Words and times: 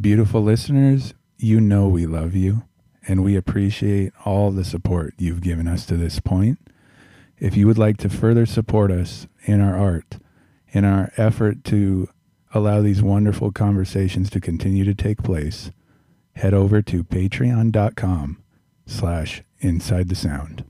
Beautiful 0.00 0.42
listeners, 0.42 1.12
you 1.38 1.60
know 1.60 1.88
we 1.88 2.06
love 2.06 2.36
you 2.36 2.62
and 3.08 3.24
we 3.24 3.34
appreciate 3.34 4.12
all 4.24 4.52
the 4.52 4.62
support 4.64 5.14
you've 5.18 5.40
given 5.40 5.66
us 5.66 5.84
to 5.86 5.96
this 5.96 6.20
point. 6.20 6.60
If 7.38 7.56
you 7.56 7.66
would 7.66 7.78
like 7.78 7.96
to 7.98 8.08
further 8.08 8.46
support 8.46 8.92
us 8.92 9.26
in 9.42 9.60
our 9.60 9.76
art, 9.76 10.18
in 10.68 10.84
our 10.84 11.10
effort 11.16 11.64
to 11.64 12.08
allow 12.54 12.80
these 12.80 13.02
wonderful 13.02 13.50
conversations 13.50 14.30
to 14.30 14.40
continue 14.40 14.84
to 14.84 14.94
take 14.94 15.24
place, 15.24 15.72
head 16.36 16.54
over 16.54 16.80
to 16.80 17.02
patreon.com 17.02 18.40
slash 18.86 19.42
inside 19.58 20.10
the 20.10 20.14
sound. 20.14 20.64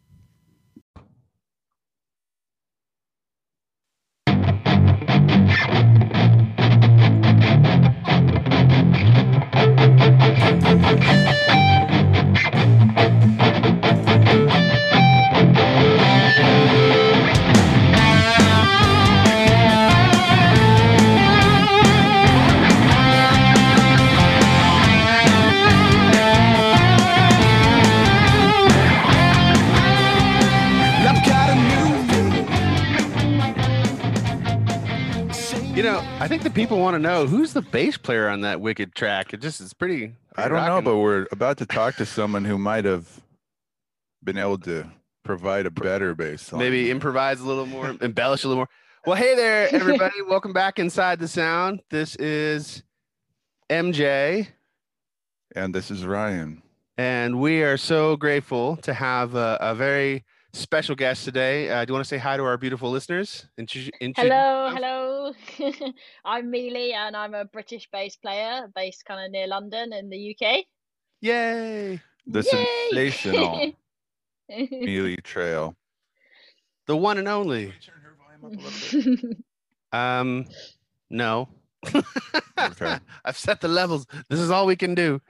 I 36.28 36.30
think 36.30 36.42
the 36.42 36.50
people 36.50 36.78
want 36.78 36.94
to 36.94 36.98
know 36.98 37.26
who's 37.26 37.54
the 37.54 37.62
bass 37.62 37.96
player 37.96 38.28
on 38.28 38.42
that 38.42 38.60
Wicked 38.60 38.94
track. 38.94 39.32
It 39.32 39.40
just 39.40 39.62
is 39.62 39.72
pretty. 39.72 40.12
I 40.36 40.46
don't 40.46 40.62
know, 40.62 40.82
but 40.82 40.98
we're 40.98 41.26
about 41.32 41.56
to 41.56 41.64
talk 41.64 41.96
to 41.96 42.04
someone 42.04 42.44
who 42.44 42.58
might 42.58 42.84
have 42.84 43.22
been 44.22 44.36
able 44.36 44.58
to 44.58 44.84
provide 45.24 45.64
a 45.64 45.70
better 45.70 46.14
bass 46.14 46.52
line. 46.52 46.60
maybe 46.60 46.90
improvise 46.90 47.40
a 47.40 47.46
little 47.46 47.64
more, 47.64 47.96
embellish 48.02 48.44
a 48.44 48.48
little 48.48 48.60
more. 48.60 48.68
Well, 49.06 49.16
hey 49.16 49.36
there, 49.36 49.74
everybody. 49.74 50.20
Welcome 50.28 50.52
back 50.52 50.78
inside 50.78 51.18
the 51.18 51.28
sound. 51.28 51.80
This 51.88 52.14
is 52.16 52.82
MJ, 53.70 54.48
And 55.56 55.74
this 55.74 55.90
is 55.90 56.04
Ryan. 56.04 56.62
and 56.98 57.40
we 57.40 57.62
are 57.62 57.78
so 57.78 58.18
grateful 58.18 58.76
to 58.82 58.92
have 58.92 59.34
a, 59.34 59.56
a 59.62 59.74
very 59.74 60.26
special 60.52 60.94
guest 60.94 61.24
today. 61.24 61.68
Uh, 61.68 61.84
do 61.84 61.90
you 61.90 61.94
want 61.94 62.04
to 62.04 62.08
say 62.08 62.18
hi 62.18 62.36
to 62.36 62.42
our 62.44 62.56
beautiful 62.56 62.90
listeners? 62.90 63.46
Intro- 63.56 63.82
intro- 64.00 64.24
Hello, 64.24 64.70
hello. 64.74 65.32
I'm 66.24 66.50
Meelie 66.50 66.92
and 66.94 67.16
I'm 67.16 67.34
a 67.34 67.44
British 67.44 67.88
bass 67.92 68.16
player 68.16 68.70
based 68.74 69.04
kind 69.04 69.24
of 69.24 69.30
near 69.30 69.46
London 69.46 69.92
in 69.92 70.08
the 70.10 70.34
UK. 70.34 70.64
Yay! 71.20 72.00
The 72.26 72.42
Yay! 72.42 72.66
sensational 72.90 73.72
Meelie 74.50 75.20
Traill. 75.22 75.74
The 76.86 76.96
one 76.96 77.18
and 77.18 77.28
only. 77.28 77.74
Um, 79.92 80.46
no. 81.10 81.48
Okay. 82.58 82.98
I've 83.24 83.36
set 83.38 83.60
the 83.60 83.68
levels. 83.68 84.06
This 84.28 84.40
is 84.40 84.50
all 84.50 84.66
we 84.66 84.76
can 84.76 84.94
do. 84.94 85.20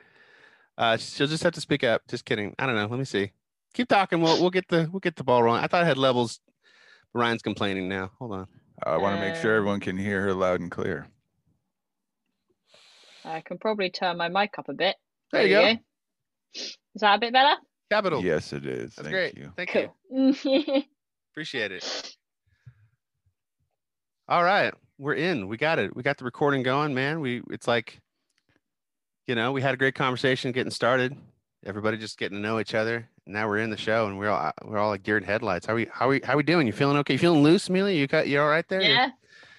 Uh, 0.77 0.97
she'll 0.97 1.27
just 1.27 1.43
have 1.43 1.53
to 1.55 1.61
speak 1.61 1.83
up. 1.83 2.03
Just 2.09 2.25
kidding. 2.25 2.55
I 2.59 2.67
don't 2.67 2.77
know. 2.77 2.87
Let 2.87 2.99
me 2.99 3.05
see. 3.05 3.33
Keep 3.75 3.89
talking. 3.89 4.21
We'll 4.21 4.41
we'll 4.41 4.51
get 4.51 4.67
the 4.69 4.89
we'll 4.93 5.01
get 5.01 5.17
the 5.17 5.25
ball 5.25 5.43
rolling. 5.43 5.63
I 5.63 5.67
thought 5.67 5.83
I 5.85 5.87
had 5.87 5.99
levels. 5.99 6.41
Ryan's 7.15 7.43
complaining 7.43 7.89
now. 7.89 8.11
Hold 8.19 8.33
on. 8.33 8.47
I 8.85 8.97
want 8.97 9.17
to 9.17 9.27
make 9.27 9.37
sure 9.37 9.55
Uh, 9.55 9.57
everyone 9.59 9.81
can 9.81 9.97
hear 9.97 10.23
her 10.23 10.35
loud 10.35 10.61
and 10.61 10.71
clear. 10.71 11.09
I 13.25 13.41
can 13.41 13.59
probably 13.59 13.91
turn 13.91 14.17
my 14.17 14.29
mic 14.29 14.59
up 14.59 14.69
a 14.69 14.73
bit. 14.75 14.97
There 15.33 15.47
you 15.47 15.49
go. 15.49 15.81
Is 16.55 16.77
that 16.97 17.17
a 17.17 17.19
bit 17.19 17.33
better? 17.33 17.57
Capital. 17.91 18.23
Yes, 18.23 18.53
it 18.53 18.67
is. 18.67 18.95
That's 18.95 19.09
Thank 19.09 19.13
great. 19.13 19.37
you. 19.37 19.53
Thank 19.57 19.75
you. 19.75 20.83
Appreciate 21.33 21.73
it. 21.73 22.17
All 24.29 24.43
right, 24.45 24.75
we're 24.99 25.15
in. 25.15 25.49
We 25.49 25.57
got 25.57 25.79
it. 25.79 25.95
We 25.97 26.03
got 26.03 26.19
the 26.19 26.25
recording 26.25 26.63
going, 26.63 26.95
man. 26.95 27.21
We 27.21 27.43
it's 27.51 27.67
like, 27.67 28.01
you 29.27 29.35
know, 29.35 29.53
we 29.53 29.63
had 29.63 29.75
a 29.75 29.79
great 29.79 29.95
conversation 29.95 30.53
getting 30.53 30.71
started. 30.71 31.17
Everybody 31.65 31.97
just 31.97 32.19
getting 32.19 32.39
to 32.39 32.43
know 32.43 32.61
each 32.61 32.75
other. 32.75 33.09
Now 33.29 33.47
we're 33.47 33.59
in 33.59 33.69
the 33.71 33.77
show, 33.77 34.07
and 34.07 34.19
we're 34.19 34.31
all 34.31 34.53
we're 34.65 34.79
all 34.79 34.89
like 34.89 35.03
deer 35.03 35.19
in 35.19 35.25
headlights. 35.25 35.67
How 35.67 35.75
we 35.75 35.87
how 35.93 36.09
we 36.09 36.21
how 36.25 36.37
we 36.37 36.43
doing? 36.43 36.67
You 36.67 36.73
feeling 36.73 36.97
okay? 36.99 37.13
You 37.15 37.19
feeling 37.19 37.43
loose, 37.43 37.69
Amelia? 37.69 37.95
You 37.95 38.07
got 38.07 38.27
you 38.27 38.41
all 38.41 38.49
right 38.49 38.67
there? 38.69 38.81
Yeah, 38.81 39.11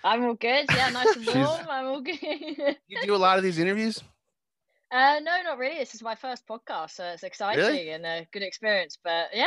I'm 0.04 0.24
all 0.26 0.34
good. 0.34 0.66
Yeah, 0.76 0.90
nice 0.90 1.16
and 1.16 1.26
warm. 1.36 1.68
I'm 1.70 1.86
all 1.86 2.02
good. 2.02 2.18
You 2.88 3.02
do 3.04 3.16
a 3.16 3.18
lot 3.18 3.38
of 3.38 3.44
these 3.44 3.60
interviews. 3.60 4.02
uh, 4.92 5.20
no, 5.22 5.44
not 5.44 5.60
really. 5.60 5.78
This 5.78 5.94
is 5.94 6.02
my 6.02 6.16
first 6.16 6.48
podcast, 6.48 6.92
so 6.92 7.06
it's 7.06 7.22
exciting 7.24 7.90
and 7.90 8.06
a 8.06 8.28
good 8.32 8.42
experience. 8.42 8.98
But 9.04 9.28
yeah, 9.34 9.46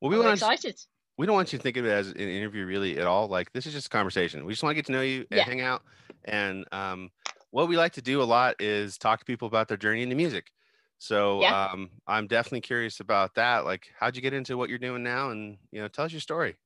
Well, 0.00 0.10
we 0.10 0.16
I'm 0.16 0.24
want 0.24 0.38
to 0.38 0.46
excited. 0.46 0.80
we 1.18 1.26
don't 1.26 1.34
want 1.34 1.52
you 1.52 1.58
to 1.58 1.62
think 1.62 1.76
of 1.76 1.84
it 1.84 1.90
as 1.90 2.08
an 2.10 2.16
interview 2.16 2.66
really 2.66 2.98
at 2.98 3.06
all. 3.08 3.26
Like 3.26 3.52
this 3.52 3.66
is 3.66 3.72
just 3.72 3.88
a 3.88 3.90
conversation. 3.90 4.44
We 4.44 4.52
just 4.52 4.62
want 4.62 4.72
to 4.72 4.76
get 4.76 4.86
to 4.86 4.92
know 4.92 5.02
you 5.02 5.26
and 5.32 5.38
Yeah. 5.38 5.44
hang 5.44 5.60
out. 5.62 5.82
And 6.26 6.64
um, 6.70 7.10
what 7.50 7.68
we 7.68 7.76
like 7.76 7.94
to 7.94 8.02
do 8.02 8.22
a 8.22 8.24
lot 8.24 8.54
is 8.60 8.98
talk 8.98 9.18
to 9.18 9.24
people 9.24 9.48
about 9.48 9.66
their 9.66 9.76
journey 9.76 10.02
into 10.02 10.14
music. 10.14 10.52
So 10.98 11.42
Yeah. 11.42 11.50
um, 11.50 11.90
I'm 12.06 12.26
definitely 12.26 12.62
curious 12.62 13.00
about 13.00 13.34
that. 13.34 13.64
Like, 13.64 13.92
how'd 13.98 14.16
you 14.16 14.22
get 14.22 14.32
into 14.34 14.56
what 14.56 14.70
you're 14.70 14.78
doing 14.78 15.02
now? 15.02 15.30
And 15.30 15.58
you 15.70 15.80
know, 15.80 15.88
tell 15.88 16.04
us 16.06 16.12
your 16.12 16.20
story. 16.20 16.56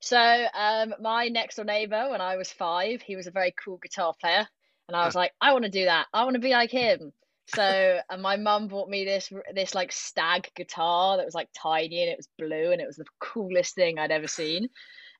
So, 0.00 0.48
um, 0.54 0.94
my 1.00 1.28
next 1.28 1.56
door 1.56 1.64
neighbor, 1.64 2.10
when 2.10 2.20
I 2.20 2.36
was 2.36 2.52
five, 2.52 3.02
he 3.02 3.16
was 3.16 3.26
a 3.26 3.30
very 3.30 3.52
cool 3.52 3.78
guitar 3.78 4.14
player, 4.20 4.46
and 4.88 4.96
I 4.96 5.04
was 5.04 5.14
like, 5.14 5.32
I 5.40 5.52
want 5.52 5.64
to 5.64 5.70
do 5.70 5.84
that. 5.84 6.06
I 6.12 6.24
want 6.24 6.34
to 6.34 6.40
be 6.40 6.50
like 6.50 6.70
him. 6.70 7.12
So, 7.46 8.00
and 8.08 8.22
my 8.22 8.36
mum 8.36 8.68
bought 8.68 8.88
me 8.88 9.04
this 9.04 9.32
this 9.52 9.74
like 9.74 9.92
stag 9.92 10.48
guitar 10.54 11.16
that 11.16 11.24
was 11.26 11.34
like 11.34 11.48
tiny 11.54 12.00
and 12.02 12.10
it 12.10 12.16
was 12.16 12.28
blue 12.38 12.70
and 12.72 12.80
it 12.80 12.86
was 12.86 12.96
the 12.96 13.04
coolest 13.20 13.74
thing 13.74 13.98
I'd 13.98 14.12
ever 14.12 14.28
seen. 14.28 14.68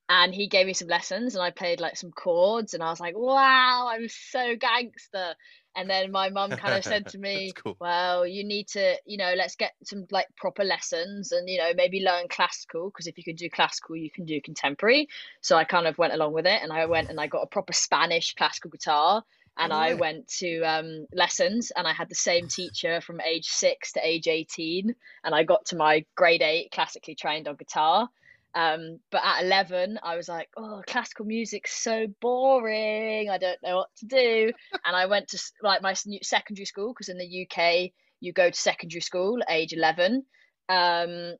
And 0.08 0.34
he 0.34 0.48
gave 0.48 0.66
me 0.66 0.74
some 0.74 0.88
lessons 0.88 1.34
and 1.34 1.42
I 1.42 1.50
played 1.50 1.80
like 1.80 1.96
some 1.96 2.12
chords 2.12 2.74
and 2.74 2.82
I 2.82 2.90
was 2.90 3.00
like, 3.00 3.16
wow, 3.16 3.88
I'm 3.90 4.08
so 4.08 4.56
gangster. 4.56 5.36
And 5.75 5.88
then 5.88 6.10
my 6.10 6.28
mum 6.28 6.50
kind 6.50 6.75
of 6.75 6.84
said 6.84 7.09
to 7.09 7.19
me, 7.27 7.53
cool. 7.53 7.77
well, 7.81 8.27
you 8.27 8.44
need 8.44 8.69
to, 8.69 8.97
you 9.06 9.16
know, 9.16 9.33
let's 9.37 9.56
get 9.56 9.72
some 9.84 10.06
like 10.10 10.27
proper 10.37 10.65
lessons 10.65 11.33
and, 11.33 11.49
you 11.49 11.59
know, 11.59 11.72
maybe 11.75 12.00
learn 12.00 12.28
classical 12.28 12.91
because 12.91 13.06
if 13.06 13.16
you 13.16 13.25
can 13.25 13.37
do 13.37 13.49
classical, 13.49 13.97
you 13.97 14.10
can 14.10 14.25
do 14.25 14.41
contemporary. 14.41 15.09
So 15.41 15.56
I 15.56 15.65
kind 15.65 15.87
of 15.87 15.99
went 15.99 16.12
along 16.12 16.33
with 16.34 16.47
it 16.47 16.62
and 16.62 16.72
I 16.72 16.87
went 16.87 17.09
and 17.09 17.21
I 17.21 17.27
got 17.27 17.43
a 17.43 17.47
proper 17.47 17.72
Spanish 17.72 18.34
classical 18.34 18.71
guitar 18.71 19.25
and 19.56 19.71
no 19.71 19.77
I 19.77 19.94
went 19.94 20.28
to 20.38 20.62
um, 20.62 21.06
lessons 21.12 21.72
and 21.77 21.87
I 21.87 21.93
had 21.93 22.09
the 22.09 22.15
same 22.15 22.49
teacher 22.49 23.00
from 23.00 23.21
age 23.21 23.47
six 23.47 23.93
to 23.93 24.06
age 24.06 24.27
18 24.27 24.94
and 25.25 25.34
I 25.34 25.43
got 25.43 25.66
to 25.66 25.77
my 25.77 26.04
grade 26.15 26.43
eight 26.43 26.71
classically 26.71 27.15
trained 27.15 27.49
on 27.49 27.56
guitar. 27.56 28.09
Um, 28.54 28.98
but 29.10 29.22
at 29.24 29.44
11, 29.44 29.98
I 30.02 30.16
was 30.16 30.28
like, 30.28 30.48
oh, 30.56 30.82
classical 30.86 31.24
music's 31.24 31.72
so 31.82 32.06
boring. 32.20 33.30
I 33.30 33.38
don't 33.38 33.58
know 33.62 33.76
what 33.76 33.88
to 33.98 34.06
do. 34.06 34.52
and 34.84 34.96
I 34.96 35.06
went 35.06 35.28
to 35.28 35.42
like 35.62 35.82
my 35.82 35.94
secondary 35.94 36.66
school 36.66 36.92
because 36.92 37.08
in 37.08 37.18
the 37.18 37.46
UK, 37.46 37.92
you 38.20 38.32
go 38.32 38.50
to 38.50 38.58
secondary 38.58 39.00
school 39.00 39.42
at 39.42 39.50
age 39.50 39.72
11, 39.72 40.24
um, 40.68 41.34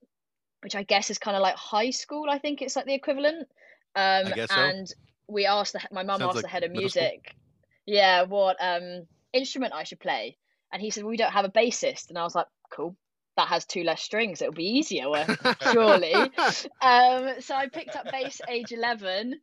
which 0.63 0.75
I 0.75 0.83
guess 0.83 1.11
is 1.11 1.19
kind 1.19 1.37
of 1.37 1.43
like 1.43 1.57
high 1.57 1.91
school. 1.91 2.27
I 2.31 2.39
think 2.39 2.63
it's 2.63 2.77
like 2.77 2.87
the 2.87 2.95
equivalent. 2.95 3.47
Um, 3.95 4.33
guess 4.35 4.51
so. 4.51 4.61
and 4.61 4.89
we 5.29 5.47
asked 5.47 5.75
the, 5.75 5.81
my 5.93 6.03
mum 6.03 6.23
asked 6.23 6.37
like 6.37 6.43
the 6.43 6.49
head 6.49 6.65
of 6.65 6.71
music, 6.71 7.35
yeah, 7.87 8.23
what 8.23 8.57
um 8.61 9.07
instrument 9.33 9.75
I 9.75 9.85
should 9.85 10.01
play. 10.01 10.39
And 10.73 10.81
he 10.81 10.91
said, 10.91 11.05
well, 11.05 11.11
we 11.11 11.17
don't 11.19 11.33
have 11.33 11.45
a 11.45 11.51
bassist. 11.51 12.09
And 12.09 12.19
I 12.19 12.23
was 12.23 12.35
like, 12.35 12.47
cool. 12.73 12.97
That 13.37 13.49
has 13.49 13.65
two 13.65 13.83
less 13.83 14.03
strings. 14.03 14.43
It'll 14.43 14.53
be 14.53 14.79
easier, 14.79 15.07
surely. 15.73 16.15
Um, 16.83 17.41
so 17.41 17.55
I 17.55 17.69
picked 17.73 17.97
up 17.97 18.11
bass 18.11 18.41
age 18.49 18.73
11, 18.73 19.41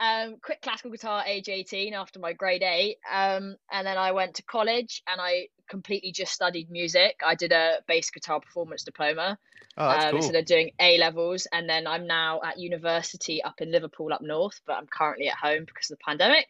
um, 0.00 0.36
quit 0.42 0.60
classical 0.62 0.90
guitar 0.90 1.24
age 1.26 1.48
18 1.48 1.94
after 1.94 2.20
my 2.20 2.32
grade 2.32 2.62
eight. 2.62 2.98
Um, 3.10 3.56
and 3.70 3.86
then 3.86 3.98
I 3.98 4.12
went 4.12 4.34
to 4.36 4.42
college 4.44 5.02
and 5.08 5.20
I 5.20 5.48
completely 5.68 6.12
just 6.12 6.32
studied 6.32 6.70
music. 6.70 7.20
I 7.26 7.34
did 7.34 7.52
a 7.52 7.78
bass 7.88 8.10
guitar 8.10 8.40
performance 8.40 8.84
diploma 8.84 9.38
Oh, 9.78 9.88
that's 9.88 10.04
um, 10.04 10.10
cool. 10.10 10.16
instead 10.18 10.36
of 10.36 10.44
doing 10.44 10.70
A 10.80 10.98
levels. 10.98 11.46
And 11.50 11.68
then 11.68 11.86
I'm 11.86 12.06
now 12.06 12.40
at 12.44 12.58
university 12.58 13.42
up 13.42 13.60
in 13.60 13.72
Liverpool, 13.72 14.12
up 14.12 14.20
north, 14.22 14.60
but 14.66 14.74
I'm 14.74 14.86
currently 14.86 15.28
at 15.28 15.36
home 15.36 15.64
because 15.66 15.90
of 15.90 15.98
the 15.98 16.04
pandemic, 16.04 16.46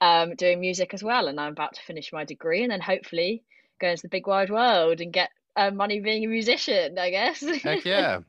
um, 0.00 0.34
doing 0.34 0.60
music 0.60 0.92
as 0.92 1.02
well. 1.02 1.28
And 1.28 1.38
I'm 1.40 1.52
about 1.52 1.74
to 1.74 1.82
finish 1.82 2.12
my 2.12 2.24
degree 2.24 2.62
and 2.62 2.72
then 2.72 2.80
hopefully 2.80 3.44
go 3.80 3.88
into 3.88 4.02
the 4.02 4.08
big 4.08 4.26
wide 4.26 4.50
world 4.50 5.00
and 5.00 5.12
get 5.12 5.30
uh, 5.56 5.70
money 5.70 6.00
being 6.00 6.24
a 6.24 6.28
musician, 6.28 6.98
I 6.98 7.10
guess. 7.10 7.40
Heck 7.62 7.84
yeah. 7.84 8.20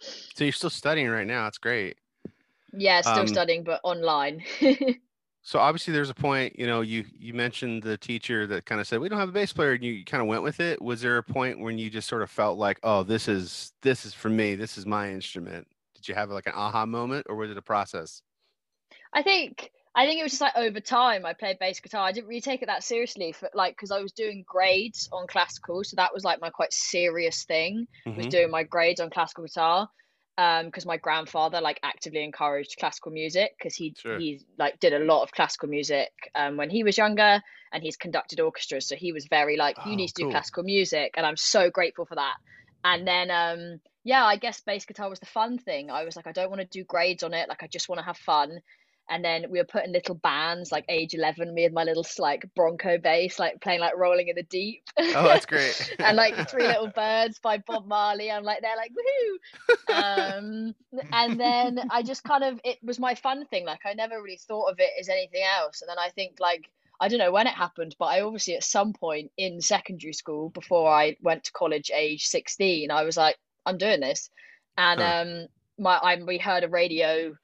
So 0.00 0.44
you're 0.44 0.52
still 0.52 0.70
studying 0.70 1.08
right 1.08 1.26
now. 1.26 1.46
It's 1.46 1.58
great. 1.58 1.96
yeah, 2.72 3.00
still 3.00 3.20
Um, 3.20 3.26
studying, 3.26 3.64
but 3.64 3.80
online. 3.82 4.44
So 5.42 5.58
obviously 5.58 5.94
there's 5.94 6.10
a 6.10 6.14
point, 6.14 6.58
you 6.58 6.66
know, 6.66 6.82
you 6.82 7.06
you 7.18 7.32
mentioned 7.32 7.82
the 7.82 7.96
teacher 7.96 8.46
that 8.48 8.66
kind 8.66 8.80
of 8.82 8.86
said 8.86 9.00
we 9.00 9.08
don't 9.08 9.18
have 9.18 9.30
a 9.30 9.32
bass 9.32 9.50
player 9.52 9.72
and 9.72 9.82
you 9.82 10.04
kind 10.04 10.20
of 10.20 10.26
went 10.26 10.42
with 10.42 10.60
it. 10.60 10.82
Was 10.82 11.00
there 11.00 11.16
a 11.16 11.22
point 11.22 11.58
when 11.60 11.78
you 11.78 11.88
just 11.88 12.06
sort 12.08 12.20
of 12.20 12.30
felt 12.30 12.58
like, 12.58 12.78
"Oh, 12.82 13.02
this 13.02 13.28
is 13.28 13.72
this 13.80 14.04
is 14.04 14.12
for 14.12 14.28
me. 14.28 14.56
This 14.56 14.76
is 14.76 14.84
my 14.84 15.10
instrument." 15.10 15.66
Did 15.94 16.06
you 16.06 16.14
have 16.14 16.28
like 16.30 16.46
an 16.46 16.52
aha 16.54 16.84
moment 16.84 17.26
or 17.30 17.36
was 17.36 17.50
it 17.50 17.56
a 17.56 17.62
process? 17.62 18.20
I 19.14 19.22
think 19.22 19.70
I 19.94 20.06
think 20.06 20.20
it 20.20 20.22
was 20.22 20.32
just 20.32 20.40
like 20.42 20.56
over 20.56 20.80
time 20.80 21.24
I 21.26 21.32
played 21.34 21.58
bass 21.58 21.80
guitar. 21.80 22.02
I 22.06 22.12
didn't 22.12 22.28
really 22.28 22.40
take 22.40 22.62
it 22.62 22.66
that 22.66 22.84
seriously 22.84 23.32
for 23.32 23.50
like 23.54 23.74
because 23.74 23.90
I 23.90 24.00
was 24.00 24.12
doing 24.12 24.44
grades 24.46 25.08
on 25.12 25.26
classical, 25.26 25.82
so 25.84 25.96
that 25.96 26.14
was 26.14 26.24
like 26.24 26.40
my 26.40 26.50
quite 26.50 26.72
serious 26.72 27.44
thing. 27.44 27.86
Was 28.14 28.26
Mhm. 28.26 28.28
doing 28.28 28.50
my 28.50 28.62
grades 28.64 29.00
on 29.00 29.10
classical 29.10 29.44
guitar. 29.44 29.88
Um, 30.36 30.66
because 30.66 30.86
my 30.86 30.96
grandfather 30.98 31.60
like 31.60 31.80
actively 31.82 32.22
encouraged 32.22 32.76
classical 32.78 33.10
music 33.10 33.50
because 33.58 33.74
he 33.74 33.96
Sure. 33.96 34.22
he 34.22 34.46
like 34.56 34.78
did 34.78 34.92
a 34.94 35.00
lot 35.00 35.24
of 35.24 35.32
classical 35.32 35.68
music 35.68 36.10
um 36.36 36.56
when 36.56 36.70
he 36.70 36.84
was 36.84 36.96
younger 36.96 37.42
and 37.72 37.82
he's 37.82 37.96
conducted 37.96 38.38
orchestras, 38.38 38.86
so 38.86 38.94
he 38.94 39.10
was 39.12 39.26
very 39.28 39.56
like 39.56 39.78
you 39.82 39.96
Oh, 39.96 39.96
need 39.96 40.08
to 40.08 40.22
do 40.22 40.26
cool. 40.26 40.28
classical 40.28 40.62
music, 40.62 41.14
and 41.16 41.26
I'm 41.26 41.36
so 41.36 41.70
grateful 41.70 42.06
for 42.06 42.14
that. 42.14 42.36
And 42.84 43.06
then 43.06 43.30
um 43.32 43.80
yeah, 44.04 44.24
I 44.24 44.36
guess 44.36 44.60
bass 44.60 44.84
guitar 44.86 45.10
was 45.10 45.18
the 45.20 45.26
fun 45.26 45.58
thing. 45.58 45.90
I 45.90 46.04
was 46.04 46.14
like, 46.16 46.26
I 46.28 46.32
don't 46.32 46.50
want 46.50 46.60
to 46.62 46.68
do 46.68 46.84
grades 46.84 47.22
on 47.24 47.34
it. 47.34 47.48
Like, 47.48 47.62
I 47.62 47.66
just 47.66 47.88
want 47.88 47.98
to 47.98 48.04
have 48.04 48.16
fun. 48.16 48.60
And 49.10 49.24
then 49.24 49.46
we 49.50 49.58
were 49.58 49.64
put 49.64 49.84
in 49.84 49.92
little 49.92 50.14
bands, 50.16 50.70
like 50.70 50.84
age 50.88 51.14
11, 51.14 51.54
me 51.54 51.64
and 51.64 51.74
my 51.74 51.84
little 51.84 52.06
like 52.18 52.44
Bronco 52.54 52.98
bass, 52.98 53.38
like 53.38 53.60
playing 53.60 53.80
like 53.80 53.96
Rolling 53.96 54.28
in 54.28 54.36
the 54.36 54.42
Deep. 54.42 54.82
Oh, 54.98 55.24
that's 55.24 55.46
great. 55.54 55.94
and 55.98 56.16
like 56.16 56.34
Three 56.50 56.66
Little 56.66 56.88
Birds 56.88 57.38
by 57.38 57.58
Bob 57.58 57.86
Marley. 57.86 58.30
I'm 58.30 58.44
like, 58.44 58.60
they're 58.60 58.76
like, 58.76 58.92
woohoo. 58.92 59.38
Um, 60.38 60.74
and 61.12 61.40
then 61.40 61.80
I 61.90 62.02
just 62.02 62.22
kind 62.24 62.44
of, 62.44 62.60
it 62.64 62.78
was 62.82 62.98
my 62.98 63.14
fun 63.14 63.46
thing. 63.46 63.64
Like, 63.64 63.80
I 63.86 63.94
never 63.94 64.20
really 64.22 64.36
thought 64.36 64.70
of 64.70 64.78
it 64.80 64.90
as 65.00 65.08
anything 65.08 65.42
else. 65.58 65.80
And 65.80 65.88
then 65.88 65.98
I 65.98 66.10
think, 66.10 66.36
like, 66.40 66.68
I 67.00 67.08
don't 67.08 67.18
know 67.18 67.32
when 67.32 67.46
it 67.46 67.54
happened, 67.54 67.94
but 67.98 68.06
I 68.06 68.22
obviously 68.22 68.56
at 68.56 68.64
some 68.64 68.92
point 68.92 69.30
in 69.36 69.60
secondary 69.60 70.12
school 70.12 70.50
before 70.50 70.90
I 70.92 71.16
went 71.22 71.44
to 71.44 71.52
college 71.52 71.90
age 71.94 72.26
16, 72.26 72.90
I 72.90 73.04
was 73.04 73.16
like, 73.16 73.36
I'm 73.64 73.78
doing 73.78 74.00
this. 74.00 74.30
And 74.76 75.00
Huh. 75.00 75.22
um 75.22 75.46
my 75.78 75.96
I 75.96 76.16
we 76.22 76.38
heard 76.38 76.64
a 76.64 76.68
radio 76.68 77.36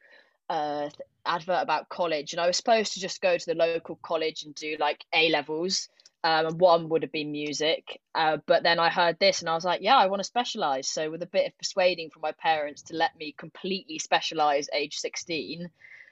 uh 0.49 0.89
advert 1.27 1.63
about 1.63 1.89
college 1.89 2.33
and 2.33 2.41
I 2.41 2.47
was 2.47 2.57
supposed 2.57 2.93
to 2.95 3.01
just 3.01 3.23
go 3.23 3.37
to 3.37 3.47
the 3.47 3.55
local 3.55 3.97
college 3.97 4.45
and 4.45 4.55
do 4.55 4.77
like 4.79 5.05
A 5.15 5.31
levels. 5.31 5.89
Um, 6.23 6.47
and 6.47 6.59
one 6.59 6.89
would 6.89 7.03
have 7.03 7.13
been 7.13 7.33
music, 7.33 8.01
uh, 8.15 8.39
but 8.47 8.63
then 8.63 8.79
I 8.79 8.89
heard 8.89 9.19
this 9.19 9.41
and 9.41 9.51
I 9.51 9.55
was 9.55 9.65
like, 9.65 9.83
yeah, 9.83 9.97
I 9.99 10.07
want 10.07 10.21
to 10.21 10.25
specialize. 10.25 10.89
So 10.89 11.11
with 11.11 11.23
a 11.23 11.27
bit 11.27 11.47
of 11.47 11.59
persuading 11.59 12.09
from 12.09 12.23
my 12.23 12.33
parents 12.33 12.81
to 12.85 12.97
let 12.97 13.15
me 13.15 13.35
completely 13.37 13.99
specialize 13.99 14.71
age 14.73 14.97
16, 14.97 15.69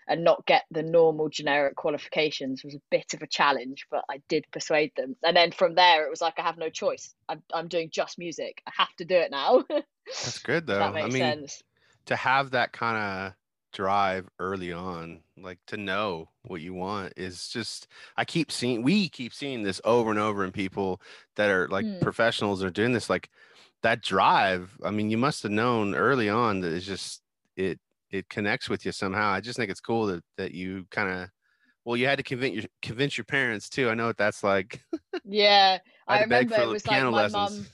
and 0.09 0.25
not 0.25 0.45
get 0.47 0.65
the 0.71 0.83
normal 0.83 1.29
generic 1.29 1.77
qualifications 1.77 2.65
was 2.65 2.75
a 2.75 2.81
bit 2.91 3.15
of 3.15 3.23
a 3.23 3.27
challenge, 3.27 3.87
but 3.91 4.05
I 4.11 4.21
did 4.29 4.47
persuade 4.51 4.93
them. 4.97 5.17
And 5.23 5.37
then 5.37 5.53
from 5.53 5.75
there, 5.75 6.05
it 6.05 6.11
was 6.11 6.21
like 6.21 6.39
I 6.39 6.43
have 6.43 6.59
no 6.59 6.69
choice. 6.69 7.15
I'm 7.29 7.43
I'm 7.53 7.69
doing 7.69 7.91
just 7.91 8.19
music. 8.19 8.63
I 8.67 8.73
have 8.77 8.95
to 8.97 9.05
do 9.05 9.17
it 9.17 9.31
now. 9.31 9.65
That's 10.07 10.39
good 10.41 10.67
though. 10.67 10.79
that 10.79 10.91
I 10.91 11.03
makes 11.03 11.15
mean, 11.15 11.23
sense. 11.23 11.63
to 12.07 12.17
have 12.17 12.51
that 12.51 12.73
kind 12.73 12.97
of 12.99 13.35
drive 13.73 14.29
early 14.39 14.73
on, 14.73 15.23
like 15.37 15.59
to 15.67 15.77
know 15.77 16.31
what 16.43 16.61
you 16.61 16.75
want 16.75 17.13
is 17.17 17.49
just 17.49 17.89
I 18.17 18.25
keep 18.25 18.53
seeing 18.53 18.83
we 18.83 19.09
keep 19.09 19.33
seeing 19.35 19.63
this 19.63 19.81
over 19.85 20.11
and 20.11 20.19
over 20.19 20.45
in 20.45 20.53
people 20.53 21.01
that 21.37 21.51
are 21.51 21.69
like 21.69 21.87
Hmm. 21.87 22.03
professionals 22.03 22.63
are 22.63 22.71
doing 22.71 22.93
this 22.93 23.11
like 23.11 23.31
that 23.83 24.03
drive. 24.03 24.79
I 24.85 24.91
mean, 24.91 25.11
you 25.11 25.19
must 25.19 25.43
have 25.45 25.53
known 25.53 25.95
early 25.95 26.29
on 26.29 26.61
that 26.61 26.73
it's 26.73 26.87
just 26.87 27.23
it 27.57 27.81
it 28.11 28.29
connects 28.29 28.69
with 28.69 28.85
you 28.87 28.93
somehow. 28.93 29.31
I 29.31 29.41
just 29.41 29.57
think 29.59 29.71
it's 29.71 29.81
cool 29.81 30.07
that 30.07 30.25
that 30.37 30.53
you 30.53 30.87
kind 30.91 31.09
of 31.11 31.31
well, 31.85 31.97
you 31.97 32.07
had 32.07 32.19
to 32.19 32.25
convince 32.25 32.57
your 32.57 32.65
convince 32.83 33.19
your 33.19 33.25
parents 33.27 33.69
too. 33.71 33.91
I 33.91 33.95
know 33.95 34.07
what 34.07 34.19
that's 34.19 34.43
like. 34.45 34.83
Yeah, 35.25 35.79
I 36.09 36.13
I 36.13 36.17
had 36.17 36.21
to 36.21 36.27
beg 36.27 36.51
remember 36.51 36.55
for 36.55 36.65
it 36.65 36.69
the 36.69 36.77
was 36.77 36.87
like 36.87 37.05
piano 37.05 37.11
my 37.11 37.23
lessons. 37.23 37.23
mum. 37.25 37.71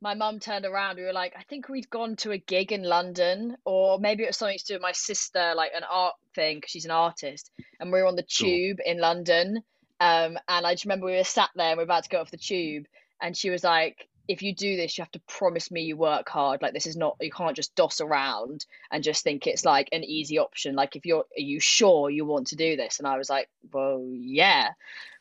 My 0.00 0.14
mum 0.14 0.40
turned 0.40 0.66
around. 0.66 0.96
We 0.96 1.04
were 1.04 1.12
like, 1.12 1.34
I 1.38 1.42
think 1.42 1.68
we'd 1.68 1.88
gone 1.88 2.16
to 2.16 2.32
a 2.32 2.38
gig 2.38 2.70
in 2.70 2.82
London, 2.82 3.56
or 3.64 3.98
maybe 3.98 4.22
it 4.22 4.26
was 4.26 4.36
something 4.36 4.58
to 4.58 4.64
do 4.64 4.74
with 4.74 4.82
my 4.82 4.92
sister, 4.92 5.54
like 5.56 5.72
an 5.74 5.84
art 5.90 6.14
thing, 6.34 6.58
because 6.58 6.70
she's 6.70 6.84
an 6.84 6.90
artist. 6.90 7.50
And 7.80 7.90
we 7.90 8.00
were 8.00 8.06
on 8.06 8.16
the 8.16 8.22
Cool. 8.22 8.48
tube 8.48 8.78
in 8.84 8.98
London. 9.00 9.62
Um, 9.98 10.38
and 10.48 10.66
I 10.66 10.74
just 10.74 10.84
remember 10.84 11.06
we 11.06 11.16
were 11.16 11.24
sat 11.24 11.50
there 11.56 11.70
and 11.70 11.78
we 11.78 11.82
are 11.82 11.84
about 11.84 12.04
to 12.04 12.10
go 12.10 12.20
off 12.20 12.30
the 12.30 12.36
tube, 12.36 12.86
and 13.22 13.36
she 13.36 13.48
was 13.48 13.64
like, 13.64 14.06
if 14.28 14.42
you 14.42 14.54
do 14.54 14.76
this, 14.76 14.98
you 14.98 15.02
have 15.02 15.12
to 15.12 15.20
promise 15.20 15.70
me 15.70 15.82
you 15.82 15.96
work 15.96 16.28
hard. 16.28 16.60
Like 16.60 16.72
this 16.72 16.86
is 16.86 16.96
not 16.96 17.16
you 17.20 17.30
can't 17.30 17.56
just 17.56 17.74
doss 17.76 18.00
around 18.00 18.66
and 18.90 19.04
just 19.04 19.22
think 19.22 19.46
it's 19.46 19.64
like 19.64 19.88
an 19.92 20.04
easy 20.04 20.38
option. 20.38 20.74
Like 20.74 20.96
if 20.96 21.06
you're 21.06 21.20
are 21.20 21.40
you 21.40 21.60
sure 21.60 22.10
you 22.10 22.24
want 22.24 22.48
to 22.48 22.56
do 22.56 22.76
this? 22.76 22.98
And 22.98 23.06
I 23.06 23.18
was 23.18 23.30
like, 23.30 23.48
well, 23.72 24.04
yeah. 24.12 24.70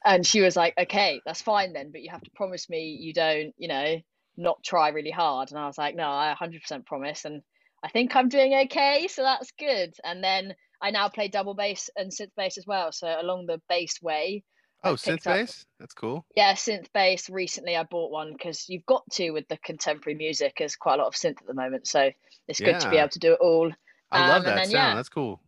And 0.04 0.26
she 0.26 0.42
was 0.42 0.56
like, 0.56 0.74
okay, 0.78 1.22
that's 1.26 1.42
fine 1.42 1.74
then, 1.74 1.92
but 1.92 2.02
you 2.02 2.10
have 2.10 2.24
to 2.24 2.32
promise 2.32 2.70
me 2.70 2.98
you 3.00 3.14
don't, 3.14 3.54
you 3.58 3.68
know, 3.68 4.02
not 4.38 4.64
try 4.64 4.90
really 4.90 5.12
hard. 5.12 5.52
And 5.52 5.60
I 5.60 5.68
was 5.68 5.78
like, 5.78 5.96
no, 5.96 6.08
I 6.10 6.36
100% 6.40 6.86
promise. 6.86 7.26
And 7.26 7.42
I 7.84 7.90
think 7.90 8.16
I'm 8.16 8.30
doing 8.30 8.54
okay, 8.66 9.08
so 9.10 9.24
that's 9.24 9.52
good. 9.60 9.94
And 10.04 10.24
then 10.24 10.56
I 10.82 10.92
now 10.92 11.10
play 11.10 11.28
double 11.28 11.54
bass 11.54 11.90
and 11.96 12.12
synth 12.12 12.32
bass 12.36 12.58
as 12.58 12.66
well. 12.68 12.92
So 12.92 13.08
along 13.08 13.46
the 13.46 13.62
bass 13.70 14.02
way, 14.02 14.44
Oh, 14.84 14.92
I've 14.92 14.98
synth 14.98 15.06
picked 15.16 15.28
up- 15.28 15.34
bass? 15.36 15.66
That's 15.80 15.94
cool. 15.94 16.26
yeah, 16.36 16.54
synth 16.54 16.88
bass. 16.94 17.30
Recently, 17.30 17.76
I 17.76 17.84
bought 17.84 18.12
one 18.12 18.34
because 18.34 18.70
you've 18.70 18.86
got 18.86 19.04
to 19.14 19.32
with 19.32 19.48
the 19.48 19.58
contemporary 19.58 20.16
music. 20.16 20.56
There's 20.60 20.76
quite 20.76 20.96
a 21.00 21.04
lot 21.04 21.08
of 21.08 21.16
synth 21.16 21.42
at 21.42 21.48
the 21.48 21.54
moment, 21.56 21.88
so 21.88 22.12
it's 22.48 22.60
good 22.60 22.80
to 22.82 22.90
be 22.90 22.98
able 22.98 23.10
to 23.10 23.20
do 23.20 23.34
it 23.34 23.40
all. 23.42 23.72
I 24.12 24.24
Um, 24.24 24.30
love 24.30 24.44
that 24.44 24.56
then, 24.56 24.66
sound. 24.66 24.72
yeah. 24.74 24.96
That's 24.96 25.10
cool. 25.10 25.42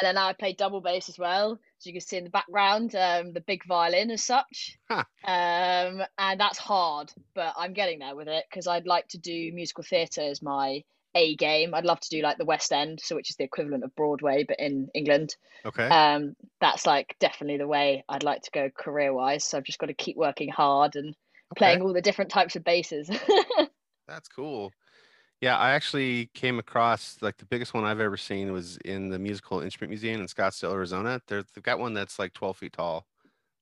And 0.00 0.06
then 0.06 0.18
I 0.18 0.32
play 0.32 0.52
double 0.52 0.80
bass 0.80 1.08
as 1.08 1.18
well, 1.18 1.52
as 1.52 1.86
you 1.86 1.92
can 1.92 2.00
see 2.00 2.18
in 2.18 2.24
the 2.24 2.30
background, 2.30 2.94
um, 2.94 3.32
the 3.32 3.40
big 3.40 3.64
violin 3.66 4.10
as 4.10 4.24
such. 4.24 4.78
Huh. 4.88 5.02
Um, 5.24 6.02
and 6.16 6.38
that's 6.38 6.58
hard, 6.58 7.12
but 7.34 7.54
I'm 7.56 7.72
getting 7.72 7.98
there 7.98 8.14
with 8.14 8.28
it 8.28 8.44
because 8.48 8.68
I'd 8.68 8.86
like 8.86 9.08
to 9.08 9.18
do 9.18 9.50
musical 9.52 9.82
theatre 9.82 10.22
as 10.22 10.40
my 10.40 10.84
A 11.16 11.34
game. 11.34 11.74
I'd 11.74 11.84
love 11.84 11.98
to 11.98 12.08
do 12.08 12.22
like 12.22 12.38
the 12.38 12.44
West 12.44 12.72
End, 12.72 13.00
so 13.02 13.16
which 13.16 13.30
is 13.30 13.36
the 13.36 13.42
equivalent 13.42 13.82
of 13.82 13.96
Broadway, 13.96 14.44
but 14.46 14.60
in 14.60 14.88
England. 14.94 15.34
Okay. 15.64 15.88
Um, 15.88 16.36
that's 16.60 16.86
like 16.86 17.16
definitely 17.18 17.58
the 17.58 17.66
way 17.66 18.04
I'd 18.08 18.22
like 18.22 18.42
to 18.42 18.50
go 18.52 18.70
career 18.70 19.12
wise. 19.12 19.42
So 19.42 19.58
I've 19.58 19.64
just 19.64 19.80
got 19.80 19.86
to 19.86 19.94
keep 19.94 20.16
working 20.16 20.50
hard 20.50 20.94
and 20.94 21.16
playing 21.56 21.82
all 21.82 21.92
the 21.92 22.00
different 22.00 22.30
types 22.30 22.54
of 22.54 22.62
basses. 22.62 23.10
That's 24.08 24.28
cool. 24.28 24.72
Yeah, 25.40 25.56
I 25.58 25.70
actually 25.72 26.26
came 26.34 26.58
across 26.58 27.18
like 27.20 27.36
the 27.36 27.44
biggest 27.44 27.74
one 27.74 27.84
I've 27.84 28.00
ever 28.00 28.16
seen 28.16 28.52
was 28.52 28.78
in 28.78 29.10
the 29.10 29.18
Musical 29.18 29.60
Instrument 29.60 29.90
Museum 29.90 30.20
in 30.20 30.26
Scottsdale, 30.26 30.72
Arizona. 30.72 31.20
They're, 31.26 31.44
they've 31.54 31.62
got 31.64 31.78
one 31.78 31.92
that's 31.94 32.18
like 32.18 32.32
12 32.32 32.56
feet 32.56 32.72
tall. 32.72 33.06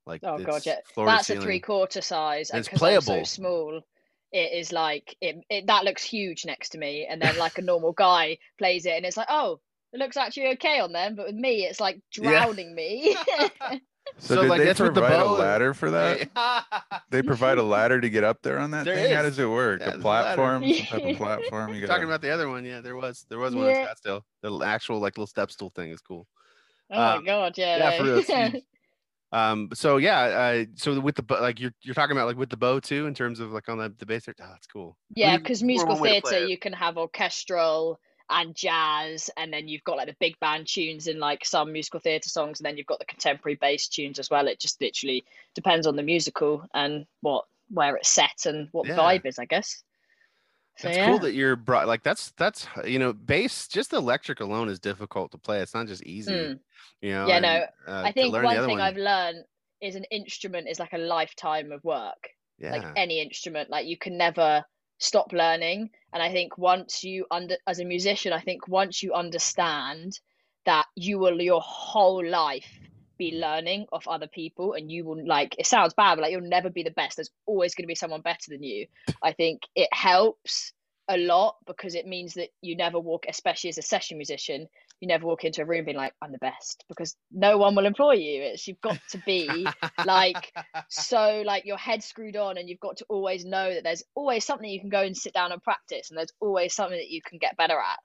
Like 0.06 0.22
oh 0.24 0.38
god, 0.40 0.66
yeah, 0.66 0.80
that's 1.04 1.30
a 1.30 1.36
three 1.36 1.60
quarter 1.60 2.00
size, 2.00 2.50
And 2.50 2.58
and 2.58 2.60
it's 2.60 2.68
because 2.68 2.82
I'm 2.82 3.00
so 3.00 3.22
playable. 3.22 3.24
small, 3.24 3.82
it 4.32 4.52
is 4.52 4.72
like 4.72 5.16
it, 5.20 5.36
it. 5.50 5.66
That 5.66 5.84
looks 5.84 6.02
huge 6.04 6.44
next 6.44 6.70
to 6.70 6.78
me, 6.78 7.06
and 7.08 7.20
then 7.22 7.36
like 7.36 7.58
a 7.58 7.62
normal 7.62 7.92
guy 7.92 8.38
plays 8.58 8.86
it, 8.86 8.92
and 8.96 9.06
it's 9.06 9.16
like, 9.16 9.28
oh, 9.30 9.60
it 9.92 9.98
looks 9.98 10.16
actually 10.16 10.48
okay 10.54 10.80
on 10.80 10.92
them, 10.92 11.14
but 11.16 11.26
with 11.26 11.34
me, 11.36 11.64
it's 11.64 11.80
like 11.80 12.00
Yeah. 12.20 12.46
drowning 12.48 12.74
me. 12.74 13.16
So, 14.18 14.34
So, 14.36 14.42
did 14.42 14.48
like, 14.48 14.58
they 14.60 14.64
that's 14.66 14.80
with 14.80 14.94
the 14.94 15.00
provide 15.00 15.20
a 15.26 15.30
ladder 15.30 15.74
for 15.74 15.90
that? 15.90 16.28
They 17.10 17.22
provide 17.22 17.58
a 17.58 17.62
ladder 17.62 18.00
to 18.00 18.10
get 18.10 18.24
up 18.24 18.42
there 18.42 18.58
on 18.58 18.70
that 18.72 18.84
There 18.84 18.94
thing. 18.94 19.14
How 19.14 19.22
does 19.22 19.38
it 19.38 19.46
work? 19.48 19.80
Yeah, 19.80 19.86
a 19.86 19.90
there's 19.90 20.00
a 20.00 20.02
platform, 20.02 20.64
some 20.72 21.00
type 21.00 21.10
of 21.10 21.16
platform. 21.16 21.74
You 21.74 21.86
Talking 21.86 22.04
about 22.04 22.22
the 22.22 22.30
other 22.30 22.48
one, 22.48 22.64
yeah, 22.64 22.80
there 22.80 22.96
was 22.96 23.24
there 23.28 23.38
was 23.38 23.54
one 23.54 23.66
Yeah. 23.66 23.80
in 23.80 23.86
Scottsdale. 23.86 24.22
The 24.42 24.64
actual 24.64 24.98
like 25.00 25.16
little 25.16 25.26
step 25.26 25.50
stool 25.50 25.70
thing 25.74 25.90
is 25.90 26.00
cool. 26.00 26.26
oh 26.90 27.00
Um, 27.00 27.20
my 27.20 27.26
god, 27.26 27.58
yeah. 27.58 27.76
yeah, 27.76 27.98
for 27.98 28.04
real. 28.04 28.62
Um, 29.32 29.70
so 29.74 29.96
yeah, 29.96 30.20
uh, 30.20 30.64
so 30.76 31.00
with 31.00 31.16
the 31.16 31.22
bo- 31.24 31.40
like 31.40 31.58
you're 31.58 31.74
you're 31.82 31.94
talking 31.94 32.16
about 32.16 32.28
like 32.28 32.36
with 32.36 32.50
the 32.50 32.56
bow 32.56 32.78
too 32.78 33.06
in 33.08 33.14
terms 33.14 33.40
of 33.40 33.50
like 33.50 33.68
on 33.68 33.78
the 33.78 33.92
the 33.98 34.06
bass 34.06 34.26
there. 34.26 34.34
Oh, 34.40 34.46
that's 34.48 34.68
cool. 34.68 34.96
Yeah, 35.10 35.36
because 35.38 35.60
musical 35.60 35.94
one 35.94 36.02
way 36.02 36.14
to 36.16 36.20
play 36.22 36.30
theatre, 36.30 36.46
you 36.46 36.56
can 36.56 36.72
have 36.72 36.96
orchestral 36.96 37.98
and 38.30 38.54
jazz, 38.54 39.30
and 39.36 39.52
then 39.52 39.68
you've 39.68 39.84
got 39.84 39.96
like 39.96 40.08
the 40.08 40.16
big 40.18 40.38
band 40.40 40.66
tunes 40.66 41.06
in 41.06 41.18
like 41.18 41.44
some 41.44 41.72
musical 41.72 42.00
theatre 42.00 42.28
songs, 42.28 42.58
and 42.60 42.66
then 42.66 42.76
you've 42.76 42.86
got 42.86 42.98
the 42.98 43.04
contemporary 43.04 43.56
bass 43.56 43.88
tunes 43.88 44.18
as 44.18 44.30
well. 44.30 44.48
It 44.48 44.58
just 44.60 44.80
literally 44.80 45.24
depends 45.54 45.86
on 45.86 45.96
the 45.96 46.02
musical 46.02 46.64
and 46.74 47.06
what 47.20 47.44
where 47.70 47.96
it's 47.96 48.08
set 48.08 48.46
and 48.46 48.68
what 48.72 48.86
Yeah. 48.86 48.94
the 48.96 49.02
vibe 49.02 49.26
is, 49.26 49.38
I 49.38 49.44
guess. 49.44 49.82
So 50.76 50.88
That's 50.88 50.98
yeah, 50.98 51.06
cool 51.06 51.18
that 51.20 51.34
you're 51.34 51.54
brought 51.54 51.86
like 51.86 52.02
that's 52.02 52.32
that's 52.36 52.66
you 52.84 52.98
know 52.98 53.12
bass 53.12 53.68
just 53.68 53.92
electric 53.92 54.40
alone 54.40 54.68
is 54.68 54.80
difficult 54.80 55.30
to 55.32 55.38
play. 55.38 55.60
It's 55.60 55.74
not 55.74 55.86
just 55.86 56.02
easy. 56.02 56.32
Mm. 56.32 56.58
You 57.00 57.10
know. 57.12 57.26
Yeah, 57.28 57.36
and, 57.36 57.42
no, 57.42 57.92
uh, 57.92 58.02
I 58.04 58.12
think 58.12 58.32
one 58.34 58.66
thing 58.66 58.80
I've 58.80 58.96
learned 58.96 59.44
is 59.80 59.94
an 59.94 60.04
instrument 60.10 60.68
is 60.68 60.80
like 60.80 60.92
a 60.92 60.98
lifetime 60.98 61.70
of 61.72 61.84
work. 61.84 62.28
yeah 62.58 62.72
like 62.72 62.86
any 62.96 63.20
instrument 63.20 63.68
like 63.70 63.86
you 63.86 63.96
can 63.98 64.16
never 64.16 64.64
stop 65.04 65.32
learning. 65.32 65.90
And 66.12 66.22
i 66.22 66.30
think 66.30 66.56
once 66.58 67.02
you 67.02 67.26
under 67.30 67.56
as 67.66 67.80
a 67.80 67.84
musician 67.84 68.32
i 68.32 68.40
think 68.40 68.68
once 68.68 69.02
you 69.02 69.14
understand 69.14 70.20
that 70.64 70.86
you 70.94 71.18
will 71.18 71.40
your 71.40 71.60
whole 71.60 72.24
life 72.24 72.68
be 73.16 73.32
learning 73.32 73.86
off 73.92 74.08
other 74.08 74.26
people 74.26 74.74
and 74.74 74.90
you 74.90 75.04
will 75.04 75.24
like 75.26 75.54
it 75.58 75.66
sounds 75.66 75.94
bad 75.94 76.16
but 76.16 76.22
like 76.22 76.32
you'll 76.32 76.40
never 76.40 76.70
be 76.70 76.82
the 76.82 76.90
best. 76.90 77.16
There's 77.16 77.30
always 77.46 77.74
going 77.74 77.84
to 77.84 77.88
be 77.88 77.94
someone 77.94 78.22
better 78.22 78.48
than 78.48 78.62
you. 78.62 78.86
I 79.22 79.32
think 79.32 79.62
it 79.74 79.88
helps 79.92 80.72
a 81.08 81.16
lot 81.16 81.56
because 81.66 81.94
it 81.94 82.06
means 82.06 82.34
that 82.34 82.48
you 82.62 82.76
never 82.76 82.98
walk 82.98 83.26
especially 83.28 83.70
as 83.70 83.78
a 83.78 83.82
session 83.82 84.16
musician 84.16 84.66
you 85.04 85.08
never 85.08 85.26
walk 85.26 85.44
into 85.44 85.62
a 85.62 85.66
room 85.66 85.86
being 85.86 85.98
like 85.98 86.14
i'm 86.22 86.32
the 86.32 86.38
best 86.38 86.84
because 86.88 87.16
no 87.32 87.58
one 87.58 87.76
will 87.76 87.86
employ 87.86 88.14
you 88.14 88.42
it's 88.42 88.68
you've 88.68 88.82
got 88.82 89.00
to 89.10 89.18
be 89.26 89.66
like 90.06 90.52
so 90.90 91.44
like 91.46 91.66
your 91.66 91.78
head 91.78 92.04
screwed 92.04 92.36
on 92.36 92.58
and 92.58 92.68
you've 92.68 92.80
got 92.80 92.98
to 92.98 93.06
always 93.10 93.46
know 93.46 93.74
that 93.74 93.84
there's 93.84 94.04
always 94.16 94.44
something 94.44 94.70
you 94.70 94.80
can 94.80 94.90
go 94.90 95.02
and 95.02 95.16
sit 95.16 95.34
down 95.34 95.52
and 95.52 95.62
practice 95.62 96.10
and 96.10 96.18
there's 96.18 96.34
always 96.40 96.74
something 96.74 96.98
that 96.98 97.10
you 97.10 97.22
can 97.22 97.38
get 97.38 97.56
better 97.56 97.78
at 97.78 97.98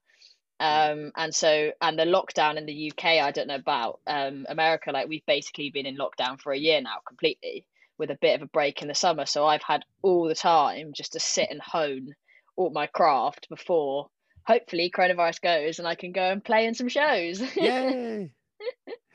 Um, 0.59 1.13
and 1.17 1.35
so, 1.35 1.73
and 1.81 1.99
the 1.99 2.05
lockdown 2.05 2.57
in 2.57 2.67
the 2.67 2.91
UK, 2.91 3.05
I 3.23 3.31
don't 3.31 3.49
know 3.49 3.57
about. 3.57 4.01
Um, 4.07 4.47
America, 4.49 4.91
like 4.91 5.09
we've 5.09 5.27
basically 5.27 5.71
been 5.71 5.87
in 5.87 5.97
lockdown 5.99 6.41
for 6.41 6.53
a 6.53 6.59
year 6.59 6.81
now, 6.81 6.97
completely, 7.07 7.65
with 7.99 8.11
a 8.11 8.19
bit 8.21 8.37
of 8.37 8.43
a 8.43 8.47
break 8.51 8.81
in 8.81 8.89
the 8.89 8.95
summer. 8.95 9.27
So 9.27 9.45
I've 9.47 9.63
had 9.63 9.83
all 10.03 10.27
the 10.27 10.35
time 10.35 10.93
just 10.95 11.13
to 11.13 11.21
sit 11.21 11.49
and 11.51 11.61
hone 11.61 12.15
all 12.57 12.71
my 12.71 12.87
craft 12.87 13.49
before 13.51 14.09
hopefully 14.45 14.89
coronavirus 14.89 15.41
goes 15.41 15.79
and 15.79 15.87
I 15.87 15.95
can 15.95 16.11
go 16.11 16.21
and 16.31 16.43
play 16.43 16.65
in 16.65 16.73
some 16.73 16.89
shows. 16.89 17.39
Yay! 17.55 18.31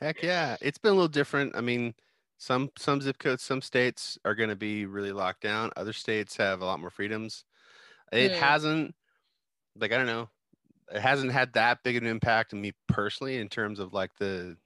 Heck 0.00 0.22
yeah! 0.22 0.56
It's 0.60 0.78
been 0.78 0.92
a 0.92 0.94
little 0.94 1.08
different. 1.08 1.54
I 1.56 1.60
mean, 1.60 1.94
some 2.38 2.70
some 2.78 3.00
zip 3.00 3.18
codes, 3.18 3.42
some 3.42 3.62
states 3.62 4.18
are 4.24 4.34
going 4.34 4.48
to 4.50 4.56
be 4.56 4.86
really 4.86 5.12
locked 5.12 5.42
down. 5.42 5.70
Other 5.76 5.92
states 5.92 6.36
have 6.36 6.60
a 6.62 6.64
lot 6.64 6.80
more 6.80 6.90
freedoms. 6.90 7.44
It 8.12 8.32
Mm. 8.32 8.36
hasn't, 8.38 8.94
like 9.78 9.92
I 9.92 9.96
don't 9.96 10.06
know, 10.06 10.28
it 10.92 11.00
hasn't 11.00 11.32
had 11.32 11.52
that 11.54 11.82
big 11.82 11.96
of 11.96 12.02
an 12.02 12.08
impact 12.08 12.52
on 12.54 12.60
me 12.60 12.72
personally 12.88 13.38
in 13.38 13.48
terms 13.48 13.78
of 13.78 13.92
like 13.92 14.14
the 14.18 14.56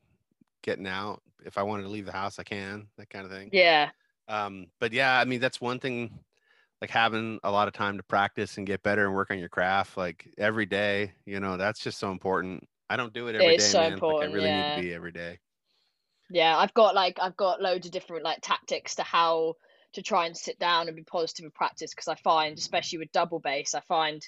getting 0.63 0.87
out. 0.87 1.23
If 1.45 1.57
I 1.57 1.63
wanted 1.63 1.85
to 1.85 1.89
leave 1.89 2.07
the 2.07 2.13
house, 2.13 2.39
I 2.39 2.43
can. 2.43 2.89
That 2.99 3.11
kind 3.11 3.25
of 3.25 3.31
thing. 3.31 3.51
yeah. 3.53 3.91
Um, 4.27 4.67
but 4.81 4.93
yeah, 4.93 5.19
I 5.19 5.25
mean 5.25 5.41
that's 5.41 5.61
one 5.61 5.79
thing. 5.79 6.19
Like 6.81 6.91
having 6.91 7.41
a 7.43 7.51
lot 7.51 7.67
of 7.69 7.75
time 7.75 7.97
to 7.97 8.03
practice 8.05 8.57
and 8.57 8.67
get 8.67 8.83
better 8.85 9.05
and 9.07 9.15
work 9.15 9.31
on 9.33 9.39
your 9.39 9.49
craft, 9.49 9.97
like 9.97 10.33
every 10.39 10.67
day. 10.67 11.15
You 11.27 11.41
know, 11.41 11.57
that's 11.57 11.81
just 11.81 11.99
so 11.99 12.13
important. 12.13 12.69
I 12.89 12.97
don't 12.97 13.13
do 13.13 13.27
it 13.29 13.35
every 13.35 13.55
day, 13.55 13.55
is 13.55 13.65
so 13.71 13.81
man. 13.81 13.95
important, 13.95 14.07
Like 14.07 14.23
I 14.23 14.27
really 14.27 14.53
need 14.53 14.67
yeah. 14.67 14.69
to 14.69 14.73
be 14.73 14.95
every 14.95 15.13
day. 15.13 15.41
Yeah, 16.31 16.57
I've 16.59 16.75
got 16.75 16.95
like 16.95 17.19
I've 17.21 17.37
got 17.37 17.61
loads 17.63 17.87
of 17.87 17.93
different 17.93 18.25
like 18.25 18.41
tactics 18.43 18.95
to 18.97 19.03
how 19.03 19.55
to 19.95 20.03
try 20.03 20.27
and 20.27 20.37
sit 20.37 20.59
down 20.59 20.87
and 20.89 20.97
be 20.97 21.05
positive 21.05 21.45
in 21.45 21.51
practice 21.51 21.93
because 21.95 22.09
I 22.09 22.15
find, 22.17 22.59
especially 22.59 22.99
with 22.99 23.13
double 23.13 23.41
bass, 23.41 23.75
I 23.75 23.81
find 23.81 24.23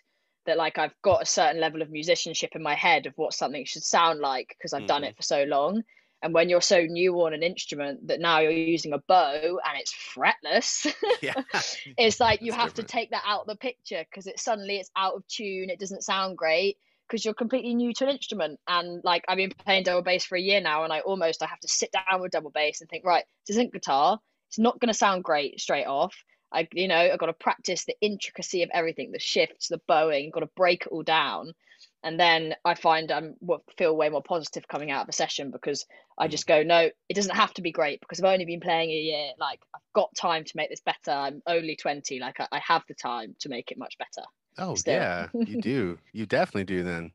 that 0.47 0.57
like 0.57 0.79
I've 0.79 0.95
got 1.03 1.23
a 1.23 1.27
certain 1.27 1.61
level 1.61 1.83
of 1.83 1.91
musicianship 1.91 2.51
in 2.57 2.63
my 2.63 2.75
head 2.75 3.07
of 3.07 3.13
what 3.17 3.35
something 3.35 3.65
should 3.67 3.83
sound 3.85 4.21
like 4.21 4.49
because 4.59 4.73
I've 4.73 4.87
done 4.87 5.05
Mhm. 5.05 5.05
it 5.05 5.17
for 5.17 5.23
so 5.23 5.45
long. 5.45 5.83
And 6.23 6.35
when 6.35 6.49
you're 6.49 6.61
so 6.61 6.83
new 6.83 7.15
on 7.23 7.33
an 7.33 7.43
instrument 7.43 8.09
that 8.09 8.21
now 8.21 8.41
you're 8.41 8.53
using 8.53 8.93
a 8.93 8.99
bow 8.99 9.59
and 9.67 9.79
it's 9.79 9.95
fretless, 10.15 10.87
Yeah. 11.23 11.35
it's 11.97 12.21
like 12.21 12.43
you 12.43 12.53
That's 12.53 12.63
have 12.63 12.75
to 12.75 12.83
take 12.83 13.11
that 13.11 13.23
out 13.27 13.43
of 13.43 13.47
the 13.47 13.57
picture 13.57 14.05
because 14.11 14.27
it 14.27 14.39
suddenly 14.39 14.77
it's 14.77 14.91
out 14.97 15.15
of 15.15 15.27
tune 15.29 15.71
it 15.71 15.79
doesn't 15.79 16.05
sound 16.05 16.37
great 16.37 16.77
because 17.09 17.25
you're 17.25 17.35
completely 17.35 17.75
new 17.75 17.93
to 17.95 18.05
an 18.05 18.11
instrument. 18.11 18.61
And 18.69 19.03
like 19.03 19.25
i've 19.29 19.37
been 19.39 19.53
playing 19.65 19.85
double 19.85 20.03
bass 20.03 20.25
for 20.25 20.37
a 20.37 20.41
year 20.41 20.61
now 20.61 20.85
and 20.85 20.93
i 20.93 21.01
almost 21.01 21.43
i 21.43 21.47
have 21.47 21.61
to 21.61 21.69
sit 21.69 21.91
down 21.93 22.21
with 22.21 22.33
double 22.33 22.51
bass 22.51 22.81
and 22.81 22.91
think 22.91 23.05
right 23.05 23.25
this 23.47 23.57
isn't 23.57 23.73
guitar. 23.73 24.21
It's 24.49 24.59
not 24.59 24.81
going 24.81 24.89
to 24.89 24.99
sound 24.99 25.23
great 25.25 25.61
straight 25.61 25.87
off. 25.87 26.15
I 26.53 26.69
you 26.73 26.89
know 26.89 26.99
i've 26.99 27.19
got 27.19 27.27
to 27.27 27.33
practice 27.33 27.85
the 27.85 27.97
intricacy 28.01 28.63
of 28.63 28.71
everything 28.75 29.13
the 29.13 29.19
shifts 29.19 29.69
the 29.69 29.81
bowing 29.87 30.31
got 30.31 30.41
to 30.41 30.51
break 30.57 30.83
it 30.83 30.89
all 30.89 31.03
down 31.03 31.55
and 32.03 32.19
then 32.19 32.55
i 32.65 32.75
find 32.75 33.11
i'm 33.11 33.35
what 33.41 33.61
feel 33.77 33.97
way 33.97 34.09
more 34.09 34.23
positive 34.23 34.67
coming 34.69 34.91
out 34.91 35.03
of 35.03 35.09
a 35.09 35.13
session 35.13 35.51
because 35.51 35.87
I 36.19 36.27
Mm. 36.27 36.31
just 36.33 36.47
go, 36.47 36.63
no, 36.63 36.91
it 37.09 37.15
doesn't 37.15 37.35
have 37.35 37.55
to 37.55 37.63
be 37.63 37.73
great 37.73 38.01
because 38.01 38.21
I've 38.21 38.31
only 38.31 38.45
been 38.45 38.61
playing 38.61 38.91
a 38.91 38.95
year. 38.95 39.31
Like 39.39 39.61
I've 39.75 39.81
got 39.95 40.15
time 40.15 40.45
to 40.45 40.53
make 40.55 40.69
this 40.69 40.83
better. 40.83 41.13
I'm 41.13 41.41
only 41.47 41.77
20. 41.77 42.21
Like 42.21 42.39
I, 42.41 42.47
I 42.53 42.59
have 42.59 42.83
the 42.87 42.95
time 42.95 43.35
to 43.41 43.49
make 43.49 43.71
it 43.71 43.79
much 43.79 43.97
better. 43.97 44.27
Oh 44.59 44.75
Still. 44.75 44.95
yeah, 44.95 45.29
you 45.33 45.63
do. 45.63 45.99
You 46.13 46.27
definitely 46.27 46.65
do 46.65 46.83
then. 46.83 47.13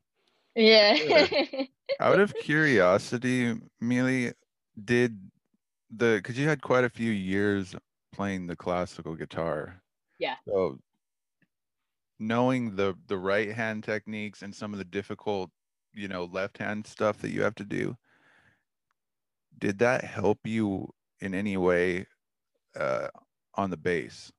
Yeah. 0.56 1.26
Out 2.00 2.18
of 2.18 2.34
curiosity, 2.34 3.54
Meelie, 3.80 4.32
did 4.84 5.16
the 5.96 6.16
because 6.16 6.36
you 6.36 6.48
had 6.48 6.60
quite 6.60 6.82
a 6.82 6.90
few 6.90 7.12
years 7.12 7.76
playing 8.12 8.48
the 8.48 8.56
classical 8.56 9.14
guitar. 9.14 9.80
Yeah. 10.18 10.34
So 10.48 10.80
knowing 12.18 12.76
the 12.76 12.94
the 13.06 13.18
right 13.18 13.52
hand 13.52 13.84
techniques 13.84 14.42
and 14.42 14.54
some 14.54 14.72
of 14.72 14.78
the 14.78 14.84
difficult, 14.84 15.50
you 15.94 16.08
know, 16.08 16.24
left 16.24 16.58
hand 16.58 16.86
stuff 16.86 17.18
that 17.18 17.30
you 17.30 17.42
have 17.42 17.54
to 17.56 17.64
do, 17.64 17.96
did 19.58 19.78
that 19.78 20.04
help 20.04 20.46
you 20.46 20.90
in 21.20 21.34
any 21.34 21.56
way 21.56 22.06
uh 22.76 23.08
on 23.54 23.70
the 23.70 23.78
bass? 23.78 24.32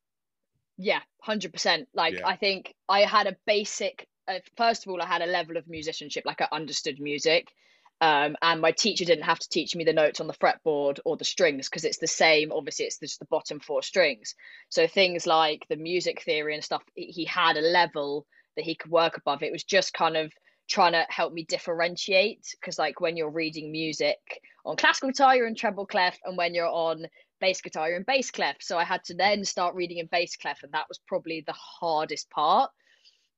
Yeah, 0.78 1.02
hundred 1.22 1.52
percent. 1.54 1.90
Like 1.94 2.20
Yeah. 2.20 2.24
I 2.24 2.36
think 2.36 2.76
I 2.88 3.02
had 3.02 3.28
a 3.28 3.38
basic. 3.46 4.08
Uh, 4.28 4.40
first 4.56 4.86
of 4.86 4.92
all, 4.92 5.02
I 5.02 5.06
had 5.08 5.22
a 5.22 5.26
level 5.26 5.58
of 5.58 5.68
musicianship, 5.68 6.26
like 6.26 6.42
I 6.42 6.48
understood 6.52 7.00
music, 7.00 7.54
um, 8.00 8.36
and 8.42 8.62
my 8.62 8.72
teacher 8.72 9.06
didn't 9.06 9.24
have 9.24 9.40
to 9.40 9.50
teach 9.50 9.76
me 9.76 9.84
the 9.84 9.94
notes 9.94 10.20
on 10.20 10.28
the 10.28 10.34
fretboard 10.34 11.00
or 11.04 11.18
the 11.18 11.26
strings 11.26 11.68
because 11.68 11.84
it's 11.84 11.98
the 11.98 12.08
same. 12.08 12.52
Obviously, 12.52 12.86
it's 12.86 13.00
just 13.00 13.20
the 13.20 13.26
bottom 13.26 13.60
four 13.60 13.82
strings. 13.82 14.36
So 14.70 14.86
things 14.88 15.26
like 15.26 15.66
the 15.70 15.78
music 15.78 16.22
theory 16.22 16.54
and 16.54 16.64
stuff, 16.64 16.84
he 16.94 17.26
had 17.26 17.58
a 17.58 17.62
level 17.62 18.28
that 18.56 18.66
he 18.66 18.76
could 18.76 18.92
work 18.92 19.18
above. 19.18 19.42
It 19.42 19.52
was 19.52 19.64
just 19.64 19.94
kind 19.94 20.16
of 20.16 20.32
trying 20.70 20.92
to 20.92 21.06
help 21.10 21.34
me 21.34 21.44
differentiate 21.46 22.46
because, 22.60 22.78
like, 22.78 23.02
when 23.02 23.18
you're 23.18 23.32
reading 23.32 23.72
music 23.72 24.20
on 24.64 24.76
classical 24.76 25.10
guitar, 25.10 25.36
you're 25.36 25.48
in 25.48 25.56
treble 25.56 25.88
clef, 25.88 26.18
and 26.24 26.38
when 26.38 26.54
you're 26.54 26.68
on 26.68 27.08
bass 27.40 27.62
guitar, 27.62 27.88
you're 27.88 27.98
in 27.98 28.04
bass 28.04 28.30
clef. 28.30 28.58
So 28.60 28.78
I 28.78 28.84
had 28.84 29.04
to 29.06 29.16
then 29.16 29.44
start 29.44 29.74
reading 29.74 29.98
in 29.98 30.08
bass 30.12 30.36
clef, 30.36 30.62
and 30.62 30.74
that 30.74 30.88
was 30.88 31.00
probably 31.08 31.44
the 31.48 31.54
hardest 31.54 32.30
part. 32.30 32.70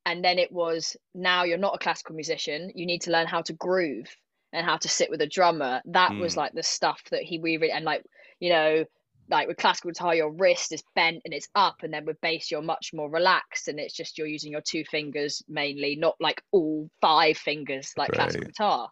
And 0.05 0.23
then 0.23 0.39
it 0.39 0.51
was 0.51 0.97
now 1.13 1.43
you're 1.43 1.57
not 1.57 1.75
a 1.75 1.79
classical 1.79 2.15
musician, 2.15 2.71
you 2.73 2.85
need 2.85 3.03
to 3.03 3.11
learn 3.11 3.27
how 3.27 3.41
to 3.43 3.53
groove 3.53 4.07
and 4.53 4.65
how 4.65 4.77
to 4.77 4.89
sit 4.89 5.09
with 5.09 5.21
a 5.21 5.27
drummer. 5.27 5.81
That 5.85 6.17
was 6.17 6.33
Mm. 6.33 6.37
like 6.37 6.53
the 6.53 6.63
stuff 6.63 7.01
that 7.11 7.23
he 7.23 7.39
we 7.39 7.57
really 7.57 7.71
and 7.71 7.85
like 7.85 8.03
you 8.39 8.49
know 8.49 8.85
like 9.29 9.47
with 9.47 9.57
classical 9.57 9.91
guitar 9.91 10.15
your 10.15 10.31
wrist 10.31 10.71
is 10.71 10.83
bent 10.95 11.21
and 11.23 11.33
it's 11.33 11.47
up 11.55 11.77
and 11.83 11.93
then 11.93 12.05
with 12.05 12.19
bass 12.21 12.49
you're 12.49 12.61
much 12.61 12.91
more 12.93 13.09
relaxed 13.09 13.67
and 13.67 13.79
it's 13.79 13.93
just 13.93 14.17
you're 14.17 14.27
using 14.27 14.51
your 14.51 14.61
two 14.61 14.83
fingers 14.85 15.43
mainly 15.47 15.95
not 15.95 16.15
like 16.19 16.41
all 16.51 16.89
five 17.01 17.37
fingers 17.37 17.93
like 17.97 18.11
classical 18.11 18.45
guitar 18.47 18.89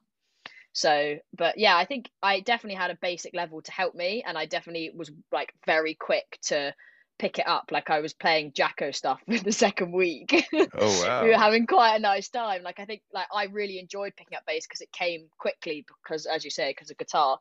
so 0.74 1.18
but 1.36 1.58
yeah 1.58 1.76
i 1.76 1.86
think 1.86 2.10
i 2.22 2.40
definitely 2.40 2.78
had 2.78 2.92
a 2.92 2.98
basic 3.02 3.34
level 3.34 3.62
to 3.62 3.72
help 3.72 3.96
me 3.96 4.24
and 4.26 4.38
i 4.38 4.46
definitely 4.46 4.92
was 4.96 5.12
like 5.32 5.52
very 5.66 5.96
quick 5.96 6.38
to 6.44 6.74
pick 7.20 7.40
it 7.40 7.48
up 7.48 7.70
like 7.72 7.90
i 7.90 8.00
was 8.00 8.14
playing 8.14 8.52
Jaco 8.52 8.94
stuff 8.94 9.20
in 9.28 9.44
the 9.44 9.52
second 9.52 9.92
week 9.92 10.48
Oh 10.54 11.04
wow. 11.04 11.24
we 11.24 11.30
were 11.30 11.38
having 11.38 11.66
quite 11.68 11.96
a 11.96 12.00
nice 12.00 12.30
time 12.30 12.64
like 12.64 12.80
i 12.80 12.86
think 12.86 13.02
like 13.14 13.28
i 13.34 13.46
really 13.46 13.80
enjoyed 13.80 14.14
picking 14.16 14.38
up 14.38 14.44
bass 14.46 14.66
because 14.66 14.82
it 14.82 14.92
came 14.92 15.28
quickly 15.38 15.86
because 16.04 16.26
as 16.26 16.44
you 16.44 16.52
say 16.52 16.72
because 16.72 16.92
of 16.92 16.98
guitar 16.98 17.40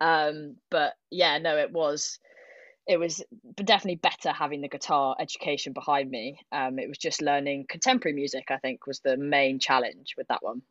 um 0.00 0.56
but 0.70 0.94
yeah 1.10 1.38
no 1.38 1.56
it 1.56 1.72
was 1.72 2.18
it 2.86 2.98
was 2.98 3.22
definitely 3.64 3.96
better 3.96 4.30
having 4.30 4.60
the 4.60 4.68
guitar 4.68 5.16
education 5.18 5.72
behind 5.72 6.10
me 6.10 6.38
um 6.52 6.78
it 6.78 6.88
was 6.88 6.98
just 6.98 7.22
learning 7.22 7.66
contemporary 7.68 8.14
music 8.14 8.44
i 8.50 8.58
think 8.58 8.86
was 8.86 9.00
the 9.00 9.16
main 9.16 9.58
challenge 9.58 10.14
with 10.16 10.28
that 10.28 10.42
one 10.42 10.62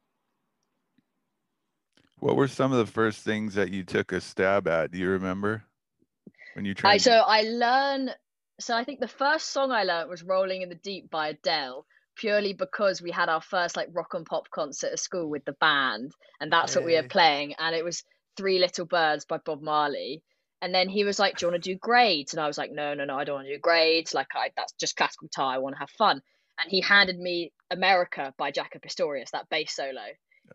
What 2.19 2.35
were 2.35 2.47
some 2.47 2.71
of 2.71 2.77
the 2.77 2.91
first 2.91 3.19
things 3.19 3.55
that 3.55 3.71
you 3.71 3.83
took 3.83 4.12
a 4.12 4.21
stab 4.21 4.67
at? 4.67 4.91
Do 4.91 4.97
you 4.97 5.09
remember 5.09 5.63
when 6.53 6.65
you 6.65 6.71
I 6.71 6.74
tried? 6.74 7.01
so 7.01 7.12
I 7.12 7.41
learn 7.41 8.09
so 8.59 8.75
I 8.75 8.83
think 8.83 9.00
the 9.00 9.07
first 9.07 9.51
song 9.51 9.71
I 9.71 9.83
learned 9.83 10.09
was 10.09 10.24
Rolling 10.24 10.62
in 10.62 10.69
the 10.69 10.75
Deep 10.75 11.09
by 11.09 11.29
Adele 11.29 11.85
purely 12.15 12.53
because 12.53 13.01
we 13.01 13.12
had 13.12 13.27
our 13.27 13.41
first 13.41 13.75
like 13.75 13.89
rock 13.91 14.13
and 14.13 14.25
pop 14.25 14.50
concert 14.50 14.93
at 14.93 15.00
school 15.00 15.29
with 15.29 15.43
the 15.43 15.51
band 15.53 16.13
and 16.39 16.51
that's 16.51 16.75
what 16.75 16.85
we 16.85 16.95
were 16.95 17.03
playing 17.03 17.53
and 17.59 17.75
it 17.75 17.83
was 17.83 18.03
Three 18.38 18.59
Little 18.59 18.85
Birds 18.85 19.25
by 19.25 19.38
Bob 19.38 19.62
Marley. 19.62 20.24
And 20.62 20.74
then 20.74 20.88
he 20.89 21.03
was 21.03 21.19
like 21.19 21.38
do 21.38 21.45
you 21.45 21.51
want 21.51 21.62
to 21.62 21.69
do 21.74 21.77
grades? 21.77 22.33
And 22.33 22.41
I 22.41 22.47
was 22.47 22.57
like 22.57 22.71
no 22.71 22.93
no 22.93 23.05
no 23.05 23.17
I 23.17 23.25
don't 23.25 23.35
want 23.35 23.47
to 23.47 23.53
do 23.53 23.59
grades. 23.59 24.13
Like 24.13 24.27
I 24.33 24.51
that's 24.55 24.74
just 24.74 24.95
classical 24.95 25.27
guitar 25.27 25.53
I 25.53 25.57
want 25.57 25.75
to 25.75 25.79
have 25.79 25.89
fun. 25.91 26.21
And 26.62 26.71
he 26.71 26.79
handed 26.79 27.19
me 27.19 27.51
America 27.69 28.33
by 28.38 28.51
Jaco 28.51 28.81
Pastorius 28.81 29.31
that 29.31 29.50
bass 29.50 29.75
solo. 29.75 30.01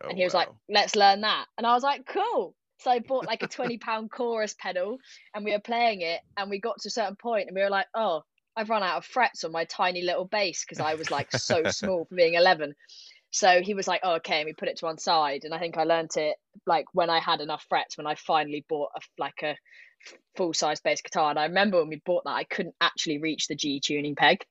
Oh, 0.03 0.09
and 0.09 0.17
he 0.17 0.23
was 0.23 0.33
like, 0.33 0.47
oh, 0.49 0.57
let's 0.69 0.95
learn 0.95 1.21
that. 1.21 1.45
And 1.57 1.67
I 1.67 1.73
was 1.73 1.83
like, 1.83 2.07
cool. 2.07 2.55
So 2.81 2.89
I 2.89 2.99
bought 2.99 3.27
like 3.27 3.43
a 3.43 3.47
20 3.47 3.77
pound 3.77 4.11
chorus 4.11 4.55
pedal 4.57 4.97
and 5.35 5.45
we 5.45 5.51
were 5.51 5.59
playing 5.59 6.01
it 6.01 6.19
and 6.35 6.49
we 6.49 6.59
got 6.59 6.79
to 6.81 6.87
a 6.87 6.91
certain 6.91 7.15
point 7.15 7.47
and 7.47 7.55
we 7.55 7.61
were 7.61 7.69
like, 7.69 7.85
oh, 7.93 8.23
I've 8.55 8.69
run 8.69 8.81
out 8.81 8.97
of 8.97 9.05
frets 9.05 9.43
on 9.43 9.51
my 9.51 9.65
tiny 9.65 10.01
little 10.01 10.25
bass 10.25 10.65
because 10.65 10.79
I 10.79 10.95
was 10.95 11.11
like 11.11 11.31
so 11.31 11.63
small 11.69 12.05
for 12.05 12.15
being 12.15 12.33
11. 12.33 12.73
So 13.29 13.61
he 13.61 13.75
was 13.75 13.87
like, 13.87 14.01
oh, 14.03 14.15
okay. 14.15 14.39
And 14.39 14.47
we 14.47 14.53
put 14.53 14.67
it 14.67 14.77
to 14.77 14.85
one 14.85 14.97
side. 14.97 15.41
And 15.43 15.53
I 15.53 15.59
think 15.59 15.77
I 15.77 15.83
learnt 15.83 16.17
it 16.17 16.35
like 16.65 16.85
when 16.93 17.09
I 17.09 17.19
had 17.19 17.39
enough 17.39 17.65
frets, 17.69 17.97
when 17.97 18.07
I 18.07 18.15
finally 18.15 18.65
bought 18.67 18.89
a, 18.95 19.01
like 19.19 19.43
a 19.43 19.55
full 20.35 20.53
size 20.53 20.81
bass 20.81 21.01
guitar. 21.01 21.29
And 21.29 21.39
I 21.39 21.45
remember 21.45 21.77
when 21.77 21.89
we 21.89 22.01
bought 22.03 22.23
that, 22.25 22.31
I 22.31 22.45
couldn't 22.45 22.75
actually 22.81 23.19
reach 23.19 23.47
the 23.47 23.55
G 23.55 23.79
tuning 23.79 24.15
peg. 24.15 24.43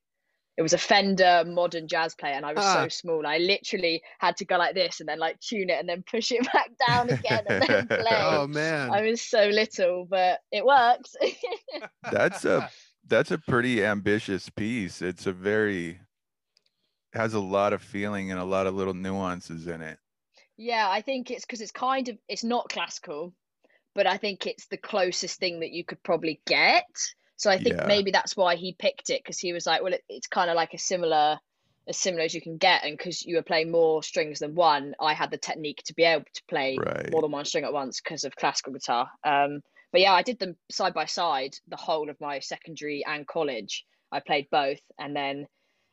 It 0.60 0.62
was 0.62 0.74
a 0.74 0.78
Fender 0.78 1.42
modern 1.46 1.88
jazz 1.88 2.14
player, 2.14 2.34
and 2.34 2.44
I 2.44 2.52
was 2.52 2.62
Ah. 2.62 2.82
so 2.82 2.88
small. 2.88 3.26
I 3.26 3.38
literally 3.38 4.02
had 4.18 4.36
to 4.36 4.44
go 4.44 4.58
like 4.58 4.74
this 4.74 5.00
and 5.00 5.08
then 5.08 5.18
like 5.18 5.40
tune 5.40 5.70
it 5.70 5.78
and 5.80 5.88
then 5.88 6.02
push 6.02 6.30
it 6.32 6.42
back 6.52 6.70
down 6.86 7.08
again 7.08 7.44
and 7.48 7.62
then 7.62 7.86
play. 7.88 8.06
Oh 8.10 8.46
man. 8.46 8.90
I 8.92 9.00
was 9.00 9.22
so 9.22 9.46
little, 9.46 10.04
but 10.04 10.40
it 10.52 10.62
worked. 10.66 11.16
That's 12.12 12.44
a 12.44 12.70
that's 13.06 13.30
a 13.30 13.38
pretty 13.38 13.82
ambitious 13.82 14.50
piece. 14.50 15.00
It's 15.00 15.26
a 15.26 15.32
very 15.32 15.98
has 17.14 17.32
a 17.32 17.40
lot 17.40 17.72
of 17.72 17.80
feeling 17.82 18.30
and 18.30 18.38
a 18.38 18.44
lot 18.44 18.66
of 18.66 18.74
little 18.74 18.92
nuances 18.94 19.66
in 19.66 19.80
it. 19.80 19.98
yeah, 20.58 20.86
I 20.90 21.00
think 21.00 21.30
it's 21.30 21.46
because 21.46 21.62
it's 21.62 21.72
kind 21.72 22.10
of 22.10 22.18
it's 22.28 22.44
not 22.44 22.68
classical, 22.68 23.32
but 23.94 24.06
I 24.06 24.18
think 24.18 24.46
it's 24.46 24.66
the 24.66 24.76
closest 24.76 25.40
thing 25.40 25.60
that 25.60 25.70
you 25.72 25.86
could 25.86 26.02
probably 26.02 26.42
get. 26.46 26.84
So 27.40 27.50
I 27.50 27.58
think 27.58 27.76
Yeah. 27.76 27.86
maybe 27.86 28.10
that's 28.10 28.36
why 28.36 28.56
he 28.56 28.74
picked 28.78 29.08
it 29.08 29.22
because 29.24 29.38
he 29.38 29.54
was 29.54 29.64
like, 29.64 29.82
well, 29.82 29.94
it, 29.94 30.04
it's 30.10 30.26
kind 30.26 30.50
of 30.50 30.56
like 30.56 30.74
a 30.74 30.78
similar 30.78 31.38
as 31.88 31.96
similar 31.96 32.22
as 32.22 32.34
you 32.34 32.42
can 32.42 32.58
get. 32.58 32.84
And 32.84 32.98
because 32.98 33.22
you 33.22 33.36
were 33.36 33.42
playing 33.42 33.70
more 33.70 34.02
strings 34.02 34.40
than 34.40 34.54
one, 34.54 34.94
I 35.00 35.14
had 35.14 35.30
the 35.30 35.38
technique 35.38 35.82
to 35.86 35.94
be 35.94 36.04
able 36.04 36.26
to 36.34 36.42
play 36.50 36.84
Right. 36.84 37.10
more 37.10 37.22
than 37.22 37.30
one 37.30 37.46
string 37.46 37.64
at 37.64 37.72
once 37.72 37.98
because 38.02 38.24
of 38.24 38.36
classical 38.36 38.74
guitar. 38.74 39.08
Um, 39.24 39.62
but 39.90 40.02
yeah, 40.02 40.12
I 40.12 40.22
did 40.22 40.38
them 40.38 40.56
side 40.70 40.92
by 40.92 41.06
side 41.06 41.56
the 41.66 41.76
whole 41.76 42.10
of 42.10 42.20
my 42.20 42.40
secondary 42.40 43.04
and 43.06 43.26
college. 43.26 43.86
I 44.12 44.20
played 44.20 44.48
both, 44.50 44.80
and 44.98 45.16
then 45.16 45.46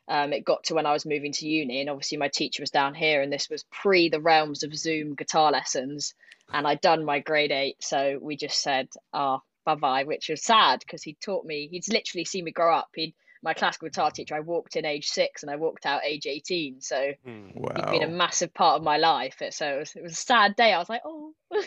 um, 0.08 0.32
it 0.34 0.44
got 0.44 0.64
to 0.64 0.74
when 0.74 0.86
I 0.86 0.92
was 0.92 1.06
moving 1.06 1.32
to 1.32 1.48
uni, 1.48 1.80
and 1.80 1.88
obviously 1.90 2.18
my 2.18 2.28
teacher 2.28 2.62
was 2.62 2.70
down 2.70 2.94
here, 2.94 3.22
and 3.22 3.32
this 3.32 3.48
was 3.50 3.64
pre 3.72 4.10
the 4.10 4.20
realms 4.20 4.64
of 4.64 4.74
Zoom 4.76 5.14
guitar 5.14 5.50
lessons, 5.50 6.14
and 6.52 6.66
I'd 6.66 6.82
done 6.82 7.04
my 7.06 7.20
grade 7.20 7.52
eight, 7.52 7.76
so 7.80 8.18
we 8.20 8.36
just 8.36 8.60
said, 8.60 8.88
"Ah, 9.14 9.38
bye 9.38 9.42
bye," 9.74 10.04
which 10.04 10.28
was 10.28 10.42
sad 10.42 10.80
because 10.80 11.02
he 11.02 11.14
taught 11.14 11.44
me. 11.44 11.68
He'd 11.68 11.88
literally 11.92 12.24
seen 12.24 12.44
me 12.44 12.50
grow 12.52 12.74
up. 12.74 12.90
He'd 12.94 13.14
my 13.40 13.54
classical 13.54 13.88
guitar 13.88 14.10
teacher. 14.10 14.34
I 14.34 14.40
walked 14.40 14.74
in 14.74 14.84
age 14.84 15.06
six, 15.08 15.42
and 15.44 15.50
I 15.50 15.56
walked 15.56 15.86
out 15.86 16.04
age 16.04 16.26
eighteen. 16.26 16.80
So 16.80 17.12
Hmm. 17.24 17.50
Wow. 17.54 17.72
he'd 17.76 17.86
been 17.86 18.02
a 18.02 18.12
massive 18.12 18.52
part 18.52 18.76
of 18.78 18.82
my 18.82 18.96
life. 18.96 19.40
It- 19.42 19.54
So 19.54 19.76
it 19.76 19.78
was, 19.78 19.96
it 19.96 20.02
was 20.02 20.12
a 20.12 20.16
sad 20.16 20.56
day. 20.56 20.72
I 20.72 20.78
was 20.78 20.88
like, 20.88 21.02
"Oh." 21.04 21.34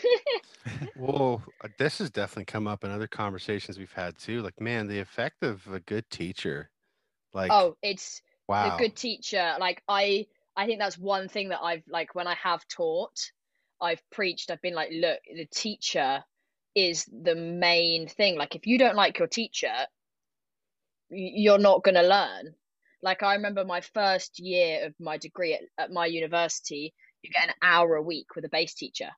Well, 0.96 1.42
uh, 1.64 1.68
this 1.78 1.98
has 1.98 2.10
definitely 2.10 2.44
come 2.44 2.68
up 2.68 2.84
in 2.84 2.90
other 2.90 3.06
conversations 3.08 3.78
we've 3.78 3.92
had 3.92 4.16
too. 4.18 4.42
Like, 4.42 4.60
man, 4.60 4.86
the 4.86 5.00
effect 5.00 5.42
of 5.42 5.66
a 5.66 5.80
good 5.80 6.08
teacher. 6.10 6.70
Like, 7.34 7.50
oh, 7.52 7.76
it's 7.82 8.22
wow. 8.48 8.76
a 8.76 8.78
good 8.78 8.94
teacher 8.94 9.54
like 9.58 9.82
i 9.88 10.26
i 10.54 10.66
think 10.66 10.78
that's 10.78 10.98
one 10.98 11.28
thing 11.28 11.48
that 11.48 11.60
i've 11.62 11.82
like 11.88 12.14
when 12.14 12.26
i 12.26 12.34
have 12.34 12.66
taught 12.68 13.32
i've 13.80 14.02
preached 14.10 14.50
i've 14.50 14.60
been 14.60 14.74
like 14.74 14.90
look 14.92 15.18
the 15.34 15.46
teacher 15.46 16.22
is 16.74 17.04
the 17.06 17.34
main 17.34 18.08
thing. 18.08 18.36
Like 18.36 18.54
if 18.54 18.66
you 18.66 18.78
don't 18.78 18.96
like 18.96 19.18
your 19.18 19.28
teacher 19.28 19.72
you're 21.12 21.58
not 21.58 21.84
going 21.84 21.94
to 21.94 22.02
learn. 22.02 22.54
Like 23.02 23.22
i 23.22 23.34
remember 23.34 23.64
my 23.64 23.80
first 23.80 24.38
year 24.38 24.86
of 24.86 24.94
my 25.00 25.18
degree 25.18 25.54
at, 25.54 25.62
at 25.76 25.90
my 25.90 26.06
university 26.06 26.94
you 27.22 27.30
get 27.30 27.48
an 27.48 27.54
hour 27.62 27.94
a 27.96 28.02
week 28.02 28.34
with 28.34 28.44
a 28.44 28.48
bass 28.48 28.74
teacher. 28.74 29.10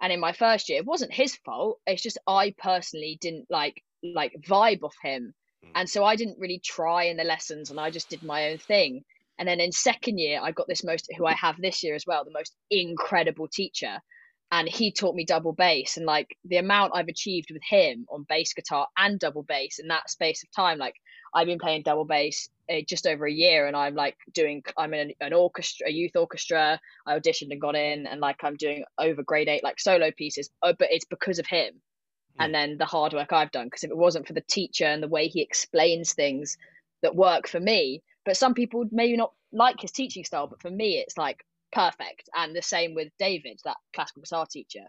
And 0.00 0.12
in 0.12 0.20
my 0.20 0.32
first 0.32 0.68
year 0.68 0.78
it 0.78 0.86
wasn't 0.86 1.12
his 1.12 1.36
fault. 1.36 1.78
It's 1.86 2.02
just 2.02 2.18
i 2.26 2.54
personally 2.58 3.18
didn't 3.20 3.46
like 3.50 3.82
like 4.02 4.34
vibe 4.46 4.82
off 4.82 4.94
him. 5.02 5.34
Mm. 5.64 5.70
and 5.74 5.90
so 5.90 6.04
i 6.04 6.16
didn't 6.16 6.38
really 6.38 6.60
try 6.64 7.04
in 7.04 7.16
the 7.16 7.24
lessons 7.24 7.70
and 7.70 7.80
i 7.80 7.90
just 7.90 8.10
did 8.10 8.22
my 8.22 8.50
own 8.50 8.58
thing. 8.58 9.02
And 9.38 9.46
then 9.48 9.60
in 9.60 9.72
second 9.72 10.18
year 10.18 10.40
i 10.42 10.52
got 10.52 10.68
this 10.68 10.84
most 10.84 11.10
who 11.16 11.26
i 11.26 11.32
have 11.32 11.56
this 11.58 11.82
year 11.82 11.94
as 11.94 12.04
well 12.06 12.24
the 12.24 12.30
most 12.30 12.54
incredible 12.70 13.48
teacher 13.48 13.98
and 14.52 14.68
he 14.68 14.92
taught 14.92 15.14
me 15.14 15.24
double 15.24 15.52
bass 15.52 15.96
and 15.96 16.06
like 16.06 16.36
the 16.44 16.56
amount 16.56 16.92
i've 16.94 17.08
achieved 17.08 17.50
with 17.50 17.62
him 17.68 18.06
on 18.10 18.24
bass 18.28 18.52
guitar 18.54 18.86
and 18.96 19.18
double 19.18 19.42
bass 19.42 19.78
in 19.78 19.88
that 19.88 20.08
space 20.08 20.42
of 20.42 20.50
time 20.52 20.78
like 20.78 20.94
i've 21.34 21.46
been 21.46 21.58
playing 21.58 21.82
double 21.82 22.04
bass 22.04 22.48
uh, 22.70 22.76
just 22.88 23.06
over 23.06 23.26
a 23.26 23.32
year 23.32 23.66
and 23.66 23.76
i'm 23.76 23.94
like 23.94 24.16
doing 24.32 24.62
i'm 24.76 24.94
in 24.94 25.12
an, 25.20 25.32
orchestra 25.32 25.88
a 25.88 25.92
youth 25.92 26.16
orchestra. 26.16 26.80
I 27.06 27.18
auditioned 27.18 27.50
and 27.50 27.60
got 27.60 27.74
in 27.74 28.06
and 28.06 28.20
like 28.20 28.42
i'm 28.42 28.56
doing 28.56 28.84
over 28.98 29.22
grade 29.22 29.48
eight 29.48 29.64
like 29.64 29.80
solo 29.80 30.10
pieces 30.16 30.50
oh, 30.62 30.74
but 30.78 30.88
it's 30.90 31.06
because 31.06 31.38
of 31.38 31.46
him 31.46 31.74
and 32.38 32.54
then 32.54 32.76
the 32.78 32.84
hard 32.84 33.14
work 33.14 33.32
i've 33.32 33.50
done 33.50 33.66
because 33.66 33.84
if 33.84 33.90
it 33.90 33.96
wasn't 33.96 34.26
for 34.26 34.34
the 34.34 34.42
teacher 34.42 34.84
and 34.84 35.02
the 35.02 35.08
way 35.08 35.26
he 35.28 35.40
explains 35.40 36.12
things 36.12 36.56
that 37.02 37.16
work 37.16 37.48
for 37.48 37.60
me 37.60 38.02
but 38.24 38.36
some 38.36 38.54
people 38.54 38.84
maybe 38.90 39.16
not 39.16 39.32
like 39.52 39.80
his 39.80 39.92
teaching 39.92 40.24
style 40.24 40.46
but 40.46 40.60
for 40.60 40.70
me 40.70 40.98
it's 40.98 41.16
like 41.16 41.44
perfect 41.76 42.30
and 42.36 42.56
the 42.56 42.62
same 42.62 42.94
with 42.94 43.08
david 43.18 43.60
that 43.64 43.76
classical 43.94 44.22
guitar 44.22 44.46
teacher 44.50 44.84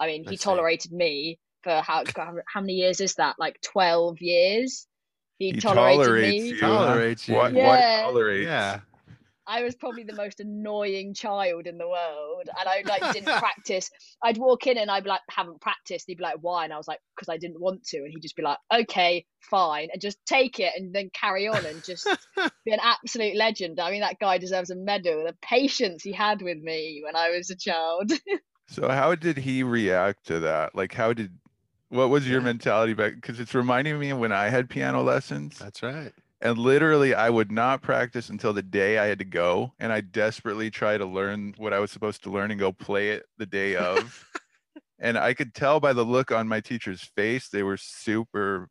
i 0.00 0.06
mean 0.08 0.24
he 0.24 0.36
see. 0.36 0.44
tolerated 0.44 0.92
me 0.92 1.38
for 1.62 1.72
how 1.82 2.04
how 2.52 2.60
many 2.60 2.74
years 2.74 3.00
is 3.00 3.14
that 3.16 3.36
like 3.38 3.60
12 3.62 4.20
years 4.22 4.86
he, 5.38 5.52
He 5.52 5.60
tolerated 5.60 6.16
tolerates 6.16 6.44
me 6.44 6.50
you. 6.50 6.56
Tolerates 6.58 7.28
you. 7.28 7.34
What, 7.36 7.54
what 7.54 7.86
Yeah. 7.86 8.02
tolerates? 8.02 8.46
Yeah. 8.46 8.80
I 9.46 9.62
was 9.62 9.74
probably 9.74 10.04
the 10.04 10.14
most 10.14 10.40
annoying 10.40 11.14
child 11.14 11.66
in 11.66 11.78
the 11.78 11.88
world, 11.88 12.48
and 12.58 12.68
I 12.68 12.82
like 12.86 13.12
didn't 13.12 13.38
practice. 13.38 13.90
I'd 14.22 14.38
walk 14.38 14.66
in 14.66 14.78
and 14.78 14.90
I'd 14.90 15.04
be 15.04 15.10
like, 15.10 15.20
"Haven't 15.30 15.60
practiced." 15.60 16.06
He'd 16.06 16.18
be 16.18 16.22
like, 16.22 16.38
"Why?" 16.40 16.64
And 16.64 16.72
I 16.72 16.76
was 16.76 16.88
like, 16.88 17.00
"Because 17.14 17.28
I 17.28 17.36
didn't 17.36 17.60
want 17.60 17.84
to." 17.86 17.98
And 17.98 18.10
he'd 18.10 18.22
just 18.22 18.36
be 18.36 18.42
like, 18.42 18.58
"Okay, 18.72 19.26
fine," 19.40 19.88
and 19.92 20.00
just 20.00 20.18
take 20.26 20.60
it 20.60 20.72
and 20.76 20.94
then 20.94 21.10
carry 21.12 21.48
on 21.48 21.66
and 21.66 21.84
just 21.84 22.08
be 22.64 22.72
an 22.72 22.80
absolute 22.82 23.36
legend. 23.36 23.80
I 23.80 23.90
mean, 23.90 24.00
that 24.00 24.18
guy 24.18 24.38
deserves 24.38 24.70
a 24.70 24.76
medal. 24.76 25.24
The 25.24 25.36
patience 25.42 26.02
he 26.02 26.12
had 26.12 26.42
with 26.42 26.58
me 26.58 27.02
when 27.04 27.16
I 27.16 27.30
was 27.30 27.50
a 27.50 27.56
child. 27.56 28.12
So 28.66 28.88
how 28.88 29.14
did 29.14 29.36
he 29.36 29.62
react 29.62 30.26
to 30.28 30.40
that? 30.40 30.74
Like 30.74 30.94
how 30.94 31.12
did 31.12 31.38
what 31.90 32.08
was 32.08 32.28
your 32.28 32.40
mentality 32.40 32.94
back 32.94 33.14
because 33.14 33.38
it's 33.38 33.54
reminding 33.54 33.98
me 33.98 34.10
of 34.10 34.18
when 34.18 34.32
I 34.32 34.48
had 34.48 34.70
piano 34.70 35.02
lessons 35.02 35.58
That's 35.58 35.82
right. 35.82 36.12
And 36.40 36.58
literally 36.58 37.14
I 37.14 37.30
would 37.30 37.50
not 37.50 37.82
practice 37.82 38.28
until 38.28 38.52
the 38.52 38.62
day 38.62 38.98
I 38.98 39.06
had 39.06 39.18
to 39.20 39.24
go 39.24 39.72
and 39.78 39.92
I 39.92 40.00
desperately 40.00 40.70
try 40.70 40.98
to 40.98 41.06
learn 41.06 41.54
what 41.56 41.72
I 41.72 41.78
was 41.78 41.90
supposed 41.90 42.22
to 42.24 42.30
learn 42.30 42.50
and 42.50 42.60
go 42.60 42.72
play 42.72 43.10
it 43.10 43.24
the 43.38 43.46
day 43.46 43.76
of. 43.76 44.24
and 44.98 45.16
I 45.16 45.34
could 45.34 45.54
tell 45.54 45.80
by 45.80 45.92
the 45.92 46.04
look 46.04 46.30
on 46.32 46.48
my 46.48 46.60
teacher's 46.60 47.02
face 47.02 47.48
they 47.48 47.62
were 47.62 47.76
super 47.76 48.68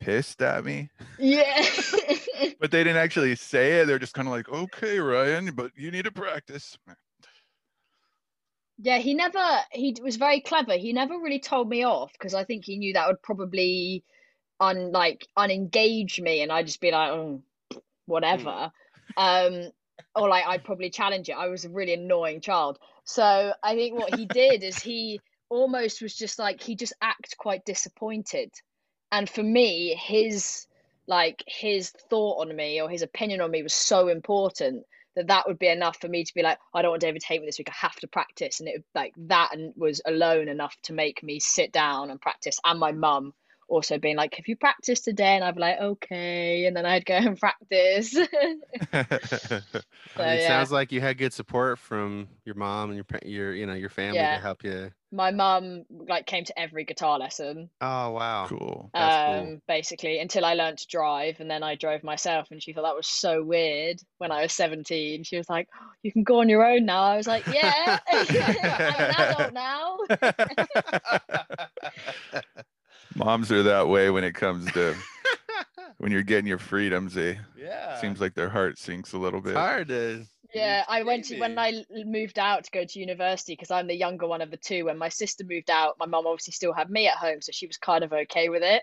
pissed 0.00 0.42
at 0.42 0.64
me. 0.64 0.90
yeah. 1.18 1.64
But 2.60 2.70
they 2.70 2.84
didn't 2.84 3.02
actually 3.02 3.34
say 3.36 3.80
it. 3.80 3.86
They're 3.86 3.98
just 3.98 4.14
kind 4.14 4.26
of 4.28 4.32
like, 4.32 4.48
"Okay, 4.48 4.98
Ryan, 5.00 5.52
but 5.54 5.72
you 5.76 5.90
need 5.90 6.04
to 6.04 6.12
practice." 6.12 6.78
Yeah, 8.78 8.98
he 8.98 9.14
never, 9.14 9.44
he 9.72 9.96
was 10.00 10.16
very 10.16 10.40
clever. 10.40 10.74
He 10.74 10.92
never 10.92 11.18
really 11.18 11.40
told 11.40 11.68
me 11.68 11.84
off 11.84 12.12
because 12.12 12.34
I 12.34 12.44
think 12.44 12.64
he 12.64 12.78
knew 12.78 12.92
that 12.92 13.08
would 13.08 13.22
probably 13.22 14.04
un 14.60 14.92
like 14.92 15.26
unengage 15.36 16.20
me 16.20 16.42
and 16.42 16.50
I'd 16.52 16.66
just 16.66 16.80
be 16.80 16.90
like, 16.90 17.10
oh, 17.10 17.42
whatever. 18.06 18.72
Um, 19.16 19.70
or 20.14 20.28
like 20.28 20.44
I'd 20.46 20.64
probably 20.64 20.90
challenge 20.90 21.28
it. 21.28 21.36
I 21.36 21.48
was 21.48 21.64
a 21.64 21.70
really 21.70 21.94
annoying 21.94 22.40
child. 22.40 22.78
So 23.04 23.52
I 23.62 23.74
think 23.74 23.98
what 23.98 24.14
he 24.14 24.26
did 24.26 24.62
is 24.62 24.78
he 24.78 25.20
almost 25.48 26.02
was 26.02 26.14
just 26.14 26.38
like 26.38 26.62
he 26.62 26.76
just 26.76 26.92
act 27.00 27.36
quite 27.38 27.64
disappointed. 27.64 28.50
And 29.10 29.28
for 29.28 29.42
me, 29.42 29.94
his 29.94 30.66
like 31.06 31.42
his 31.46 31.90
thought 31.90 32.46
on 32.46 32.54
me 32.54 32.82
or 32.82 32.88
his 32.90 33.02
opinion 33.02 33.40
on 33.40 33.50
me 33.50 33.62
was 33.62 33.72
so 33.72 34.08
important 34.08 34.84
that 35.16 35.28
that 35.28 35.48
would 35.48 35.58
be 35.58 35.68
enough 35.68 35.98
for 36.00 36.06
me 36.06 36.22
to 36.22 36.34
be 36.34 36.42
like, 36.42 36.58
I 36.74 36.82
don't 36.82 36.92
want 36.92 37.00
David 37.00 37.22
to 37.22 37.26
hate 37.26 37.40
me 37.40 37.46
this 37.46 37.58
week. 37.58 37.70
I 37.70 37.74
have 37.80 37.96
to 37.96 38.06
practice, 38.06 38.60
and 38.60 38.68
it 38.68 38.84
like 38.94 39.14
that 39.16 39.50
and 39.52 39.72
was 39.76 40.00
alone 40.06 40.48
enough 40.48 40.76
to 40.82 40.92
make 40.92 41.22
me 41.22 41.40
sit 41.40 41.72
down 41.72 42.10
and 42.10 42.20
practice. 42.20 42.60
And 42.64 42.78
my 42.78 42.92
mum 42.92 43.32
also 43.68 43.98
being 43.98 44.16
like, 44.16 44.34
"Have 44.36 44.48
you 44.48 44.56
practiced 44.56 45.04
today?" 45.04 45.36
And 45.36 45.44
I'd 45.44 45.54
be 45.56 45.60
like, 45.60 45.78
"Okay," 45.80 46.66
and 46.66 46.76
then 46.76 46.86
I'd 46.86 47.04
go 47.06 47.14
and 47.14 47.38
practice. 47.40 48.16
So, 50.16 50.24
it 50.24 50.42
yeah. 50.42 50.42
sounds 50.42 50.72
like 50.72 50.90
you 50.92 51.00
had 51.00 51.16
good 51.18 51.32
support 51.32 51.78
from 51.78 52.28
your 52.44 52.54
mom 52.56 52.90
and 52.90 52.96
your 52.96 53.06
your 53.24 53.54
you 53.54 53.66
know 53.66 53.74
your 53.74 53.88
family 53.90 54.26
Yeah. 54.26 54.28
to 54.28 54.38
help 54.38 54.64
you. 54.64 54.92
my 55.12 55.30
mom 55.30 55.84
like 55.90 56.26
came 56.26 56.44
to 56.44 56.58
every 56.58 56.84
guitar 56.84 57.18
lesson, 57.18 57.70
Oh 57.80 58.10
wow. 58.12 58.50
cool. 58.50 58.92
That's 58.96 59.16
um, 59.16 59.16
cool. 59.16 59.62
basically 59.68 60.18
until 60.18 60.44
I 60.44 60.54
learned 60.54 60.78
to 60.78 60.86
drive, 60.88 61.40
and 61.40 61.50
then 61.50 61.62
I 61.62 61.76
drove 61.76 62.02
myself, 62.02 62.48
and 62.50 62.62
she 62.62 62.72
thought 62.72 62.82
that 62.82 62.96
was 62.96 63.06
so 63.06 63.44
weird. 63.44 64.00
When 64.18 64.32
I 64.32 64.42
was 64.42 64.52
seventeen, 64.52 65.24
she 65.24 65.36
was 65.36 65.48
like, 65.48 65.68
"Oh, 65.78 65.90
"You 66.02 66.12
can 66.12 66.24
go 66.24 66.40
on 66.40 66.48
your 66.48 66.64
own 66.66 66.86
now." 66.86 67.02
I 67.02 67.16
was 67.16 67.26
like, 67.26 67.44
"Yeah, 67.46 67.98
I'm 68.08 69.04
an 69.04 69.10
adult 69.10 69.52
now." 69.52 69.98
Moms 73.18 73.50
are 73.50 73.62
that 73.64 73.88
way 73.88 74.10
when 74.10 74.24
it 74.24 74.34
comes 74.34 74.70
to 74.72 74.94
when 75.98 76.12
you're 76.12 76.22
getting 76.22 76.46
your 76.46 76.58
freedoms. 76.58 77.14
They 77.14 77.38
yeah. 77.56 78.00
seems 78.00 78.20
like 78.20 78.34
their 78.34 78.48
heart 78.48 78.78
sinks 78.78 79.12
a 79.12 79.18
little 79.18 79.40
it's 79.40 79.48
bit. 79.48 79.56
hard 79.56 79.88
to. 79.88 80.24
Yeah, 80.54 80.84
I 80.88 81.02
went 81.02 81.26
to 81.26 81.38
when 81.38 81.58
I 81.58 81.84
moved 82.06 82.38
out 82.38 82.64
to 82.64 82.70
go 82.70 82.84
to 82.84 82.98
university 82.98 83.52
because 83.52 83.70
I'm 83.70 83.86
the 83.86 83.94
younger 83.94 84.26
one 84.26 84.40
of 84.40 84.50
the 84.50 84.56
two. 84.56 84.86
When 84.86 84.96
my 84.96 85.10
sister 85.10 85.44
moved 85.44 85.68
out, 85.68 85.96
my 85.98 86.06
mom 86.06 86.26
obviously 86.26 86.52
still 86.52 86.72
had 86.72 86.90
me 86.90 87.06
at 87.06 87.16
home, 87.16 87.42
so 87.42 87.52
she 87.52 87.66
was 87.66 87.76
kind 87.76 88.02
of 88.02 88.12
okay 88.12 88.48
with 88.48 88.62
it. 88.62 88.82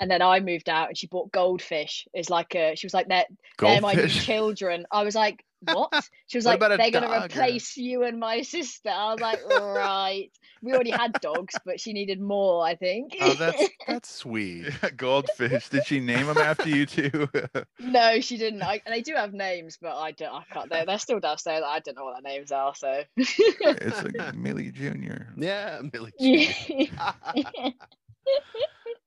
And 0.00 0.10
then 0.10 0.22
I 0.22 0.40
moved 0.40 0.70
out, 0.70 0.88
and 0.88 0.96
she 0.96 1.06
bought 1.06 1.30
goldfish. 1.30 2.08
It's 2.14 2.30
like 2.30 2.54
a, 2.54 2.74
she 2.76 2.86
was 2.86 2.94
like, 2.94 3.08
"They're 3.08 3.26
they're 3.58 3.80
my 3.82 3.94
Goldfish? 3.94 4.24
children." 4.24 4.86
I 4.90 5.02
was 5.02 5.14
like, 5.14 5.44
"What?" 5.64 6.08
She 6.26 6.38
was 6.38 6.44
What 6.44 6.60
like, 6.60 6.70
about 6.70 6.78
"They're 6.78 7.00
gonna 7.00 7.24
replace 7.24 7.76
you 7.76 8.02
and 8.04 8.18
my 8.18 8.42
sister." 8.42 8.90
I 8.90 9.12
was 9.12 9.20
like, 9.20 9.40
"Right." 9.48 10.30
We 10.62 10.72
already 10.72 10.90
had 10.90 11.12
dogs, 11.20 11.54
but 11.64 11.80
she 11.80 11.92
needed 11.92 12.20
more, 12.20 12.64
I 12.64 12.76
think. 12.76 13.16
Oh, 13.20 13.34
that's 13.34 13.62
that's 13.86 14.10
sweet. 14.10 14.66
Goldfish. 14.96 15.68
Did 15.68 15.86
she 15.86 15.98
name 15.98 16.26
them 16.26 16.38
after 16.38 16.68
you 16.68 16.86
too? 16.86 17.28
No, 17.80 18.20
she 18.20 18.38
didn't. 18.38 18.62
I, 18.62 18.80
they 18.86 19.02
do 19.02 19.14
have 19.14 19.32
names, 19.34 19.76
but 19.80 19.96
I 19.96 20.12
don't. 20.12 20.32
I 20.32 20.44
can't. 20.52 20.70
They're, 20.70 20.86
they're 20.86 20.98
still 20.98 21.20
downstairs. 21.20 21.62
I 21.66 21.80
don't 21.80 21.96
know 21.96 22.04
what 22.04 22.22
their 22.22 22.32
names 22.32 22.52
are. 22.52 22.74
So. 22.74 23.02
it's 23.16 24.02
like 24.02 24.34
Millie 24.34 24.70
Jr. 24.70 25.24
Yeah, 25.36 25.80
Millie. 25.92 26.12
yeah. 26.18 27.12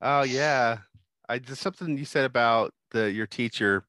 oh 0.01 0.23
yeah, 0.23 0.79
I 1.29 1.39
just 1.39 1.61
something 1.61 1.97
you 1.97 2.05
said 2.05 2.25
about 2.25 2.73
the 2.91 3.11
your 3.11 3.27
teacher 3.27 3.85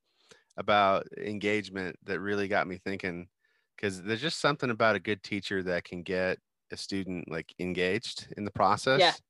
about 0.57 1.07
engagement 1.19 1.97
that 2.05 2.21
really 2.21 2.49
got 2.49 2.67
me 2.67 2.79
thinking 2.79 3.29
because 3.77 4.03
there's 4.03 4.23
just 4.23 4.41
something 4.41 4.71
about 4.71 4.97
a 4.97 5.01
good 5.01 5.23
teacher 5.23 5.63
that 5.63 5.85
can 5.85 6.03
get 6.03 6.39
a 6.73 6.77
student 6.77 7.31
like 7.31 7.55
engaged 7.59 8.33
in 8.37 8.45
the 8.45 8.51
process 8.51 9.21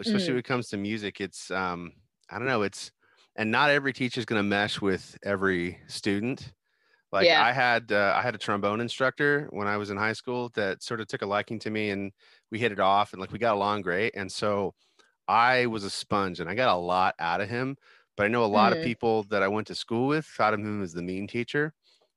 especially 0.00 0.32
Mm. 0.32 0.36
when 0.36 0.40
it 0.40 0.44
comes 0.44 0.68
to 0.68 0.76
music 0.76 1.20
it's 1.20 1.50
um 1.50 1.92
i 2.30 2.38
don't 2.38 2.48
know 2.48 2.62
it's 2.62 2.92
and 3.36 3.50
not 3.50 3.70
every 3.70 3.92
teacher 3.92 4.18
is 4.20 4.26
going 4.26 4.38
to 4.40 4.48
mesh 4.48 4.80
with 4.80 5.16
every 5.22 5.80
student 5.88 6.52
Like 7.12 7.28
Yeah. 7.28 7.42
I 7.42 7.52
had 7.52 7.92
uh, 7.92 8.14
I 8.16 8.22
had 8.22 8.34
a 8.34 8.38
trombone 8.38 8.80
instructor 8.82 9.48
when 9.52 9.68
I 9.68 9.76
was 9.78 9.90
in 9.90 9.96
high 9.98 10.14
school 10.14 10.50
that 10.54 10.82
sort 10.82 11.00
of 11.00 11.06
took 11.08 11.22
a 11.22 11.26
liking 11.26 11.58
to 11.60 11.70
me 11.70 11.90
and 11.90 12.12
we 12.50 12.58
hit 12.60 12.72
it 12.72 12.80
off 12.80 13.12
and 13.12 13.20
like 13.20 13.32
we 13.32 13.38
got 13.38 13.54
along 13.56 13.82
great. 13.82 14.14
And 14.16 14.30
so 14.32 14.74
I 15.28 15.66
was 15.66 15.84
a 15.84 15.90
sponge 15.90 16.40
and 16.40 16.50
I 16.50 16.54
got 16.56 16.74
a 16.74 16.80
lot 16.80 17.14
out 17.20 17.40
of 17.42 17.48
him. 17.50 17.76
But 18.18 18.24
I 18.24 18.28
know 18.28 18.44
a 18.44 18.46
lot 18.46 18.72
of 18.72 18.78
Mm. 18.80 18.84
people 18.84 19.22
that 19.30 19.42
I 19.44 19.48
went 19.48 19.68
to 19.68 19.74
school 19.76 20.08
with 20.08 20.26
thought 20.26 20.52
of 20.52 20.60
him 20.60 20.82
as 20.82 20.92
the 20.92 21.02
mean 21.02 21.26
teacher. 21.28 21.72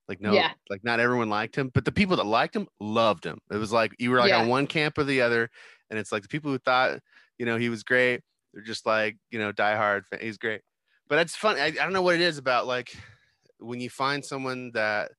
Like 0.10 0.20
no, 0.20 0.34
Yeah. 0.34 0.54
like 0.70 0.84
not 0.84 1.00
everyone 1.00 1.30
liked 1.30 1.56
him, 1.56 1.70
but 1.74 1.86
the 1.86 1.92
people 1.92 2.18
that 2.18 2.26
liked 2.26 2.56
him 2.56 2.68
loved 2.82 3.24
him. 3.24 3.40
It 3.52 3.58
was 3.58 3.72
like 3.72 3.94
you 4.00 4.10
were 4.12 4.18
like 4.20 4.30
Yeah. 4.30 4.42
on 4.42 4.50
one 4.50 4.68
camp 4.68 4.98
or 4.98 5.04
the 5.06 5.22
other, 5.22 5.50
and 5.90 6.00
it's 6.00 6.12
like 6.12 6.24
the 6.24 6.28
people 6.28 6.52
who 6.52 6.58
thought 6.58 7.00
you 7.38 7.46
know 7.46 7.56
he 7.58 7.70
was 7.70 7.84
great, 7.84 8.22
they're 8.54 8.64
just 8.64 8.86
like 8.86 9.18
you 9.30 9.40
know 9.40 9.54
diehard. 9.54 10.06
Fan. 10.08 10.20
He's 10.20 10.38
great, 10.40 10.62
but 11.08 11.20
it's 11.20 11.36
funny. 11.36 11.62
I, 11.62 11.68
I 11.68 11.70
don't 11.72 11.94
know 11.94 12.02
what 12.02 12.16
it 12.16 12.22
is 12.22 12.38
about 12.40 12.66
like 12.68 12.98
when 13.60 13.80
you 13.80 13.90
find 13.90 14.26
someone 14.26 14.72
that 14.74 15.12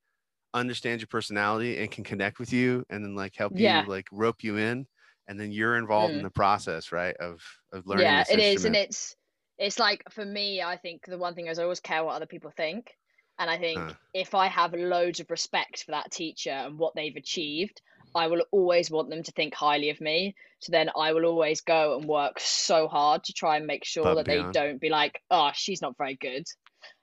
understands 0.53 1.01
your 1.01 1.09
personality 1.09 1.79
and 1.79 1.91
can 1.91 2.05
connect 2.05 2.39
with 2.41 2.53
you, 2.53 2.85
and 2.91 3.05
then 3.05 3.15
like 3.15 3.35
help 3.37 3.53
Yeah. 3.57 3.83
you 3.85 3.89
like 3.89 4.09
rope 4.13 4.43
you 4.45 4.59
in, 4.59 4.87
and 5.29 5.41
then 5.41 5.53
you're 5.53 5.77
involved 5.79 6.13
in 6.13 6.21
Mm. 6.21 6.25
the 6.25 6.31
process, 6.31 6.93
right? 6.93 7.17
Of 7.17 7.41
of 7.73 7.87
learning. 7.87 8.05
yeah 8.07 8.25
it 8.29 8.39
is 8.41 8.65
and 8.67 8.77
it's 8.77 9.17
it's 9.59 9.79
like 9.79 10.03
for 10.11 10.25
me 10.25 10.63
i 10.63 10.77
think 10.77 11.03
the 11.07 11.19
one 11.19 11.35
thing 11.35 11.47
is 11.47 11.59
i 11.59 11.63
always 11.63 11.81
care 11.81 12.05
what 12.05 12.15
other 12.17 12.27
people 12.27 12.51
think. 12.57 12.91
And 13.39 13.51
i 13.51 13.59
think 13.59 13.81
Huh. 13.89 13.95
if 14.15 14.35
i 14.35 14.47
have 14.49 14.75
loads 14.75 15.21
of 15.21 15.31
respect 15.31 15.85
for 15.85 15.93
that 15.93 16.11
teacher 16.11 16.51
and 16.51 16.79
what 16.79 16.95
they've 16.95 17.17
achieved 17.17 17.81
i 18.15 18.27
will 18.27 18.45
always 18.53 18.91
want 18.91 19.11
them 19.11 19.23
to 19.23 19.33
think 19.33 19.55
highly 19.55 19.91
of 19.91 20.01
me. 20.01 20.35
So 20.61 20.73
then 20.73 20.91
i 20.97 21.13
will 21.13 21.25
always 21.27 21.61
go 21.63 21.97
and 21.97 22.07
work 22.09 22.39
so 22.41 22.89
hard 22.89 23.25
to 23.25 23.33
try 23.33 23.57
and 23.57 23.67
make 23.67 23.85
sure 23.85 24.15
Above 24.15 24.17
that 24.17 24.27
they 24.27 24.45
beyond. 24.45 24.53
don't 24.53 24.81
be 24.81 24.91
like 24.91 25.21
oh 25.31 25.51
she's 25.55 25.83
not 25.83 25.97
very 25.99 26.17
good. 26.17 26.45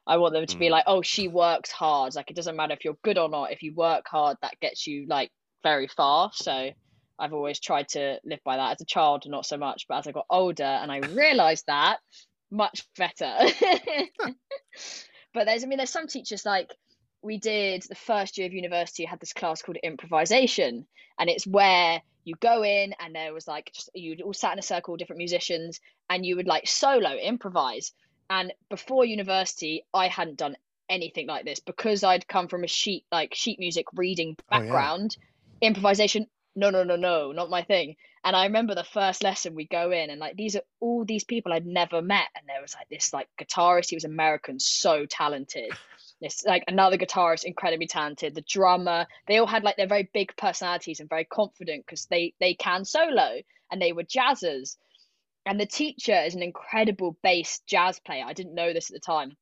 I 0.08 0.18
want 0.18 0.34
them 0.34 0.46
to 0.48 0.58
be 0.58 0.70
Mm. 0.70 0.72
like 0.72 0.84
oh 0.88 1.02
she 1.02 1.28
works 1.28 1.72
hard. 1.72 2.16
Like 2.16 2.30
it 2.32 2.36
doesn't 2.36 2.56
matter 2.56 2.74
if 2.74 2.84
you're 2.84 2.98
good 3.04 3.18
or 3.18 3.30
not. 3.30 3.52
If 3.52 3.64
you 3.64 3.74
work 3.76 4.06
hard 4.08 4.38
that 4.42 4.60
gets 4.60 4.88
you 4.88 5.06
like 5.08 5.32
very 5.64 5.88
far. 5.88 6.32
So 6.34 6.70
I've 7.20 7.34
always 7.34 7.60
tried 7.60 7.90
to 7.90 8.20
live 8.26 8.40
by 8.46 8.58
that. 8.58 8.74
As 8.74 8.82
a 8.82 8.86
child, 8.86 9.24
not 9.28 9.46
so 9.46 9.58
much, 9.58 9.86
but 9.88 9.98
as 10.00 10.08
I 10.08 10.12
got 10.12 10.26
older 10.30 10.64
and 10.64 10.92
I 10.92 10.98
realized 11.00 11.66
that 11.68 12.00
much 12.52 12.86
better. 12.98 13.36
but 15.34 15.46
there's, 15.46 15.64
I 15.64 15.68
mean, 15.68 15.78
there's 15.78 15.90
some 15.90 16.08
teachers 16.08 16.46
like 16.46 16.74
we 17.22 17.38
did 17.38 17.84
the 17.88 17.96
first 17.96 18.38
year 18.38 18.48
of 18.48 18.54
university, 18.54 19.06
had 19.06 19.20
this 19.20 19.34
class 19.34 19.62
called 19.62 19.78
improvisation, 19.84 20.86
and 21.20 21.30
it's 21.30 21.46
where 21.46 22.02
you 22.24 22.36
go 22.40 22.64
in 22.64 22.94
and 23.00 23.16
there 23.16 23.34
was 23.34 23.48
like 23.48 23.72
just 23.74 23.90
you 23.94 24.16
all 24.24 24.34
sat 24.34 24.54
in 24.54 24.60
a 24.60 24.64
circle, 24.64 24.96
different 24.98 25.18
musicians, 25.18 25.80
and 26.10 26.26
you 26.26 26.36
would 26.36 26.48
like 26.48 26.68
solo 26.68 27.16
improvise. 27.16 27.92
And 28.30 28.54
before 28.70 29.06
university, 29.06 29.86
I 29.94 30.08
hadn't 30.08 30.38
done 30.38 30.56
anything 30.90 31.28
like 31.28 31.46
this 31.46 31.60
because 31.60 32.04
I'd 32.04 32.28
come 32.28 32.48
from 32.48 32.64
a 32.64 32.68
sheet 32.68 33.06
like 33.12 33.34
sheet 33.36 33.60
music 33.60 33.86
reading 33.94 34.36
Oh, 34.40 34.44
yeah. 34.58 34.60
background. 34.62 35.18
Improvisation, 35.62 36.28
no, 36.60 36.70
no, 36.70 36.84
no, 36.84 36.96
no, 36.96 37.32
not 37.32 37.50
my 37.50 37.64
thing. 37.64 37.96
And 38.24 38.36
I 38.36 38.46
remember 38.46 38.76
the 38.76 38.84
first 38.84 39.24
lesson 39.24 39.56
we 39.56 39.66
go 39.66 39.92
in 39.92 40.10
and 40.10 40.20
like 40.20 40.36
these 40.36 40.58
are 40.58 40.62
all 40.82 41.06
these 41.06 41.24
people 41.24 41.54
I'd 41.54 41.66
never 41.66 42.02
met. 42.02 42.28
And 42.36 42.48
there 42.48 42.62
was 42.62 42.76
like 42.76 42.90
this 42.90 43.14
like 43.14 43.30
guitarist, 43.40 43.90
he 43.90 43.96
was 43.96 44.04
American, 44.04 44.60
so 44.60 45.06
talented. 45.06 45.72
This 46.22 46.44
like 46.46 46.66
another 46.68 46.98
guitarist, 46.98 47.46
incredibly 47.46 47.88
talented. 47.88 48.36
The 48.36 48.42
drummer, 48.42 49.08
they 49.26 49.38
all 49.38 49.48
had 49.48 49.64
like 49.64 49.78
their 49.78 49.88
very 49.88 50.10
big 50.14 50.36
personalities 50.36 51.00
and 51.00 51.08
very 51.08 51.24
confident 51.24 51.86
because 51.86 52.08
they 52.08 52.34
they 52.42 52.56
can 52.56 52.84
solo 52.84 53.40
and 53.72 53.82
they 53.82 53.94
were 53.94 54.04
jazzers. 54.04 54.76
And 55.46 55.58
the 55.58 55.66
teacher 55.66 56.22
is 56.22 56.36
an 56.36 56.44
incredible 56.44 57.18
bass 57.24 57.62
jazz 57.66 58.02
player. 58.02 58.26
I 58.28 58.34
didn't 58.34 58.54
know 58.54 58.74
this 58.74 58.90
at 58.90 58.96
the 58.96 59.00
time. 59.00 59.38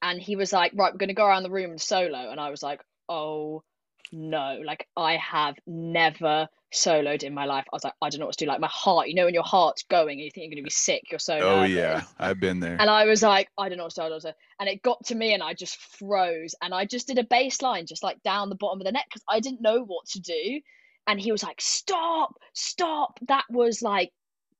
And 0.00 0.22
he 0.22 0.36
was 0.36 0.52
like, 0.52 0.70
right, 0.76 0.92
we're 0.92 0.98
gonna 0.98 1.14
go 1.14 1.26
around 1.26 1.42
the 1.42 1.50
room 1.50 1.72
and 1.72 1.80
solo. 1.80 2.30
And 2.30 2.38
I 2.38 2.50
was 2.50 2.62
like, 2.62 2.80
oh 3.08 3.64
no, 4.12 4.60
like 4.64 4.86
I 4.96 5.16
have 5.16 5.56
never 5.66 6.48
soloed 6.74 7.22
in 7.22 7.32
my 7.32 7.46
life. 7.46 7.64
I 7.72 7.76
was 7.76 7.84
like, 7.84 7.94
I 8.02 8.10
don't 8.10 8.20
know 8.20 8.26
what 8.26 8.36
to 8.36 8.44
do. 8.44 8.48
Like 8.48 8.60
my 8.60 8.68
heart, 8.70 9.08
you 9.08 9.14
know, 9.14 9.24
when 9.24 9.34
your 9.34 9.42
heart's 9.42 9.84
going 9.84 10.18
and 10.18 10.20
you 10.20 10.30
think 10.30 10.44
you're 10.46 10.56
gonna 10.56 10.64
be 10.64 10.70
sick, 10.70 11.02
you're 11.10 11.18
so 11.18 11.38
Oh 11.38 11.60
nervous. 11.60 11.70
yeah, 11.70 12.02
I've 12.18 12.40
been 12.40 12.60
there. 12.60 12.76
And 12.78 12.90
I 12.90 13.04
was 13.06 13.22
like, 13.22 13.48
I 13.56 13.68
don't 13.68 13.78
know 13.78 13.84
what 13.84 13.94
to 13.94 14.00
do. 14.00 14.02
I 14.02 14.08
don't 14.08 14.10
know 14.10 14.16
what 14.16 14.22
to 14.22 14.28
do. 14.32 14.36
And 14.60 14.68
it 14.68 14.82
got 14.82 15.04
to 15.06 15.14
me 15.14 15.32
and 15.34 15.42
I 15.42 15.54
just 15.54 15.76
froze. 15.98 16.54
And 16.62 16.74
I 16.74 16.84
just 16.84 17.06
did 17.06 17.18
a 17.18 17.24
bass 17.24 17.62
line, 17.62 17.86
just 17.86 18.02
like 18.02 18.22
down 18.22 18.48
the 18.50 18.54
bottom 18.56 18.80
of 18.80 18.84
the 18.84 18.92
neck, 18.92 19.06
because 19.08 19.22
I 19.28 19.40
didn't 19.40 19.62
know 19.62 19.82
what 19.84 20.06
to 20.08 20.20
do. 20.20 20.60
And 21.06 21.18
he 21.18 21.32
was 21.32 21.42
like, 21.42 21.60
stop, 21.60 22.34
stop. 22.52 23.18
That 23.28 23.44
was 23.48 23.80
like, 23.80 24.12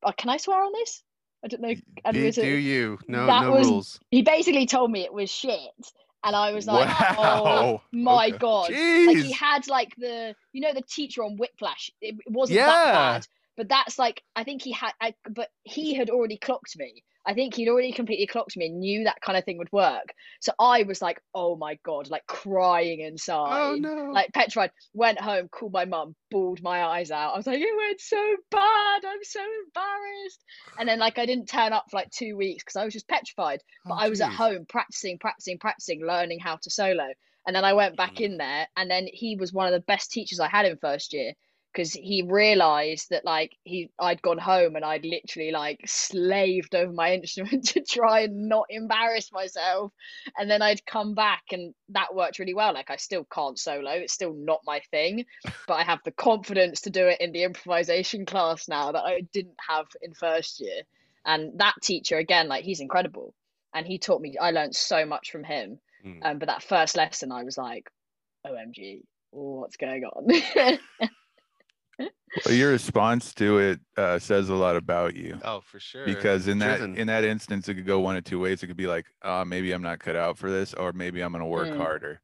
uh, 0.02 0.12
can 0.16 0.30
I 0.30 0.38
swear 0.38 0.62
on 0.62 0.72
this? 0.72 1.02
I 1.44 1.48
don't 1.48 1.60
know. 1.60 1.74
Do, 2.12 2.32
do 2.32 2.46
you? 2.46 2.98
No, 3.06 3.26
that 3.26 3.42
no 3.42 3.50
was- 3.52 3.68
rules. 3.68 4.00
He 4.10 4.22
basically 4.22 4.64
told 4.66 4.90
me 4.90 5.02
it 5.04 5.12
was 5.12 5.30
shit. 5.30 5.60
And 6.24 6.34
I 6.36 6.52
was 6.52 6.66
like, 6.66 6.96
oh 7.16 7.82
my 7.92 8.30
Okay. 8.30 8.38
God. 8.38 8.78
Like 9.04 9.18
he 9.18 9.32
had 9.32 9.66
like 9.68 9.94
the, 9.96 10.34
you 10.52 10.60
know, 10.60 10.74
the 10.74 10.82
teacher 10.82 11.22
on 11.24 11.36
Whiplash. 11.36 11.90
It, 12.00 12.16
it 12.26 12.32
wasn't 12.32 12.56
Yeah. 12.56 12.66
that 12.66 12.80
bad, 12.92 13.26
but 13.58 13.68
that's 13.68 13.98
like 13.98 14.22
I 14.34 14.44
think 14.44 14.62
he 14.62 14.72
had, 14.72 14.92
I, 15.02 15.14
but 15.28 15.48
he 15.64 15.92
had 15.94 16.08
already 16.08 16.38
clocked 16.38 16.78
me. 16.78 17.02
I 17.26 17.34
think 17.34 17.54
he'd 17.54 17.68
already 17.68 17.92
completely 17.92 18.26
clocked 18.26 18.56
me 18.56 18.66
and 18.66 18.78
knew 18.80 19.04
that 19.04 19.20
kind 19.20 19.36
of 19.36 19.44
thing 19.44 19.58
would 19.58 19.70
work. 19.72 20.14
So 20.40 20.52
I 20.58 20.84
was 20.84 21.02
like, 21.02 21.20
oh 21.34 21.56
my 21.56 21.78
god, 21.84 22.08
like 22.08 22.24
crying 22.26 23.00
inside, 23.00 23.52
Oh 23.60 23.76
no. 23.78 24.12
like 24.12 24.32
petrified. 24.32 24.70
Went 24.94 25.20
home, 25.20 25.48
called 25.48 25.72
my 25.72 25.84
mum, 25.84 26.14
bawled 26.30 26.62
my 26.62 26.82
eyes 26.84 27.10
out. 27.10 27.34
I 27.34 27.36
was 27.36 27.46
like, 27.46 27.60
it 27.60 27.76
went 27.76 28.00
so 28.00 28.36
bad. 28.50 29.02
I'm 29.04 29.24
so 29.24 29.40
embarrassed. 29.40 30.44
And 30.78 30.88
then 30.88 31.00
like 31.00 31.18
I 31.18 31.26
didn't 31.26 31.50
turn 31.50 31.74
up 31.74 31.86
for 31.90 31.98
like 31.98 32.10
two 32.10 32.36
weeks 32.36 32.64
because 32.64 32.76
I 32.76 32.84
was 32.84 32.94
just 32.94 33.08
petrified 33.08 33.60
but 33.84 33.94
Oh, 33.94 33.98
I 33.98 34.08
was 34.08 34.20
at 34.20 34.30
home 34.32 34.64
practicing, 34.66 35.18
practicing, 35.18 35.58
practicing, 35.58 36.06
learning 36.06 36.38
how 36.38 36.56
to 36.62 36.70
solo. 36.70 37.08
And 37.46 37.56
then 37.56 37.64
I 37.64 37.72
went 37.72 37.96
back 37.96 38.16
Mhm. 38.16 38.20
in 38.20 38.36
there, 38.36 38.68
and 38.76 38.90
then 38.90 39.06
he 39.10 39.36
was 39.36 39.52
one 39.52 39.66
of 39.66 39.72
the 39.72 39.80
best 39.86 40.10
teachers 40.12 40.38
I 40.38 40.48
had 40.48 40.66
in 40.66 40.76
first 40.76 41.12
year 41.14 41.32
because 41.72 41.92
he 41.92 42.22
realized 42.22 43.10
that 43.10 43.24
like 43.24 43.52
he 43.64 43.90
I'd 43.98 44.22
gone 44.22 44.38
home 44.38 44.76
and 44.76 44.84
I'd 44.84 45.04
literally 45.04 45.50
like 45.50 45.80
slaved 45.86 46.74
over 46.74 46.92
my 46.92 47.14
instrument 47.14 47.68
to 47.68 47.82
try 47.82 48.20
and 48.20 48.48
not 48.48 48.66
embarrass 48.70 49.30
myself. 49.32 49.92
And 50.36 50.50
then 50.50 50.62
I'd 50.62 50.84
come 50.86 51.14
back 51.14 51.42
and 51.52 51.74
that 51.90 52.14
worked 52.14 52.38
really 52.38 52.54
well. 52.54 52.74
Like 52.74 52.90
I 52.90 52.96
still 52.96 53.24
can't 53.24 53.58
solo, 53.58 53.90
it's 53.90 54.12
still 54.14 54.34
not 54.34 54.60
my 54.64 54.80
thing, 54.90 55.24
but 55.66 55.74
I 55.74 55.84
have 55.84 56.00
the 56.04 56.12
confidence 56.12 56.82
to 56.82 56.90
do 56.90 57.06
it 57.06 57.20
in 57.20 57.32
the 57.32 57.44
improvisation 57.44 58.26
class 58.26 58.68
now 58.68 58.92
that 58.92 59.04
I 59.04 59.22
didn't 59.32 59.58
have 59.68 59.86
in 60.02 60.14
first 60.14 60.60
year. 60.60 60.82
And 61.24 61.58
that 61.58 61.74
teacher 61.82 62.16
again, 62.16 62.48
like 62.48 62.64
he's 62.64 62.80
incredible 62.80 63.34
and 63.74 63.86
he 63.86 63.98
taught 63.98 64.20
me 64.20 64.34
i 64.40 64.50
learned 64.50 64.74
so 64.74 65.04
much 65.04 65.30
from 65.30 65.44
him 65.44 65.78
Mm. 66.06 66.20
um, 66.24 66.38
but 66.38 66.46
that 66.46 66.62
first 66.62 66.96
lesson 66.96 67.32
i 67.32 67.42
was 67.42 67.58
like 67.58 67.90
omg 68.46 69.02
what's 69.30 69.76
going 69.76 70.04
on 70.04 70.28
Well, 71.98 72.54
your 72.54 72.70
response 72.70 73.34
to 73.34 73.58
it 73.58 73.80
uh, 73.96 74.18
says 74.18 74.48
a 74.48 74.54
lot 74.54 74.76
about 74.76 75.16
you. 75.16 75.38
Oh, 75.44 75.60
for 75.60 75.80
sure. 75.80 76.04
because 76.04 76.46
in 76.46 76.58
that 76.60 76.78
Driven. 76.78 76.96
in 76.96 77.06
that 77.08 77.24
instance 77.24 77.68
it 77.68 77.74
could 77.74 77.86
go 77.86 78.00
one 78.00 78.16
of 78.16 78.24
two 78.24 78.38
ways 78.38 78.62
it 78.62 78.66
could 78.68 78.76
be 78.76 78.86
like 78.86 79.06
uh 79.22 79.44
maybe 79.44 79.72
i'm 79.72 79.82
not 79.82 79.98
cut 79.98 80.14
out 80.14 80.38
for 80.38 80.50
this 80.50 80.72
or 80.74 80.92
maybe 80.92 81.20
i'm 81.20 81.32
going 81.32 81.42
to 81.42 81.48
work 81.48 81.68
Mm. 81.68 81.76
harder 81.76 82.20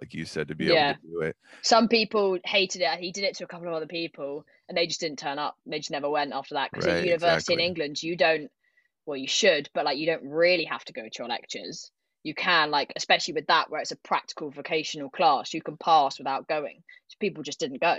like 0.00 0.14
you 0.14 0.24
said 0.24 0.48
to 0.48 0.54
be 0.54 0.66
Yeah. 0.66 0.90
able 0.90 1.00
to 1.00 1.06
do 1.08 1.20
it 1.22 1.36
some 1.62 1.88
people 1.88 2.38
hated 2.44 2.82
it 2.82 2.98
he 3.00 3.10
did 3.10 3.24
it 3.24 3.34
to 3.36 3.44
a 3.44 3.46
couple 3.48 3.66
of 3.66 3.74
other 3.74 3.86
people 3.86 4.44
and 4.68 4.76
they 4.78 4.86
just 4.86 5.00
didn't 5.00 5.18
turn 5.18 5.38
up 5.38 5.56
they 5.66 5.78
just 5.78 5.90
never 5.90 6.08
went 6.08 6.32
after 6.32 6.54
that 6.54 6.70
because 6.70 6.86
Right, 6.86 6.98
at 6.98 7.04
university 7.04 7.52
exactly. 7.54 7.54
in 7.54 7.60
england 7.60 8.02
you 8.02 8.16
don't 8.16 8.50
well 9.06 9.16
you 9.16 9.26
should 9.28 9.68
but 9.74 9.84
like 9.84 9.98
you 9.98 10.06
don't 10.06 10.22
really 10.28 10.64
have 10.64 10.84
to 10.84 10.92
go 10.92 11.02
to 11.02 11.10
your 11.18 11.28
lectures 11.28 11.90
you 12.22 12.34
can 12.34 12.70
like 12.70 12.92
especially 12.94 13.34
with 13.34 13.46
that 13.48 13.70
where 13.70 13.80
it's 13.80 13.90
a 13.92 13.96
practical 13.96 14.50
vocational 14.50 15.10
class 15.10 15.52
you 15.54 15.62
can 15.62 15.76
pass 15.78 16.18
without 16.18 16.46
going 16.46 16.82
so 17.08 17.16
people 17.20 17.42
just 17.42 17.58
didn't 17.60 17.80
go 17.80 17.96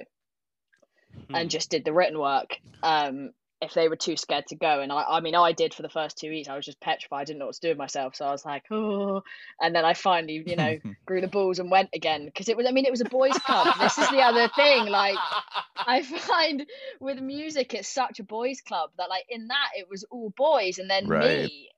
Hmm. 1.29 1.35
and 1.35 1.49
just 1.49 1.69
did 1.71 1.85
the 1.85 1.93
written 1.93 2.19
work 2.19 2.57
um 2.83 3.31
if 3.59 3.73
they 3.73 3.87
were 3.89 3.95
too 3.95 4.15
scared 4.15 4.45
to 4.47 4.55
go. 4.55 4.81
And 4.81 4.91
I, 4.91 5.03
I 5.03 5.19
mean 5.19 5.33
i 5.35 5.51
did 5.51 5.73
for 5.73 5.81
the 5.81 5.89
first 5.89 6.17
two 6.19 6.29
weeks. 6.29 6.47
I 6.47 6.55
was 6.55 6.65
just 6.65 6.79
petrified. 6.79 7.21
I 7.21 7.23
didn't 7.25 7.39
know 7.39 7.47
what 7.47 7.55
to 7.55 7.61
do 7.61 7.69
with 7.69 7.77
myself. 7.77 8.15
So 8.15 8.25
i 8.25 8.31
was 8.31 8.45
like 8.45 8.63
oh. 8.71 9.23
And 9.59 9.75
then 9.75 9.83
i 9.83 9.93
finally 9.93 10.43
you 10.45 10.55
know 10.55 10.77
grew 11.07 11.21
the 11.21 11.27
balls 11.27 11.59
and 11.59 11.71
went 11.71 11.89
again. 11.93 12.25
Because 12.25 12.49
it 12.49 12.57
was 12.57 12.67
i 12.67 12.71
mean 12.71 12.85
it 12.85 12.91
was 12.91 13.01
a 13.01 13.05
boys 13.05 13.37
club. 13.39 13.67
This 13.79 13.97
is 13.97 14.09
the 14.09 14.21
other 14.21 14.47
thing 14.47 14.87
like 14.87 15.17
i 15.87 16.03
find 16.03 16.65
with 16.99 17.19
music 17.19 17.73
it's 17.73 17.87
such 17.87 18.19
a 18.19 18.23
boys 18.23 18.61
club 18.61 18.91
that 18.97 19.09
like 19.09 19.25
in 19.29 19.47
that 19.47 19.69
it 19.75 19.87
was 19.89 20.03
all 20.11 20.31
boys 20.37 20.77
and 20.79 20.89
then 20.89 21.07
Right. 21.07 21.21
me. 21.21 21.69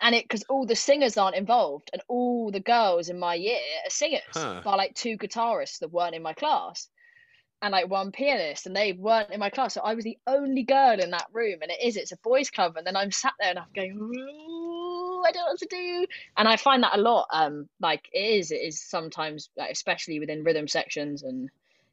And 0.00 0.14
it 0.14 0.24
because 0.24 0.44
all 0.48 0.66
the 0.66 0.74
singers 0.76 1.16
aren't 1.16 1.36
involved 1.36 1.90
and 1.92 2.02
all 2.08 2.50
the 2.50 2.60
girls 2.60 3.08
in 3.08 3.18
my 3.18 3.34
year 3.34 3.60
are 3.86 3.90
singers 3.90 4.22
Huh. 4.34 4.60
bar 4.64 4.76
like 4.76 4.94
two 4.94 5.16
guitarists 5.18 5.78
that 5.80 5.92
weren't 5.92 6.14
in 6.14 6.22
my 6.22 6.32
class 6.32 6.88
and 7.62 7.72
like 7.72 7.88
one 7.88 8.10
pianist 8.10 8.66
and 8.66 8.74
they 8.74 8.92
weren't 8.92 9.30
in 9.30 9.38
my 9.40 9.48
class 9.48 9.74
so 9.74 9.80
i 9.82 9.94
was 9.94 10.04
the 10.04 10.18
only 10.26 10.64
girl 10.64 10.98
in 10.98 11.10
that 11.10 11.26
room 11.32 11.58
and 11.62 11.70
it 11.70 11.80
is 11.82 11.96
it's 11.96 12.12
a 12.12 12.16
boys 12.18 12.50
club 12.50 12.76
and 12.76 12.86
then 12.86 12.96
i'm 12.96 13.10
sat 13.10 13.32
there 13.38 13.50
and 13.50 13.58
i'm 13.58 13.66
going 13.74 13.92
Ooh, 13.92 15.22
i 15.24 15.30
don't 15.30 15.44
know 15.44 15.52
what 15.52 15.58
to 15.60 15.66
do 15.70 16.06
and 16.36 16.48
i 16.48 16.56
find 16.56 16.82
that 16.82 16.98
a 16.98 17.00
lot 17.00 17.26
um 17.32 17.68
like 17.80 18.08
it 18.12 18.38
is 18.38 18.50
it 18.50 18.56
is 18.56 18.82
sometimes 18.82 19.48
like, 19.56 19.70
especially 19.70 20.18
within 20.18 20.42
rhythm 20.42 20.66
sections 20.66 21.22
and 21.22 21.48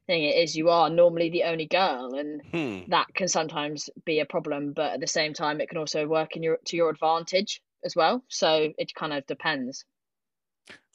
thing 0.06 0.24
it 0.24 0.36
is 0.36 0.56
you 0.56 0.68
are 0.68 0.90
normally 0.90 1.30
the 1.30 1.44
only 1.44 1.66
girl 1.66 2.14
and 2.14 2.42
Hmm. 2.50 2.80
that 2.88 3.06
can 3.14 3.28
sometimes 3.28 3.88
be 4.04 4.18
a 4.18 4.26
problem 4.26 4.72
but 4.72 4.94
at 4.94 5.00
the 5.00 5.06
same 5.06 5.32
time 5.32 5.60
it 5.60 5.68
can 5.68 5.78
also 5.78 6.06
work 6.06 6.34
in 6.34 6.42
your 6.42 6.58
to 6.64 6.76
your 6.76 6.90
advantage 6.90 7.62
as 7.84 7.94
well 7.94 8.24
so 8.28 8.72
it 8.76 8.92
kind 8.94 9.12
of 9.12 9.24
depends 9.26 9.84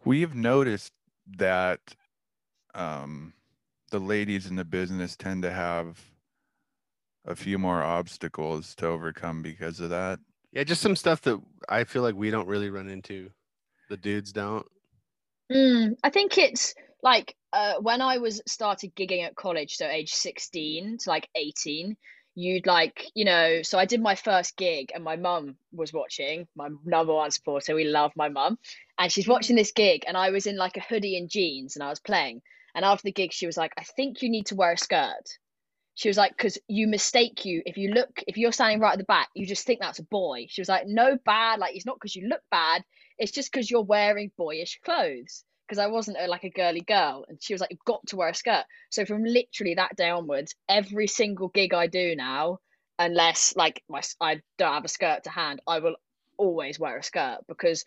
we've 0.04 0.36
noticed 0.36 0.92
that 1.38 1.80
um, 2.76 3.34
the 3.92 4.00
ladies 4.00 4.48
in 4.48 4.56
the 4.56 4.66
business 4.66 5.16
tend 5.16 5.44
to 5.44 5.52
have 5.52 6.00
a 7.26 7.36
few 7.36 7.58
more 7.58 7.82
obstacles 7.82 8.76
to 8.76 8.88
overcome 8.88 9.42
because 9.42 9.80
of 9.80 9.90
that. 9.90 10.20
Yeah, 10.52 10.64
just 10.64 10.82
some 10.82 10.96
stuff 10.96 11.22
that 11.22 11.40
I 11.68 11.84
feel 11.84 12.02
like 12.02 12.16
we 12.16 12.32
don't 12.32 12.48
really 12.48 12.70
run 12.70 12.90
into. 12.90 13.30
The 13.90 13.98
dudes 13.98 14.32
don't. 14.32 14.66
Mm, 15.52 15.96
I 16.04 16.10
think 16.10 16.38
it's 16.38 16.74
like 17.04 17.36
uh, 17.54 17.76
when 17.80 18.02
I 18.02 18.18
was 18.18 18.42
started 18.48 18.96
gigging 18.96 19.24
at 19.24 19.36
college, 19.36 19.76
so 19.76 19.88
age 19.88 20.14
16 20.14 20.98
to 21.00 21.10
like 21.10 21.30
18, 21.36 21.96
you'd 22.36 22.68
like, 22.68 23.06
you 23.14 23.26
know, 23.26 23.62
so 23.62 23.78
I 23.78 23.86
did 23.86 24.02
my 24.02 24.16
first 24.16 24.58
gig 24.58 24.92
and 24.94 25.04
my 25.04 25.16
mum 25.16 25.56
was 25.72 25.94
watching, 25.94 26.48
my 26.56 26.70
number 26.84 27.14
one 27.14 27.32
supporter. 27.32 27.76
We 27.76 27.86
love 27.86 28.12
my 28.16 28.30
mum. 28.30 28.58
And 28.98 29.12
she's 29.12 29.28
watching 29.28 29.56
this 29.56 29.72
gig 29.72 30.04
and 30.08 30.18
I 30.18 30.32
was 30.32 30.48
in 30.48 30.58
like 30.58 30.78
a 30.78 30.82
hoodie 30.82 31.18
and 31.18 31.30
jeans 31.30 31.76
and 31.76 31.84
I 31.84 31.90
was 31.90 32.00
playing. 32.00 32.42
And 32.76 32.84
after 32.84 33.04
the 33.06 33.14
gig, 33.14 33.32
she 33.32 33.46
was 33.46 33.56
like, 33.56 33.74
I 33.78 33.84
think 33.84 34.22
you 34.22 34.30
need 34.30 34.48
to 34.48 34.56
wear 34.56 34.74
a 34.74 34.78
skirt. 34.78 35.40
She 35.96 36.10
was 36.10 36.18
like, 36.18 36.36
because 36.36 36.58
you 36.68 36.88
mistake 36.88 37.46
you. 37.46 37.64
If 37.66 37.78
you 37.78 37.92
look, 37.92 38.22
if 38.28 38.36
you're 38.36 38.52
standing 38.52 38.82
right 38.82 38.92
at 38.92 38.98
the 38.98 39.06
back, 39.06 39.30
you 39.34 39.46
just 39.46 39.66
think 39.66 39.80
that's 39.80 40.00
a 40.00 40.04
boy. 40.04 40.48
She 40.50 40.60
was 40.60 40.68
like, 40.68 40.86
no 40.86 41.18
bad. 41.26 41.60
Like, 41.60 41.74
it's 41.74 41.86
not 41.86 41.96
because 41.96 42.18
you 42.18 42.28
look 42.28 42.42
bad. 42.52 42.84
It's 43.18 43.32
just 43.32 43.50
because 43.50 43.72
you're 43.72 43.82
wearing 43.82 44.30
boyish 44.38 44.82
clothes. 44.84 45.46
Because 45.66 45.80
I 45.80 45.88
wasn't 45.88 46.18
a, 46.20 46.28
like 46.28 46.44
a 46.44 46.50
girly 46.50 46.82
girl. 46.82 47.26
And 47.30 47.42
she 47.42 47.54
was 47.54 47.62
like, 47.62 47.72
you've 47.72 47.80
got 47.86 48.06
to 48.08 48.18
wear 48.18 48.28
a 48.28 48.36
skirt. 48.36 48.66
So 48.90 49.06
from 49.06 49.24
literally 49.24 49.76
that 49.76 49.96
day 49.96 50.10
onwards, 50.10 50.54
every 50.68 51.08
single 51.08 51.48
gig 51.48 51.74
I 51.74 51.88
do 51.88 52.14
now, 52.18 52.60
unless 53.00 53.56
like 53.56 53.82
my 53.90 54.02
I 54.20 54.42
don't 54.58 54.74
have 54.74 54.86
a 54.86 54.90
skirt 54.90 55.24
to 55.24 55.30
hand, 55.30 55.62
I 55.66 55.80
will 55.80 55.96
always 56.38 56.78
wear 56.78 56.98
a 56.98 57.04
skirt 57.04 57.40
because 57.48 57.86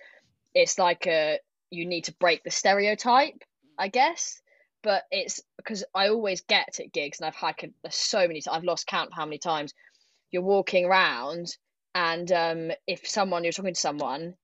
it's 0.55 0.79
like 0.79 1.07
a 1.07 1.39
you 1.71 1.87
need 1.87 2.05
to 2.05 2.15
break 2.15 2.43
the 2.43 2.51
stereotype, 2.51 3.45
I 3.79 3.89
guess 3.89 4.41
but 4.83 5.05
it's 5.11 5.41
because 5.57 5.85
I 5.95 6.09
always 6.09 6.43
get 6.43 6.81
at 6.81 6.93
gigs, 6.93 7.21
and 7.21 7.27
I've 7.27 7.35
had 7.35 7.55
so 7.91 8.21
many. 8.21 8.41
Times, 8.41 8.57
I've 8.57 8.65
lost 8.65 8.87
count 8.87 9.11
how 9.13 9.25
many 9.25 9.39
times 9.39 9.75
you're 10.31 10.43
walking 10.43 10.85
around, 10.85 11.57
and 11.95 12.31
um, 12.33 12.71
if 12.87 13.07
someone 13.07 13.45
you're 13.45 13.53
talking 13.53 13.75
to 13.75 13.81
someone, 13.81 14.35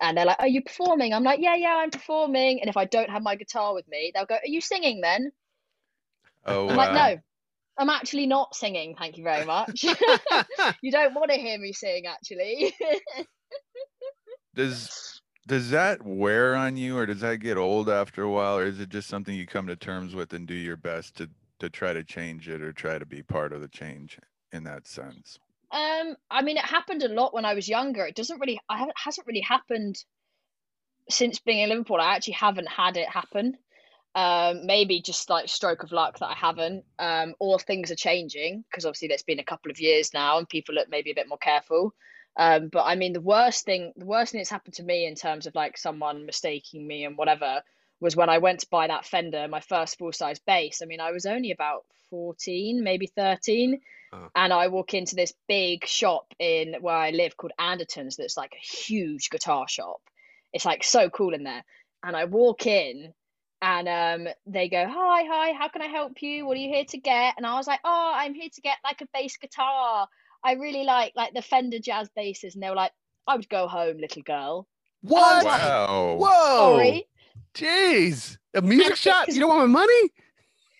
and 0.00 0.16
they're 0.16 0.24
like, 0.24 0.40
"Are 0.40 0.48
you 0.48 0.62
performing?" 0.62 1.12
I'm 1.12 1.24
like, 1.24 1.40
"Yeah, 1.40 1.56
yeah, 1.56 1.76
I'm 1.76 1.90
performing." 1.90 2.60
And 2.60 2.68
if 2.68 2.76
I 2.76 2.84
don't 2.84 3.10
have 3.10 3.22
my 3.22 3.36
guitar 3.36 3.74
with 3.74 3.88
me, 3.88 4.12
they'll 4.14 4.26
go, 4.26 4.36
"Are 4.36 4.46
you 4.46 4.60
singing 4.60 5.00
then?" 5.00 5.32
Oh, 6.46 6.68
I'm 6.68 6.76
like, 6.76 6.92
"No, 6.92 7.18
I'm 7.78 7.90
actually 7.90 8.26
not 8.26 8.54
singing. 8.54 8.94
Thank 8.96 9.18
you 9.18 9.24
very 9.24 9.44
much. 9.44 9.84
you 10.82 10.92
don't 10.92 11.14
want 11.14 11.30
to 11.30 11.36
hear 11.36 11.58
me 11.58 11.72
sing, 11.72 12.06
actually." 12.06 12.74
Does 14.54 15.19
does 15.50 15.70
that 15.70 16.06
wear 16.06 16.54
on 16.54 16.76
you 16.76 16.96
or 16.96 17.06
does 17.06 17.22
that 17.22 17.38
get 17.38 17.56
old 17.56 17.88
after 17.88 18.22
a 18.22 18.30
while 18.30 18.56
or 18.56 18.64
is 18.64 18.78
it 18.78 18.88
just 18.88 19.08
something 19.08 19.34
you 19.34 19.48
come 19.48 19.66
to 19.66 19.74
terms 19.74 20.14
with 20.14 20.32
and 20.32 20.46
do 20.46 20.54
your 20.54 20.76
best 20.76 21.16
to 21.16 21.28
to 21.58 21.68
try 21.68 21.92
to 21.92 22.04
change 22.04 22.48
it 22.48 22.62
or 22.62 22.72
try 22.72 23.00
to 23.00 23.04
be 23.04 23.20
part 23.20 23.52
of 23.52 23.60
the 23.60 23.66
change 23.66 24.16
in 24.52 24.62
that 24.62 24.86
sense? 24.86 25.40
Um 25.72 26.14
i 26.30 26.42
mean 26.42 26.56
it 26.56 26.64
happened 26.64 27.02
a 27.02 27.08
lot 27.08 27.34
when 27.34 27.44
i 27.44 27.54
was 27.54 27.68
younger. 27.68 28.06
It 28.06 28.14
doesn't 28.14 28.38
really 28.38 28.60
i 28.68 28.78
haven't 28.78 28.96
hasn't 28.96 29.26
really 29.26 29.40
happened 29.40 29.96
since 31.08 31.40
being 31.40 31.58
in 31.58 31.70
liverpool. 31.70 32.00
I 32.00 32.14
actually 32.14 32.34
haven't 32.34 32.68
had 32.68 32.96
it 32.96 33.08
happen. 33.08 33.58
Um 34.14 34.66
maybe 34.66 35.02
just 35.02 35.28
like 35.28 35.48
stroke 35.48 35.82
of 35.82 35.90
luck 35.90 36.20
that 36.20 36.30
i 36.30 36.34
haven't. 36.34 36.84
Um 37.00 37.34
or 37.40 37.58
things 37.58 37.90
are 37.90 37.96
changing 37.96 38.64
because 38.70 38.86
obviously 38.86 39.08
there's 39.08 39.24
been 39.24 39.40
a 39.40 39.50
couple 39.52 39.72
of 39.72 39.80
years 39.80 40.14
now 40.14 40.38
and 40.38 40.48
people 40.48 40.78
are 40.78 40.86
maybe 40.88 41.10
a 41.10 41.16
bit 41.16 41.28
more 41.28 41.38
careful 41.38 41.92
um, 42.36 42.68
but 42.68 42.84
I 42.84 42.94
mean, 42.94 43.12
the 43.12 43.20
worst 43.20 43.64
thing, 43.64 43.92
the 43.96 44.06
worst 44.06 44.32
thing 44.32 44.40
that's 44.40 44.50
happened 44.50 44.74
to 44.74 44.82
me 44.82 45.06
in 45.06 45.14
terms 45.14 45.46
of 45.46 45.54
like 45.54 45.76
someone 45.76 46.26
mistaking 46.26 46.86
me 46.86 47.04
and 47.04 47.16
whatever 47.16 47.62
was 48.00 48.16
when 48.16 48.30
I 48.30 48.38
went 48.38 48.60
to 48.60 48.66
buy 48.70 48.86
that 48.86 49.04
Fender, 49.04 49.46
my 49.48 49.60
first 49.60 49.98
full 49.98 50.12
size 50.12 50.38
bass. 50.38 50.80
I 50.82 50.86
mean, 50.86 51.00
I 51.00 51.10
was 51.10 51.26
only 51.26 51.50
about 51.50 51.84
14, 52.10 52.82
maybe 52.82 53.06
13. 53.06 53.80
Oh. 54.12 54.28
And 54.34 54.52
I 54.52 54.68
walk 54.68 54.94
into 54.94 55.14
this 55.14 55.34
big 55.48 55.86
shop 55.86 56.32
in 56.38 56.76
where 56.80 56.94
I 56.94 57.10
live 57.10 57.36
called 57.36 57.52
Anderton's 57.58 58.16
that's 58.16 58.36
like 58.36 58.54
a 58.54 58.66
huge 58.66 59.30
guitar 59.30 59.68
shop. 59.68 60.00
It's 60.52 60.64
like 60.64 60.82
so 60.82 61.10
cool 61.10 61.34
in 61.34 61.44
there. 61.44 61.64
And 62.02 62.16
I 62.16 62.24
walk 62.24 62.66
in 62.66 63.12
and 63.62 63.88
um, 63.88 64.32
they 64.46 64.68
go, 64.68 64.84
Hi, 64.88 65.22
hi, 65.28 65.52
how 65.52 65.68
can 65.68 65.82
I 65.82 65.86
help 65.86 66.22
you? 66.22 66.46
What 66.46 66.56
are 66.56 66.60
you 66.60 66.72
here 66.72 66.86
to 66.86 66.98
get? 66.98 67.34
And 67.36 67.46
I 67.46 67.56
was 67.56 67.66
like, 67.66 67.80
Oh, 67.84 68.12
I'm 68.14 68.34
here 68.34 68.48
to 68.52 68.60
get 68.62 68.78
like 68.82 69.02
a 69.02 69.08
bass 69.12 69.36
guitar. 69.36 70.08
I 70.44 70.54
really 70.54 70.84
like 70.84 71.12
like 71.16 71.34
the 71.34 71.42
Fender 71.42 71.78
jazz 71.78 72.08
basses, 72.14 72.54
and 72.54 72.62
they 72.62 72.68
were 72.68 72.76
like, 72.76 72.92
I 73.26 73.36
would 73.36 73.48
go 73.48 73.68
home, 73.68 73.98
little 73.98 74.22
girl. 74.22 74.66
What? 75.02 75.44
Wow. 75.44 76.16
Whoa. 76.18 76.76
Sorry. 76.76 77.06
Jeez. 77.54 78.36
A 78.54 78.62
music 78.62 78.96
shop? 78.96 79.28
You 79.28 79.40
don't 79.40 79.48
want 79.48 79.70
my 79.70 79.80
money? 79.80 80.10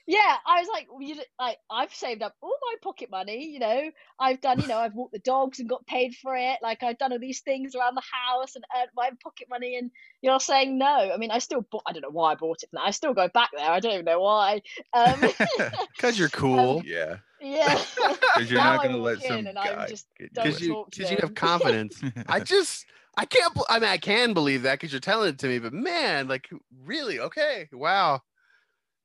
Yeah, 0.06 0.36
I 0.44 0.58
was 0.58 0.68
like, 0.72 0.88
you 0.98 1.14
like 1.38 1.58
I've 1.70 1.94
saved 1.94 2.22
up 2.22 2.34
all 2.42 2.56
my 2.62 2.74
pocket 2.82 3.10
money. 3.12 3.46
You 3.46 3.60
know, 3.60 3.90
I've 4.18 4.40
done, 4.40 4.60
you 4.60 4.66
know, 4.66 4.78
I've 4.78 4.94
walked 4.94 5.12
the 5.12 5.20
dogs 5.20 5.60
and 5.60 5.68
got 5.68 5.86
paid 5.86 6.16
for 6.16 6.36
it. 6.36 6.58
Like 6.60 6.82
I've 6.82 6.98
done 6.98 7.12
all 7.12 7.20
these 7.20 7.42
things 7.42 7.76
around 7.76 7.94
the 7.94 8.02
house 8.02 8.56
and 8.56 8.64
earned 8.76 8.90
my 8.96 9.10
pocket 9.22 9.46
money. 9.48 9.76
And 9.76 9.92
you're 10.20 10.40
saying 10.40 10.76
no. 10.78 11.12
I 11.14 11.16
mean, 11.16 11.30
I 11.30 11.38
still 11.38 11.64
bought. 11.70 11.84
I 11.86 11.92
don't 11.92 12.02
know 12.02 12.10
why 12.10 12.32
I 12.32 12.34
bought 12.34 12.64
it. 12.64 12.70
Now 12.72 12.82
I 12.84 12.90
still 12.90 13.14
go 13.14 13.28
back 13.28 13.50
there. 13.56 13.70
I 13.70 13.78
don't 13.78 13.92
even 13.92 14.04
know 14.04 14.20
why. 14.20 14.62
Um, 14.92 15.20
Because 15.96 16.18
you're 16.18 16.28
cool. 16.28 16.78
Um, 16.78 16.82
yeah 16.84 17.18
yeah. 17.40 17.82
because 18.34 18.50
you're 18.50 18.60
not 18.60 18.82
going 18.82 18.94
to 18.94 19.00
let 19.00 19.24
in 19.24 19.44
some 19.44 19.54
guy 19.54 19.86
just 19.88 20.06
get 20.18 20.32
don't 20.32 20.44
Because 20.46 20.60
you, 20.60 20.72
talk 20.72 20.90
to 20.90 20.98
because 20.98 21.10
you 21.10 21.18
have 21.20 21.34
confidence. 21.34 22.00
I 22.28 22.40
just, 22.40 22.86
I 23.16 23.24
can't. 23.24 23.56
I 23.68 23.78
mean, 23.78 23.88
I 23.88 23.98
can 23.98 24.34
believe 24.34 24.62
that 24.62 24.74
because 24.74 24.92
you're 24.92 25.00
telling 25.00 25.30
it 25.30 25.38
to 25.40 25.46
me. 25.46 25.58
But 25.58 25.72
man, 25.72 26.28
like, 26.28 26.48
really? 26.84 27.20
Okay. 27.20 27.68
Wow. 27.72 28.22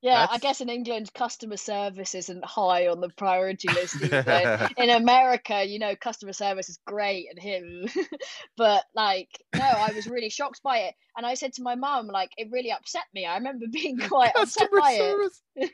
Yeah, 0.06 0.28
I 0.30 0.38
guess 0.38 0.60
in 0.60 0.68
England, 0.68 1.12
customer 1.12 1.56
service 1.56 2.14
isn't 2.14 2.44
high 2.44 2.86
on 2.86 3.00
the 3.00 3.08
priority 3.08 3.66
list. 3.66 4.00
in 4.76 4.90
America, 4.90 5.64
you 5.64 5.80
know, 5.80 5.96
customer 5.96 6.32
service 6.32 6.68
is 6.68 6.78
great 6.86 7.26
and 7.28 7.40
him, 7.40 7.88
but 8.56 8.84
like, 8.94 9.28
no, 9.52 9.64
I 9.64 9.90
was 9.96 10.06
really 10.06 10.30
shocked 10.30 10.62
by 10.62 10.78
it, 10.78 10.94
and 11.16 11.26
I 11.26 11.34
said 11.34 11.54
to 11.54 11.62
my 11.62 11.74
mum, 11.74 12.06
like, 12.06 12.30
it 12.36 12.52
really 12.52 12.70
upset 12.70 13.02
me. 13.14 13.26
I 13.26 13.36
remember 13.36 13.66
being 13.72 13.98
quite 13.98 14.30
upset 14.36 14.70
Customer 14.70 14.80
by 14.80 15.30
it. 15.56 15.70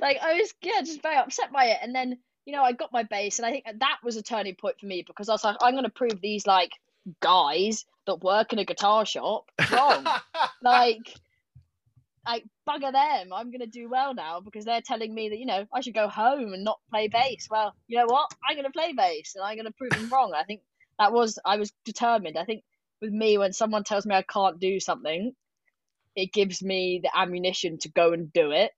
Like, 0.00 0.18
I 0.22 0.34
was, 0.34 0.52
yeah, 0.60 0.82
just 0.82 1.02
very 1.02 1.16
upset 1.16 1.50
by 1.50 1.66
it, 1.66 1.78
and 1.82 1.94
then 1.94 2.18
you 2.44 2.52
know, 2.52 2.62
I 2.62 2.72
got 2.72 2.92
my 2.92 3.04
bass, 3.04 3.38
and 3.38 3.46
I 3.46 3.52
think 3.52 3.64
that 3.64 3.98
was 4.04 4.16
a 4.16 4.22
turning 4.22 4.54
point 4.54 4.80
for 4.80 4.86
me 4.86 5.02
because 5.06 5.30
I 5.30 5.32
was 5.32 5.44
like, 5.44 5.56
I'm 5.62 5.72
going 5.72 5.84
to 5.84 5.90
prove 5.90 6.20
these 6.20 6.46
like 6.46 6.72
guys 7.20 7.86
that 8.06 8.22
work 8.22 8.52
in 8.52 8.58
a 8.58 8.64
guitar 8.64 9.06
shop 9.06 9.50
wrong. 9.70 10.06
like 10.62 11.14
like 12.26 12.44
bugger 12.68 12.92
them. 12.92 13.32
I'm 13.32 13.50
going 13.50 13.60
to 13.60 13.66
do 13.66 13.88
well 13.88 14.14
now 14.14 14.40
because 14.40 14.64
they're 14.64 14.82
telling 14.82 15.14
me 15.14 15.30
that 15.30 15.38
you 15.38 15.46
know 15.46 15.64
i 15.72 15.80
should 15.80 15.94
go 15.94 16.08
home 16.08 16.52
and 16.52 16.64
not 16.64 16.78
play 16.90 17.08
bass. 17.08 17.48
Well 17.50 17.74
you 17.86 17.98
know 17.98 18.06
what? 18.06 18.30
I'm 18.48 18.56
going 18.56 18.64
to 18.64 18.70
play 18.70 18.92
bass 18.92 19.34
and 19.34 19.44
i'm 19.44 19.56
going 19.56 19.66
to 19.66 19.72
prove 19.72 19.90
them 19.90 20.08
wrong. 20.10 20.32
I 20.34 20.44
think 20.44 20.62
that 20.98 21.12
was 21.12 21.38
i 21.44 21.56
was 21.56 21.72
determined. 21.84 22.36
I 22.38 22.44
think 22.44 22.62
with 23.00 23.12
me 23.12 23.38
when 23.38 23.52
someone 23.52 23.84
tells 23.84 24.06
me 24.06 24.14
i 24.14 24.22
can't 24.22 24.58
do 24.60 24.80
something 24.80 25.32
it 26.16 26.32
gives 26.32 26.62
me 26.62 27.00
the 27.02 27.16
ammunition 27.16 27.78
to 27.78 27.88
go 27.90 28.12
and 28.12 28.32
do 28.32 28.50
it. 28.50 28.72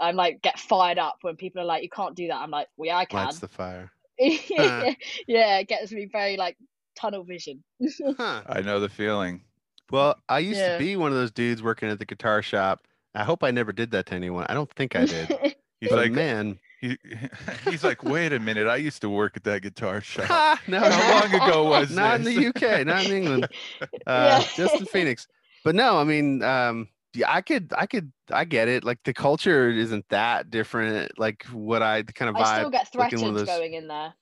I'm 0.00 0.16
like 0.16 0.42
get 0.42 0.58
fired 0.58 0.98
up 0.98 1.18
when 1.22 1.36
people 1.36 1.62
are 1.62 1.66
like 1.66 1.82
you 1.82 1.90
can't 1.90 2.16
do 2.16 2.28
that. 2.28 2.36
I'm 2.36 2.50
like 2.50 2.68
well 2.76 2.88
yeah 2.88 2.96
i 2.98 3.04
can. 3.04 3.24
Lights 3.26 3.38
the 3.38 3.48
fire. 3.48 3.90
yeah 4.18 5.58
it 5.58 5.68
gets 5.68 5.92
me 5.92 6.08
very 6.10 6.36
like 6.36 6.56
tunnel 6.98 7.24
vision. 7.24 7.62
Huh. 8.18 8.42
i 8.46 8.60
know 8.60 8.80
the 8.80 8.88
feeling 8.88 9.42
Well, 9.90 10.16
I 10.28 10.38
used 10.40 10.58
Yeah. 10.60 10.74
to 10.74 10.78
be 10.78 10.96
one 10.96 11.10
of 11.12 11.16
those 11.18 11.30
dudes 11.32 11.62
working 11.62 11.88
at 11.88 11.98
the 11.98 12.04
guitar 12.06 12.42
shop. 12.42 12.80
I 13.14 13.24
hope 13.24 13.42
I 13.42 13.50
never 13.50 13.72
did 13.72 13.90
that 13.92 14.06
to 14.06 14.14
anyone. 14.14 14.46
I 14.48 14.54
don't 14.54 14.70
think 14.72 14.94
I 14.96 15.04
did. 15.06 15.28
he's 15.80 15.90
but 15.90 15.98
like 15.98 16.12
man, 16.12 16.58
he, 16.80 16.96
he's 17.68 17.82
like 17.82 18.04
wait 18.04 18.32
a 18.32 18.38
minute 18.38 18.66
i 18.66 18.76
used 18.76 19.00
to 19.02 19.08
work 19.10 19.36
at 19.36 19.44
that 19.44 19.62
guitar 19.62 20.00
shop 20.02 20.26
ha, 20.26 20.60
no, 20.66 20.78
how 20.78 21.20
long 21.20 21.34
ago 21.34 21.64
was 21.64 21.90
not 21.90 22.16
in 22.20 22.24
the 22.24 22.46
UK, 22.48 22.86
not 22.86 23.04
in 23.06 23.12
England, 23.12 23.48
uh, 23.82 23.86
Yeah. 24.06 24.44
just 24.56 24.74
in 24.76 24.86
Phoenix. 24.86 25.26
But 25.64 25.74
no, 25.74 25.98
I 25.98 26.04
mean, 26.04 26.42
um, 26.42 26.88
yeah, 27.14 27.30
I 27.30 27.40
could, 27.42 27.72
I 27.76 27.86
could, 27.86 28.12
I 28.30 28.44
get 28.44 28.68
it. 28.68 28.84
Like 28.84 28.98
the 29.04 29.12
culture 29.12 29.68
isn't 29.68 30.06
that 30.10 30.48
different. 30.50 31.18
Like 31.18 31.44
what 31.46 31.82
I 31.82 32.02
the 32.02 32.12
kind 32.14 32.28
of 32.30 32.36
vibe. 32.36 32.46
I 32.46 32.58
still 32.60 32.70
get 32.70 32.88
like 32.94 33.12
in 33.12 33.18
threatened 33.18 33.36
those- 33.38 33.46
going 33.46 33.74
in 33.74 33.88
there. 33.88 34.14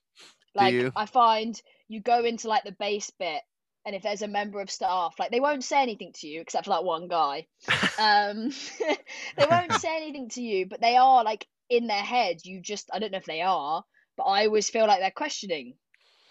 Like? 0.54 0.92
I 0.96 1.06
find 1.06 1.60
you 1.86 2.00
go 2.00 2.24
into 2.24 2.48
like 2.48 2.64
the 2.64 2.72
bass 2.72 3.12
bit, 3.18 3.42
and 3.88 3.96
if 3.96 4.02
there's 4.02 4.22
a 4.22 4.28
member 4.28 4.60
of 4.60 4.70
staff, 4.70 5.14
like 5.18 5.30
they 5.30 5.40
won't 5.40 5.64
say 5.64 5.82
anything 5.82 6.12
to 6.16 6.28
you 6.28 6.42
except 6.42 6.66
for 6.66 6.70
that 6.70 6.84
one 6.84 7.08
guy. 7.08 7.46
Um, 8.00 8.52
they 9.36 9.46
won't 9.50 9.72
say 9.72 9.96
anything 9.96 10.28
to 10.28 10.40
you, 10.40 10.66
but 10.66 10.80
they 10.80 10.96
are 10.96 11.24
like 11.24 11.48
in 11.68 11.88
their 11.88 11.96
head. 12.02 12.36
You 12.44 12.60
just 12.60 12.88
I 12.92 13.00
don't 13.00 13.10
know 13.10 13.18
if 13.18 13.24
they 13.24 13.42
are, 13.42 13.82
but 14.16 14.22
I 14.22 14.46
always 14.46 14.70
feel 14.70 14.86
like 14.86 15.00
they're 15.00 15.10
questioning. 15.10 15.74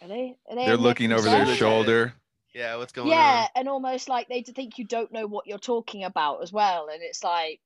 Are 0.02 0.08
they? 0.08 0.38
Are 0.50 0.56
they 0.56 0.66
they're 0.66 0.78
looking 0.78 1.12
over 1.12 1.24
their 1.24 1.46
shoulder 1.56 2.14
yeah, 2.58 2.76
what's 2.78 2.92
going 2.92 3.08
on? 3.08 3.12
yeah 3.12 3.48
and 3.56 3.70
almost 3.70 4.10
like 4.10 4.28
they 4.30 4.42
think 4.42 4.78
you 4.80 4.86
don't 4.86 5.12
know 5.12 5.28
what 5.28 5.46
you're 5.46 5.60
talking 5.60 6.04
about 6.04 6.42
as 6.42 6.52
well 6.52 6.88
and 6.92 7.04
it's 7.04 7.24
like 7.24 7.62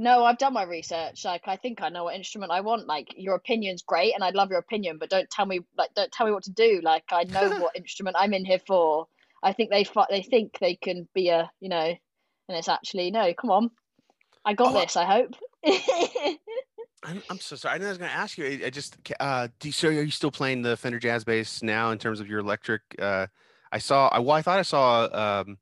no 0.00 0.24
i've 0.24 0.38
done 0.38 0.52
my 0.52 0.62
research 0.62 1.24
like 1.24 1.42
i 1.46 1.56
think 1.56 1.82
i 1.82 1.88
know 1.88 2.04
what 2.04 2.14
instrument 2.14 2.50
i 2.52 2.60
want 2.60 2.86
like 2.86 3.14
your 3.16 3.34
opinion's 3.34 3.82
great 3.82 4.14
and 4.14 4.24
i'd 4.24 4.34
love 4.34 4.50
your 4.50 4.58
opinion 4.58 4.96
but 4.98 5.10
don't 5.10 5.30
tell 5.30 5.46
me 5.46 5.60
like 5.76 5.92
don't 5.94 6.12
tell 6.12 6.26
me 6.26 6.32
what 6.32 6.44
to 6.44 6.52
do 6.52 6.80
like 6.82 7.04
i 7.12 7.24
know 7.24 7.50
what 7.60 7.76
instrument 7.76 8.16
i'm 8.18 8.34
in 8.34 8.44
here 8.44 8.60
for 8.66 9.06
i 9.42 9.52
think 9.52 9.70
they 9.70 9.86
they 10.08 10.22
think 10.22 10.58
they 10.60 10.74
can 10.74 11.08
be 11.14 11.28
a 11.28 11.50
you 11.60 11.68
know 11.68 11.94
and 12.50 12.58
it's 12.58 12.68
actually 12.68 13.10
no. 13.12 13.32
Come 13.32 13.50
on, 13.50 13.70
I 14.44 14.54
got 14.54 14.74
Oh, 14.74 14.80
this. 14.80 14.96
I 14.96 15.04
hope. 15.04 15.34
I'm, 17.04 17.22
I'm 17.30 17.38
so 17.38 17.56
sorry. 17.56 17.76
I, 17.76 17.78
know 17.78 17.86
I 17.86 17.90
was 17.90 17.98
going 17.98 18.10
to 18.10 18.16
ask 18.16 18.36
you. 18.36 18.44
I, 18.44 18.66
I 18.66 18.70
just, 18.70 18.98
uh, 19.20 19.48
do 19.60 19.68
you, 19.68 19.72
so 19.72 19.88
are 19.88 19.92
you 19.92 20.10
still 20.10 20.32
playing 20.32 20.62
the 20.62 20.76
Fender 20.76 20.98
Jazz 20.98 21.24
Bass 21.24 21.62
now 21.62 21.92
in 21.92 21.98
terms 21.98 22.20
of 22.20 22.28
your 22.28 22.40
electric? 22.40 22.82
Uh, 22.98 23.28
I 23.72 23.78
saw, 23.78 24.08
I, 24.08 24.18
well, 24.18 24.36
I 24.36 24.42
thought 24.42 24.58
I 24.58 24.62
saw, 24.62 25.42
um, 25.42 25.58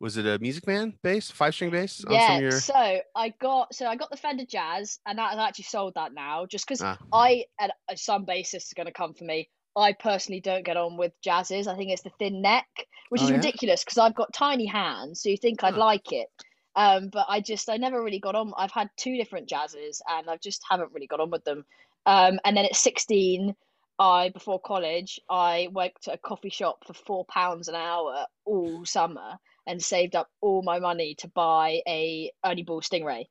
was 0.00 0.16
it 0.16 0.26
a 0.26 0.38
Music 0.38 0.66
Man 0.66 0.94
bass, 1.02 1.30
five 1.30 1.54
string 1.54 1.70
bass 1.70 2.04
on 2.04 2.10
some 2.10 2.14
yeah. 2.14 2.38
your? 2.38 2.50
So 2.52 3.00
I 3.14 3.34
got 3.40 3.74
so 3.74 3.86
I 3.86 3.96
got 3.96 4.10
the 4.10 4.16
Fender 4.16 4.44
Jazz, 4.44 5.00
and 5.06 5.18
that, 5.18 5.36
I 5.36 5.48
actually 5.48 5.64
sold 5.64 5.94
that 5.94 6.14
now, 6.14 6.46
just 6.46 6.66
because 6.66 6.82
Ah. 6.82 6.98
I 7.12 7.44
and 7.58 7.72
uh, 7.90 7.96
some 7.96 8.24
bassists 8.24 8.72
are 8.72 8.76
going 8.76 8.86
to 8.86 8.92
come 8.92 9.14
for 9.14 9.24
me. 9.24 9.48
I 9.76 9.92
personally 9.92 10.40
don't 10.40 10.64
get 10.64 10.76
on 10.76 10.96
with 10.96 11.12
jazzes. 11.24 11.66
I 11.66 11.76
think 11.76 11.90
it's 11.92 12.02
the 12.02 12.10
thin 12.18 12.42
neck, 12.42 12.66
which 13.10 13.20
Oh, 13.20 13.24
is 13.24 13.30
yeah? 13.30 13.36
ridiculous 13.36 13.84
because 13.84 13.98
I've 13.98 14.14
got 14.14 14.32
tiny 14.32 14.66
hands, 14.66 15.22
so 15.22 15.28
you 15.28 15.36
think 15.36 15.62
I'd 15.62 15.74
like 15.74 16.12
it. 16.12 16.28
Um, 16.76 17.08
but 17.08 17.26
I 17.28 17.40
just 17.40 17.68
I 17.68 17.76
never 17.76 18.02
really 18.02 18.20
got 18.20 18.34
on. 18.36 18.52
I've 18.56 18.72
had 18.72 18.90
two 18.96 19.16
different 19.16 19.48
jazzes, 19.48 20.00
and 20.08 20.30
I 20.30 20.36
just 20.36 20.62
haven't 20.68 20.92
really 20.92 21.06
got 21.08 21.20
on 21.20 21.30
with 21.30 21.44
them. 21.44 21.64
Um, 22.06 22.38
and 22.44 22.56
then 22.56 22.64
at 22.64 22.76
16, 22.76 23.54
I 23.98 24.28
before 24.30 24.60
college, 24.60 25.18
I 25.28 25.68
worked 25.72 26.06
at 26.06 26.14
a 26.14 26.18
coffee 26.18 26.50
shop 26.50 26.84
for 26.86 26.94
four 26.94 27.24
pounds 27.24 27.66
an 27.68 27.74
hour 27.74 28.26
all 28.44 28.84
summer 28.84 29.38
and 29.68 29.82
saved 29.82 30.16
up 30.16 30.28
all 30.40 30.62
my 30.62 30.80
money 30.80 31.14
to 31.16 31.28
buy 31.28 31.82
a 31.86 32.32
Ernie 32.44 32.64
Ball 32.64 32.80
Stingray, 32.80 33.26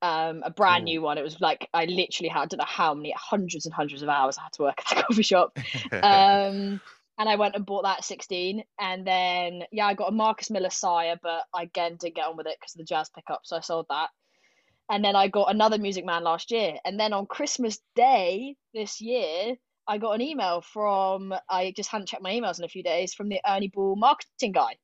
um, 0.00 0.42
a 0.44 0.50
brand 0.50 0.82
Cool. 0.82 0.92
new 0.92 1.02
one. 1.02 1.18
It 1.18 1.24
was 1.24 1.40
like 1.40 1.68
I 1.74 1.84
literally 1.84 2.28
had 2.28 2.42
I 2.42 2.46
don't 2.46 2.58
know 2.58 2.64
how 2.66 2.94
many 2.94 3.12
hundreds 3.16 3.66
and 3.66 3.74
hundreds 3.74 4.02
of 4.02 4.08
hours 4.08 4.38
I 4.38 4.44
had 4.44 4.52
to 4.54 4.62
work 4.62 4.78
at 4.78 4.96
the 4.96 5.02
coffee 5.06 5.22
shop. 5.22 5.58
Um, 5.92 6.80
and 7.16 7.28
I 7.28 7.36
went 7.36 7.54
and 7.54 7.64
bought 7.64 7.84
that 7.84 7.98
at 7.98 8.04
16. 8.04 8.64
And 8.80 9.06
then, 9.06 9.62
yeah, 9.70 9.86
I 9.86 9.94
got 9.94 10.08
a 10.08 10.12
Marcus 10.12 10.50
Miller 10.50 10.70
Sire, 10.70 11.16
but 11.22 11.42
I 11.54 11.62
again 11.62 11.96
didn't 11.96 12.16
get 12.16 12.26
on 12.26 12.36
with 12.36 12.46
it 12.46 12.56
because 12.58 12.74
of 12.74 12.78
the 12.78 12.84
jazz 12.84 13.08
pickup. 13.10 13.42
So 13.44 13.56
I 13.56 13.60
sold 13.60 13.86
that. 13.88 14.08
And 14.90 15.04
then 15.04 15.14
I 15.14 15.28
got 15.28 15.50
another 15.54 15.78
Music 15.78 16.04
Man 16.04 16.24
last 16.24 16.50
year. 16.50 16.76
And 16.84 16.98
then 16.98 17.12
on 17.12 17.26
Christmas 17.26 17.78
Day 17.94 18.56
this 18.74 19.00
year, 19.00 19.54
I 19.86 19.98
got 19.98 20.12
an 20.12 20.22
email 20.22 20.60
from, 20.60 21.32
I 21.48 21.72
just 21.76 21.88
hadn't 21.90 22.08
checked 22.08 22.22
my 22.22 22.32
emails 22.32 22.58
in 22.58 22.64
a 22.64 22.68
few 22.68 22.82
days, 22.82 23.14
from 23.14 23.28
the 23.28 23.40
Ernie 23.46 23.70
Ball 23.72 23.96
marketing 23.96 24.52
guy 24.52 24.76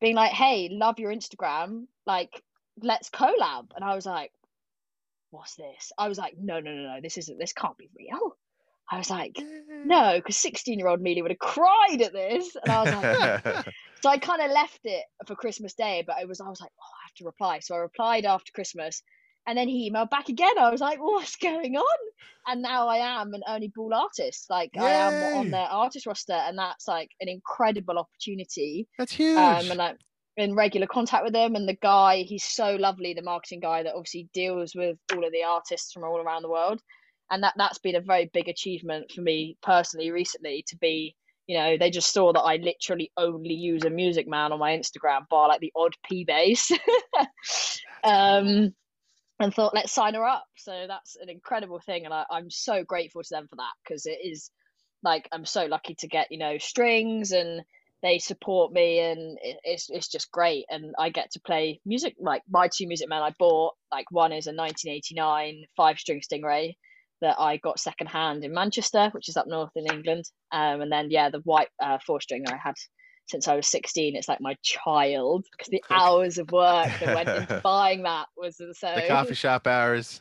being 0.00 0.14
like, 0.14 0.32
hey, 0.32 0.68
love 0.72 0.98
your 0.98 1.12
Instagram. 1.12 1.86
Like, 2.06 2.42
let's 2.82 3.10
collab. 3.10 3.68
And 3.74 3.84
I 3.84 3.94
was 3.94 4.06
like, 4.06 4.32
what's 5.30 5.54
this? 5.54 5.92
I 5.98 6.08
was 6.08 6.18
like, 6.18 6.34
no, 6.38 6.60
no, 6.60 6.72
no, 6.72 6.94
no, 6.94 7.00
this 7.02 7.18
isn't, 7.18 7.38
this 7.38 7.52
can't 7.52 7.76
be 7.78 7.88
real. 7.96 8.36
I 8.90 8.98
was 8.98 9.10
like, 9.10 9.38
no, 9.84 10.14
because 10.16 10.36
16 10.36 10.78
year 10.78 10.88
old 10.88 11.00
Meelie 11.00 11.22
would 11.22 11.30
have 11.30 11.38
cried 11.38 12.02
at 12.02 12.12
this. 12.12 12.56
And 12.56 12.72
I 12.72 12.82
was 12.82 12.94
like, 12.94 13.66
so 14.02 14.08
I 14.08 14.18
kind 14.18 14.42
of 14.42 14.50
left 14.50 14.80
it 14.84 15.04
for 15.26 15.36
Christmas 15.36 15.74
Day, 15.74 16.02
but 16.06 16.16
it 16.20 16.26
was, 16.26 16.40
I 16.40 16.48
was 16.48 16.60
like, 16.60 16.72
oh, 16.80 16.84
I 16.84 17.06
have 17.06 17.14
to 17.16 17.24
reply. 17.24 17.60
So 17.60 17.74
I 17.74 17.78
replied 17.78 18.24
after 18.24 18.52
Christmas. 18.52 19.02
And 19.46 19.56
then 19.56 19.68
he 19.68 19.90
emailed 19.90 20.10
back 20.10 20.28
again. 20.28 20.58
I 20.58 20.70
was 20.70 20.80
like, 20.80 20.98
what's 21.00 21.36
going 21.36 21.76
on? 21.76 21.98
And 22.46 22.62
now 22.62 22.88
I 22.88 23.20
am 23.20 23.34
an 23.34 23.42
Ernie 23.48 23.72
Ball 23.74 23.94
artist. 23.94 24.48
Like, 24.48 24.70
I 24.78 24.90
am 24.90 25.38
on 25.38 25.50
their 25.50 25.66
artist 25.66 26.06
roster. 26.06 26.32
And 26.32 26.58
that's 26.58 26.86
like 26.86 27.10
an 27.20 27.28
incredible 27.28 27.98
opportunity 27.98 28.88
That's 28.98 29.12
huge. 29.12 29.36
um, 29.36 29.70
and 29.70 29.82
I'm 29.82 29.96
in 30.36 30.54
regular 30.54 30.86
contact 30.86 31.24
with 31.24 31.32
them. 31.32 31.54
And 31.54 31.68
the 31.68 31.76
guy, 31.76 32.22
he's 32.22 32.44
so 32.44 32.76
lovely, 32.76 33.14
the 33.14 33.22
marketing 33.22 33.60
guy 33.60 33.82
that 33.82 33.94
obviously 33.94 34.28
deals 34.32 34.74
with 34.74 34.96
all 35.12 35.24
of 35.24 35.32
the 35.32 35.42
artists 35.42 35.92
from 35.92 36.04
all 36.04 36.18
around 36.18 36.42
the 36.42 36.50
world. 36.50 36.80
And 37.30 37.42
that 37.42 37.54
that's 37.56 37.78
been 37.78 37.96
a 37.96 38.00
very 38.00 38.28
big 38.32 38.48
achievement 38.48 39.12
for 39.14 39.20
me 39.20 39.56
personally 39.62 40.10
recently 40.10 40.64
to 40.68 40.76
be, 40.76 41.14
you 41.46 41.56
know, 41.56 41.76
they 41.78 41.90
just 41.90 42.12
saw 42.12 42.32
that 42.32 42.40
I 42.40 42.56
literally 42.56 43.12
only 43.16 43.54
use 43.54 43.84
a 43.84 43.90
Music 43.90 44.26
Man 44.26 44.52
on 44.52 44.58
my 44.58 44.76
Instagram, 44.76 45.28
bar 45.28 45.48
like 45.48 45.60
the 45.60 45.72
odd 45.76 45.94
P 46.08 46.24
bass. 46.24 46.72
um, 48.04 48.74
and 49.40 49.54
thought, 49.54 49.74
let's 49.74 49.92
sign 49.92 50.14
her 50.14 50.26
up. 50.26 50.46
So 50.56 50.84
that's 50.86 51.16
an 51.16 51.28
incredible 51.28 51.80
thing, 51.80 52.04
and 52.04 52.14
I, 52.14 52.24
I'm 52.30 52.50
so 52.50 52.84
grateful 52.84 53.22
to 53.22 53.28
them 53.30 53.48
for 53.48 53.56
that 53.56 53.72
because 53.82 54.06
it 54.06 54.18
is 54.22 54.50
like 55.02 55.28
I'm 55.32 55.44
so 55.44 55.66
lucky 55.66 55.94
to 55.96 56.08
get 56.08 56.28
you 56.30 56.38
know 56.38 56.58
strings 56.58 57.32
and 57.32 57.62
they 58.02 58.18
support 58.18 58.72
me 58.72 59.00
and 59.00 59.38
it, 59.42 59.58
it's 59.64 59.88
it's 59.90 60.08
just 60.08 60.30
great 60.30 60.64
and 60.70 60.94
I 60.98 61.10
get 61.10 61.32
to 61.32 61.40
play 61.40 61.80
music 61.84 62.16
like 62.18 62.42
my 62.48 62.68
two 62.68 62.86
music 62.86 63.08
men 63.08 63.22
I 63.22 63.34
bought 63.38 63.74
like 63.92 64.10
one 64.10 64.32
is 64.32 64.46
a 64.46 64.54
1989 64.54 65.64
five 65.76 65.98
string 65.98 66.20
stingray 66.20 66.74
that 67.20 67.36
I 67.38 67.58
got 67.58 67.78
secondhand 67.78 68.44
in 68.44 68.54
Manchester 68.54 69.10
which 69.12 69.28
is 69.28 69.36
up 69.36 69.46
north 69.46 69.72
in 69.76 69.86
England 69.86 70.24
um 70.52 70.80
and 70.80 70.92
then 70.92 71.10
yeah 71.10 71.30
the 71.30 71.40
white 71.40 71.68
uh, 71.82 71.98
four 72.06 72.20
string 72.20 72.44
I 72.48 72.56
had 72.56 72.74
since 73.30 73.48
I 73.48 73.54
was 73.56 73.66
16 73.68 74.16
it's 74.16 74.28
like 74.28 74.40
my 74.40 74.56
child 74.62 75.46
because 75.50 75.68
the 75.68 75.82
Okay. 75.84 75.94
hours 75.94 76.38
of 76.38 76.50
work 76.52 76.88
that 77.00 77.14
went 77.14 77.28
into 77.28 77.60
buying 77.64 78.02
that 78.02 78.26
was 78.36 78.56
so 78.56 78.94
the 78.94 79.04
coffee 79.08 79.34
shop 79.34 79.66
hours. 79.66 80.20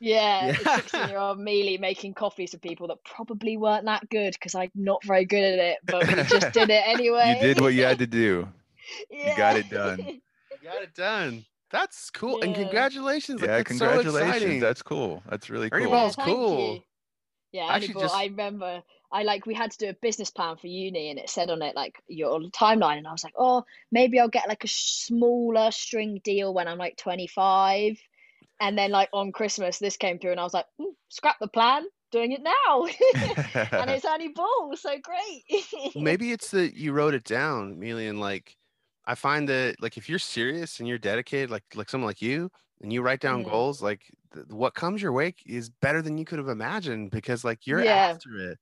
yeah, 0.00 0.46
Yeah. 0.64 0.76
16 0.76 1.08
year 1.08 1.18
old 1.18 1.38
Meelie 1.38 1.80
making 1.80 2.14
coffees 2.14 2.52
for 2.52 2.58
people 2.58 2.86
that 2.88 2.98
probably 3.04 3.56
weren't 3.56 3.84
that 3.86 4.08
good 4.10 4.32
because 4.34 4.54
I'm 4.54 4.70
not 4.74 5.02
very 5.04 5.24
good 5.24 5.42
at 5.44 5.58
it, 5.58 5.78
but 5.84 6.06
we 6.06 6.14
just 6.24 6.52
did 6.52 6.70
it 6.70 6.82
anyway. 6.86 7.36
you 7.40 7.46
did 7.54 7.60
what 7.60 7.74
you 7.74 7.84
had 7.84 7.98
to 7.98 8.06
do. 8.06 8.48
You 9.10 9.36
got 9.36 9.56
it 9.56 9.68
done. 9.68 9.98
You 9.98 10.20
got 10.62 10.82
it 10.82 10.94
done. 10.94 11.44
That's 11.70 12.08
cool. 12.10 12.40
And 12.42 12.52
Yeah. 12.56 12.62
congratulations. 12.62 13.40
like, 13.42 13.48
yeah, 13.50 13.56
that's 13.58 13.68
congratulations. 13.68 14.16
exciting. 14.36 14.60
That's 14.60 14.82
cool. 14.82 15.22
That's 15.28 15.50
really 15.50 15.68
Ernie 15.70 15.84
cool. 15.84 15.92
Ball's 15.92 16.14
thank 16.16 16.26
cool. 16.28 16.74
you. 16.74 16.80
Yeah, 17.52 17.64
Actually, 17.66 17.88
Actually, 17.88 18.02
just- 18.02 18.14
I 18.14 18.24
remember 18.26 18.82
I 19.10 19.22
like 19.22 19.46
we 19.46 19.54
had 19.54 19.70
to 19.72 19.78
do 19.78 19.88
a 19.88 19.94
business 19.94 20.30
plan 20.30 20.56
for 20.56 20.66
uni 20.66 21.10
and 21.10 21.18
it 21.18 21.30
said 21.30 21.50
on 21.50 21.62
it 21.62 21.74
like 21.74 22.02
your 22.08 22.40
timeline 22.50 22.98
and 22.98 23.06
I 23.06 23.12
was 23.12 23.24
like, 23.24 23.34
oh, 23.36 23.64
maybe 23.90 24.20
I'll 24.20 24.28
get 24.28 24.48
like 24.48 24.64
a 24.64 24.68
smaller 24.68 25.70
string 25.70 26.20
deal 26.22 26.52
when 26.52 26.68
I'm 26.68 26.78
like 26.78 26.96
25. 26.96 27.98
And 28.60 28.76
then 28.76 28.90
like 28.90 29.08
on 29.12 29.32
Christmas 29.32 29.78
this 29.78 29.96
came 29.96 30.18
through 30.18 30.32
and 30.32 30.40
I 30.40 30.44
was 30.44 30.54
like, 30.54 30.66
"Mm, 30.80 30.94
scrap 31.08 31.36
the 31.40 31.48
plan, 31.48 31.86
doing 32.10 32.32
it 32.32 32.42
now. 32.42 32.86
and 33.78 33.90
it's 33.90 34.04
only 34.04 34.28
Ball, 34.28 34.74
so 34.76 34.96
great. 35.00 35.44
Well, 35.94 36.02
maybe 36.04 36.32
it's 36.32 36.50
that 36.52 36.74
you 36.76 36.92
wrote 36.92 37.14
it 37.14 37.24
down, 37.24 37.76
Meelie, 37.80 38.08
and 38.08 38.20
like 38.20 38.56
I 39.04 39.14
find 39.14 39.48
that 39.48 39.76
like 39.80 39.96
if 39.96 40.08
you're 40.08 40.18
serious 40.18 40.78
and 40.78 40.88
you're 40.88 40.98
dedicated, 40.98 41.50
like 41.50 41.64
like 41.74 41.88
someone 41.90 42.06
like 42.08 42.22
you, 42.22 42.50
and 42.80 42.92
you 42.92 43.02
write 43.02 43.20
down 43.20 43.42
Mhm. 43.42 43.44
goals, 43.44 43.82
like 43.82 44.02
th- 44.34 44.46
what 44.48 44.74
comes 44.74 45.02
your 45.02 45.12
way 45.12 45.34
is 45.46 45.70
better 45.70 46.02
than 46.02 46.18
you 46.18 46.24
could 46.24 46.38
have 46.38 46.48
imagined 46.48 47.10
because 47.10 47.44
like 47.44 47.66
you're 47.66 47.84
Yeah. 47.84 47.86
after 47.86 48.30
it, 48.38 48.58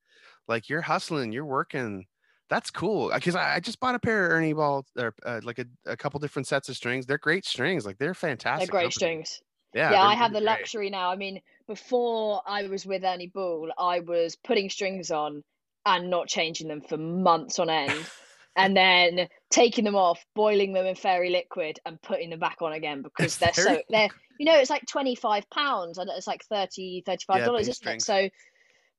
like 0.49 0.69
you're 0.69 0.83
hustling, 0.83 1.33
you're 1.33 1.45
working. 1.45 2.07
That's 2.49 2.71
cool 2.71 3.11
because 3.13 3.35
I, 3.35 3.57
I 3.57 3.61
just 3.61 3.81
bought 3.81 3.97
a 3.97 3.99
pair 3.99 4.27
of 4.27 4.33
Ernie 4.33 4.53
Ball 4.53 4.85
or 4.97 5.15
uh, 5.25 5.41
like 5.43 5.59
a, 5.59 5.67
a 5.85 5.97
couple 5.97 6.21
different 6.21 6.47
sets 6.47 6.69
of 6.69 6.77
strings. 6.77 7.07
They're 7.07 7.19
great 7.19 7.45
strings, 7.45 7.85
like 7.85 7.99
they're 7.99 8.15
fantastic. 8.15 8.71
They're 8.71 8.81
great 8.81 8.93
company. 8.95 9.17
strings. 9.17 9.41
Yeah, 9.75 9.93
yeah, 9.93 10.03
I 10.03 10.15
have 10.15 10.33
the 10.33 10.39
great. 10.39 10.45
luxury 10.45 10.91
now. 10.91 11.11
I 11.11 11.17
mean, 11.17 11.41
before 11.67 12.43
I 12.47 12.63
was 12.69 12.87
with 12.87 13.05
Ernie 13.05 13.27
Ball, 13.35 13.73
I 13.79 14.01
was 14.01 14.37
putting 14.37 14.71
strings 14.71 15.11
on 15.11 15.43
and 15.85 16.09
not 16.11 16.29
changing 16.29 16.69
them 16.69 16.83
for 16.83 16.97
months 16.97 17.59
on 17.59 17.69
end, 17.69 18.07
and 18.57 18.77
then 18.77 19.29
taking 19.51 19.85
them 19.85 19.97
off, 19.97 20.25
boiling 20.35 20.73
them 20.73 20.87
in 20.87 20.95
fairy 20.95 21.31
liquid, 21.31 21.79
and 21.85 22.01
putting 22.03 22.31
them 22.31 22.39
back 22.41 22.63
on 22.63 22.73
again 22.73 23.03
because 23.03 23.39
they're 23.39 23.53
so 23.53 23.83
they're 23.89 24.11
you 24.39 24.47
know 24.47 24.57
it's 24.57 24.71
like 24.71 24.87
twenty 24.87 25.15
five 25.17 25.49
pounds 25.51 25.99
and 25.99 26.09
it's 26.11 26.27
like 26.27 26.45
30 26.45 27.03
35 27.05 27.41
Yeah, 27.41 27.45
dollars, 27.45 27.67
bass 27.67 27.79
isn't 27.79 27.87
it? 27.89 28.03
So 28.03 28.29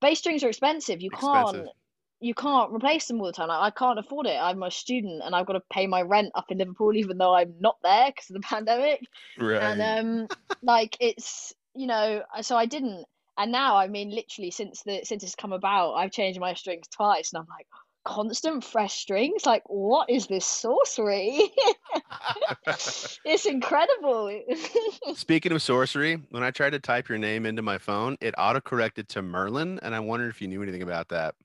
bass 0.01 0.19
strings 0.19 0.43
are 0.43 0.49
expensive. 0.49 1.01
You 1.01 1.09
Expensive. 1.13 1.55
can't 1.55 1.69
you 2.19 2.33
can't 2.33 2.73
replace 2.73 3.05
them 3.07 3.19
all 3.21 3.27
the 3.27 3.31
time. 3.33 3.49
Like, 3.49 3.73
I 3.73 3.77
can't 3.77 3.99
afford 3.99 4.25
it. 4.25 4.37
I'm 4.41 4.63
a 4.63 4.71
student 4.71 5.21
and 5.23 5.35
I've 5.35 5.45
got 5.45 5.53
to 5.53 5.61
pay 5.71 5.85
my 5.85 6.01
rent 6.01 6.31
up 6.33 6.45
in 6.49 6.57
Liverpool, 6.57 6.95
even 6.95 7.19
though 7.19 7.35
I'm 7.35 7.53
not 7.59 7.77
there 7.83 8.07
because 8.07 8.29
of 8.31 8.33
the 8.33 8.39
pandemic 8.47 9.01
right. 9.37 9.61
and 9.61 9.81
um 9.81 10.27
like 10.63 10.97
it's 10.99 11.53
you 11.75 11.87
know 11.87 12.23
so 12.41 12.55
i 12.57 12.65
didn't 12.65 13.05
and 13.37 13.51
now 13.51 13.77
i 13.77 13.87
mean 13.87 14.09
literally 14.09 14.51
since 14.51 14.81
the 14.83 15.01
since 15.03 15.23
it's 15.23 15.35
come 15.35 15.53
about 15.53 15.93
i've 15.93 16.11
changed 16.11 16.39
my 16.39 16.53
strings 16.55 16.87
twice 16.87 17.31
and 17.31 17.39
i'm 17.39 17.47
like 17.49 17.67
constant 18.07 18.63
fresh 18.63 18.93
strings 19.01 19.45
like 19.45 19.63
what 19.67 20.09
is 20.09 20.27
this 20.27 20.45
sorcery? 20.45 21.41
It's 23.25 23.45
incredible. 23.45 24.41
Speaking 25.13 25.51
of 25.51 25.61
sorcery, 25.61 26.15
when 26.31 26.43
I 26.43 26.51
tried 26.51 26.71
to 26.71 26.79
type 26.79 27.09
your 27.09 27.17
name 27.17 27.45
into 27.45 27.61
my 27.61 27.77
phone, 27.77 28.17
it 28.21 28.33
autocorrected 28.37 29.07
to 29.09 29.21
Merlin, 29.21 29.79
and 29.81 29.93
I 29.93 29.99
wondered 29.99 30.29
if 30.29 30.41
you 30.41 30.47
knew 30.47 30.63
anything 30.63 30.81
about 30.83 31.09
that. 31.09 31.35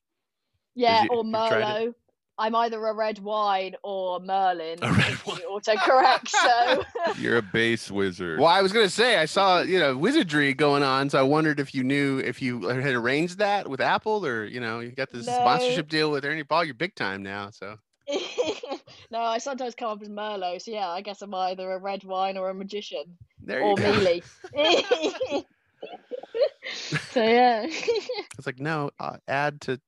yeah 0.75 1.03
you- 1.05 1.09
or 1.11 1.25
merlot 1.25 1.95
i'm 2.39 2.55
either 2.55 2.85
a 2.85 2.95
red 2.95 3.19
wine 3.19 3.75
or 3.83 4.19
merlin 4.21 4.79
A 4.83 4.91
red 4.93 5.17
wine. 5.27 5.39
you 5.41 5.49
autocorrect 5.51 6.29
so 6.29 6.83
You're 7.19 7.37
a 7.39 7.43
bass 7.43 7.91
wizard. 7.91 8.39
Well, 8.39 8.49
I 8.49 8.63
was 8.63 8.73
gonna 8.73 8.89
say 8.89 9.17
I 9.19 9.27
saw 9.27 9.61
you 9.61 9.79
know 9.79 9.97
wizardry 9.97 10.55
going 10.55 10.83
on, 10.83 11.11
so 11.11 11.19
I 11.19 11.23
wondered 11.23 11.61
if 11.61 11.75
you 11.75 11.85
knew 11.85 12.19
if 12.19 12.41
you 12.41 12.63
had 12.69 12.95
arranged 12.95 13.39
that 13.39 13.69
with 13.69 13.81
Apple, 13.81 14.25
or 14.25 14.45
you 14.45 14.61
know 14.61 14.81
you 14.81 14.93
got 14.93 15.11
this 15.11 15.27
No. 15.27 15.33
sponsorship 15.35 15.89
deal 15.89 16.11
with 16.11 16.25
Ernie 16.25 16.43
Ball. 16.43 16.65
You're 16.65 16.75
big 16.75 16.95
time 16.95 17.23
now, 17.23 17.51
so 17.51 17.77
no 19.11 19.21
i 19.21 19.39
sometimes 19.39 19.75
come 19.75 19.91
up 19.91 20.03
as 20.03 20.09
merlot 20.09 20.61
so 20.61 20.71
yeah 20.73 20.89
i 20.89 21.01
guess 21.01 21.23
i'm 21.23 21.33
either 21.35 21.71
a 21.71 21.79
red 21.79 22.03
wine 22.03 22.37
or 22.37 22.51
a 22.51 22.55
magician 22.55 23.05
there 23.41 23.61
you 23.61 23.67
or 23.67 23.77
go. 23.77 23.83
Meelie. 23.85 24.23
so 27.13 27.23
yeah, 27.23 27.67
It's 28.39 28.47
like 28.47 28.59
no, 28.61 28.91
uh, 28.99 29.17
add 29.29 29.61
to 29.63 29.81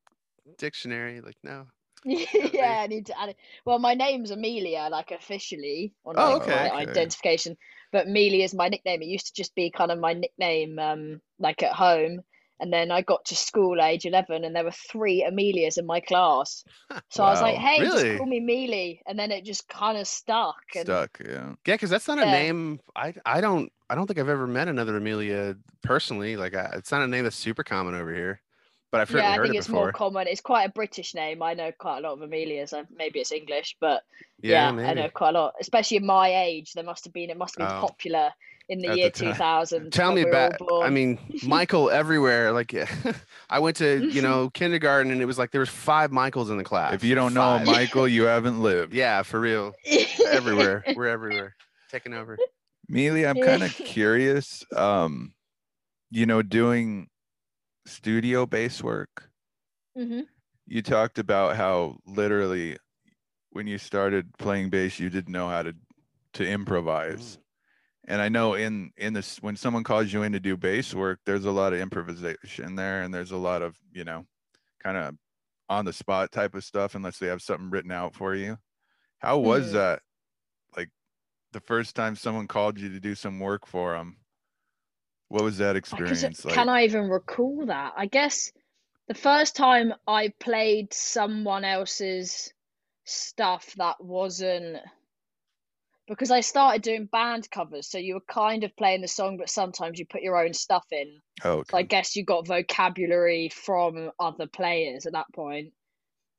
dictionary. 0.59 1.21
Like 1.21 1.37
no. 1.43 1.67
yeah, 2.53 2.81
I 2.83 2.87
need 2.87 3.07
to 3.07 3.19
add 3.19 3.31
it. 3.31 3.37
Well, 3.65 3.79
my 3.79 3.95
name's 3.95 4.31
Amelia, 4.31 4.89
like 4.91 5.11
officially 5.11 5.95
on 6.05 6.17
Oh, 6.17 6.37
like, 6.37 6.37
okay, 6.37 6.53
my 6.53 6.71
okay. 6.83 6.83
identification, 6.93 7.57
but 7.93 8.07
Amelia 8.07 8.45
is 8.45 8.55
my 8.55 8.69
nickname. 8.69 9.03
It 9.03 9.07
used 9.07 9.27
to 9.29 9.33
just 9.35 9.55
be 9.55 9.71
kind 9.71 9.91
of 9.91 9.99
my 9.99 10.13
nickname, 10.13 10.79
um, 10.79 11.21
like 11.39 11.63
at 11.63 11.73
home. 11.73 12.21
And 12.61 12.73
then 12.73 12.91
I 12.91 13.03
got 13.03 13.25
to 13.27 13.37
school 13.37 13.81
age 13.83 14.05
eleven, 14.07 14.45
and 14.45 14.55
there 14.55 14.65
were 14.65 14.71
three 14.71 15.25
Amelias 15.25 15.79
in 15.79 15.87
my 15.87 16.01
class. 16.01 16.65
So 17.11 17.25
I 17.25 17.31
was 17.31 17.41
like, 17.41 17.57
"Hey, 17.57 17.81
Really? 17.81 17.91
just 17.91 18.09
call 18.17 18.27
me 18.27 18.41
Meelie," 18.41 19.01
and 19.07 19.19
then 19.19 19.31
it 19.31 19.45
just 19.45 19.69
kind 19.69 19.97
of 19.99 20.07
stuck. 20.07 20.57
And 20.75 20.87
Stuck. 20.87 21.21
Yeah. 21.25 21.55
Yeah, 21.67 21.75
because 21.75 21.91
that's 21.91 22.09
not 22.09 22.19
a 22.19 22.27
name. 22.27 22.81
I 22.97 23.15
I 23.25 23.41
don't 23.41 23.73
I 23.89 23.95
don't 23.95 24.07
think 24.07 24.19
I've 24.19 24.29
ever 24.29 24.47
met 24.47 24.69
another 24.69 24.97
Amelia 24.97 25.57
personally. 25.83 26.37
Like 26.37 26.55
I, 26.55 26.71
it's 26.75 26.91
not 26.91 27.03
a 27.03 27.07
name 27.07 27.25
that's 27.25 27.37
super 27.37 27.63
common 27.63 27.95
over 27.95 28.13
here, 28.13 28.41
but 28.95 29.01
I've 29.01 29.09
certainly 29.09 29.27
yeah, 29.27 29.33
I 29.33 29.37
heard 29.37 29.43
think 29.47 29.55
it 29.57 29.59
it's 29.59 29.67
before. 29.67 29.81
more 29.83 29.93
common. 29.93 30.27
It's 30.29 30.41
quite 30.41 30.65
a 30.65 30.73
British 30.73 31.15
name. 31.15 31.43
I 31.43 31.55
know 31.55 31.73
quite 31.77 31.99
a 31.99 32.01
lot 32.01 32.13
of 32.13 32.23
Amelias. 32.23 32.73
Maybe 32.97 33.21
it's 33.21 33.33
English, 33.33 33.77
but 33.81 34.03
yeah, 34.41 34.69
I 34.69 34.73
maybe. 34.73 35.01
know 35.01 35.09
quite 35.09 35.31
a 35.35 35.39
lot. 35.41 35.55
Especially 35.61 35.97
in 35.97 36.07
my 36.07 36.35
age, 36.35 36.73
there 36.75 36.85
must 36.85 37.05
have 37.05 37.13
been. 37.13 37.31
It 37.31 37.37
must 37.37 37.59
have 37.59 37.69
been 37.69 37.77
Oh. 37.77 37.81
popular 37.81 38.31
in 38.69 38.79
the 38.79 38.89
At 38.89 38.93
the 38.95 38.99
year 39.01 39.11
two 39.11 39.33
thousand. 39.35 39.93
Tell 39.93 40.13
me 40.13 40.23
about. 40.23 40.55
I 40.83 40.91
mean, 40.91 41.19
Michael 41.43 41.91
everywhere. 41.91 42.53
Like, 42.53 42.73
yeah. 42.73 42.89
I 43.51 43.59
went 43.59 43.77
to 43.79 44.07
you 44.09 44.23
know 44.29 44.51
kindergarten, 44.51 45.11
and 45.11 45.21
it 45.21 45.27
was 45.27 45.39
like 45.39 45.51
there 45.51 45.61
was 45.61 45.69
five 45.71 46.13
Michaels 46.13 46.49
in 46.51 46.57
the 46.57 46.65
class. 46.65 46.95
If 46.95 47.03
you 47.05 47.15
don't 47.15 47.35
know 47.35 47.59
Five. 47.59 47.67
Michael, 47.67 48.07
you 48.09 48.23
haven't 48.25 48.63
lived. 48.63 48.95
yeah, 48.95 49.23
for 49.23 49.41
real. 49.41 49.75
Everywhere, 50.31 50.85
we're 50.95 51.09
everywhere, 51.09 51.57
taking 51.91 52.15
over. 52.15 52.39
Meelie, 52.91 53.29
I'm 53.29 53.41
kind 53.43 53.63
of 53.63 53.75
curious. 53.75 54.63
Um, 54.77 55.33
you 56.11 56.27
know, 56.27 56.43
doing 56.43 57.09
studio 57.87 58.47
bass 58.47 58.83
work. 58.83 59.31
hmm 59.97 60.35
You 60.67 60.83
talked 60.83 61.19
about 61.19 61.57
how 61.57 61.99
literally 62.07 62.79
when 63.51 63.67
you 63.67 63.79
started 63.79 64.37
playing 64.39 64.71
bass, 64.71 65.01
you 65.01 65.11
didn't 65.11 65.33
know 65.33 65.49
how 65.49 65.63
to 65.65 65.77
to 66.35 66.49
improvise. 66.49 67.39
And 68.07 68.23
I 68.23 68.29
know 68.31 68.55
in 68.55 68.93
in 68.97 69.15
this 69.15 69.39
when 69.43 69.57
someone 69.57 69.85
calls 69.85 70.13
you 70.13 70.23
in 70.23 70.33
to 70.33 70.41
do 70.41 70.57
bass 70.57 70.95
work, 70.95 71.21
there's 71.27 71.45
a 71.47 71.53
lot 71.53 71.73
of 71.75 71.81
improvisation 71.81 72.77
there, 72.77 73.03
and 73.03 73.15
there's 73.15 73.33
a 73.33 73.39
lot 73.39 73.63
of 73.63 73.79
you 73.93 74.05
know, 74.05 74.27
kind 74.81 74.99
of 74.99 75.17
on 75.69 75.85
the 75.87 75.93
spot 75.95 76.33
type 76.33 76.55
of 76.55 76.65
stuff, 76.65 76.95
unless 76.95 77.19
they 77.19 77.29
have 77.29 77.43
something 77.43 77.71
written 77.71 77.93
out 77.93 78.15
for 78.15 78.35
you. 78.35 78.59
How 79.21 79.39
was 79.39 79.71
Hmm. 79.71 79.73
that? 79.73 80.03
Like 80.77 80.91
the 81.53 81.61
first 81.61 81.97
time 81.97 82.17
someone 82.17 82.49
called 82.49 82.81
you 82.81 82.91
to 82.91 83.01
do 83.01 83.15
some 83.17 83.41
work 83.41 83.67
for 83.67 83.95
them. 83.95 84.24
What 85.35 85.43
was 85.43 85.59
that 85.59 85.75
experience 85.75 86.45
like? 86.45 86.55
Can 86.55 86.69
I 86.69 86.85
even 86.85 87.09
recall 87.09 87.67
that? 87.67 87.95
I 87.97 88.07
guess 88.07 88.53
the 89.09 89.15
first 89.15 89.57
time 89.57 89.93
I 90.07 90.33
played 90.39 90.95
someone 90.95 91.65
else's 91.65 92.53
stuff 93.03 93.75
that 93.77 93.97
wasn't 93.99 94.77
because 96.07 96.31
I 96.31 96.39
started 96.39 96.83
doing 96.83 97.07
band 97.11 97.51
covers, 97.51 97.91
so 97.91 97.99
you 97.99 98.15
were 98.15 98.33
kind 98.33 98.63
of 98.63 98.77
playing 98.77 99.01
the 99.01 99.09
song, 99.09 99.37
but 99.37 99.51
sometimes 99.51 99.99
you 99.99 100.07
put 100.07 100.23
your 100.23 100.41
own 100.41 100.55
stuff 100.55 100.85
in. 100.93 101.21
Oh, 101.43 101.65
So 101.69 101.79
I 101.79 101.83
guess 101.83 102.15
you 102.15 102.25
got 102.25 102.47
vocabulary 102.47 103.49
from 103.49 104.13
other 104.21 104.47
players 104.47 105.05
at 105.05 105.15
that 105.15 105.27
point. 105.35 105.73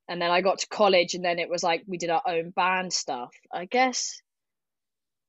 And 0.07 0.21
then 0.21 0.31
I 0.31 0.39
got 0.39 0.59
to 0.59 0.67
college, 0.69 1.15
and 1.15 1.25
then 1.25 1.37
it 1.39 1.49
was 1.49 1.63
like 1.63 1.83
we 1.85 1.97
did 1.97 2.11
our 2.11 2.23
own 2.25 2.51
band 2.51 2.93
stuff. 2.93 3.33
I 3.51 3.65
guess 3.65 4.21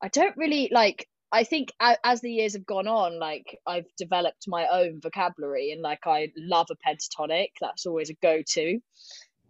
I 0.01 0.07
don't 0.07 0.37
really 0.37 0.69
like. 0.71 1.09
I 1.33 1.45
think 1.45 1.73
as 1.81 2.21
the 2.21 2.31
years 2.33 2.55
have 2.55 2.67
gone 2.67 2.87
on, 2.87 3.19
like 3.19 3.59
I've 3.67 3.87
developed 3.97 4.45
my 4.47 4.67
own 4.69 5.01
vocabulary, 5.03 5.73
and 5.73 5.83
like 5.83 6.07
I 6.07 6.29
love 6.37 6.69
a 6.71 6.77
pentatonic. 6.89 7.49
That's 7.61 7.87
always 7.87 8.11
a 8.11 8.15
go-to. 8.23 8.81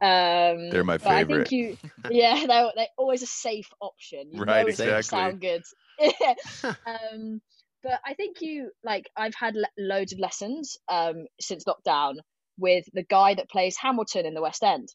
Um, 0.01 0.71
They're 0.71 0.85
my 0.85 0.99
but 0.99 1.09
I 1.09 1.25
favorite. 1.25 1.49
think 1.49 1.53
you, 1.53 1.77
yeah, 2.09 2.35
they're 2.47 2.71
they're 2.75 2.87
always 2.97 3.23
a 3.23 3.27
safe 3.27 3.69
option. 3.81 4.33
You 4.33 4.41
Right, 4.41 4.61
know 4.61 4.69
exactly. 4.69 5.19
sound 5.19 5.41
good. 5.41 5.63
um, 6.87 7.41
but 7.83 8.01
I 8.05 8.15
think 8.15 8.41
you 8.41 8.71
like 8.85 9.09
I've 9.17 9.35
had 9.35 9.55
le- 9.55 9.67
loads 9.79 10.13
of 10.13 10.19
lessons 10.19 10.77
um 10.89 11.27
since 11.41 11.65
lockdown 11.65 12.15
with 12.59 12.85
the 12.95 13.05
guy 13.05 13.35
that 13.35 13.51
plays 13.51 13.77
Hamilton 13.77 14.27
in 14.27 14.35
the 14.35 14.43
West 14.43 14.63
End. 14.63 14.89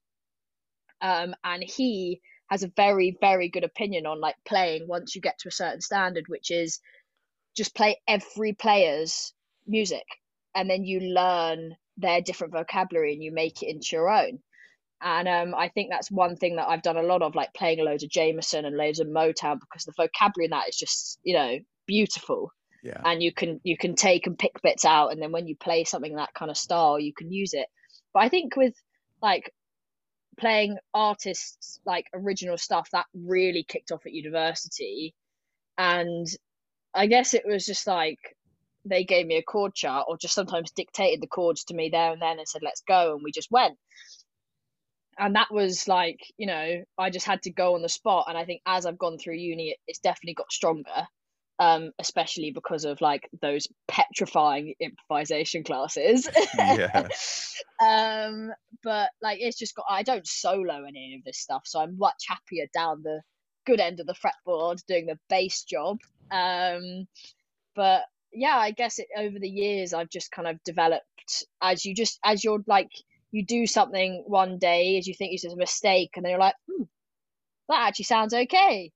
Um, 1.01 1.33
and 1.43 1.63
he 1.63 2.21
has 2.51 2.61
a 2.63 2.71
very 2.75 3.17
very 3.19 3.49
good 3.49 3.63
opinion 3.63 4.05
on 4.05 4.19
like 4.21 4.35
playing 4.45 4.87
once 4.87 5.15
you 5.15 5.21
get 5.21 5.39
to 5.39 5.47
a 5.47 5.51
certain 5.51 5.81
standard, 5.81 6.25
which 6.27 6.51
is 6.51 6.79
just 7.57 7.75
play 7.75 7.99
every 8.07 8.53
player's 8.53 9.33
music, 9.65 10.05
and 10.53 10.69
then 10.69 10.83
you 10.83 10.99
learn 10.99 11.75
their 11.97 12.21
different 12.21 12.53
vocabulary 12.53 13.13
and 13.13 13.23
you 13.23 13.31
make 13.31 13.63
it 13.63 13.69
into 13.69 13.89
your 13.93 14.09
own. 14.09 14.39
And 15.01 15.27
um, 15.27 15.55
I 15.55 15.69
think 15.69 15.89
that's 15.89 16.11
one 16.11 16.35
thing 16.35 16.57
that 16.57 16.67
I've 16.69 16.83
done 16.83 16.97
a 16.97 17.01
lot 17.03 17.23
of, 17.23 17.33
like 17.33 17.53
playing 17.55 17.83
loads 17.83 18.03
of 18.03 18.11
Jamerson 18.11 18.65
and 18.65 18.77
loads 18.77 18.99
of 18.99 19.07
Motown, 19.07 19.59
because 19.59 19.85
the 19.85 19.93
vocabulary 19.97 20.45
in 20.45 20.51
that 20.51 20.69
is 20.69 20.77
just, 20.77 21.19
you 21.23 21.33
know, 21.33 21.57
beautiful 21.87 22.51
Yeah. 22.83 23.01
and 23.03 23.21
you 23.21 23.31
can 23.33 23.59
you 23.63 23.77
can 23.77 23.95
take 23.95 24.27
and 24.27 24.37
pick 24.37 24.61
bits 24.61 24.85
out 24.85 25.09
and 25.11 25.21
then 25.21 25.31
when 25.31 25.47
you 25.47 25.55
play 25.55 25.83
something 25.83 26.15
that 26.15 26.33
kind 26.33 26.49
of 26.51 26.57
style 26.57 26.99
you 26.99 27.13
can 27.13 27.31
use 27.31 27.53
it 27.53 27.67
but 28.13 28.21
i 28.23 28.29
think 28.29 28.55
with 28.55 28.73
like 29.21 29.51
playing 30.41 30.77
artists 30.93 31.79
like 31.85 32.07
original 32.13 32.57
stuff 32.57 32.89
that 32.91 33.05
really 33.13 33.63
kicked 33.63 33.91
off 33.93 34.05
at 34.05 34.13
university. 34.13 35.15
And 35.77 36.27
i 36.93 37.07
guess 37.07 37.33
it 37.33 37.43
was 37.45 37.65
just 37.65 37.87
like 37.87 38.19
they 38.83 39.03
gave 39.05 39.25
me 39.27 39.37
a 39.37 39.43
chord 39.43 39.73
chart 39.73 40.07
or 40.09 40.17
just 40.17 40.33
sometimes 40.33 40.71
dictated 40.71 41.21
the 41.21 41.27
chords 41.27 41.63
to 41.65 41.73
me 41.75 41.89
there 41.89 42.11
and 42.11 42.21
then 42.21 42.39
and 42.39 42.47
said 42.47 42.63
let's 42.63 42.81
go 42.81 43.13
and 43.13 43.23
we 43.23 43.31
just 43.31 43.51
went. 43.51 43.77
And 45.17 45.35
that 45.35 45.51
was 45.51 45.87
like 45.87 46.19
you 46.37 46.47
know 46.47 46.83
i 46.97 47.09
just 47.09 47.27
had 47.27 47.43
to 47.43 47.51
go 47.51 47.75
on 47.75 47.81
the 47.83 47.89
spot. 47.89 48.25
And 48.27 48.37
i 48.37 48.45
think 48.45 48.61
as 48.65 48.85
i've 48.85 48.97
gone 48.97 49.17
through 49.17 49.35
uni 49.35 49.77
it's 49.87 49.99
definitely 49.99 50.33
got 50.33 50.51
stronger 50.51 51.07
um 51.61 51.91
especially 51.99 52.51
because 52.51 52.85
of 52.85 52.99
like 53.01 53.29
those 53.41 53.67
petrifying 53.87 54.73
improvisation 54.79 55.63
classes. 55.63 56.27
Yeah. 56.57 57.07
um 57.85 58.51
but 58.83 59.11
like 59.21 59.39
it's 59.39 59.57
just 59.57 59.75
got 59.75 59.85
i 59.89 60.03
don't 60.03 60.27
solo 60.27 60.83
any 60.83 61.15
of 61.17 61.23
this 61.23 61.39
stuff 61.39 61.63
so 61.65 61.79
i'm 61.79 61.97
much 61.97 62.25
happier 62.27 62.65
down 62.73 63.01
the 63.03 63.21
good 63.65 63.79
end 63.79 63.99
of 63.99 64.07
the 64.07 64.13
fretboard 64.15 64.79
doing 64.87 65.05
the 65.05 65.19
bass 65.29 65.63
job. 65.63 65.99
Um 66.31 67.07
but 67.75 68.03
yeah 68.33 68.57
i 68.57 68.71
guess 68.71 68.97
it 68.99 69.07
over 69.17 69.37
the 69.39 69.49
years 69.49 69.93
i've 69.93 70.09
just 70.09 70.31
kind 70.31 70.47
of 70.47 70.63
developed 70.63 71.45
as 71.61 71.85
you 71.85 71.93
just 71.93 72.19
as 72.23 72.43
you're 72.43 72.63
like 72.65 72.89
you 73.31 73.45
do 73.45 73.65
something 73.67 74.23
one 74.25 74.57
day 74.57 74.97
as 74.97 75.07
you 75.07 75.13
think 75.13 75.33
it's 75.33 75.43
just 75.43 75.55
a 75.55 75.59
mistake 75.59 76.11
and 76.15 76.25
then 76.25 76.31
you're 76.31 76.39
like 76.39 76.55
hmm, 76.67 76.83
that 77.71 77.87
actually 77.87 78.05
sounds 78.05 78.33
okay. 78.33 78.91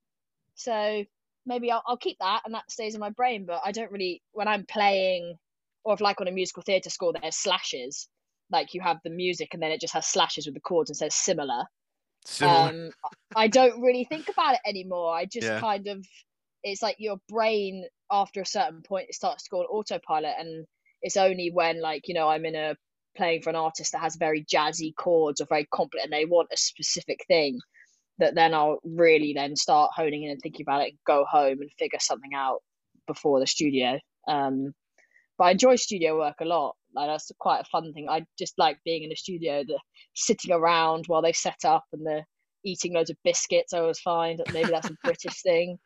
So 0.54 1.04
maybe 1.46 1.70
I'll, 1.70 1.82
I'll 1.86 1.96
keep 1.96 2.18
that 2.20 2.42
and 2.44 2.54
that 2.54 2.70
stays 2.70 2.94
in 2.94 3.00
my 3.00 3.10
brain 3.10 3.46
but 3.46 3.60
i 3.64 3.72
don't 3.72 3.90
really 3.92 4.22
when 4.32 4.48
i'm 4.48 4.66
playing 4.66 5.36
or 5.84 5.94
if 5.94 6.00
like 6.00 6.20
on 6.20 6.28
a 6.28 6.32
musical 6.32 6.62
theatre 6.62 6.90
score 6.90 7.12
there's 7.12 7.36
slashes 7.36 8.08
like 8.50 8.74
you 8.74 8.80
have 8.80 8.98
the 9.04 9.10
music 9.10 9.50
and 9.54 9.62
then 9.62 9.70
it 9.72 9.80
just 9.80 9.94
has 9.94 10.06
slashes 10.06 10.46
with 10.46 10.54
the 10.54 10.60
chords 10.60 10.90
and 10.90 10.96
says 10.96 11.14
similar 11.14 11.64
Similar. 12.24 12.68
um 12.68 12.90
i 13.36 13.46
don't 13.48 13.80
really 13.80 14.04
think 14.04 14.28
about 14.28 14.54
it 14.54 14.60
anymore 14.66 15.14
i 15.14 15.24
just 15.24 15.46
Yeah. 15.46 15.60
kind 15.60 15.86
of 15.86 16.04
it's 16.62 16.82
like 16.82 16.96
your 16.98 17.16
brain 17.28 17.84
after 18.10 18.40
a 18.40 18.46
certain 18.46 18.82
point 18.82 19.06
it 19.08 19.14
starts 19.14 19.44
to 19.44 19.50
go 19.50 19.60
on 19.60 19.66
autopilot 19.66 20.34
and 20.38 20.66
it's 21.02 21.16
only 21.16 21.50
when 21.52 21.80
like 21.80 22.08
you 22.08 22.14
know 22.14 22.28
i'm 22.28 22.44
in 22.44 22.54
a 22.54 22.74
playing 23.16 23.40
for 23.40 23.50
an 23.50 23.56
artist 23.56 23.92
that 23.92 24.00
has 24.00 24.16
very 24.16 24.44
jazzy 24.44 24.94
chords 24.94 25.40
or 25.40 25.46
very 25.48 25.66
complex 25.72 26.04
and 26.04 26.12
they 26.12 26.24
want 26.24 26.48
a 26.52 26.56
specific 26.56 27.24
thing 27.28 27.58
that 28.18 28.34
then 28.34 28.54
i'll 28.54 28.78
really 28.84 29.32
then 29.34 29.54
start 29.56 29.90
honing 29.94 30.22
in 30.24 30.30
and 30.30 30.40
thinking 30.42 30.64
about 30.66 30.80
it 30.82 30.88
and 30.90 30.98
go 31.06 31.24
home 31.30 31.60
and 31.60 31.70
figure 31.78 31.98
something 32.00 32.34
out 32.34 32.58
before 33.06 33.38
the 33.40 33.46
studio. 33.46 33.98
Um 34.26 34.72
but 35.38 35.44
i 35.44 35.50
enjoy 35.50 35.76
studio 35.76 36.18
work 36.18 36.36
a 36.40 36.44
lot. 36.44 36.74
Like 36.94 37.08
that's 37.08 37.30
quite 37.38 37.60
a 37.60 37.64
fun 37.64 37.92
thing. 37.92 38.08
I 38.08 38.24
just 38.38 38.54
like 38.58 38.78
being 38.84 39.02
in 39.02 39.10
the 39.10 39.16
studio 39.16 39.62
the 39.66 39.78
sitting 40.14 40.50
around 40.52 41.04
while 41.08 41.22
they 41.22 41.32
set 41.32 41.64
up 41.64 41.84
and 41.92 42.04
the 42.06 42.24
eating 42.64 42.94
loads 42.94 43.10
of 43.10 43.16
biscuits 43.22 43.72
i 43.72 43.78
always 43.78 44.00
find 44.00 44.40
that 44.40 44.52
maybe 44.52 44.70
that's 44.70 44.90
a 44.90 44.96
british 45.04 45.42
thing. 45.42 45.78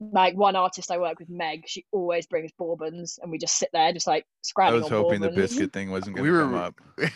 Like 0.00 0.36
one 0.36 0.54
artist 0.54 0.90
i 0.90 0.98
work 0.98 1.18
with 1.18 1.30
meg 1.30 1.62
she 1.66 1.84
always 1.92 2.26
brings 2.26 2.52
bourbons 2.58 3.18
and 3.22 3.30
we 3.32 3.38
just 3.38 3.56
sit 3.58 3.70
there 3.72 3.92
just 3.92 4.06
like 4.06 4.26
I 4.58 4.70
was 4.72 4.84
on 4.84 4.90
hoping 4.90 5.20
the 5.22 5.30
biscuit 5.30 5.72
thing 5.72 5.90
wasn't 5.90 6.16
going 6.16 6.24
We 6.24 6.30
to 6.30 6.36
were- 6.36 6.42
come 6.44 6.54
up. 6.54 6.80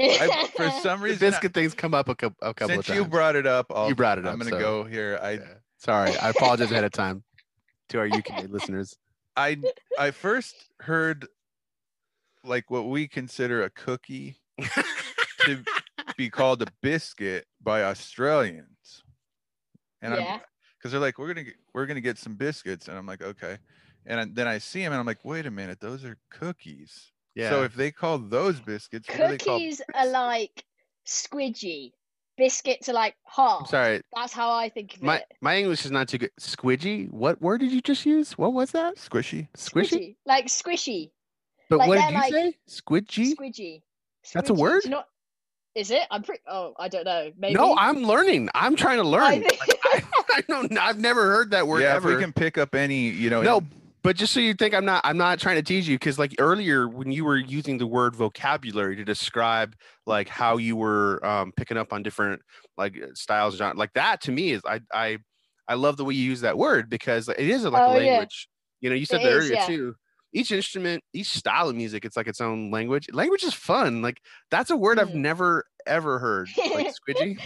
I, 0.00 0.48
for 0.56 0.70
some 0.82 1.00
the 1.00 1.04
reason, 1.06 1.26
I- 1.26 1.30
biscuit 1.30 1.54
things 1.54 1.74
come 1.74 1.94
up 1.94 2.08
a, 2.08 2.14
cou- 2.14 2.34
a 2.42 2.54
couple 2.54 2.76
since 2.76 2.88
of 2.88 2.94
you 2.94 3.00
times. 3.02 3.10
brought 3.10 3.36
it 3.36 3.46
up, 3.46 3.66
I'll, 3.74 3.88
You 3.88 3.94
brought 3.94 4.18
it 4.18 4.26
up. 4.26 4.32
I'm 4.32 4.38
gonna 4.38 4.50
so- 4.50 4.58
go 4.58 4.84
here. 4.84 5.18
I 5.22 5.32
Yeah. 5.32 5.40
Sorry, 5.78 6.16
I 6.16 6.30
apologize 6.30 6.70
ahead 6.72 6.84
of 6.84 6.90
time 6.92 7.22
to 7.90 7.98
our 7.98 8.06
UK 8.06 8.44
listeners. 8.48 8.96
I 9.36 9.58
I 9.98 10.10
first 10.10 10.54
heard 10.80 11.26
like 12.44 12.70
what 12.70 12.88
we 12.88 13.06
consider 13.06 13.62
a 13.62 13.70
cookie 13.70 14.36
to 15.40 15.62
be 16.16 16.30
called 16.30 16.62
a 16.62 16.66
biscuit 16.82 17.46
by 17.62 17.84
Australians, 17.84 19.02
and 20.02 20.14
I'm 20.14 20.40
because 20.78 20.90
they're 20.92 21.00
like 21.00 21.18
we're 21.18 21.28
gonna 21.28 21.44
get, 21.44 21.54
we're 21.74 21.86
gonna 21.86 22.00
get 22.00 22.18
some 22.18 22.34
biscuits, 22.34 22.88
and 22.88 22.98
I'm 22.98 23.06
like 23.06 23.22
okay, 23.22 23.58
and 24.06 24.20
I- 24.20 24.26
then 24.32 24.48
I 24.48 24.58
see 24.58 24.82
them 24.82 24.92
and 24.92 24.98
I'm 25.00 25.06
like 25.06 25.24
wait 25.24 25.46
a 25.46 25.50
minute, 25.50 25.78
those 25.80 26.04
are 26.04 26.16
cookies. 26.30 27.12
Yeah. 27.38 27.50
So 27.50 27.62
if 27.62 27.74
they 27.74 27.90
call 27.92 28.18
those 28.18 28.58
biscuits, 28.60 29.08
what 29.08 29.16
do 29.16 29.22
they 29.28 29.38
call 29.38 29.54
cookies 29.58 29.80
are 29.94 30.06
like 30.08 30.64
squidgy 31.06 31.92
biscuits 32.36 32.88
are 32.88 32.92
like 32.92 33.14
hard. 33.24 33.60
I'm 33.62 33.66
sorry. 33.66 34.00
That's 34.14 34.32
how 34.32 34.52
I 34.52 34.68
think 34.68 34.94
of 34.96 35.02
My 35.02 35.16
it. 35.18 35.24
my 35.40 35.56
English 35.56 35.84
is 35.84 35.90
not 35.90 36.08
too 36.08 36.18
good. 36.18 36.30
Squidgy? 36.40 37.10
What 37.10 37.40
word 37.40 37.60
did 37.60 37.72
you 37.72 37.80
just 37.80 38.04
use? 38.06 38.36
What 38.36 38.52
was 38.52 38.72
that? 38.72 38.96
Squishy. 38.96 39.48
Squishy? 39.56 40.16
Like 40.26 40.46
squishy. 40.46 41.10
But 41.70 41.78
like 41.80 41.88
what 41.88 41.94
did 41.96 42.02
they're 42.04 42.10
you 42.10 42.16
like- 42.16 42.54
say? 42.68 42.80
Squidgy? 42.82 43.34
Squidgy. 43.36 43.82
That's 44.34 44.50
a 44.50 44.54
word? 44.54 44.82
Not? 44.88 45.06
Is 45.74 45.90
it? 45.92 46.02
I'm 46.10 46.22
pretty. 46.24 46.42
Oh, 46.48 46.74
I 46.78 46.88
don't 46.88 47.04
know. 47.04 47.30
Maybe. 47.38 47.54
No, 47.54 47.76
I'm 47.78 48.02
learning. 48.02 48.48
I'm 48.54 48.74
trying 48.74 48.96
to 48.98 49.04
learn. 49.04 49.42
think- 49.42 49.60
Like, 49.60 49.78
I, 49.84 50.02
I 50.38 50.40
don't. 50.48 50.70
Know. 50.72 50.80
I've 50.80 50.98
never 50.98 51.22
heard 51.30 51.52
that 51.52 51.66
word 51.68 51.82
yeah, 51.82 51.94
ever. 51.94 52.10
if 52.10 52.16
we 52.16 52.22
can 52.22 52.32
pick 52.32 52.58
up 52.58 52.74
any, 52.74 53.08
you 53.10 53.30
know, 53.30 53.42
No, 53.42 53.58
in- 53.58 53.70
but 54.02 54.16
just 54.16 54.32
so 54.32 54.40
you 54.40 54.54
think 54.54 54.74
I'm 54.74 54.84
not 54.84 55.00
I'm 55.04 55.16
not 55.18 55.38
trying 55.38 55.56
to 55.56 55.62
tease 55.62 55.88
you 55.88 55.96
because 55.96 56.18
like 56.18 56.34
earlier 56.38 56.88
when 56.88 57.10
you 57.10 57.24
were 57.24 57.36
using 57.36 57.78
the 57.78 57.86
word 57.86 58.14
vocabulary 58.16 58.96
to 58.96 59.04
describe 59.04 59.74
like 60.06 60.28
how 60.28 60.56
you 60.56 60.76
were 60.76 61.24
um, 61.24 61.52
picking 61.56 61.76
up 61.76 61.92
on 61.92 62.02
different 62.02 62.42
like 62.76 62.96
uh, 62.96 63.08
styles 63.14 63.56
genre 63.56 63.76
like 63.76 63.92
that 63.94 64.20
to 64.22 64.32
me 64.32 64.50
is 64.50 64.62
I 64.66 64.80
I 64.92 65.18
I 65.68 65.74
love 65.74 65.96
the 65.96 66.04
way 66.04 66.14
you 66.14 66.24
use 66.24 66.40
that 66.42 66.56
word 66.56 66.88
because 66.88 67.28
it 67.28 67.38
is 67.40 67.64
like 67.64 67.86
Oh, 67.86 67.92
a 67.92 67.94
yeah. 67.94 68.10
language. 68.10 68.48
You 68.80 68.90
know, 68.90 68.96
you 68.96 69.04
said 69.04 69.20
It 69.20 69.24
that 69.24 69.32
is, 69.32 69.44
earlier 69.44 69.56
yeah. 69.56 69.66
too. 69.66 69.94
Each 70.32 70.50
instrument, 70.52 71.02
each 71.12 71.28
style 71.30 71.68
of 71.68 71.76
music, 71.76 72.04
it's 72.04 72.16
like 72.16 72.26
its 72.28 72.40
own 72.40 72.70
language. 72.70 73.08
Language 73.12 73.44
is 73.44 73.54
fun. 73.54 74.02
Like 74.02 74.20
that's 74.50 74.70
a 74.70 74.76
word 74.76 74.98
I've 74.98 75.08
Mm. 75.08 75.14
never 75.14 75.64
ever 75.86 76.18
heard. 76.18 76.48
Like 76.74 76.86
squidgy. 77.08 77.38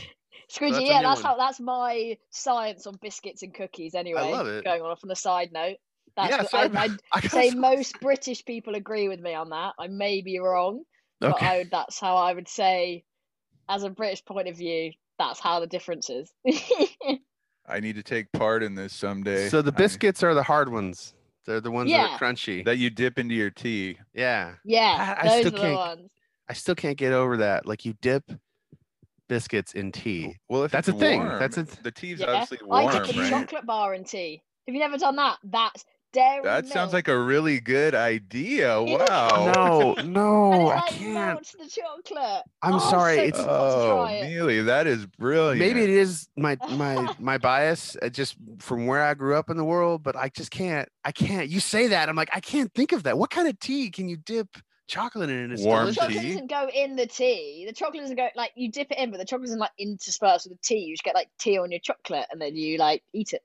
Squidgy, 0.50 0.70
that's 0.70 0.88
yeah, 0.88 1.02
that's 1.02 1.22
one. 1.22 1.30
how 1.30 1.36
that's 1.36 1.60
my 1.60 2.18
science 2.30 2.86
on 2.86 2.96
biscuits 3.00 3.42
and 3.42 3.54
cookies. 3.54 3.94
Anyway, 3.94 4.20
love 4.20 4.46
it. 4.46 4.64
Going 4.64 4.82
on 4.82 4.96
from 4.96 5.08
the 5.08 5.16
side 5.16 5.50
note, 5.52 5.76
that's 6.16 6.30
Yeah, 6.30 6.42
the- 6.42 6.48
sorry, 6.48 6.70
I, 6.76 6.84
I'd 6.84 6.98
I 7.12 7.20
say 7.28 7.50
so- 7.50 7.56
most 7.58 8.00
British 8.00 8.44
people 8.44 8.74
agree 8.74 9.08
with 9.08 9.20
me 9.20 9.34
on 9.34 9.50
that. 9.50 9.74
I 9.78 9.88
may 9.88 10.20
be 10.22 10.38
wrong, 10.38 10.82
but 11.20 11.34
Okay. 11.36 11.46
I 11.46 11.58
would, 11.58 11.70
that's 11.70 11.98
how 12.00 12.16
I 12.16 12.32
would 12.34 12.48
say, 12.48 13.04
as 13.68 13.82
a 13.84 13.90
British 13.90 14.24
point 14.24 14.48
of 14.48 14.56
view, 14.56 14.92
that's 15.18 15.40
how 15.40 15.60
the 15.60 15.66
difference 15.66 16.10
is. 16.10 16.32
I 17.66 17.80
need 17.80 17.94
to 17.96 18.02
take 18.02 18.30
part 18.32 18.62
in 18.62 18.74
this 18.74 18.92
someday. 18.92 19.48
So 19.48 19.62
the 19.62 19.72
I- 19.72 19.76
biscuits 19.76 20.22
are 20.22 20.34
the 20.34 20.42
hard 20.42 20.70
ones. 20.70 21.14
They're 21.46 21.60
the 21.60 21.70
ones 21.72 21.90
that 21.90 22.10
are 22.10 22.18
crunchy. 22.18 22.64
that 22.66 22.78
you 22.78 22.88
dip 22.90 23.18
into 23.18 23.34
your 23.34 23.50
tea. 23.50 23.98
yeah. 24.14 24.54
yeah, 24.64 25.16
I- 25.20 25.26
I 25.26 25.28
those 25.28 25.38
still 25.40 25.46
are 25.48 25.50
the 25.50 25.58
can't- 25.58 25.74
ones. 25.76 26.10
I 26.48 26.52
still 26.54 26.74
can't 26.74 26.98
get 26.98 27.12
over 27.12 27.38
that. 27.38 27.66
Like 27.66 27.84
you 27.84 27.94
dip 28.02 28.30
biscuits 29.28 29.72
in 29.72 29.90
tea. 29.92 30.36
Well, 30.48 30.64
if 30.64 30.72
That's 30.72 30.88
it's 30.88 30.96
a 30.96 31.00
thing. 31.00 31.24
That's 31.24 31.56
a- 31.56 31.62
the 31.82 31.90
tea's 31.90 32.20
Yeah, 32.20 32.26
obviously 32.32 32.58
I 32.70 32.82
warm, 32.82 32.92
dip 33.06 33.16
a 33.16 33.20
right? 33.20 33.30
chocolate 33.30 33.64
bar 33.66 33.94
in 33.94 34.04
tea. 34.04 34.42
Have 34.66 34.74
you 34.74 34.80
never 34.80 34.98
done 34.98 35.16
that? 35.16 35.38
That's 35.44 35.84
dairy 36.12 36.42
That 36.42 36.66
sounds 36.66 36.92
like 36.92 37.08
a 37.08 37.18
really 37.18 37.60
good 37.60 37.94
idea. 37.94 38.80
Wow. 38.82 39.52
No, 39.54 39.94
and 39.96 40.12
no, 40.12 40.70
it 40.70 40.74
I 40.76 40.88
can't. 40.88 41.14
melts 41.14 41.52
the 41.52 41.66
chocolate. 41.68 42.42
I'm 42.62 42.74
Oh, 42.74 42.78
sorry, 42.90 43.16
so 43.16 43.22
it's- 43.22 43.36
good, 43.40 43.46
got 43.46 43.70
to 43.74 43.76
Oh, 43.76 43.96
try 44.04 44.12
it. 44.12 44.62
That 44.64 44.86
is 44.86 45.06
brilliant. 45.06 45.58
Maybe 45.58 45.82
it 45.82 45.90
is 45.90 46.28
my 46.36 46.56
my 46.70 47.14
my 47.18 47.38
bias, 47.38 47.96
uh, 48.02 48.08
just 48.08 48.36
from 48.58 48.86
where 48.86 49.02
I 49.02 49.14
grew 49.14 49.36
up 49.36 49.50
in 49.50 49.56
the 49.56 49.64
world. 49.64 50.02
But 50.02 50.16
I 50.16 50.28
just 50.28 50.50
can't. 50.50 50.88
I 51.04 51.12
can't. 51.12 51.48
You 51.48 51.60
say 51.60 51.88
that, 51.88 52.08
I'm 52.08 52.16
like, 52.16 52.30
I 52.32 52.40
can't 52.40 52.72
think 52.74 52.92
of 52.92 53.02
that. 53.04 53.18
What 53.18 53.30
kind 53.30 53.48
of 53.48 53.58
tea 53.58 53.90
can 53.90 54.08
you 54.08 54.16
dip 54.16 54.48
chocolate 54.88 55.30
in? 55.30 55.36
and 55.38 55.52
It's 55.52 55.62
Warm 55.62 55.86
The 55.86 55.92
chocolate 55.94 56.16
doesn't 56.22 56.50
go 56.50 56.68
in 56.74 56.96
the 56.96 57.06
tea. 57.06 57.64
The 57.66 57.72
chocolate 57.72 58.02
doesn't 58.02 58.16
go 58.16 58.28
like 58.36 58.52
you 58.54 58.70
dip 58.70 58.90
it 58.90 58.98
in, 58.98 59.10
but 59.10 59.18
the 59.18 59.24
chocolate 59.24 59.48
isn't 59.48 59.58
like 59.58 59.70
interspersed 59.78 60.48
with 60.48 60.58
the 60.58 60.62
tea. 60.62 60.80
You 60.80 60.94
just 60.94 61.04
get 61.04 61.14
like 61.14 61.28
tea 61.38 61.58
on 61.58 61.70
your 61.70 61.80
chocolate 61.80 62.26
and 62.30 62.40
then 62.40 62.54
you 62.56 62.78
like 62.78 63.02
eat 63.12 63.32
it. 63.32 63.42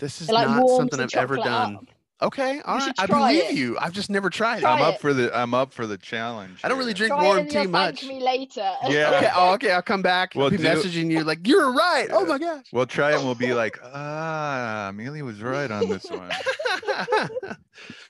This 0.00 0.20
is 0.20 0.28
It 0.28 0.32
like 0.32 0.48
not 0.48 0.68
something 0.70 0.98
I've 1.00 1.14
ever 1.14 1.36
done. 1.36 1.76
up. 1.76 1.84
Okay, 2.22 2.60
all 2.66 2.76
right. 2.76 2.92
I 2.98 3.06
believe 3.06 3.44
it. 3.44 3.54
you. 3.54 3.78
I've 3.78 3.92
just 3.94 4.10
never 4.10 4.28
tried 4.28 4.58
it. 4.58 4.60
Try 4.60 4.72
I'm 4.74 4.82
up 4.82 4.96
it. 4.96 5.00
for 5.00 5.14
the 5.14 5.34
I'm 5.34 5.54
up 5.54 5.72
for 5.72 5.86
the 5.86 5.96
challenge. 5.96 6.60
I 6.62 6.68
don't 6.68 6.76
really 6.78 6.92
drink 6.92 7.14
Try 7.14 7.22
warm 7.24 7.48
tea 7.48 7.66
much. 7.66 8.04
me 8.04 8.20
later. 8.20 8.70
Yeah. 8.88 9.10
Okay. 9.16 9.30
Oh, 9.34 9.54
okay. 9.54 9.70
I'll 9.72 9.80
come 9.80 10.02
back. 10.02 10.32
I'll 10.36 10.40
Well, 10.42 10.50
be 10.50 10.58
do- 10.58 10.64
messaging 10.64 11.10
you 11.10 11.24
like 11.24 11.46
you're 11.48 11.72
right. 11.72 12.08
Oh 12.10 12.26
my 12.26 12.36
gosh. 12.38 12.66
We'll 12.74 12.84
try 12.84 13.12
it 13.12 13.16
and 13.16 13.24
we'll 13.24 13.36
be 13.36 13.54
like, 13.54 13.78
ah, 13.82 14.88
Amelia 14.90 15.24
was 15.24 15.40
right 15.40 15.70
on 15.70 15.88
this 15.88 16.04
one. 16.10 16.28
we're 17.10 17.36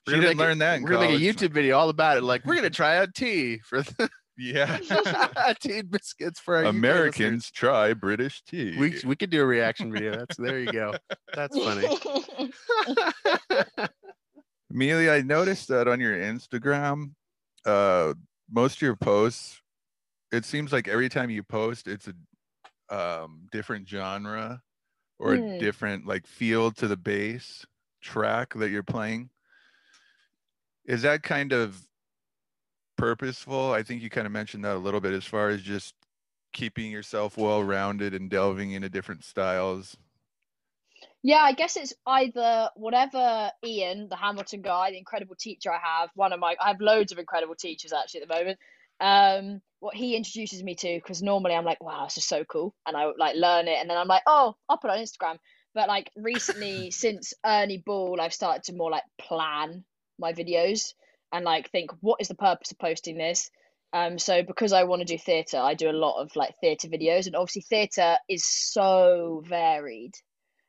gonna 0.06 0.20
didn't 0.22 0.38
learn 0.38 0.56
a, 0.56 0.58
that 0.60 0.76
in 0.78 0.82
We're 0.82 0.90
gonna 0.90 1.08
make 1.10 1.20
a. 1.20 1.22
YouTube 1.22 1.52
video 1.52 1.78
all 1.78 1.88
about 1.88 2.16
it. 2.16 2.22
Like 2.24 2.44
we're 2.44 2.56
gonna 2.56 2.70
try 2.70 2.96
out 2.98 3.14
tea 3.14 3.58
for 3.58 3.82
the 3.82 4.10
Yeah. 4.40 4.78
tea 5.60 5.80
and 5.80 5.90
biscuits 5.90 6.40
for 6.40 6.56
our 6.56 6.62
UK 6.64 6.72
listeners. 6.72 6.78
Americans 6.78 7.50
try 7.50 7.92
British 7.92 8.42
tea. 8.42 8.74
We 8.78 8.98
we 9.04 9.14
could 9.14 9.28
do 9.28 9.42
a 9.42 9.46
reaction 9.46 9.92
video. 9.92 10.16
That's 10.16 10.36
there 10.38 10.58
you 10.58 10.72
go. 10.72 10.94
That's 11.34 11.56
funny. 11.58 11.86
Amelia, 14.72 15.10
I 15.12 15.20
noticed 15.22 15.68
that 15.68 15.88
on 15.88 16.00
your 16.00 16.16
Instagram, 16.16 17.12
uh, 17.66 18.14
most 18.50 18.76
of 18.76 18.82
your 18.82 18.96
posts, 18.96 19.60
it 20.32 20.44
seems 20.44 20.72
like 20.72 20.88
every 20.88 21.08
time 21.08 21.28
you 21.28 21.42
post, 21.42 21.86
it's 21.86 22.08
a 22.08 22.14
um, 22.94 23.46
different 23.52 23.88
genre 23.88 24.62
or 25.18 25.34
a 25.34 25.38
Hmm. 25.38 25.58
different 25.58 26.06
like 26.06 26.26
feel 26.26 26.70
to 26.72 26.88
the 26.88 26.96
bass 26.96 27.66
track 28.00 28.54
that 28.54 28.70
you're 28.70 28.82
playing. 28.82 29.28
Is 30.86 31.02
that 31.02 31.22
kind 31.22 31.52
of 31.52 31.78
purposeful? 33.00 33.72
I 33.72 33.82
think 33.82 34.02
you 34.02 34.10
kind 34.10 34.26
of 34.26 34.32
mentioned 34.32 34.64
that 34.64 34.76
a 34.76 34.78
little 34.78 35.00
bit 35.00 35.14
as 35.14 35.24
far 35.24 35.48
as 35.48 35.62
just 35.62 35.94
keeping 36.52 36.90
yourself 36.90 37.38
well 37.38 37.62
rounded 37.62 38.14
and 38.14 38.28
delving 38.28 38.72
into 38.72 38.90
different 38.90 39.24
styles. 39.24 39.96
Yeah, 41.22 41.38
I 41.38 41.52
guess 41.52 41.76
it's 41.76 41.94
either 42.06 42.70
whatever 42.76 43.50
Ian, 43.64 44.08
the 44.08 44.16
Hamilton 44.16 44.62
guy, 44.62 44.90
the 44.90 44.98
incredible 44.98 45.34
teacher 45.34 45.72
I 45.72 45.78
have, 45.82 46.10
one 46.14 46.32
of 46.32 46.40
my 46.40 46.56
I 46.60 46.68
have 46.68 46.80
loads 46.80 47.12
of 47.12 47.18
incredible 47.18 47.54
teachers 47.54 47.92
actually 47.92 48.22
at 48.22 48.28
the 48.28 48.34
moment. 48.34 48.58
Um, 49.00 49.62
what 49.80 49.94
he 49.94 50.14
introduces 50.14 50.62
me 50.62 50.74
to, 50.74 50.94
because 50.96 51.22
normally 51.22 51.54
I'm 51.54 51.64
like, 51.64 51.82
wow, 51.82 52.04
this 52.04 52.18
is 52.18 52.26
so 52.26 52.44
cool, 52.44 52.74
and 52.86 52.96
I 52.96 53.10
like 53.18 53.34
learn 53.34 53.66
it, 53.66 53.78
and 53.80 53.88
then 53.88 53.96
I'm 53.96 54.08
like, 54.08 54.22
oh, 54.26 54.56
I'll 54.68 54.78
put 54.78 54.90
it 54.90 54.98
on 54.98 54.98
Instagram. 54.98 55.38
But 55.74 55.88
like 55.88 56.10
recently, 56.16 56.90
since 56.90 57.32
Ernie 57.44 57.82
Ball, 57.84 58.20
I've 58.20 58.34
started 58.34 58.64
to 58.64 58.74
more 58.74 58.90
like 58.90 59.04
plan 59.18 59.84
my 60.18 60.34
videos 60.34 60.92
and 61.32 61.44
like 61.44 61.70
think, 61.70 61.90
what 62.00 62.20
is 62.20 62.28
the 62.28 62.34
purpose 62.34 62.70
of 62.72 62.78
posting 62.78 63.18
this? 63.18 63.50
Um, 63.92 64.18
so 64.18 64.42
because 64.42 64.72
I 64.72 64.84
want 64.84 65.00
to 65.00 65.04
do 65.04 65.18
theatre, 65.18 65.58
I 65.58 65.74
do 65.74 65.90
a 65.90 65.92
lot 65.92 66.20
of 66.22 66.34
like 66.36 66.54
theatre 66.60 66.88
videos, 66.88 67.26
and 67.26 67.34
obviously 67.36 67.62
theatre 67.62 68.16
is 68.28 68.44
so 68.46 69.42
varied. 69.46 70.12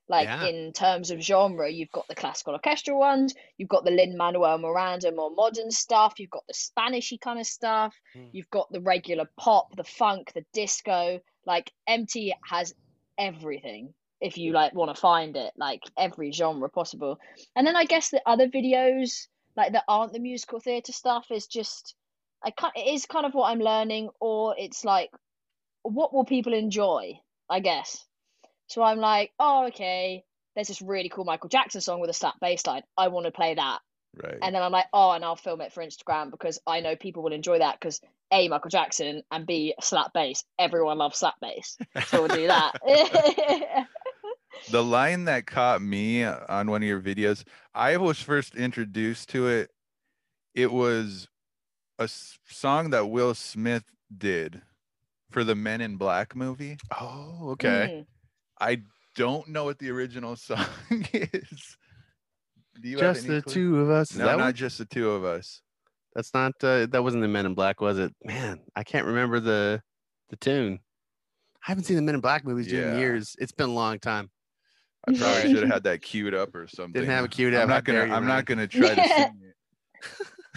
Like 0.10 0.28
Yeah. 0.28 0.48
in 0.48 0.74
terms 0.74 1.10
of 1.12 1.22
genre, 1.22 1.72
you've 1.72 1.92
got 1.92 2.08
the 2.08 2.16
classical 2.16 2.54
orchestral 2.54 3.00
ones, 3.00 3.34
you've 3.58 3.70
got 3.70 3.86
the 3.86 3.92
Lin 3.92 4.18
Manuel 4.18 4.58
Miranda 4.58 5.12
more 5.12 5.30
modern 5.32 5.72
stuff, 5.72 6.20
you've 6.20 6.32
got 6.32 6.44
the 6.48 6.54
Spanishy 6.54 7.20
kind 7.20 7.40
of 7.40 7.46
stuff, 7.48 7.96
Mm. 8.16 8.30
you've 8.34 8.50
got 8.50 8.70
the 8.72 8.82
regular 8.82 9.30
pop, 9.40 9.76
the 9.78 9.84
funk, 9.86 10.34
the 10.34 10.44
disco. 10.54 11.22
Like 11.46 11.72
MT 11.88 12.34
has 12.50 12.74
everything 13.18 13.94
if 14.20 14.38
you 14.38 14.52
like 14.52 14.74
want 14.74 14.94
to 14.94 15.00
find 15.00 15.36
it, 15.38 15.54
like 15.56 15.82
every 15.98 16.32
genre 16.32 16.70
possible. 16.70 17.18
And 17.56 17.66
then 17.66 17.76
I 17.76 17.86
guess 17.86 18.10
the 18.10 18.22
other 18.26 18.48
videos 18.48 19.28
like 19.56 19.74
that 19.74 19.84
aren't 19.88 20.14
the 20.14 20.20
musical 20.20 20.60
theatre 20.60 20.92
stuff 20.92 21.28
is 21.32 21.48
just 21.48 21.96
I 22.44 22.52
can't 22.52 22.74
it 22.76 22.94
is 22.94 23.06
kind 23.06 23.26
of 23.26 23.34
what 23.34 23.50
I'm 23.50 23.60
learning, 23.60 24.10
or 24.20 24.56
it's 24.58 24.84
like 24.84 25.12
what 25.84 26.14
will 26.14 26.26
people 26.26 26.54
enjoy, 26.54 27.20
I 27.50 27.60
guess. 27.60 28.06
So 28.68 28.82
I'm 28.82 29.00
like, 29.00 29.32
oh 29.40 29.68
okay, 29.68 30.24
there's 30.56 30.68
this 30.68 30.82
really 30.82 31.10
cool 31.10 31.26
Michael 31.26 31.50
Jackson 31.50 31.82
song 31.82 32.00
with 32.00 32.10
a 32.10 32.14
slap 32.14 32.40
bass 32.40 32.66
line. 32.66 32.84
I 32.98 33.10
want 33.10 33.26
to 33.26 33.32
play 33.32 33.56
that. 33.56 33.80
Right. 34.22 34.40
And 34.42 34.54
then 34.54 34.62
I'm 34.62 34.72
like, 34.72 34.88
oh, 34.92 35.12
and 35.12 35.24
I'll 35.24 35.38
film 35.38 35.62
it 35.62 35.72
for 35.72 35.84
Instagram 35.84 36.32
because 36.32 36.60
I 36.68 36.82
know 36.82 36.96
people 36.96 37.24
will 37.24 37.32
enjoy 37.32 37.60
that 37.60 37.80
because 37.80 38.02
A, 38.32 38.50
Michael 38.50 38.70
Jackson, 38.70 39.24
and 39.32 39.48
B, 39.48 39.74
slap 39.82 40.12
bass. 40.14 40.44
Everyone 40.60 40.98
loves 40.98 41.18
slap 41.18 41.36
bass. 41.42 41.78
So 42.08 42.24
we'll 42.24 42.36
do 42.36 42.48
that. 42.48 42.74
the 44.70 44.84
line 44.84 45.26
that 45.26 45.46
caught 45.48 45.82
me 45.82 46.24
on 46.24 46.70
one 46.70 46.82
of 46.84 46.88
your 46.88 47.02
videos 47.02 47.44
i 47.74 47.98
was 47.98 48.22
first 48.22 48.56
introduced 48.56 49.30
to 49.30 49.48
it 49.48 49.72
it 50.54 50.72
was 50.72 51.28
a 52.00 52.08
song 52.08 52.90
that 52.92 53.10
will 53.10 53.34
smith 53.34 53.84
did 54.18 54.62
for 55.32 55.44
the 55.44 55.56
men 55.56 55.82
in 55.82 55.98
black 55.98 56.36
movie 56.36 56.78
Oh, 57.00 57.50
okay. 57.52 58.04
Mm. 58.04 58.06
i 58.60 58.82
don't 59.16 59.48
know 59.48 59.64
what 59.66 59.80
the 59.80 59.90
original 59.90 60.36
song 60.48 60.66
is 61.14 61.78
do 62.82 62.88
you 62.90 62.98
Just 62.98 63.28
the 63.28 63.42
clue? 63.42 63.54
two 63.54 63.80
of 63.82 63.90
us. 63.90 64.16
No 64.16 64.26
not 64.26 64.40
one? 64.40 64.54
just 64.54 64.78
the 64.78 64.86
two 64.86 65.12
of 65.12 65.24
us 65.26 65.62
That's 66.16 66.34
not. 66.34 66.54
Uh, 66.64 66.88
that 66.88 67.04
wasn't 67.04 67.22
the 67.22 67.28
Men 67.28 67.46
in 67.46 67.54
Black, 67.54 67.80
was 67.82 68.00
it? 68.00 68.14
Man, 68.24 68.60
I 68.76 68.84
can't 68.84 69.06
remember 69.06 69.40
the 69.40 69.82
the 70.30 70.36
tune. 70.38 70.80
I 71.68 71.72
haven't 71.72 71.84
seen 71.84 71.98
the 71.98 72.02
Men 72.02 72.16
in 72.16 72.22
Black 72.22 72.44
movies 72.46 72.68
dude, 72.68 72.84
in 72.88 72.98
years. 72.98 73.36
It's 73.40 73.52
been 73.52 73.70
a 73.70 73.74
long 73.74 74.00
time. 74.00 74.30
I 75.08 75.14
probably 75.14 75.42
should 75.54 75.64
have 75.64 75.70
had 75.72 75.84
that 75.84 76.02
queued 76.02 76.34
up 76.34 76.54
or 76.56 76.68
something 76.76 76.94
Didn't 76.94 77.10
have 77.10 77.26
it 77.26 77.32
queued 77.32 77.54
up. 77.54 77.64
i'm 77.64 77.70
not 77.70 77.84
gonna 77.86 78.02
i'm 78.02 78.10
Ryan. 78.12 78.26
not 78.28 78.46
gonna 78.46 78.68
try 78.68 78.94
to 78.96 79.08
sing 79.08 79.42
it 79.42 79.56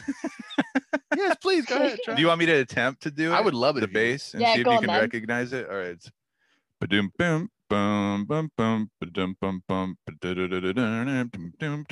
yes, 1.17 1.37
please 1.41 1.65
go 1.67 1.77
ahead. 1.77 1.99
Try. 2.05 2.15
do 2.15 2.21
you 2.21 2.27
want 2.29 2.41
me 2.41 2.47
to 2.47 2.53
attempt 2.53 3.03
to 3.05 3.11
do 3.11 3.33
it 3.33 3.35
I 3.35 3.41
would 3.41 3.55
love 3.55 3.77
it. 3.77 3.81
the 3.81 3.87
if 3.87 3.91
you 3.93 3.99
did. 4.01 4.13
bass 4.13 4.35
and 4.35 4.43
Yeah, 4.43 4.55
see 4.55 4.61
if 4.61 4.65
go 4.65 4.71
you 4.73 4.77
on 4.79 4.83
can 4.83 4.93
then. 4.93 5.01
recognize 5.01 5.53
it. 5.53 5.69
All 5.69 5.77
right. 5.77 5.87
It's 5.89 6.11
ba-dum 6.81 7.11
bum 7.19 7.49
bum 7.71 8.25
bum 8.27 8.51
bum 8.57 8.91
ba-dum 9.01 9.37
bum 9.41 9.63
bum 9.69 9.97
dum, 10.21 10.35
dum, 10.35 10.51
dum, 10.51 10.61
dum, 11.59 11.85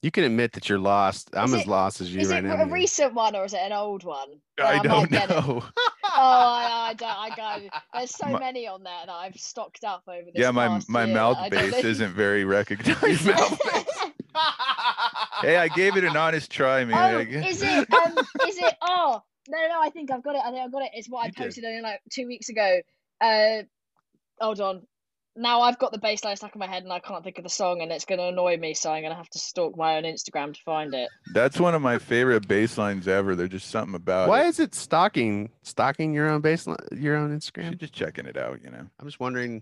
You 0.02 0.10
can 0.10 0.24
admit 0.24 0.54
that 0.54 0.68
you're 0.68 0.80
lost. 0.80 1.30
I'm 1.34 1.45
Is 1.45 1.54
as 1.62 1.68
lost 1.68 2.02
as 2.02 2.12
you 2.12 2.22
right 2.22 2.24
now. 2.24 2.28
Is 2.28 2.32
right 2.32 2.43
it 2.43 2.47
now. 2.47 2.54
a 2.56 2.58
man. 2.66 2.72
recent 2.72 3.14
one 3.14 3.36
or 3.36 3.45
is 3.45 3.54
it 3.54 3.60
an 3.62 3.72
old 3.72 4.04
one? 4.04 4.30
Well, 4.58 4.68
I 4.68 4.78
might 4.78 4.84
don't 4.84 5.12
get 5.12 5.30
it. 5.30 5.34
know. 5.45 5.64
Oh, 6.14 6.18
I, 6.18 6.89
I 6.89 6.93
don't. 6.93 7.10
I 7.10 7.30
go. 7.62 7.70
There's 7.93 8.12
so 8.14 8.28
My- 8.28 8.39
many 8.39 8.68
on 8.68 8.84
there 8.84 8.91
that 9.06 9.12
I've 9.14 9.36
stocked 9.38 9.86
up 9.86 10.04
over 10.10 10.26
this. 10.26 10.34
yeah, 10.36 10.52
my 10.52 10.82
my 10.89 11.06
year 11.06 11.14
mouth 11.16 11.38
that 11.39 11.52
bass 11.52 11.86
isn't 11.86 12.12
very 12.14 12.43
recognizable. 12.58 13.34
hey, 15.41 15.56
I 15.58 15.70
gave 15.70 15.95
it 15.95 16.04
an 16.04 16.18
honest 16.18 16.52
try, 16.52 16.84
man. 16.84 17.16
Oh, 17.16 17.20
I 17.20 17.24
guess- 17.24 17.49
is 17.52 17.62
it? 17.64 17.93
Um, 17.93 18.18
is 18.47 18.58
it? 18.58 18.74
Oh, 18.82 19.22
no, 19.47 19.58
no, 19.58 19.68
no. 19.70 19.82
I 19.82 19.89
think 19.89 20.12
I've 20.12 20.22
got 20.24 20.36
it. 20.36 20.41
I 20.43 20.52
think 20.52 20.64
I've 20.64 20.72
got 20.72 20.82
it. 20.84 20.91
It's 20.95 21.08
what 21.08 21.22
I 21.24 21.26
You 21.28 21.32
did. 21.32 21.43
posted 21.45 21.64
only 21.64 21.82
like 21.82 22.02
two 22.12 22.28
weeks 22.28 22.49
ago. 22.49 22.82
Uh, 23.22 23.64
hold 24.39 24.60
on. 24.60 24.82
Now 25.36 25.62
I've 25.62 25.80
got 25.80 25.94
the 25.94 25.98
bass 25.98 26.24
line 26.26 26.36
stuck 26.36 26.54
in 26.54 26.60
my 26.60 26.68
head 26.68 26.84
and 26.84 26.92
I 26.92 27.00
can't 27.00 27.24
think 27.24 27.38
of 27.38 27.44
the 27.46 27.50
song, 27.50 27.82
and 27.82 27.92
it's 27.92 28.04
going 28.06 28.20
to 28.20 28.28
annoy 28.28 28.58
me. 28.58 28.74
So 28.74 28.92
I'm 28.92 29.02
going 29.02 29.12
to 29.12 29.18
have 29.18 29.30
to 29.30 29.40
stalk 29.40 29.78
my 29.78 29.96
own 29.98 30.04
Instagram 30.04 30.54
to 30.54 30.60
find 30.66 30.94
it. 30.94 31.10
That's 31.34 31.60
one 31.60 31.74
of 31.74 31.82
my 31.82 32.00
favorite 32.00 32.48
bass 32.48 32.78
lines 32.78 33.08
ever. 33.08 33.36
There's 33.36 33.50
just 33.50 33.70
something 33.70 33.96
about 33.96 34.28
Why 34.28 34.44
it. 34.46 34.48
is 34.48 34.60
it 34.60 34.76
stalking 34.76 35.50
stalking 35.64 36.14
your 36.14 36.30
own 36.30 36.42
baseline, 36.42 36.76
your 37.02 37.16
own 37.16 37.30
You're 37.30 37.40
Instagram? 37.40 37.78
just 37.78 37.94
checking 37.94 38.26
it 38.26 38.36
out, 38.38 38.62
you 38.64 38.70
know. 38.72 38.86
I'm 39.00 39.06
just 39.08 39.20
wondering. 39.20 39.62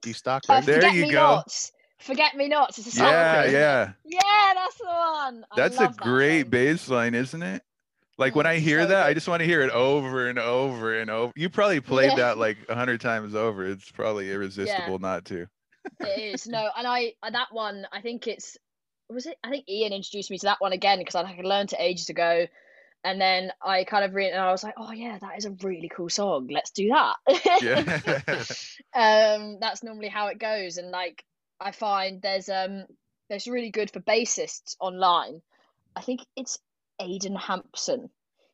Do 0.00 0.10
you 0.10 0.14
stalk? 0.14 0.42
Uh, 0.48 0.60
There 0.60 0.76
Forget 0.76 0.94
you 0.94 1.02
Me 1.02 1.10
go. 1.12 1.20
Nots. 1.22 1.72
Forget 1.98 2.36
Me 2.36 2.48
Nots. 2.48 2.78
It's 2.78 2.88
a 2.88 2.90
song. 2.90 3.06
Yeah, 3.08 3.44
yeah. 3.46 3.92
Yeah, 4.04 4.52
that's 4.54 4.76
the 4.78 4.84
one. 4.86 5.44
I 5.52 5.56
That's 5.56 5.76
a 5.76 5.78
that 5.80 5.96
great 5.96 6.42
song. 6.42 6.50
bass 6.50 6.88
line, 6.88 7.14
isn't 7.14 7.42
it? 7.42 7.62
Like 8.18 8.34
when 8.36 8.46
Mm, 8.46 8.46
I 8.46 8.58
hear 8.58 8.80
so 8.82 8.86
that, 8.86 9.06
I 9.06 9.14
just 9.14 9.28
want 9.28 9.40
to 9.40 9.46
hear 9.46 9.62
it 9.62 9.70
over 9.70 10.28
and 10.28 10.38
over 10.38 10.98
and 11.00 11.10
over. 11.10 11.32
You 11.36 11.48
probably 11.50 11.80
played 11.80 12.10
Yeah. 12.10 12.16
that 12.16 12.38
like 12.38 12.58
a 12.68 12.74
hundred 12.74 13.00
times 13.00 13.34
over. 13.34 13.64
It's 13.66 13.90
probably 13.90 14.30
irresistible 14.30 14.98
not 14.98 15.24
to. 15.26 15.46
It 16.00 16.18
is 16.34 16.46
no, 16.46 16.68
and 16.76 16.86
I 16.86 17.14
uh, 17.22 17.30
that 17.30 17.48
one. 17.52 17.86
I 17.92 18.00
think 18.00 18.26
it's 18.26 18.56
was 19.08 19.26
it. 19.26 19.36
I 19.42 19.50
think 19.50 19.68
Ian 19.68 19.92
introduced 19.92 20.30
me 20.30 20.38
to 20.38 20.46
that 20.46 20.60
one 20.60 20.72
again 20.72 20.98
because 20.98 21.14
I 21.14 21.24
had 21.30 21.44
learned 21.44 21.72
it 21.72 21.80
ages 21.80 22.08
ago, 22.08 22.46
and 23.04 23.20
then 23.20 23.52
I 23.62 23.84
kind 23.84 24.04
of 24.04 24.14
read 24.14 24.32
and 24.32 24.40
I 24.40 24.50
was 24.52 24.64
like, 24.64 24.74
oh 24.78 24.92
yeah, 24.92 25.18
that 25.18 25.38
is 25.38 25.44
a 25.46 25.50
really 25.62 25.88
cool 25.88 26.08
song. 26.08 26.48
Let's 26.50 26.70
do 26.72 26.88
that. 26.90 27.16
Yeah. 27.60 27.84
um, 28.94 29.58
that's 29.60 29.82
normally 29.82 30.08
how 30.08 30.28
it 30.28 30.38
goes, 30.38 30.76
and 30.78 30.90
like 30.90 31.24
I 31.60 31.72
find 31.72 32.22
there's 32.22 32.48
um 32.48 32.86
there's 33.28 33.46
really 33.48 33.70
good 33.70 33.90
for 33.90 34.00
bassists 34.00 34.76
online. 34.80 35.42
I 35.96 36.02
think 36.02 36.20
it's 36.36 36.58
Aidan 37.02 37.36
Hampson. 37.36 38.10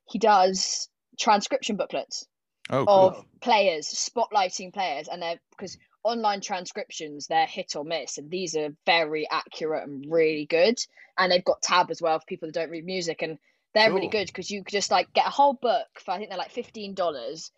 He 0.09 0.19
does 0.19 0.89
transcription 1.19 1.77
booklets 1.77 2.27
oh, 2.71 2.85
cool. 2.87 2.95
of 2.95 3.25
players 3.41 3.87
spotlighting 3.89 4.73
players 4.73 5.09
and 5.09 5.21
they're 5.21 5.41
because 5.51 5.77
online 6.05 6.41
transcriptions 6.41 7.27
they're 7.27 7.47
hit 7.47 7.75
or 7.77 7.85
miss 7.85 8.19
and 8.19 8.31
these 8.31 8.57
are 8.57 8.69
very 8.87 9.29
accurate 9.29 9.87
and 9.87 10.07
really 10.09 10.47
good 10.47 10.79
and 11.19 11.31
they've 11.31 11.45
got 11.45 11.61
tab 11.61 11.91
as 11.91 12.01
well 12.01 12.19
for 12.19 12.25
people 12.27 12.49
that 12.49 12.55
don't 12.55 12.71
read 12.71 12.85
music 12.85 13.23
and 13.23 13.39
they're 13.75 13.93
really 13.93 14.09
good 14.09 14.27
because 14.29 14.51
you 14.51 14.63
could 14.63 14.73
just 14.73 14.91
like 14.91 15.13
get 15.13 15.27
a 15.27 15.31
whole 15.31 15.55
book 15.55 15.87
for 16.05 16.13
i 16.13 16.17
think 16.17 16.31
they're 16.31 16.39
like 16.39 16.55
$15 16.55 17.51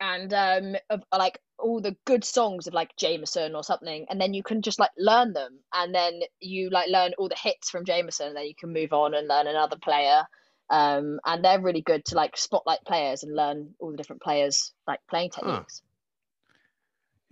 and 0.00 0.34
um 0.34 0.76
of 0.88 1.02
like 1.16 1.38
all 1.62 1.80
the 1.80 1.96
good 2.06 2.24
songs 2.24 2.66
of 2.66 2.74
like 2.74 2.90
Jamerson 2.96 3.54
or 3.54 3.64
something 3.64 4.06
and 4.10 4.20
then 4.20 4.34
you 4.34 4.42
can 4.42 4.62
just 4.62 4.80
like 4.80 4.90
learn 4.98 5.32
them 5.32 5.60
and 5.74 5.94
then 5.94 6.20
you 6.40 6.70
like 6.70 6.90
learn 6.90 7.12
all 7.18 7.28
the 7.28 7.36
hits 7.36 7.70
from 7.70 7.84
Jamerson 7.84 8.28
and 8.28 8.36
then 8.36 8.46
you 8.46 8.54
can 8.58 8.72
move 8.72 8.92
on 8.92 9.14
and 9.14 9.28
learn 9.28 9.46
another 9.46 9.76
player 9.82 10.24
um 10.70 11.20
and 11.26 11.44
they're 11.44 11.60
really 11.60 11.82
good 11.82 12.04
to 12.06 12.16
like 12.16 12.36
spotlight 12.36 12.80
players 12.86 13.22
and 13.24 13.36
learn 13.36 13.74
all 13.80 13.90
the 13.92 13.96
different 13.96 14.22
players 14.22 14.72
like 14.86 15.00
playing 15.08 15.30
Huh. 15.42 15.62
techniques 15.62 15.82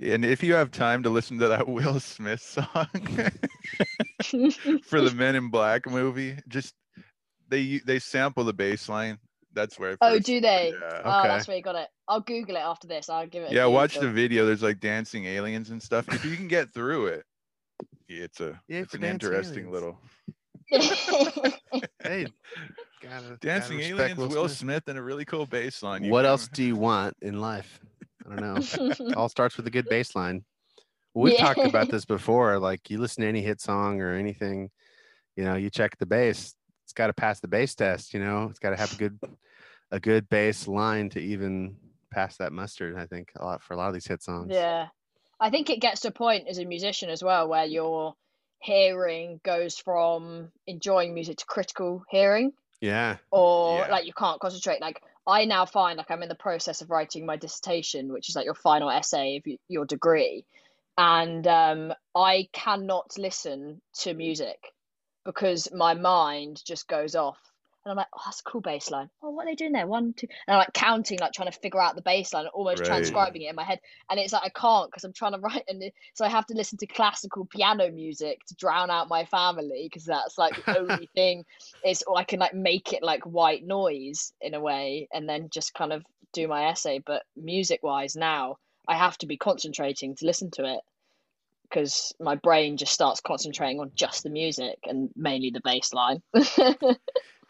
And 0.00 0.24
if 0.24 0.42
you 0.42 0.54
have 0.54 0.70
time 0.70 1.02
to 1.04 1.10
listen 1.10 1.38
to 1.40 1.48
that 1.48 1.68
Will 1.68 2.00
Smith 2.00 2.42
song 2.42 2.88
for 4.82 5.00
the 5.00 5.10
Men 5.10 5.36
in 5.36 5.50
Black 5.50 5.88
movie, 5.88 6.38
just 6.48 6.74
they 7.48 7.78
they 7.78 7.98
sample 7.98 8.44
the 8.44 8.52
bass 8.54 8.88
line. 8.88 9.18
That's 9.58 9.78
where. 9.78 9.96
I 10.00 10.12
oh 10.12 10.18
do 10.20 10.40
they 10.40 10.72
Yeah. 10.80 11.02
oh 11.04 11.18
Okay. 11.20 11.28
that's 11.28 11.48
where 11.48 11.56
you 11.56 11.62
got 11.62 11.74
it 11.74 11.88
I'll 12.06 12.20
google 12.20 12.54
it 12.56 12.60
after 12.60 12.86
this 12.86 13.08
I'll 13.10 13.26
give 13.26 13.42
it 13.42 13.50
a 13.50 13.54
Yeah, 13.54 13.66
watch 13.66 13.94
the 13.94 14.00
Google. 14.00 14.14
video. 14.14 14.46
There's 14.46 14.62
like 14.62 14.78
dancing 14.78 15.24
aliens 15.26 15.70
and 15.70 15.82
stuff. 15.82 16.08
If 16.08 16.24
you 16.24 16.36
can 16.36 16.46
get 16.46 16.72
through 16.72 17.06
it, 17.08 17.24
it's 18.08 18.40
a 18.40 18.60
Yay 18.68 18.78
it's 18.78 18.94
an 18.94 19.02
interesting 19.04 19.66
aliens. 19.66 19.72
little 19.72 19.98
Hey, 22.02 22.26
gotta, 23.02 23.36
dancing 23.40 23.78
gotta 23.78 23.90
aliens. 23.94 24.18
Will 24.18 24.28
Will 24.28 24.48
Smith. 24.48 24.58
Smith 24.58 24.82
and 24.88 24.98
a 24.98 25.02
really 25.02 25.24
cool 25.24 25.46
bass 25.46 25.82
line. 25.82 26.04
You 26.04 26.12
What 26.12 26.22
can- 26.22 26.30
else 26.30 26.48
do 26.48 26.62
you 26.62 26.76
want 26.76 27.14
in 27.20 27.40
life? 27.40 27.80
I 28.30 28.36
don't 28.36 28.40
know. 29.00 29.14
All 29.16 29.28
starts 29.28 29.56
with 29.56 29.66
a 29.66 29.70
good 29.70 29.88
bass 29.88 30.14
line. 30.14 30.44
We've 31.14 31.32
Yeah. 31.34 31.40
talked 31.52 31.64
about 31.66 31.88
this 31.90 32.04
before. 32.04 32.58
Like 32.58 32.88
you 32.90 32.98
listen 32.98 33.22
to 33.22 33.28
any 33.28 33.42
hit 33.42 33.60
song 33.60 34.00
or 34.00 34.14
anything, 34.14 34.70
you 35.36 35.44
know, 35.44 35.54
you 35.56 35.70
check 35.70 35.96
the 35.98 36.06
bass. 36.06 36.54
It's 36.88 36.94
got 36.94 37.08
to 37.08 37.12
pass 37.12 37.38
the 37.38 37.48
bass 37.48 37.74
test. 37.74 38.14
You 38.14 38.20
know, 38.20 38.46
it's 38.48 38.60
got 38.60 38.70
to 38.70 38.76
have 38.76 38.94
a 38.94 38.96
good, 38.96 39.20
a 39.90 40.00
good 40.00 40.26
bass 40.30 40.66
line 40.66 41.10
to 41.10 41.20
even 41.20 41.76
pass 42.10 42.38
that 42.38 42.50
mustard. 42.50 42.96
I 42.96 43.04
think 43.04 43.30
a 43.36 43.44
lot 43.44 43.62
for 43.62 43.74
a 43.74 43.76
lot 43.76 43.88
of 43.88 43.92
these 43.92 44.06
hit 44.06 44.22
songs. 44.22 44.48
Yeah. 44.50 44.86
I 45.38 45.50
think 45.50 45.68
it 45.68 45.82
gets 45.82 46.00
to 46.00 46.08
a 46.08 46.12
point 46.12 46.48
as 46.48 46.56
a 46.56 46.64
musician 46.64 47.10
as 47.10 47.22
well 47.22 47.46
where 47.46 47.66
your 47.66 48.14
hearing 48.60 49.38
goes 49.44 49.76
from 49.76 50.50
enjoying 50.66 51.12
music 51.12 51.36
to 51.36 51.44
critical 51.44 52.04
hearing 52.08 52.52
Yeah. 52.80 53.18
or 53.30 53.80
Yeah. 53.80 53.88
like 53.88 54.06
you 54.06 54.14
can't 54.14 54.40
concentrate. 54.40 54.80
Like 54.80 55.02
I 55.26 55.44
now 55.44 55.66
find 55.66 55.98
like 55.98 56.10
I'm 56.10 56.22
in 56.22 56.30
the 56.30 56.34
process 56.36 56.80
of 56.80 56.88
writing 56.88 57.26
my 57.26 57.36
dissertation, 57.36 58.14
which 58.14 58.30
is 58.30 58.34
like 58.34 58.46
your 58.46 58.54
final 58.54 58.88
essay 58.88 59.42
of 59.44 59.58
your 59.68 59.84
degree. 59.84 60.46
And 60.96 61.46
um, 61.46 61.92
I 62.14 62.48
cannot 62.54 63.18
listen 63.18 63.82
to 63.98 64.14
music 64.14 64.72
because 65.28 65.68
my 65.74 65.92
mind 65.92 66.62
just 66.64 66.88
goes 66.88 67.14
off. 67.14 67.38
And 67.84 67.90
I'm 67.90 67.98
like, 67.98 68.06
oh, 68.16 68.20
that's 68.24 68.40
a 68.40 68.44
cool 68.44 68.62
bass 68.62 68.90
line. 68.90 69.10
Oh, 69.22 69.28
what 69.28 69.46
are 69.46 69.50
they 69.50 69.54
doing 69.56 69.72
there? 69.72 69.86
One, 69.86 70.14
two. 70.14 70.26
And 70.46 70.54
I'm 70.54 70.58
like 70.58 70.72
counting, 70.72 71.18
like 71.18 71.32
trying 71.32 71.52
to 71.52 71.58
figure 71.58 71.82
out 71.82 71.96
the 71.96 72.02
bass 72.02 72.32
line, 72.32 72.46
almost 72.46 72.82
Right. 72.82 72.88
transcribing 72.88 73.42
it 73.42 73.50
in 73.50 73.54
my 73.54 73.62
head. 73.62 73.78
And 74.10 74.18
it's 74.18 74.32
like, 74.32 74.44
I 74.44 74.48
can't 74.48 74.90
because 74.90 75.04
I'm 75.04 75.12
trying 75.12 75.32
to 75.34 75.38
write. 75.38 75.64
And 75.68 75.82
so 76.14 76.24
I 76.24 76.30
have 76.30 76.46
to 76.46 76.54
listen 76.54 76.78
to 76.78 76.86
classical 76.86 77.44
piano 77.44 77.90
music 77.90 78.38
to 78.48 78.54
drown 78.54 78.90
out 78.90 79.10
my 79.10 79.26
family 79.26 79.86
because 79.90 80.04
that's 80.04 80.38
like 80.38 80.56
the 80.56 80.78
only 80.78 81.10
thing 81.14 81.44
is, 81.84 82.02
or 82.06 82.18
I 82.18 82.24
can 82.24 82.40
like 82.40 82.54
make 82.54 82.94
it 82.94 83.02
like 83.02 83.24
white 83.24 83.64
noise 83.64 84.32
in 84.40 84.54
a 84.54 84.60
way 84.60 85.08
and 85.12 85.28
then 85.28 85.50
just 85.52 85.74
kind 85.74 85.92
of 85.92 86.04
do 86.32 86.48
my 86.48 86.68
essay. 86.70 87.02
But 87.04 87.22
music 87.36 87.80
wise, 87.82 88.16
now 88.16 88.56
I 88.88 88.96
have 88.96 89.18
to 89.18 89.26
be 89.26 89.36
concentrating 89.36 90.16
to 90.16 90.26
listen 90.26 90.50
to 90.52 90.64
it 90.64 90.80
because 91.68 92.14
my 92.20 92.34
brain 92.36 92.76
just 92.76 92.92
starts 92.92 93.20
concentrating 93.20 93.80
on 93.80 93.90
just 93.94 94.22
the 94.22 94.30
music 94.30 94.78
and 94.84 95.10
mainly 95.16 95.50
the 95.50 95.60
bass 95.62 95.92
line. 95.92 96.22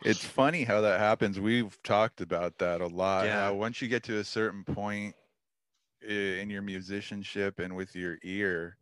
It's 0.04 0.24
funny 0.24 0.62
how 0.62 0.80
that 0.82 1.00
happens. 1.00 1.40
We've 1.40 1.76
talked 1.82 2.20
about 2.20 2.58
that 2.58 2.80
a 2.80 2.86
lot. 2.86 3.26
Yeah. 3.26 3.46
How 3.46 3.54
once 3.54 3.82
you 3.82 3.88
get 3.88 4.04
to 4.04 4.18
a 4.18 4.24
certain 4.24 4.64
point 4.64 5.14
in 6.06 6.50
your 6.50 6.62
musicianship 6.62 7.58
and 7.58 7.74
with 7.74 7.96
your 7.96 8.18
ear, 8.22 8.76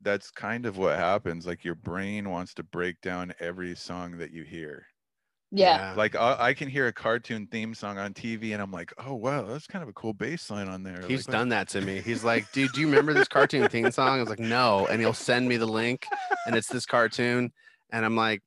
that's 0.00 0.30
kind 0.30 0.64
of 0.64 0.78
what 0.78 0.98
happens. 0.98 1.46
Like 1.46 1.64
your 1.64 1.74
brain 1.74 2.30
wants 2.30 2.54
to 2.54 2.62
break 2.62 3.00
down 3.02 3.34
every 3.38 3.74
song 3.74 4.16
that 4.18 4.32
you 4.32 4.44
hear. 4.44 4.86
Yeah. 5.54 5.94
Like 5.96 6.16
I, 6.16 6.36
I 6.38 6.54
can 6.54 6.68
hear 6.68 6.86
a 6.86 6.92
cartoon 6.92 7.46
theme 7.46 7.74
song 7.74 7.98
on 7.98 8.12
TV, 8.12 8.52
and 8.52 8.60
I'm 8.60 8.70
like, 8.70 8.92
oh 8.98 9.14
wow, 9.14 9.42
that's 9.42 9.66
kind 9.66 9.82
of 9.82 9.88
a 9.88 9.92
cool 9.92 10.12
bass 10.12 10.50
line 10.50 10.68
on 10.68 10.82
there. 10.82 11.02
He's 11.06 11.28
like, 11.28 11.32
done 11.32 11.48
that 11.50 11.68
to 11.70 11.80
me. 11.80 12.00
He's 12.00 12.24
like, 12.24 12.50
dude, 12.52 12.72
do 12.72 12.80
you 12.80 12.88
remember 12.88 13.12
this 13.14 13.28
cartoon 13.28 13.68
theme 13.68 13.90
song? 13.90 14.18
I 14.18 14.20
was 14.20 14.28
like, 14.28 14.38
no. 14.38 14.86
And 14.86 15.00
he'll 15.00 15.12
send 15.12 15.48
me 15.48 15.56
the 15.56 15.66
link 15.66 16.06
and 16.46 16.56
it's 16.56 16.68
this 16.68 16.86
cartoon. 16.86 17.52
And 17.92 18.04
I'm 18.04 18.16
like, 18.16 18.42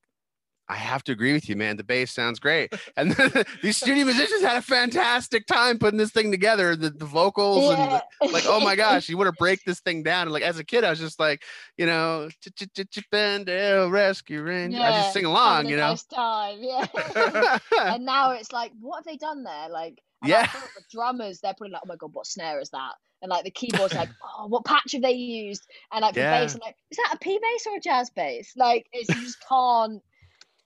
I 0.69 0.75
have 0.75 1.03
to 1.05 1.11
agree 1.13 1.33
with 1.33 1.47
you, 1.47 1.55
man. 1.55 1.77
The 1.77 1.83
bass 1.83 2.11
sounds 2.11 2.39
great. 2.39 2.73
And 2.97 3.11
then 3.11 3.31
these 3.61 3.77
studio 3.77 4.05
musicians 4.05 4.41
had 4.41 4.57
a 4.57 4.61
fantastic 4.61 5.45
time 5.45 5.77
putting 5.77 5.97
this 5.99 6.11
thing 6.11 6.31
together. 6.31 6.75
The, 6.75 6.89
the 6.89 7.05
vocals 7.05 7.69
and 7.69 7.91
the, 7.91 8.01
like, 8.33 8.43
oh 8.47 8.59
my 8.59 8.75
gosh, 8.83 9.07
you 9.07 9.17
want 9.17 9.27
to 9.27 9.35
break 9.37 9.63
this 9.65 9.79
thing 9.81 10.01
down. 10.03 10.23
And 10.23 10.31
like 10.31 10.41
as 10.43 10.57
a 10.57 10.63
kid, 10.63 10.83
I 10.83 10.89
was 10.89 10.99
just 10.99 11.19
like, 11.19 11.43
you 11.77 11.85
know, 11.85 12.29
Chip 12.41 13.05
'n 13.13 13.43
Dale 13.43 13.83
eh, 13.85 13.89
Rescue 13.89 14.41
Ranger. 14.41 14.81
I 14.81 14.91
just 14.91 15.13
sing 15.13 15.25
along, 15.25 15.67
you 15.67 15.77
know. 15.77 15.89
nice 15.89 16.03
time, 16.05 16.57
yeah. 16.61 17.59
and 17.81 18.03
now 18.05 18.31
it's 18.31 18.51
like, 18.51 18.71
what 18.79 18.97
have 18.97 19.05
they 19.05 19.17
done 19.17 19.43
there? 19.43 19.69
Like, 19.69 20.01
Yeah. 20.25 20.47
the 20.51 20.83
drummers, 20.91 21.39
they're 21.39 21.53
probably 21.53 21.73
like, 21.73 21.81
oh 21.85 21.87
my 21.89 21.95
god, 21.97 22.13
what 22.13 22.25
snare 22.25 22.59
is 22.59 22.69
that? 22.71 22.93
And 23.21 23.29
like 23.29 23.43
the 23.43 23.51
keyboards, 23.51 23.93
like, 23.93 24.09
oh, 24.23 24.47
what 24.47 24.65
patch 24.65 24.91
have 24.93 25.01
they 25.01 25.11
used? 25.13 25.67
And 25.91 26.01
like 26.01 26.13
the 26.13 26.21
Yeah. 26.21 26.41
bass, 26.41 26.55
I'm 26.55 26.61
like, 26.61 26.75
is 26.91 26.97
that 26.97 27.13
a 27.15 27.17
P 27.19 27.39
bass 27.41 27.67
or 27.67 27.77
a 27.77 27.79
jazz 27.79 28.09
bass? 28.09 28.53
Like, 28.55 28.87
it's 28.91 29.09
you 29.09 29.21
just 29.23 29.43
can't. 29.47 30.01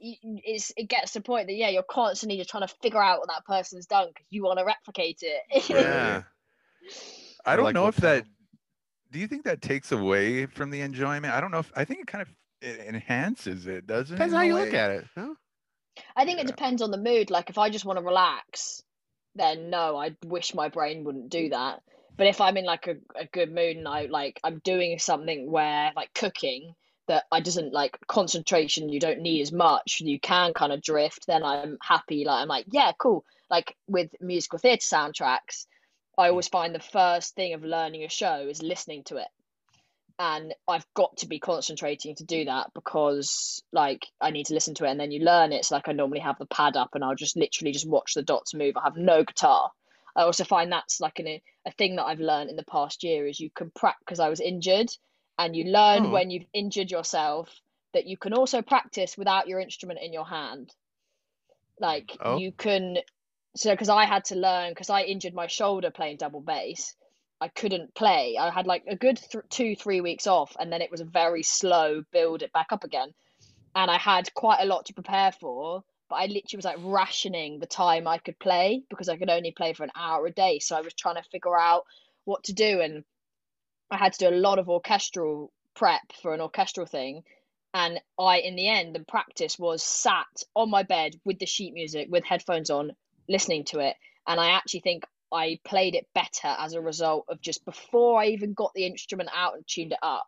You- 0.02 0.42
It's 0.44 0.74
it 0.76 0.90
gets 0.90 1.14
to 1.14 1.20
the 1.20 1.24
point 1.24 1.48
that 1.48 1.54
yeah, 1.54 1.70
you're 1.70 1.84
constantly 1.84 2.38
just 2.38 2.50
trying 2.50 2.68
to 2.68 2.74
figure 2.82 3.02
out 3.02 3.20
what 3.20 3.30
that 3.30 3.46
person's 3.46 3.86
done 3.86 4.08
because 4.10 4.26
you 4.30 4.44
want 4.44 4.60
to 4.60 4.66
replicate 4.66 5.22
it. 5.24 5.70
Yeah. 5.70 6.24
I 7.46 7.56
don't 7.56 7.66
like, 7.66 7.76
know 7.76 7.88
if 7.88 7.96
that. 7.98 8.26
Do 9.12 9.20
you 9.20 9.28
think 9.28 9.44
that 9.44 9.62
takes 9.62 9.92
away 9.92 10.46
from 10.46 10.70
the 10.70 10.82
enjoyment? 10.82 11.34
I 11.34 11.42
don't 11.42 11.52
know 11.52 11.60
if 11.60 11.72
I 11.76 11.86
think 11.86 12.02
it 12.02 12.08
kind 12.08 12.22
of 12.22 12.30
it 12.62 12.80
enhances 12.88 13.68
it, 13.68 13.88
doesn't 13.88 14.16
Depends 14.16 14.34
it? 14.34 14.38
how 14.38 14.44
you 14.44 14.58
a 14.58 14.60
look 14.60 14.74
at 14.74 14.92
it. 14.92 15.06
No? 15.16 15.36
I 16.16 16.26
think 16.26 16.40
it 16.40 16.48
depends 16.48 16.82
on 16.82 16.92
the 16.92 16.98
mood. 16.98 17.30
Like 17.30 17.50
if 17.50 17.58
I 17.58 17.70
just 17.70 17.86
want 17.86 18.00
to 18.00 18.06
relax, 18.06 18.82
then 19.36 19.70
no, 19.70 19.98
I 19.98 20.16
wish 20.26 20.54
my 20.54 20.70
brain 20.70 21.04
wouldn't 21.04 21.30
do 21.30 21.50
that. 21.50 21.82
But 22.18 22.28
if 22.28 22.40
I'm 22.42 22.58
in 22.58 22.66
like 22.66 22.88
a, 22.88 22.96
a 23.16 23.26
good 23.26 23.54
mood 23.54 23.78
and 23.78 23.88
I 23.88 24.06
like 24.06 24.40
I'm 24.44 24.60
doing 24.64 25.00
something 25.00 25.50
where 25.52 25.92
like 25.96 26.14
cooking, 26.14 26.74
that 27.08 27.26
I 27.32 27.40
doesn't 27.40 27.74
like 27.74 27.98
concentration. 28.08 28.90
You 28.90 29.00
don't 29.00 29.22
need 29.22 29.42
as 29.42 29.52
much. 29.52 30.02
You 30.02 30.20
can 30.20 30.54
kind 30.54 30.72
of 30.72 30.82
drift. 30.82 31.28
Then 31.28 31.44
I'm 31.44 31.78
happy. 31.82 32.26
Like 32.26 32.42
I'm 32.42 32.48
like, 32.48 32.66
yeah, 32.72 32.92
cool. 32.98 33.26
Like 33.50 33.76
with 33.88 34.12
musical 34.22 34.60
theatre 34.60 34.82
soundtracks, 34.82 35.66
I 36.18 36.30
always 36.30 36.48
find 36.48 36.74
the 36.74 36.80
first 36.80 37.36
thing 37.36 37.54
of 37.54 37.64
learning 37.64 38.04
a 38.04 38.10
show 38.10 38.48
is 38.48 38.62
listening 38.62 39.04
to 39.06 39.18
it 39.18 39.28
and 40.22 40.54
I've 40.68 40.86
got 40.94 41.18
to 41.18 41.28
be 41.28 41.40
concentrating 41.40 42.14
to 42.16 42.24
do 42.24 42.46
that 42.46 42.72
because 42.76 43.64
like 43.74 44.06
I 44.22 44.30
need 44.30 44.46
to 44.48 44.54
listen 44.54 44.76
to 44.76 44.86
it 44.86 44.92
and 44.92 45.00
then 45.00 45.12
you 45.12 45.24
learn 45.24 45.52
it. 45.52 45.66
So 45.66 45.74
like 45.74 45.88
I 45.88 45.94
normally 45.94 46.20
have 46.20 46.38
the 46.38 46.46
pad 46.46 46.78
up 46.78 46.92
and 46.94 47.04
I'll 47.04 47.16
just 47.16 47.36
literally 47.36 47.72
just 47.72 47.90
watch 47.90 48.14
the 48.14 48.22
dots 48.22 48.54
move. 48.54 48.78
I 48.78 48.84
have 48.84 48.98
no 48.98 49.24
guitar. 49.24 49.72
I 50.16 50.22
also 50.22 50.44
find 50.44 50.72
that's 50.72 51.02
like 51.02 51.18
an, 51.18 51.40
a 51.66 51.72
thing 51.72 51.96
that 51.96 52.04
I've 52.04 52.20
learned 52.20 52.52
in 52.52 52.56
the 52.56 52.64
past 52.64 53.04
year 53.04 53.26
is 53.26 53.40
you 53.40 53.50
can 53.50 53.72
practice 53.72 54.04
because 54.06 54.20
I 54.20 54.30
was 54.30 54.40
injured 54.40 54.92
and 55.46 55.56
you 55.56 55.66
learn 55.66 56.06
Oh. 56.08 56.10
when 56.12 56.30
you've 56.30 56.46
injured 56.54 56.92
yourself 56.92 57.50
that 57.94 58.06
you 58.06 58.16
can 58.18 58.34
also 58.34 58.62
practice 58.62 59.18
without 59.18 59.48
your 59.48 59.60
instrument 59.60 60.00
in 60.02 60.14
your 60.14 60.26
hand. 60.26 60.74
Like 61.80 62.16
Oh. 62.22 62.38
you 62.38 62.52
can 62.52 62.98
so 63.56 63.72
because 63.72 63.90
I 63.90 64.06
had 64.06 64.26
to 64.26 64.36
learn 64.36 64.70
because 64.72 64.90
I 64.90 65.02
injured 65.04 65.34
my 65.34 65.48
shoulder 65.48 65.92
playing 65.92 66.18
double 66.18 66.42
bass. 66.42 66.96
I 67.42 67.48
couldn't 67.48 67.96
play. 67.96 68.38
I 68.40 68.52
had 68.52 68.68
like 68.68 68.84
a 68.88 68.96
good 68.96 69.18
th- 69.18 69.44
two, 69.50 69.76
three 69.76 70.00
weeks 70.00 70.28
off, 70.28 70.56
and 70.60 70.72
then 70.72 70.82
it 70.82 70.92
was 70.92 71.02
a 71.02 71.06
very 71.06 71.42
slow 71.44 72.04
build 72.12 72.44
it 72.44 72.54
back 72.54 72.68
up 72.72 72.84
again. 72.84 73.14
And 73.76 73.90
I 73.90 73.98
had 73.98 74.32
quite 74.36 74.60
a 74.62 74.66
lot 74.66 74.86
to 74.86 74.94
prepare 74.94 75.32
for, 75.32 75.84
but 76.08 76.18
I 76.18 76.26
literally 76.28 76.58
was 76.58 76.66
like 76.66 76.78
rationing 76.82 77.58
the 77.60 77.66
time 77.66 78.08
I 78.08 78.20
could 78.20 78.38
play 78.38 78.84
because 78.90 79.10
I 79.10 79.18
could 79.18 79.30
only 79.30 79.52
play 79.52 79.74
for 79.74 79.84
an 79.84 79.92
hour 79.96 80.26
a 80.28 80.32
day. 80.32 80.60
So 80.60 80.76
I 80.78 80.82
was 80.82 80.94
trying 80.94 81.16
to 81.16 81.30
figure 81.30 81.58
out 81.58 81.86
what 82.26 82.44
to 82.44 82.54
do, 82.54 82.80
and 82.80 83.04
I 83.92 83.98
had 83.98 84.14
to 84.14 84.30
do 84.30 84.36
a 84.36 84.40
lot 84.40 84.58
of 84.58 84.70
orchestral 84.70 85.52
prep 85.76 86.02
for 86.22 86.34
an 86.34 86.42
orchestral 86.42 86.86
thing. 86.86 87.24
And 87.74 88.00
I, 88.18 88.40
in 88.40 88.56
the 88.56 88.68
end, 88.68 88.96
the 88.96 89.04
practice 89.04 89.60
was 89.60 89.84
sat 89.84 90.44
on 90.56 90.70
my 90.70 90.84
bed 90.84 91.20
with 91.26 91.40
the 91.40 91.46
sheet 91.46 91.74
music, 91.74 92.08
with 92.10 92.26
headphones 92.26 92.70
on, 92.70 92.96
listening 93.30 93.66
to 93.66 93.80
it. 93.80 93.96
And 94.28 94.40
I 94.40 94.52
actually 94.52 94.82
think 94.82 95.06
I 95.32 95.60
played 95.64 95.96
it 95.96 96.08
better 96.14 96.56
as 96.60 96.74
a 96.74 96.82
result 96.82 97.26
of 97.30 97.42
just 97.42 97.64
before 97.66 98.22
I 98.22 98.28
even 98.28 98.54
got 98.54 98.74
the 98.74 98.86
instrument 98.86 99.30
out 99.36 99.56
and 99.56 99.68
tuned 99.68 99.94
it 99.94 100.00
up. 100.02 100.28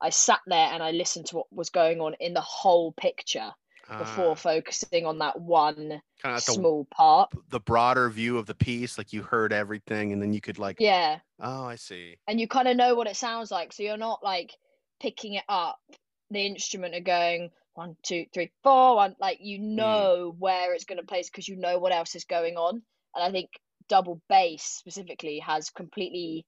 I 0.00 0.10
sat 0.10 0.40
there 0.46 0.72
and 0.72 0.82
I 0.82 0.92
listened 0.92 1.26
to 1.26 1.36
what 1.36 1.52
was 1.52 1.70
going 1.70 2.00
on 2.00 2.14
in 2.20 2.34
the 2.34 2.40
whole 2.40 2.92
picture 2.92 3.52
before 3.98 4.32
uh, 4.32 4.36
focusing 4.36 5.06
on 5.06 5.18
that 5.18 5.40
one 5.40 5.74
kind 5.76 6.00
of 6.24 6.34
like 6.34 6.44
the, 6.44 6.52
small 6.52 6.86
part. 6.94 7.30
the 7.50 7.60
broader 7.60 8.08
view 8.08 8.38
of 8.38 8.46
the 8.46 8.54
piece, 8.54 8.98
like 8.98 9.12
you 9.12 9.22
heard 9.22 9.52
everything, 9.52 10.12
and 10.12 10.22
then 10.22 10.32
you 10.32 10.40
could 10.40 10.58
like, 10.58 10.76
Yeah. 10.78 11.18
oh, 11.40 11.64
I 11.64 11.76
see. 11.76 12.16
and 12.26 12.40
you 12.40 12.48
kind 12.48 12.68
of 12.68 12.76
know 12.76 12.94
what 12.94 13.06
it 13.06 13.16
sounds 13.16 13.50
like 13.50 13.72
so 13.72 13.82
you're 13.82 13.96
not 13.96 14.22
like 14.22 14.52
picking 15.00 15.34
it 15.34 15.44
up 15.48 15.78
the 16.30 16.46
instrument 16.46 16.94
and 16.94 17.04
going 17.04 17.50
one 17.74 17.96
two 18.02 18.26
three 18.32 18.50
four 18.62 18.96
one 18.96 19.16
like 19.20 19.38
you 19.40 19.58
mm. 19.58 19.74
know 19.76 20.34
where 20.38 20.74
it's 20.74 20.84
going 20.84 21.00
to 21.00 21.06
place 21.06 21.28
because 21.28 21.48
you 21.48 21.56
know 21.56 21.78
what 21.78 21.92
else 21.92 22.14
is 22.14 22.24
going 22.24 22.56
on 22.56 22.82
and 23.14 23.24
i 23.24 23.30
think 23.30 23.48
double 23.88 24.20
bass 24.28 24.62
specifically 24.62 25.38
has 25.40 25.70
completely 25.70 26.46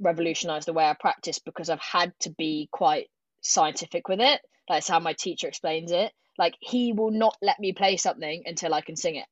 revolutionized 0.00 0.66
the 0.66 0.72
way 0.72 0.84
i 0.84 0.94
practice 0.98 1.38
because 1.38 1.70
i've 1.70 1.80
had 1.80 2.12
to 2.20 2.30
be 2.30 2.68
quite 2.72 3.06
scientific 3.40 4.08
with 4.08 4.20
it 4.20 4.40
that's 4.68 4.88
how 4.88 4.98
my 4.98 5.12
teacher 5.12 5.48
explains 5.48 5.92
it 5.92 6.12
like 6.38 6.54
he 6.60 6.92
will 6.92 7.10
not 7.10 7.36
let 7.42 7.58
me 7.60 7.72
play 7.72 7.96
something 7.96 8.42
until 8.46 8.74
i 8.74 8.80
can 8.80 8.96
sing 8.96 9.16
it. 9.16 9.26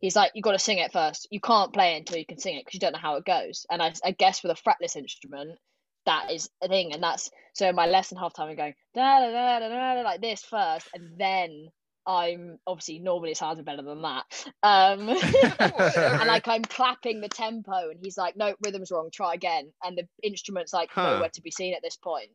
He's 0.00 0.16
like 0.16 0.32
you 0.34 0.42
got 0.42 0.52
to 0.52 0.58
sing 0.58 0.78
it 0.78 0.92
first. 0.92 1.26
You 1.30 1.40
can't 1.40 1.72
play 1.72 1.94
it 1.94 1.98
until 1.98 2.18
you 2.18 2.26
can 2.26 2.38
sing 2.38 2.56
it 2.56 2.64
because 2.64 2.74
you 2.74 2.80
don't 2.80 2.92
know 2.92 2.98
how 2.98 3.16
it 3.16 3.24
goes. 3.24 3.66
And 3.70 3.82
I, 3.82 3.92
I 4.04 4.10
guess 4.12 4.42
with 4.42 4.52
a 4.56 4.62
fretless 4.62 4.96
instrument 4.96 5.58
that 6.04 6.30
is 6.30 6.48
a 6.62 6.68
thing. 6.68 6.92
And 6.92 7.02
that's 7.02 7.30
so 7.54 7.68
in 7.68 7.74
my 7.74 7.86
lesson 7.86 8.18
half 8.18 8.34
time 8.34 8.48
i'm 8.48 8.56
going 8.56 8.74
da, 8.94 9.20
da, 9.20 9.30
da, 9.30 9.58
da, 9.68 9.94
da, 9.94 10.02
like 10.02 10.20
this 10.20 10.42
first. 10.42 10.88
And 10.94 11.18
then 11.18 11.68
i'm 12.06 12.58
obviously 12.66 13.00
normally 13.00 13.32
it 13.32 13.36
sounds 13.38 13.60
better 13.62 13.82
than 13.82 14.02
that. 14.02 14.24
Um 14.62 15.08
and 15.60 16.26
like 16.28 16.46
i'm 16.46 16.62
clapping 16.62 17.20
the 17.20 17.28
tempo 17.28 17.90
and 17.90 17.98
he's 18.02 18.18
like 18.18 18.36
no 18.36 18.54
rhythm's 18.64 18.90
wrong. 18.92 19.10
Try 19.12 19.34
again. 19.34 19.72
And 19.82 19.96
the 19.98 20.06
instrument's 20.22 20.72
like 20.72 20.90
Huh. 20.92 21.14
nowhere 21.14 21.30
to 21.30 21.42
be 21.42 21.50
seen 21.50 21.74
at 21.74 21.82
this 21.82 21.96
point. 21.96 22.30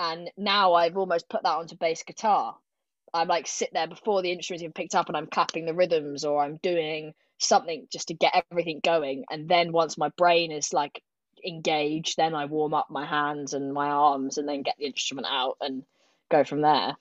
And 0.00 0.30
now 0.36 0.74
i've 0.74 0.96
almost 0.96 1.28
put 1.28 1.44
that 1.44 1.56
onto 1.56 1.76
bass 1.76 2.02
guitar 2.02 2.56
i'm 3.14 3.28
like 3.28 3.46
sit 3.46 3.70
there 3.72 3.86
before 3.86 4.22
the 4.22 4.30
instrument's 4.32 4.62
even 4.62 4.72
picked 4.72 4.94
up 4.94 5.08
and 5.08 5.16
i'm 5.16 5.26
clapping 5.26 5.66
the 5.66 5.74
rhythms 5.74 6.24
or 6.24 6.42
i'm 6.42 6.56
doing 6.62 7.14
something 7.38 7.86
just 7.92 8.08
to 8.08 8.14
get 8.14 8.44
everything 8.50 8.80
going 8.82 9.24
and 9.30 9.48
then 9.48 9.72
once 9.72 9.96
my 9.96 10.08
brain 10.16 10.50
is 10.50 10.72
like 10.72 11.02
engaged 11.44 12.16
then 12.16 12.34
i 12.34 12.44
warm 12.44 12.74
up 12.74 12.88
my 12.90 13.06
hands 13.06 13.54
and 13.54 13.72
my 13.72 13.88
arms 13.88 14.38
and 14.38 14.48
then 14.48 14.62
get 14.62 14.74
the 14.78 14.86
instrument 14.86 15.26
out 15.30 15.56
and 15.60 15.84
go 16.30 16.42
from 16.44 16.60
there 16.62 16.96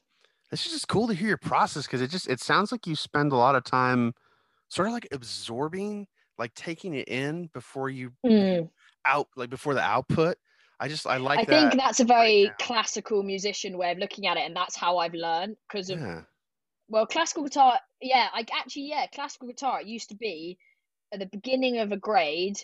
It's 0.51 0.63
just 0.63 0.87
cool 0.87 1.07
to 1.07 1.13
hear 1.13 1.27
your 1.29 1.37
process 1.37 1.85
because 1.87 2.01
it 2.01 2.09
just 2.09 2.29
it 2.29 2.39
sounds 2.39 2.71
like 2.71 2.85
you 2.87 2.95
spend 2.95 3.31
a 3.31 3.35
lot 3.35 3.55
of 3.55 3.63
time 3.63 4.13
sort 4.69 4.87
of 4.87 4.93
like 4.93 5.07
absorbing, 5.11 6.07
like 6.37 6.53
taking 6.53 6.93
it 6.93 7.07
in 7.07 7.47
before 7.53 7.89
you 7.89 8.11
Mm. 8.25 8.69
out 9.05 9.27
like 9.35 9.49
before 9.49 9.73
the 9.73 9.81
output. 9.81 10.37
I 10.79 10.87
just 10.87 11.07
I 11.07 11.17
like 11.17 11.39
I 11.39 11.45
that. 11.45 11.71
think 11.71 11.81
that's 11.81 11.99
a 11.99 12.05
very 12.05 12.45
breakdown. 12.47 12.55
classical 12.59 13.23
musician 13.23 13.77
way 13.77 13.91
of 13.91 13.97
looking 13.97 14.27
at 14.27 14.37
it, 14.37 14.45
and 14.45 14.55
that's 14.55 14.75
how 14.75 14.97
I've 14.97 15.13
learned 15.13 15.57
because 15.67 15.89
of 15.89 15.99
yeah. 15.99 16.21
well, 16.87 17.05
classical 17.07 17.43
guitar. 17.43 17.79
Yeah, 18.01 18.27
I 18.33 18.45
actually 18.53 18.89
yeah, 18.89 19.07
classical 19.07 19.47
guitar. 19.47 19.81
It 19.81 19.87
used 19.87 20.09
to 20.09 20.15
be 20.15 20.57
at 21.13 21.19
the 21.19 21.25
beginning 21.25 21.79
of 21.79 21.91
a 21.91 21.97
grade. 21.97 22.57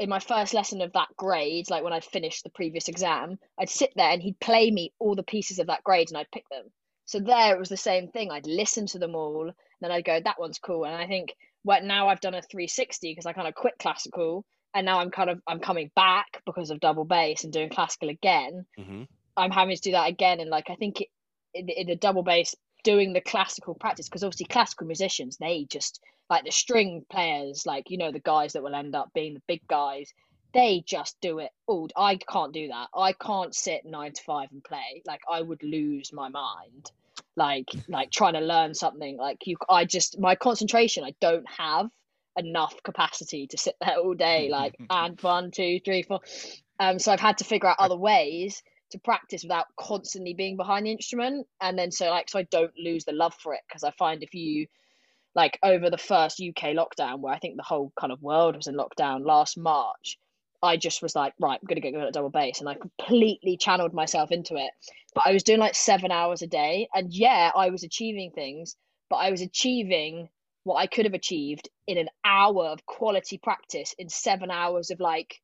In 0.00 0.08
my 0.08 0.20
first 0.20 0.54
lesson 0.54 0.80
of 0.80 0.92
that 0.92 1.08
grade, 1.16 1.68
like 1.70 1.82
when 1.82 1.92
I'd 1.92 2.04
finished 2.04 2.44
the 2.44 2.50
previous 2.50 2.86
exam, 2.86 3.36
I'd 3.58 3.68
sit 3.68 3.92
there 3.96 4.10
and 4.12 4.22
he'd 4.22 4.38
play 4.38 4.70
me 4.70 4.92
all 5.00 5.16
the 5.16 5.24
pieces 5.24 5.58
of 5.58 5.66
that 5.66 5.82
grade 5.82 6.08
and 6.08 6.16
I'd 6.16 6.30
pick 6.30 6.44
them. 6.52 6.66
So 7.04 7.18
there 7.18 7.56
it 7.56 7.58
was 7.58 7.68
the 7.68 7.76
same 7.76 8.08
thing. 8.08 8.30
I'd 8.30 8.46
listen 8.46 8.86
to 8.86 9.00
them 9.00 9.16
all, 9.16 9.50
then 9.80 9.90
I'd 9.90 10.04
go, 10.04 10.20
that 10.20 10.38
one's 10.38 10.60
cool. 10.60 10.84
And 10.84 10.94
I 10.94 11.08
think 11.08 11.34
what 11.64 11.82
now 11.82 12.06
I've 12.08 12.20
done 12.20 12.34
a 12.34 12.42
360 12.42 13.10
because 13.10 13.26
I 13.26 13.32
kind 13.32 13.48
of 13.48 13.54
quit 13.54 13.74
classical 13.80 14.44
and 14.78 14.86
now 14.86 15.00
I'm 15.00 15.10
kind 15.10 15.28
of 15.28 15.40
I'm 15.46 15.58
coming 15.58 15.90
back 15.96 16.40
because 16.46 16.70
of 16.70 16.78
double 16.78 17.04
bass 17.04 17.42
and 17.42 17.52
doing 17.52 17.68
classical 17.68 18.08
again. 18.08 18.64
hmm 18.78 19.02
I'm 19.36 19.50
having 19.52 19.76
to 19.76 19.82
do 19.82 19.92
that 19.92 20.08
again, 20.08 20.40
and 20.40 20.50
like 20.50 20.68
I 20.70 20.74
think 20.74 21.00
it, 21.00 21.08
in, 21.54 21.68
in 21.68 21.86
the 21.86 21.96
double 21.96 22.22
bass, 22.22 22.54
doing 22.82 23.12
the 23.12 23.20
classical 23.20 23.74
practice 23.74 24.08
because 24.08 24.24
obviously 24.24 24.46
classical 24.46 24.86
musicians 24.86 25.36
they 25.36 25.66
just 25.70 26.00
like 26.30 26.44
the 26.44 26.50
string 26.50 27.04
players, 27.10 27.66
like 27.66 27.90
you 27.90 27.98
know 27.98 28.12
the 28.12 28.20
guys 28.20 28.52
that 28.52 28.62
will 28.62 28.74
end 28.74 28.94
up 28.94 29.10
being 29.14 29.34
the 29.34 29.42
big 29.48 29.66
guys, 29.68 30.12
they 30.54 30.82
just 30.86 31.16
do 31.20 31.40
it 31.40 31.50
all. 31.66 31.88
I 31.96 32.16
can't 32.16 32.52
do 32.52 32.68
that. 32.68 32.88
I 32.94 33.12
can't 33.12 33.54
sit 33.54 33.84
nine 33.84 34.12
to 34.12 34.22
five 34.22 34.48
and 34.52 34.62
play. 34.62 35.02
Like 35.06 35.20
I 35.30 35.42
would 35.42 35.62
lose 35.62 36.12
my 36.12 36.28
mind. 36.28 36.90
Like 37.36 37.68
like 37.88 38.10
trying 38.10 38.34
to 38.34 38.40
learn 38.40 38.74
something. 38.74 39.16
Like 39.16 39.38
you, 39.44 39.56
I 39.68 39.84
just 39.84 40.20
my 40.20 40.36
concentration. 40.36 41.04
I 41.04 41.14
don't 41.20 41.48
have 41.48 41.90
enough 42.38 42.74
capacity 42.82 43.46
to 43.48 43.58
sit 43.58 43.74
there 43.80 43.96
all 43.96 44.14
day. 44.14 44.48
Like 44.58 44.76
and 44.88 45.20
one, 45.20 45.50
two, 45.50 45.80
three, 45.84 46.02
four. 46.02 46.20
Um, 46.80 46.98
so 46.98 47.12
I've 47.12 47.20
had 47.20 47.38
to 47.38 47.44
figure 47.44 47.68
out 47.68 47.76
other 47.78 47.96
ways 47.96 48.62
to 48.90 48.98
practice 48.98 49.42
without 49.42 49.66
constantly 49.78 50.34
being 50.34 50.56
behind 50.56 50.86
the 50.86 50.92
instrument 50.92 51.46
and 51.60 51.78
then 51.78 51.90
so 51.90 52.08
like 52.08 52.28
so 52.28 52.38
I 52.38 52.44
don't 52.44 52.72
lose 52.78 53.04
the 53.04 53.12
love 53.12 53.34
for 53.34 53.54
it 53.54 53.60
because 53.68 53.84
I 53.84 53.90
find 53.92 54.22
if 54.22 54.34
you 54.34 54.66
like 55.34 55.58
over 55.62 55.90
the 55.90 55.98
first 55.98 56.40
UK 56.40 56.74
lockdown 56.74 57.20
where 57.20 57.34
I 57.34 57.38
think 57.38 57.56
the 57.56 57.62
whole 57.62 57.92
kind 57.98 58.12
of 58.12 58.22
world 58.22 58.56
was 58.56 58.66
in 58.66 58.76
lockdown 58.76 59.26
last 59.26 59.58
March 59.58 60.18
I 60.62 60.76
just 60.76 61.02
was 61.02 61.14
like 61.14 61.34
right 61.38 61.58
I'm 61.60 61.66
going 61.66 61.76
to 61.76 61.82
get 61.82 61.92
good 61.92 62.06
at 62.06 62.14
double 62.14 62.30
bass 62.30 62.60
and 62.60 62.68
I 62.68 62.74
completely 62.74 63.56
channeled 63.56 63.92
myself 63.92 64.30
into 64.30 64.56
it 64.56 64.70
but 65.14 65.24
I 65.26 65.32
was 65.32 65.42
doing 65.42 65.60
like 65.60 65.74
7 65.74 66.10
hours 66.10 66.42
a 66.42 66.46
day 66.46 66.88
and 66.94 67.12
yeah 67.12 67.50
I 67.54 67.70
was 67.70 67.82
achieving 67.84 68.30
things 68.30 68.76
but 69.10 69.16
I 69.16 69.30
was 69.30 69.42
achieving 69.42 70.28
what 70.68 70.76
I 70.76 70.86
could 70.86 71.06
have 71.06 71.14
achieved 71.14 71.68
in 71.86 71.98
an 71.98 72.08
hour 72.24 72.66
of 72.66 72.84
quality 72.86 73.38
practice 73.38 73.94
in 73.98 74.08
7 74.08 74.50
hours 74.50 74.90
of 74.90 75.00
like 75.00 75.40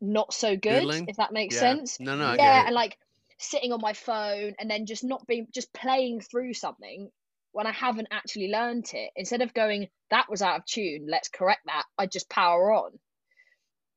not 0.00 0.32
so 0.32 0.56
good 0.56 0.82
Doodling? 0.82 1.08
if 1.08 1.16
that 1.16 1.32
makes 1.32 1.56
Yeah. 1.56 1.60
sense. 1.60 2.00
No, 2.00 2.16
no, 2.16 2.34
yeah 2.34 2.62
and 2.66 2.74
like 2.74 2.96
sitting 3.38 3.72
on 3.72 3.80
my 3.80 3.92
phone 3.92 4.54
and 4.58 4.70
then 4.70 4.86
just 4.86 5.02
not 5.04 5.26
being 5.26 5.48
just 5.52 5.72
playing 5.72 6.20
through 6.20 6.54
something 6.54 7.10
when 7.52 7.66
I 7.66 7.72
haven't 7.72 8.08
actually 8.12 8.48
learned 8.48 8.88
it. 8.94 9.10
Instead 9.16 9.42
of 9.42 9.52
going 9.52 9.88
that 10.10 10.30
was 10.30 10.40
out 10.42 10.56
of 10.58 10.64
tune 10.66 11.06
let's 11.10 11.28
correct 11.28 11.62
that 11.66 11.84
I 11.98 12.06
just 12.06 12.30
power 12.30 12.72
on. 12.72 12.92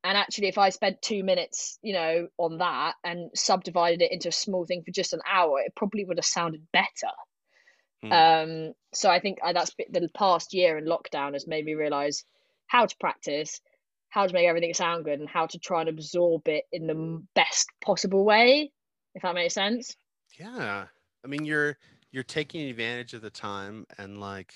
And 0.04 0.18
actually 0.18 0.48
if 0.48 0.58
I 0.58 0.70
spent 0.70 1.02
2 1.02 1.24
minutes 1.24 1.78
you 1.84 1.94
know 1.94 2.28
on 2.38 2.58
that 2.58 2.96
and 3.04 3.30
subdivided 3.36 4.02
it 4.02 4.12
into 4.12 4.30
a 4.30 4.32
small 4.34 4.66
thing 4.66 4.84
for 4.84 4.92
just 4.92 5.14
an 5.14 5.22
hour 5.32 5.60
it 5.62 5.74
probably 5.76 6.04
would 6.06 6.18
have 6.18 6.26
sounded 6.26 6.68
better 6.74 7.14
Hmm. 8.04 8.12
um 8.12 8.74
so 8.94 9.10
I 9.10 9.20
think 9.20 9.40
that's 9.54 9.74
the 9.90 10.10
past 10.16 10.54
year 10.54 10.78
in 10.78 10.86
lockdown 10.86 11.34
has 11.34 11.48
made 11.48 11.66
me 11.66 11.74
realize 11.76 12.24
how 12.68 12.86
to 12.86 12.96
practice 13.00 13.62
how 14.10 14.28
to 14.28 14.34
make 14.34 14.46
everything 14.48 14.74
sound 14.74 15.06
good 15.06 15.20
and 15.20 15.30
how 15.30 15.48
to 15.48 15.58
try 15.60 15.82
and 15.82 15.90
absorb 15.90 16.48
it 16.48 16.66
in 16.72 16.88
the 16.88 17.24
best 17.36 17.70
possible 17.84 18.26
way 18.26 18.72
if 19.16 19.24
that 19.24 19.36
makes 19.36 19.56
sense 19.56 19.96
Yeah. 20.40 20.88
I 21.24 21.28
mean, 21.28 21.46
you're 21.46 21.78
you're 22.12 22.24
taking 22.24 22.70
advantage 22.70 23.14
of 23.14 23.22
the 23.22 23.30
time 23.30 23.86
and 23.98 24.20
like 24.20 24.54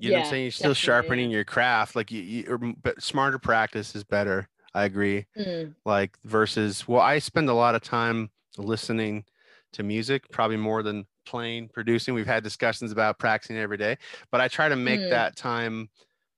you 0.00 0.10
know 0.10 0.16
what 0.16 0.18
I'm 0.20 0.24
saying? 0.24 0.44
You're 0.44 0.52
still 0.52 0.72
definitely, 0.72 0.74
sharpening 0.74 1.30
your 1.30 1.44
craft. 1.44 1.96
Like 1.96 2.10
you, 2.10 2.22
you 2.22 2.76
but 2.82 3.02
smarter 3.02 3.38
practice 3.38 3.94
is 3.96 4.04
better. 4.04 4.48
I 4.74 4.84
agree. 4.84 5.26
Mm, 5.36 5.74
Like 5.84 6.18
versus 6.24 6.86
well, 6.88 7.02
I 7.02 7.18
spend 7.18 7.48
a 7.48 7.54
lot 7.54 7.74
of 7.74 7.82
time 7.82 8.30
listening 8.56 9.24
to 9.72 9.82
music, 9.82 10.30
probably 10.30 10.56
more 10.56 10.82
than 10.82 11.06
playing, 11.28 11.68
producing. 11.70 12.14
We've 12.14 12.26
had 12.26 12.42
discussions 12.42 12.92
about 12.92 13.18
practicing 13.18 13.56
every 13.56 13.76
day, 13.76 13.98
but 14.30 14.40
I 14.40 14.48
try 14.48 14.68
to 14.68 14.76
make 14.76 15.00
Mm. 15.02 15.08
that 15.10 15.36
time 15.36 15.90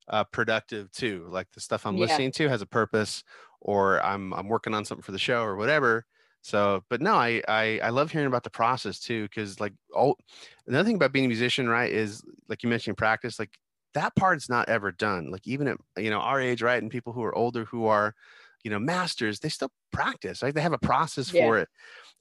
uh, 0.09 0.25
productive 0.25 0.91
too. 0.93 1.27
Like 1.31 1.51
the 1.53 1.61
stuff 1.61 1.87
I'm 1.87 1.97
Yeah. 1.97 1.99
listening 1.99 2.33
to 2.33 2.49
has 2.49 2.63
a 2.63 2.67
purpose, 2.67 3.25
or 3.61 4.05
I'm 4.05 4.33
I'm 4.35 4.49
working 4.49 4.75
on 4.75 4.85
something 4.85 5.03
for 5.03 5.13
the 5.13 5.19
show 5.19 5.43
or 5.43 5.57
whatever. 5.57 6.07
So, 6.43 6.85
but 6.89 7.01
no, 7.03 7.15
I 7.15 7.43
I, 7.49 7.81
I 7.83 7.91
love 7.91 8.11
hearing 8.11 8.27
about 8.27 8.45
the 8.45 8.51
process 8.51 8.99
too, 9.01 9.25
because 9.25 9.61
like 9.61 9.75
all 9.95 10.17
another 10.67 10.87
thing 10.87 10.97
about 10.97 11.13
being 11.13 11.27
a 11.27 11.29
musician, 11.29 11.69
right, 11.69 11.93
is 11.93 12.23
like 12.49 12.63
you 12.63 12.69
mentioned 12.69 12.97
practice, 12.99 13.39
like 13.39 13.59
that 13.95 14.15
part's 14.17 14.49
not 14.49 14.69
ever 14.69 14.93
done. 14.93 15.31
Like 15.31 15.47
even 15.47 15.69
at 15.69 15.79
you 15.99 16.11
know 16.11 16.21
our 16.21 16.41
age, 16.41 16.63
right, 16.63 16.83
and 16.83 16.91
people 16.91 17.13
who 17.13 17.23
are 17.23 17.35
older 17.35 17.65
who 17.65 17.87
are, 17.87 18.15
you 18.65 18.71
know, 18.71 18.79
masters, 18.79 19.41
they 19.41 19.49
still 19.49 19.71
practice, 19.93 20.43
right? 20.43 20.55
They 20.55 20.61
have 20.61 20.73
a 20.73 20.79
process 20.79 21.33
Yeah. 21.33 21.47
for 21.47 21.59
it, 21.59 21.69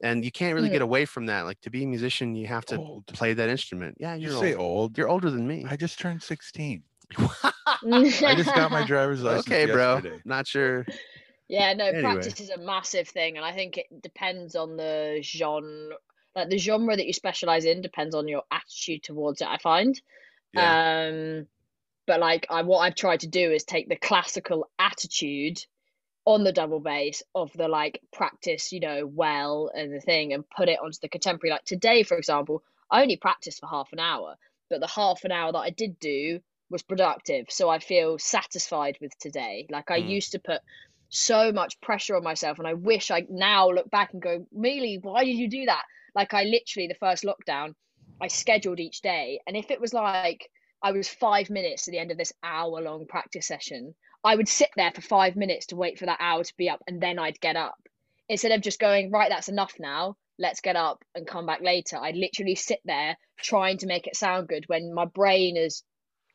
and 0.02 0.24
you 0.24 0.32
can't 0.32 0.56
really 0.56 0.70
Mm. 0.70 0.74
get 0.74 0.82
away 0.82 1.06
from 1.06 1.26
that. 1.28 1.42
Like 1.42 1.60
to 1.62 1.70
be 1.70 1.84
a 1.84 1.88
musician, 1.88 2.36
you 2.36 2.48
have 2.48 2.66
to 2.68 2.78
Old. 2.78 3.08
play 3.08 3.34
that 3.34 3.50
instrument. 3.50 3.98
Yeah, 4.00 4.16
You 4.16 4.30
you're 4.32 4.40
say 4.40 4.54
old. 4.54 4.62
old. 4.92 4.98
You're 4.98 5.10
older 5.10 5.30
than 5.30 5.48
me. 5.48 5.66
I 5.70 5.76
just 5.76 6.00
turned 6.00 6.22
16. 6.24 6.84
I 7.18 7.52
I 7.92 8.36
just 8.36 8.54
got 8.56 8.72
my 8.72 8.86
driver's 8.88 9.22
license 9.24 9.48
okay, 9.48 9.66
bro. 9.66 9.96
yesterday. 9.96 10.22
Not 10.26 10.48
sure. 10.48 10.86
Yeah, 11.48 11.74
no, 11.74 11.86
Anyway. 11.86 12.02
practice 12.04 12.40
is 12.40 12.52
a 12.52 12.58
massive 12.60 13.08
thing, 13.08 13.36
and 13.38 13.46
I 13.46 13.52
think 13.54 13.78
it 13.78 13.88
depends 14.02 14.56
on 14.56 14.78
the 14.78 15.20
genre. 15.24 15.96
Like 16.36 16.50
the 16.50 16.60
genre 16.60 16.96
that 16.96 17.08
you 17.08 17.14
specialize 17.14 17.66
in 17.66 17.82
depends 17.82 18.14
on 18.14 18.28
your 18.28 18.44
attitude 18.52 19.02
towards 19.02 19.42
it. 19.42 19.48
I 19.48 19.58
find. 19.58 20.00
Yeah. 20.54 21.08
Um, 21.10 21.48
but 22.06 22.20
like 22.20 22.46
I, 22.52 22.62
what 22.62 22.80
I've 22.80 22.94
tried 22.96 23.22
to 23.22 23.28
do 23.28 23.52
is 23.52 23.64
take 23.64 23.90
the 23.90 23.96
classical 23.96 24.70
attitude 24.78 25.58
on 26.26 26.44
the 26.44 26.52
double 26.52 26.80
bass 26.80 27.24
of 27.36 27.52
the 27.54 27.68
like 27.68 28.02
practice, 28.14 28.72
you 28.72 28.80
know, 28.80 29.06
well 29.08 29.72
and 29.74 29.94
the 29.94 30.02
thing, 30.02 30.34
and 30.34 30.50
put 30.50 30.70
it 30.70 30.80
onto 30.84 31.00
the 31.02 31.10
contemporary. 31.10 31.52
Like 31.52 31.66
today, 31.66 32.04
for 32.04 32.18
example, 32.18 32.64
I 32.92 33.02
only 33.02 33.18
practiced 33.18 33.60
for 33.60 33.68
half 33.68 33.94
an 33.94 34.00
hour, 34.00 34.36
but 34.70 34.80
the 34.82 34.88
half 34.88 35.24
an 35.24 35.32
hour 35.32 35.52
that 35.52 35.60
I 35.60 35.70
did 35.72 36.00
do 36.00 36.42
was 36.70 36.84
productive, 36.84 37.48
so 37.50 37.70
I 37.70 37.80
feel 37.80 38.20
satisfied 38.20 38.98
with 39.02 39.18
today. 39.20 39.68
Like 39.72 39.92
I 39.92 39.98
Mm. 39.98 40.08
used 40.08 40.32
to 40.34 40.40
put 40.40 40.62
so 41.10 41.52
much 41.52 41.80
pressure 41.82 42.16
on 42.16 42.24
myself, 42.24 42.60
and 42.60 42.68
I 42.68 42.74
wish 42.76 43.12
I 43.12 43.26
now 43.30 43.70
look 43.70 43.90
back 43.90 44.14
and 44.14 44.22
go, 44.22 44.46
Meelie, 44.56 45.00
why 45.04 45.26
did 45.26 45.38
you 45.38 45.50
do 45.50 45.66
that? 45.66 45.84
Like 46.16 46.34
I 46.34 46.44
literally 46.44 46.88
the 46.88 46.96
first 46.96 47.24
lockdown, 47.24 47.76
I 48.22 48.28
scheduled 48.28 48.80
each 48.80 49.02
day, 49.02 49.42
and 49.48 49.58
if 49.58 49.72
it 49.72 49.82
was 49.82 49.94
like 49.94 50.50
I 50.84 50.92
was 50.92 51.10
five 51.10 51.50
minutes 51.50 51.86
to 51.86 51.92
the 51.92 52.00
end 52.00 52.12
of 52.12 52.18
this 52.18 52.34
hour 52.44 52.82
long 52.82 53.08
practice 53.08 53.48
session, 53.48 53.96
I 54.24 54.36
would 54.36 54.48
sit 54.48 54.70
there 54.76 54.92
for 54.92 55.02
five 55.02 55.36
minutes 55.36 55.68
to 55.68 55.76
wait 55.76 55.98
for 55.98 56.06
that 56.06 56.20
hour 56.20 56.44
to 56.44 56.58
be 56.58 56.70
up, 56.70 56.82
and 56.88 57.02
then 57.02 57.20
I'd 57.20 57.40
get 57.40 57.56
up. 57.56 57.78
Instead 58.28 58.52
of 58.52 58.62
just 58.62 58.80
going, 58.80 59.12
right, 59.12 59.30
that's 59.30 59.50
enough 59.50 59.74
now, 59.80 60.16
let's 60.38 60.62
get 60.62 60.76
up 60.76 61.04
and 61.16 61.28
come 61.28 61.46
back 61.46 61.62
later. 61.62 61.98
I'd 61.98 62.16
literally 62.16 62.56
sit 62.56 62.80
there 62.86 63.18
trying 63.38 63.78
to 63.80 63.88
make 63.88 64.08
it 64.08 64.16
sound 64.16 64.48
good 64.48 64.66
when 64.68 64.94
my 64.94 65.06
brain 65.06 65.58
is 65.58 65.84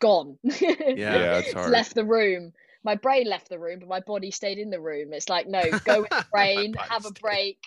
gone. 0.00 0.38
Yeah, 0.44 1.38
it's 1.38 1.52
hard. 1.52 1.70
left 1.70 1.94
the 1.94 2.04
room. 2.04 2.52
My 2.84 2.96
brain 2.96 3.26
left 3.26 3.48
the 3.48 3.58
room, 3.58 3.78
but 3.80 3.88
my 3.88 4.00
body 4.00 4.30
stayed 4.30 4.58
in 4.58 4.70
the 4.70 4.80
room. 4.80 5.12
It's 5.12 5.28
like, 5.28 5.46
no, 5.46 5.62
go 5.84 6.02
with 6.02 6.10
the 6.10 6.26
brain, 6.32 6.74
have 6.74 7.06
a 7.06 7.12
break, 7.12 7.58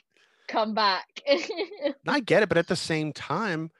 come 0.48 0.76
back. 0.76 1.08
I 2.08 2.20
get 2.20 2.44
it, 2.44 2.50
but 2.50 2.58
at 2.58 2.68
the 2.68 2.76
same 2.76 3.14
time, 3.14 3.72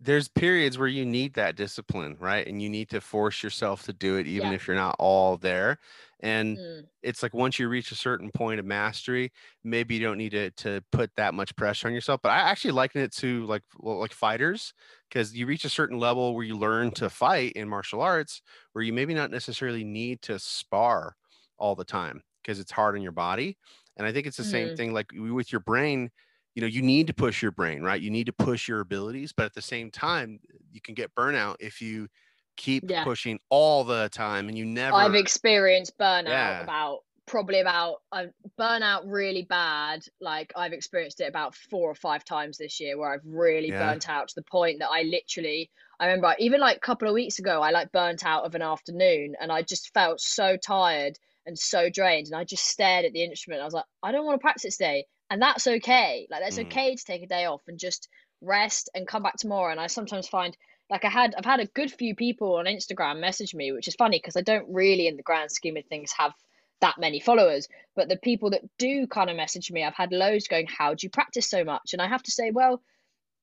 there's 0.00 0.28
periods 0.28 0.78
where 0.78 0.88
you 0.88 1.04
need 1.04 1.34
that 1.34 1.56
discipline, 1.56 2.16
right? 2.20 2.46
And 2.46 2.60
you 2.62 2.68
need 2.70 2.88
to 2.90 3.00
force 3.00 3.42
yourself 3.42 3.82
to 3.84 3.92
do 3.92 4.16
it, 4.16 4.26
even 4.26 4.50
Yeah. 4.50 4.54
if 4.54 4.66
you're 4.66 4.76
not 4.76 4.96
all 4.98 5.36
there. 5.36 5.78
And 6.20 6.58
Mm, 6.58 6.90
it's 7.02 7.22
like 7.22 7.32
once 7.32 7.58
you 7.58 7.68
reach 7.68 7.90
a 7.92 7.94
certain 7.96 8.30
point 8.30 8.60
of 8.60 8.66
mastery, 8.66 9.32
maybe 9.64 9.94
you 9.94 10.00
don't 10.02 10.18
need 10.18 10.32
to 10.32 10.50
to 10.52 10.82
put 10.92 11.14
that 11.16 11.32
much 11.34 11.56
pressure 11.56 11.88
on 11.88 11.94
yourself. 11.94 12.20
But 12.22 12.32
I 12.32 12.38
actually 12.40 12.72
liken 12.72 13.00
it 13.00 13.12
to 13.16 13.46
like 13.46 13.62
well, 13.78 13.98
like 13.98 14.12
fighters, 14.12 14.74
because 15.08 15.34
you 15.36 15.46
reach 15.46 15.64
a 15.64 15.70
certain 15.70 15.98
level 15.98 16.34
where 16.34 16.44
you 16.44 16.56
learn 16.58 16.90
to 16.92 17.08
fight 17.08 17.52
in 17.52 17.68
martial 17.68 18.00
arts, 18.02 18.42
where 18.72 18.84
you 18.84 18.92
maybe 18.92 19.14
not 19.14 19.30
necessarily 19.30 19.84
need 19.84 20.20
to 20.22 20.38
spar 20.38 21.16
all 21.58 21.74
the 21.74 21.84
time 21.84 22.22
because 22.42 22.58
it's 22.58 22.72
hard 22.72 22.96
on 22.96 23.02
your 23.02 23.12
body. 23.12 23.56
And 23.96 24.06
I 24.06 24.12
think 24.12 24.26
it's 24.26 24.36
the 24.36 24.44
same 24.44 24.70
Mhm. 24.70 24.76
thing 24.76 24.92
like 24.92 25.10
with 25.14 25.52
your 25.52 25.60
brain. 25.60 26.10
You 26.54 26.62
know, 26.62 26.66
you 26.66 26.82
need 26.82 27.06
to 27.06 27.14
push 27.14 27.42
your 27.42 27.52
brain, 27.52 27.82
right? 27.82 28.00
You 28.00 28.10
need 28.10 28.26
to 28.26 28.32
push 28.32 28.68
your 28.68 28.80
abilities, 28.80 29.32
but 29.32 29.46
at 29.46 29.54
the 29.54 29.62
same 29.62 29.90
time, 29.90 30.40
you 30.72 30.80
can 30.80 30.94
get 30.94 31.14
burnout 31.14 31.56
if 31.60 31.80
you 31.80 32.08
keep 32.56 32.84
Yeah. 32.88 33.04
pushing 33.04 33.38
all 33.50 33.84
the 33.84 34.08
time 34.12 34.48
and 34.48 34.58
you 34.58 34.64
never. 34.66 34.96
I've 34.96 35.14
experienced 35.14 35.98
burnout 35.98 36.54
Yeah. 36.54 36.60
about 36.60 37.00
probably 37.26 37.60
about 37.60 37.98
uh, 38.10 38.26
burnout 38.58 39.02
really 39.06 39.42
bad. 39.44 40.04
Like 40.20 40.52
I've 40.56 40.72
experienced 40.72 41.20
it 41.20 41.28
about 41.28 41.54
four 41.54 41.90
or 41.90 41.94
five 41.94 42.24
times 42.24 42.58
this 42.58 42.80
year 42.80 42.98
where 42.98 43.12
I've 43.12 43.24
really 43.24 43.70
Yeah. 43.70 43.78
burnt 43.78 44.08
out 44.08 44.28
to 44.28 44.34
the 44.34 44.42
point 44.42 44.80
that 44.80 44.88
I 44.90 45.02
literally 45.02 45.70
I 46.00 46.06
remember 46.06 46.34
even 46.38 46.60
like 46.60 46.78
a 46.78 46.80
couple 46.80 47.06
of 47.08 47.14
weeks 47.14 47.38
ago 47.38 47.62
I 47.62 47.70
like 47.70 47.92
burnt 47.92 48.24
out 48.26 48.44
of 48.44 48.54
an 48.54 48.62
afternoon 48.62 49.34
and 49.40 49.52
I 49.52 49.62
just 49.62 49.92
felt 49.94 50.20
so 50.20 50.56
tired 50.56 51.18
and 51.46 51.56
so 51.58 51.88
drained 51.88 52.26
and 52.26 52.36
I 52.36 52.44
just 52.44 52.64
stared 52.66 53.04
at 53.04 53.12
the 53.12 53.22
instrument. 53.22 53.62
I 53.62 53.64
was 53.64 53.74
like, 53.74 53.86
I 54.02 54.10
don't 54.12 54.24
want 54.26 54.40
to 54.40 54.42
practice 54.42 54.76
today. 54.76 55.06
And 55.30 55.40
that's 55.40 55.66
okay. 55.66 56.26
Like 56.30 56.40
that's 56.42 56.58
Mhm. 56.58 56.62
okay 56.66 56.94
to 56.96 57.04
take 57.04 57.22
a 57.22 57.26
day 57.26 57.46
off 57.46 57.62
and 57.68 57.78
just 57.78 58.08
rest 58.42 58.90
and 58.94 59.06
come 59.08 59.22
back 59.22 59.36
tomorrow. 59.36 59.70
And 59.70 59.80
I 59.80 59.86
sometimes 59.86 60.28
find 60.28 60.56
like 60.90 61.04
I 61.04 61.08
had 61.10 61.34
I've 61.36 61.44
had 61.44 61.60
a 61.60 61.66
good 61.66 61.92
few 61.92 62.14
people 62.14 62.56
on 62.56 62.64
Instagram 62.66 63.20
message 63.20 63.54
me, 63.54 63.72
which 63.72 63.88
is 63.88 63.94
funny 63.94 64.18
because 64.18 64.36
I 64.36 64.42
don't 64.42 64.68
really 64.72 65.06
in 65.06 65.16
the 65.16 65.22
grand 65.22 65.50
scheme 65.52 65.76
of 65.76 65.86
things 65.86 66.12
have 66.18 66.34
that 66.80 66.98
many 66.98 67.20
followers. 67.20 67.68
But 67.94 68.08
the 68.08 68.16
people 68.18 68.50
that 68.50 68.62
do 68.78 69.06
kind 69.06 69.30
of 69.30 69.36
message 69.36 69.70
me, 69.70 69.84
I've 69.84 69.94
had 69.94 70.12
loads 70.12 70.48
going, 70.48 70.66
How 70.66 70.94
do 70.94 71.06
you 71.06 71.10
practice 71.10 71.48
so 71.48 71.64
much? 71.64 71.92
And 71.92 72.02
I 72.02 72.08
have 72.08 72.22
to 72.24 72.30
say, 72.32 72.50
well, 72.50 72.82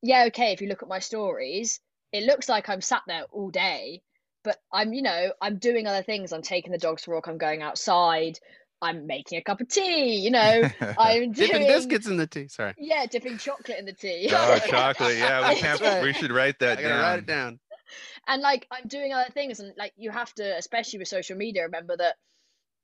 yeah, 0.02 0.26
okay, 0.28 0.52
if 0.54 0.62
you 0.62 0.68
look 0.68 0.84
at 0.84 0.90
my 0.90 1.00
stories, 1.00 1.80
it 2.12 2.24
looks 2.24 2.48
like 2.50 2.70
I'm 2.70 2.82
sat 2.82 3.04
there 3.08 3.26
all 3.32 3.50
day, 3.50 4.02
but 4.44 4.58
I'm, 4.72 4.94
you 4.94 5.02
know, 5.02 5.34
I'm 5.42 5.58
doing 5.58 5.88
other 5.88 6.04
things. 6.04 6.32
I'm 6.32 6.42
taking 6.42 6.72
the 6.72 6.78
dogs 6.78 7.04
for 7.04 7.14
a 7.14 7.16
walk, 7.16 7.28
I'm 7.28 7.38
going 7.38 7.62
outside, 7.62 8.40
I'm 8.82 9.08
making 9.08 9.40
a 9.40 9.42
cup 9.42 9.60
of 9.62 9.68
tea, 9.70 10.18
you 10.18 10.32
know, 10.32 10.64
I'm 11.00 11.32
dipping 11.34 11.66
biscuits 11.68 12.08
in 12.08 12.18
the 12.18 12.28
tea. 12.28 12.48
Sorry. 12.48 12.74
yeah, 12.78 13.06
dipping 13.08 13.38
chocolate 13.38 13.80
in 13.80 13.86
the 13.86 13.94
tea. 13.94 14.30
oh, 14.32 14.60
chocolate. 14.68 15.18
Yeah, 15.18 15.40
we 15.50 15.60
That's 15.60 15.80
can't. 15.80 15.82
right. 15.82 16.04
We 16.04 16.14
should 16.14 16.32
write 16.32 16.60
that 16.60 16.78
I 16.78 16.82
gotta 16.84 16.94
down. 16.94 17.02
write 17.02 17.20
it 17.20 17.26
down. 17.26 17.60
and 18.28 18.42
like 18.42 18.68
I'm 18.72 18.88
doing 18.88 19.14
other 19.14 19.32
things, 19.34 19.60
and 19.60 19.74
like 19.78 19.94
you 19.98 20.12
have 20.12 20.34
to, 20.36 20.58
especially 20.58 21.00
with 21.00 21.08
social 21.08 21.38
media, 21.38 21.64
remember 21.64 21.98
that 21.98 22.16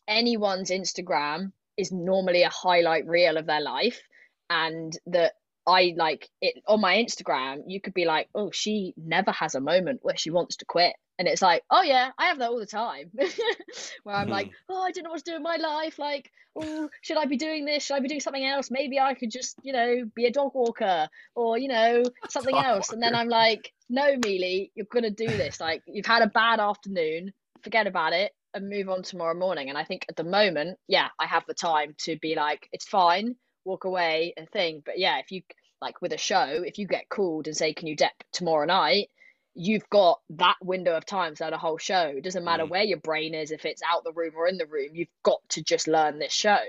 anyone's 0.08 0.70
Instagram 0.72 1.52
is 1.78 1.92
normally 1.92 2.44
a 2.44 2.50
highlight 2.50 3.08
reel 3.08 3.38
of 3.38 3.46
their 3.46 3.62
life, 3.62 4.02
and 4.50 4.98
that 5.08 5.34
I 5.68 5.94
like 5.96 6.30
it 6.42 6.56
on 6.68 6.82
my 6.82 6.96
Instagram. 6.96 7.64
You 7.68 7.80
could 7.82 7.94
be 7.94 8.06
like, 8.06 8.30
oh, 8.36 8.52
she 8.52 8.94
never 8.98 9.32
has 9.32 9.56
a 9.56 9.62
moment 9.62 10.00
where 10.02 10.18
she 10.18 10.32
wants 10.32 10.58
to 10.58 10.66
quit, 10.66 10.94
and 11.20 11.28
it's 11.28 11.42
like, 11.42 11.64
oh 11.70 11.82
yeah, 11.82 12.12
I 12.18 12.26
have 12.28 12.40
that 12.40 12.50
all 12.50 12.60
the 12.60 12.66
time, 12.66 13.12
where 14.04 14.16
I'm 14.16 14.30
like, 14.30 14.48
mm-hmm. 14.48 14.74
oh, 14.74 14.82
I 14.82 14.92
don't 14.92 15.04
know 15.04 15.12
what 15.12 15.24
to 15.24 15.32
do 15.32 15.36
in 15.36 15.44
my 15.44 15.58
life, 15.58 16.00
like. 16.00 16.32
Oh, 16.56 16.88
should 17.02 17.18
I 17.18 17.26
be 17.26 17.38
doing 17.38 17.66
this? 17.66 17.84
Should 17.84 17.96
I 17.96 18.00
be 18.00 18.08
doing 18.08 18.22
something 18.22 18.46
else? 18.46 18.70
Maybe 18.70 19.00
I 19.00 19.16
could 19.16 19.32
just, 19.32 19.56
you 19.64 19.74
know, 19.74 20.04
be 20.14 20.26
a 20.26 20.32
dog 20.32 20.52
walker 20.54 21.10
or, 21.34 21.58
you 21.58 21.68
know, 21.68 22.04
something 22.30 22.54
Dog 22.54 22.64
else. 22.64 22.92
And 22.92 23.02
then 23.02 23.16
I'm 23.16 23.28
like, 23.28 23.74
no, 23.90 24.18
Meelie, 24.18 24.70
you're 24.76 24.86
gonna 24.86 25.10
do 25.10 25.26
this. 25.26 25.60
Like 25.60 25.82
you've 25.88 26.06
had 26.06 26.22
a 26.22 26.28
bad 26.28 26.60
afternoon, 26.60 27.34
forget 27.64 27.88
about 27.88 28.14
it 28.14 28.34
and 28.54 28.70
move 28.70 28.90
on 28.90 29.04
tomorrow 29.04 29.34
morning. 29.34 29.70
And 29.70 29.78
I 29.78 29.84
think 29.84 30.06
at 30.10 30.16
the 30.16 30.24
moment, 30.24 30.78
yeah, 30.88 31.08
I 31.20 31.26
have 31.26 31.46
the 31.48 31.54
time 31.54 31.96
to 32.02 32.18
be 32.18 32.36
like, 32.36 32.70
it's 32.72 32.86
fine, 32.86 33.36
walk 33.66 33.86
away 33.86 34.34
and 34.38 34.50
thing. 34.50 34.84
But 34.86 35.00
yeah, 35.00 35.20
if 35.20 35.32
you 35.32 35.42
like 35.82 36.02
with 36.02 36.14
a 36.14 36.18
show, 36.18 36.64
if 36.66 36.78
you 36.78 36.88
get 36.88 37.10
called 37.10 37.48
and 37.48 37.56
say, 37.56 37.74
Can 37.74 37.88
you 37.88 37.96
dep 37.96 38.14
tomorrow 38.32 38.66
night? 38.66 39.10
You've 39.56 39.88
got 39.90 40.20
that 40.32 40.56
window 40.64 40.96
of 40.98 41.06
time 41.06 41.36
throughout 41.36 41.54
a 41.54 41.58
whole 41.58 41.78
show. 41.78 42.08
It 42.16 42.24
doesn't 42.24 42.44
matter 42.44 42.64
Mm. 42.66 42.70
where 42.70 42.84
your 42.84 42.98
brain 43.00 43.36
is, 43.36 43.52
if 43.52 43.66
it's 43.66 43.84
out 43.88 44.04
the 44.04 44.12
room 44.14 44.34
or 44.36 44.48
in 44.48 44.58
the 44.58 44.66
room, 44.66 44.90
you've 44.96 45.08
got 45.24 45.48
to 45.50 45.64
just 45.64 45.88
learn 45.88 46.18
this 46.20 46.34
show 46.34 46.60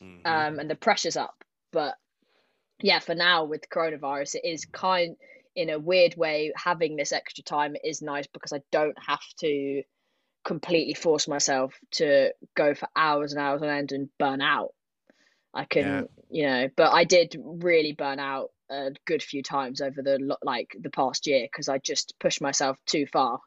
Mhm. 0.00 0.26
um, 0.26 0.58
and 0.58 0.70
the 0.70 0.74
pressure's 0.74 1.16
up. 1.16 1.44
But 1.72 1.96
yeah, 2.80 2.98
for 3.00 3.14
now 3.14 3.44
with 3.44 3.68
coronavirus, 3.68 4.36
it 4.36 4.44
is 4.44 4.64
kind 4.66 5.16
in 5.54 5.68
a 5.68 5.78
weird 5.78 6.16
way 6.16 6.52
having 6.56 6.96
this 6.96 7.12
extra 7.12 7.44
time 7.44 7.76
is 7.84 8.00
nice 8.00 8.26
because 8.26 8.52
I 8.54 8.62
don't 8.70 8.98
have 9.06 9.22
to 9.40 9.82
completely 10.44 10.94
force 10.94 11.28
myself 11.28 11.78
to 11.92 12.32
go 12.54 12.74
for 12.74 12.88
hours 12.96 13.32
and 13.32 13.40
hours 13.40 13.62
on 13.62 13.68
end 13.68 13.92
and 13.92 14.08
burn 14.18 14.40
out. 14.40 14.74
I 15.54 15.66
can, 15.66 16.08
you 16.30 16.46
know, 16.46 16.68
but 16.74 16.92
I 16.92 17.04
did 17.04 17.36
really 17.38 17.92
burn 17.92 18.18
out 18.18 18.50
a 18.72 18.90
good 19.06 19.22
few 19.22 19.42
times 19.42 19.80
over 19.80 20.02
the 20.02 20.36
like 20.42 20.74
the 20.80 20.90
past 20.90 21.26
year 21.26 21.46
because 21.50 21.68
I 21.68 21.78
just 21.78 22.14
pushed 22.18 22.40
myself 22.40 22.78
too 22.86 23.06
far 23.06 23.40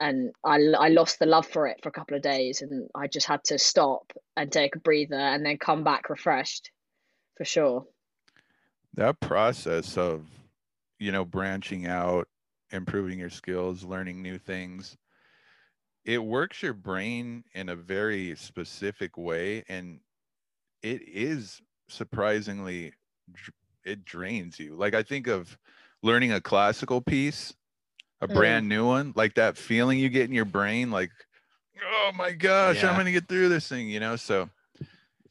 and 0.00 0.32
I, 0.44 0.56
I 0.78 0.88
lost 0.88 1.18
the 1.18 1.26
love 1.26 1.46
for 1.46 1.66
it 1.66 1.78
for 1.82 1.88
a 1.88 1.92
couple 1.92 2.16
of 2.16 2.22
days 2.22 2.62
and 2.62 2.88
I 2.94 3.06
just 3.06 3.26
had 3.26 3.44
to 3.44 3.58
stop 3.58 4.12
and 4.36 4.50
take 4.50 4.76
a 4.76 4.80
breather 4.80 5.14
and 5.16 5.44
then 5.44 5.58
come 5.58 5.84
back 5.84 6.10
refreshed 6.10 6.70
for 7.36 7.44
sure. 7.44 7.86
that 8.94 9.20
process 9.20 9.96
of 9.96 10.26
you 10.98 11.12
know 11.12 11.24
branching 11.24 11.86
out 11.86 12.28
improving 12.72 13.18
your 13.18 13.30
skills 13.30 13.84
learning 13.84 14.22
new 14.22 14.38
things 14.38 14.96
it 16.04 16.22
works 16.22 16.62
your 16.62 16.72
brain 16.72 17.44
in 17.54 17.68
a 17.68 17.76
very 17.76 18.34
specific 18.36 19.16
way 19.16 19.64
and 19.68 20.00
it 20.82 21.02
is 21.06 21.60
surprisingly 21.88 22.92
it 23.86 24.04
drains 24.04 24.58
you. 24.58 24.74
Like 24.74 24.94
I 24.94 25.02
think 25.02 25.28
of 25.28 25.56
learning 26.02 26.32
a 26.32 26.40
classical 26.40 27.00
piece, 27.00 27.54
a 28.20 28.28
Mm. 28.28 28.34
brand 28.34 28.68
new 28.68 28.84
one, 28.84 29.12
like 29.16 29.34
that 29.34 29.56
feeling 29.56 29.98
you 29.98 30.08
get 30.08 30.24
in 30.24 30.32
your 30.32 30.44
brain, 30.44 30.90
like, 30.90 31.10
oh 31.82 32.10
my 32.14 32.32
gosh, 32.32 32.82
I'm 32.82 32.96
gonna 32.96 33.12
get 33.12 33.28
through 33.28 33.48
this 33.48 33.68
thing, 33.68 33.88
you 33.88 34.00
know? 34.00 34.16
So 34.16 34.50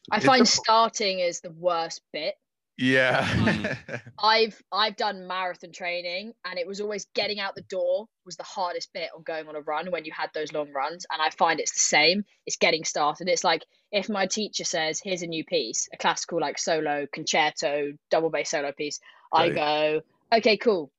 I 0.10 0.20
find 0.20 0.43
a- 0.43 0.45
starting 0.45 1.20
is 1.20 1.41
the 1.41 1.51
worst 1.51 2.01
bit. 2.14 2.36
Yeah. 2.78 3.26
Hmm. 3.26 3.65
I've 4.19 4.61
I've 4.71 4.95
done 4.97 5.28
marathon 5.28 5.71
training 5.71 6.34
and 6.43 6.59
it 6.59 6.67
was 6.67 6.82
always 6.82 7.07
getting 7.13 7.39
out 7.39 7.55
the 7.55 7.61
door 7.61 8.07
was 8.26 8.36
the 8.36 8.43
hardest 8.43 8.91
bit 8.93 9.09
on 9.15 9.23
going 9.23 9.47
on 9.47 9.55
a 9.55 9.61
run 9.61 9.91
when 9.91 10.03
you 10.03 10.11
had 10.11 10.30
those 10.34 10.51
long 10.51 10.71
runs 10.73 11.05
and 11.11 11.21
I 11.21 11.30
find 11.30 11.59
it's 11.59 11.73
the 11.73 11.80
same. 11.80 12.26
It's 12.45 12.57
getting 12.57 12.84
started. 12.84 13.30
It's 13.30 13.43
like 13.43 13.63
if 13.91 14.09
my 14.09 14.26
teacher 14.26 14.65
says 14.65 14.99
here's 15.01 15.21
a 15.21 15.28
new 15.28 15.45
piece 15.45 15.88
a 15.93 15.97
classical 15.97 16.41
like 16.41 16.57
solo 16.57 17.07
concerto 17.11 17.93
double 18.11 18.30
bass 18.30 18.49
solo 18.49 18.71
piece 18.71 18.99
I 19.32 19.49
go 19.49 20.01
okay 20.34 20.57
cool. 20.57 20.91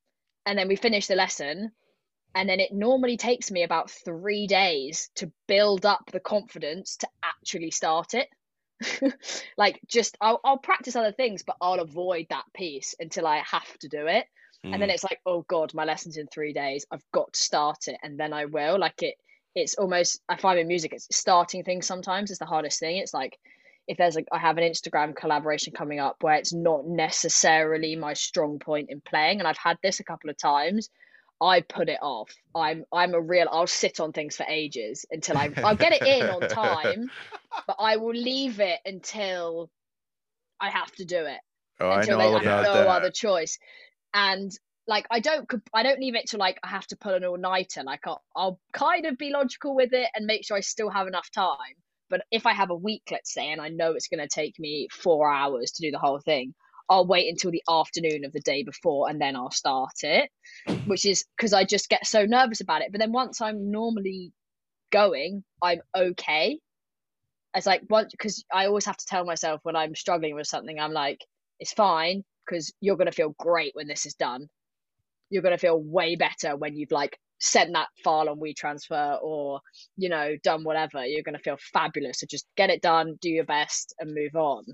And 0.46 0.58
then 0.58 0.68
we 0.68 0.76
finish 0.76 1.08
the 1.08 1.16
lesson 1.16 1.72
and 2.34 2.48
then 2.48 2.60
it 2.60 2.72
normally 2.72 3.16
takes 3.16 3.50
me 3.50 3.64
about 3.64 3.90
3 3.90 4.46
days 4.46 5.10
to 5.16 5.30
build 5.46 5.84
up 5.84 6.10
the 6.10 6.20
confidence 6.20 6.96
to 6.98 7.08
actually 7.22 7.70
start 7.70 8.14
it 8.14 8.28
like 9.56 9.80
just 9.86 10.16
I'll, 10.20 10.40
I'll 10.44 10.58
practice 10.58 10.96
other 10.96 11.12
things 11.12 11.42
but 11.42 11.56
i'll 11.62 11.80
avoid 11.80 12.26
that 12.30 12.44
piece 12.54 12.94
until 13.00 13.26
i 13.26 13.38
have 13.38 13.78
to 13.78 13.88
do 13.88 14.06
it. 14.06 14.26
And 14.64 14.74
Mm. 14.74 14.80
then 14.80 14.90
it's 14.90 15.04
like 15.04 15.20
oh 15.26 15.42
god 15.48 15.74
my 15.74 15.84
lesson's 15.84 16.16
in 16.16 16.26
three 16.26 16.52
days. 16.52 16.86
I've 16.90 17.04
got 17.12 17.32
to 17.34 17.40
start 17.42 17.88
it. 17.88 17.96
And 18.02 18.18
then 18.18 18.32
i 18.32 18.46
will. 18.46 18.78
Like 18.78 19.02
it 19.02 19.14
it's 19.54 19.76
almost 19.76 20.20
i 20.28 20.36
find 20.36 20.58
in 20.58 20.66
music 20.66 20.92
it's 20.92 21.06
starting 21.14 21.62
things 21.62 21.86
sometimes 21.86 22.30
is 22.30 22.38
the 22.38 22.46
hardest 22.46 22.80
thing. 22.80 22.96
It's 22.96 23.14
like 23.14 23.38
if 23.86 23.96
there's 23.98 24.16
like 24.16 24.26
i 24.32 24.38
have 24.38 24.58
an 24.58 24.64
instagram 24.64 25.14
collaboration 25.14 25.72
coming 25.72 26.00
up 26.00 26.16
where 26.20 26.34
it's 26.34 26.52
not 26.52 26.86
necessarily 26.86 27.96
my 27.96 28.14
strong 28.14 28.58
point 28.58 28.90
in 28.90 29.00
playing 29.00 29.38
and 29.38 29.46
i've 29.46 29.56
had 29.58 29.78
this 29.82 30.00
a 30.00 30.04
couple 30.04 30.28
of 30.30 30.36
times 30.36 30.90
i 31.40 31.60
put 31.60 31.88
it 31.88 31.98
off 32.00 32.32
i'm 32.54 32.84
i'm 32.92 33.14
a 33.14 33.20
real 33.20 33.46
i'll 33.50 33.66
sit 33.66 34.00
on 34.00 34.12
things 34.12 34.36
for 34.36 34.46
ages 34.48 35.04
until 35.10 35.36
i 35.36 35.50
i'll 35.58 35.76
get 35.76 35.92
it 35.92 36.02
in 36.02 36.28
on 36.30 36.48
time 36.48 37.10
but 37.66 37.76
I 37.78 37.96
will 37.96 38.14
leave 38.14 38.60
it 38.60 38.80
until 38.84 39.70
I 40.60 40.70
have 40.70 40.90
to 40.96 41.04
do 41.04 41.24
it. 41.24 41.38
Oh, 41.80 41.88
I 41.90 42.04
know 42.04 42.18
they- 42.18 42.24
all 42.24 42.36
I 42.36 42.42
have 42.42 42.64
no 42.64 42.72
that. 42.74 42.86
other 42.88 43.10
choice. 43.10 43.58
And 44.14 44.50
like 44.86 45.06
I 45.10 45.20
don't 45.20 45.50
I 45.74 45.82
don't 45.82 46.00
leave 46.00 46.14
it 46.14 46.28
to 46.30 46.36
like 46.38 46.58
I 46.62 46.68
have 46.68 46.86
to 46.88 46.96
pull 46.96 47.14
an 47.14 47.24
all 47.24 47.36
nighter. 47.36 47.82
Like 47.82 48.06
I'll, 48.06 48.22
I'll 48.34 48.60
kind 48.72 49.06
of 49.06 49.18
be 49.18 49.30
logical 49.30 49.74
with 49.74 49.92
it 49.92 50.08
and 50.14 50.26
make 50.26 50.44
sure 50.46 50.56
I 50.56 50.60
still 50.60 50.90
have 50.90 51.06
enough 51.06 51.30
time. 51.30 51.76
But 52.08 52.22
if 52.30 52.46
I 52.46 52.52
have 52.52 52.70
a 52.70 52.74
week, 52.76 53.02
let's 53.10 53.32
say, 53.32 53.50
and 53.50 53.60
I 53.60 53.68
know 53.68 53.92
it's 53.92 54.08
going 54.08 54.20
to 54.20 54.28
take 54.28 54.58
me 54.60 54.88
four 54.92 55.30
hours 55.30 55.72
to 55.72 55.82
do 55.82 55.90
the 55.90 55.98
whole 55.98 56.20
thing, 56.20 56.54
I'll 56.88 57.06
wait 57.06 57.28
until 57.28 57.50
the 57.50 57.62
afternoon 57.68 58.24
of 58.24 58.32
the 58.32 58.40
day 58.40 58.62
before 58.62 59.08
and 59.08 59.20
then 59.20 59.36
I'll 59.36 59.50
start 59.50 59.94
it, 60.02 60.30
which 60.86 61.04
is 61.04 61.24
because 61.36 61.52
I 61.52 61.64
just 61.64 61.88
get 61.88 62.06
so 62.06 62.24
nervous 62.24 62.60
about 62.60 62.82
it. 62.82 62.92
But 62.92 63.00
then 63.00 63.12
once 63.12 63.40
I'm 63.40 63.70
normally 63.70 64.32
going, 64.92 65.44
I'm 65.62 65.80
okay. 65.96 66.58
It's 67.54 67.66
like 67.66 67.82
once 67.88 68.12
because 68.12 68.44
I 68.52 68.66
always 68.66 68.84
have 68.86 68.96
to 68.96 69.06
tell 69.06 69.24
myself 69.24 69.60
when 69.62 69.76
I'm 69.76 69.94
struggling 69.94 70.34
with 70.34 70.46
something, 70.46 70.78
I'm 70.78 70.92
like, 70.92 71.24
it's 71.58 71.72
fine 71.72 72.22
because 72.46 72.72
you're 72.80 72.96
gonna 72.96 73.12
feel 73.12 73.34
great 73.38 73.72
when 73.74 73.88
this 73.88 74.06
is 74.06 74.14
done. 74.14 74.48
You're 75.30 75.42
gonna 75.42 75.58
feel 75.58 75.80
way 75.80 76.16
better 76.16 76.56
when 76.56 76.76
you've 76.76 76.92
like 76.92 77.18
sent 77.38 77.72
that 77.74 77.88
file 78.04 78.28
on 78.28 78.40
WeTransfer 78.40 79.22
or 79.22 79.60
you 79.96 80.08
know 80.08 80.36
done 80.44 80.64
whatever. 80.64 81.04
You're 81.04 81.22
gonna 81.24 81.38
feel 81.38 81.58
fabulous. 81.72 82.20
So 82.20 82.26
just 82.28 82.46
get 82.56 82.70
it 82.70 82.82
done, 82.82 83.18
do 83.20 83.30
your 83.30 83.44
best, 83.44 83.94
and 83.98 84.14
move 84.14 84.36
on. 84.36 84.64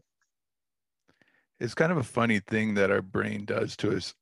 It's 1.62 1.74
kind 1.74 1.92
of 1.92 1.98
a 1.98 2.02
funny 2.04 2.40
thing 2.40 2.74
that 2.74 2.90
our 2.90 3.02
brain 3.02 3.44
does 3.44 3.76
to 3.78 3.96
us. 3.96 4.14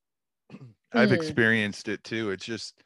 I've 0.95 1.13
Mm. 1.13 1.13
experienced 1.13 1.89
it 1.89 2.05
too. 2.05 2.31
It's 2.31 2.45
just, 2.45 2.83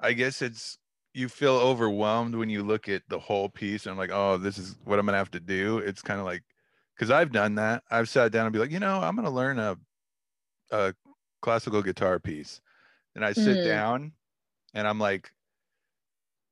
I 0.00 0.12
guess 0.12 0.42
it's, 0.42 0.78
you 1.14 1.28
feel 1.28 1.54
overwhelmed 1.54 2.34
when 2.34 2.50
you 2.50 2.62
look 2.62 2.88
at 2.88 3.02
the 3.08 3.18
whole 3.18 3.48
piece 3.48 3.86
and 3.86 3.92
I'm 3.92 3.98
like, 3.98 4.10
oh, 4.12 4.36
this 4.36 4.58
is 4.58 4.76
what 4.84 4.98
I'm 4.98 5.06
gonna 5.06 5.18
have 5.18 5.30
to 5.32 5.40
do. 5.40 5.78
It's 5.78 6.02
kind 6.02 6.20
of 6.20 6.26
like, 6.26 6.44
because 6.94 7.10
I've 7.10 7.32
done 7.32 7.56
that. 7.56 7.82
I've 7.90 8.08
sat 8.08 8.30
down 8.32 8.46
and 8.46 8.52
be 8.52 8.58
like, 8.58 8.70
you 8.70 8.78
know, 8.80 9.00
I'm 9.00 9.16
gonna 9.16 9.30
learn 9.30 9.58
a, 9.58 9.76
a 10.70 10.94
classical 11.42 11.82
guitar 11.82 12.20
piece, 12.20 12.60
and 13.14 13.24
I 13.24 13.32
sit 13.34 13.62
Mm. 13.62 13.62
down, 13.62 14.14
and 14.74 14.88
I'm 14.88 15.00
like, 15.00 15.32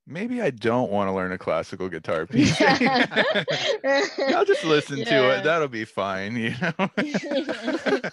maybe 0.06 0.40
I 0.40 0.50
don't 0.50 0.90
want 0.90 1.08
to 1.08 1.12
learn 1.12 1.32
a 1.32 1.38
classical 1.38 1.88
guitar 1.88 2.26
piece. 2.28 2.60
I'll 2.62 4.44
just 4.44 4.64
listen 4.64 5.04
to 5.04 5.30
it. 5.38 5.44
That'll 5.44 5.68
be 5.68 5.84
fine, 5.84 6.36
you 6.36 6.50
know. 6.60 6.90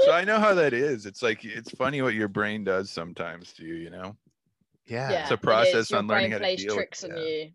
so 0.00 0.12
I 0.12 0.24
know 0.24 0.38
how 0.38 0.54
that 0.54 0.72
is. 0.72 1.06
It's 1.06 1.22
like 1.22 1.44
it's 1.44 1.70
funny 1.72 2.02
what 2.02 2.14
your 2.14 2.28
brain 2.28 2.64
does 2.64 2.90
sometimes 2.90 3.52
to 3.54 3.64
you, 3.64 3.74
you 3.74 3.90
know. 3.90 4.16
yeah. 4.86 5.10
yeah, 5.10 5.22
It's 5.22 5.30
a 5.30 5.36
process 5.36 5.90
Your 5.90 5.98
on 6.00 6.06
learning 6.06 6.32
how 6.32 6.38
to 6.38 6.42
plays 6.44 6.60
deal 6.60 6.68
with- 6.68 6.76
tricks 6.76 7.04
on 7.04 7.10
yeah. 7.16 7.22
you. 7.22 7.50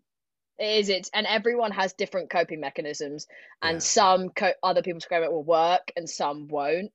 It 0.60 0.78
is. 0.80 0.88
It's 0.88 1.10
and 1.14 1.24
everyone 1.26 1.70
has 1.70 1.92
different 1.92 2.30
coping 2.30 2.58
mechanisms, 2.60 3.28
and 3.62 3.76
Yeah. 3.76 3.78
some 3.78 4.30
co- 4.30 4.54
other 4.62 4.82
people's 4.82 5.04
coping 5.04 5.30
will 5.30 5.44
work, 5.44 5.92
and 5.96 6.10
some 6.10 6.48
won't. 6.48 6.90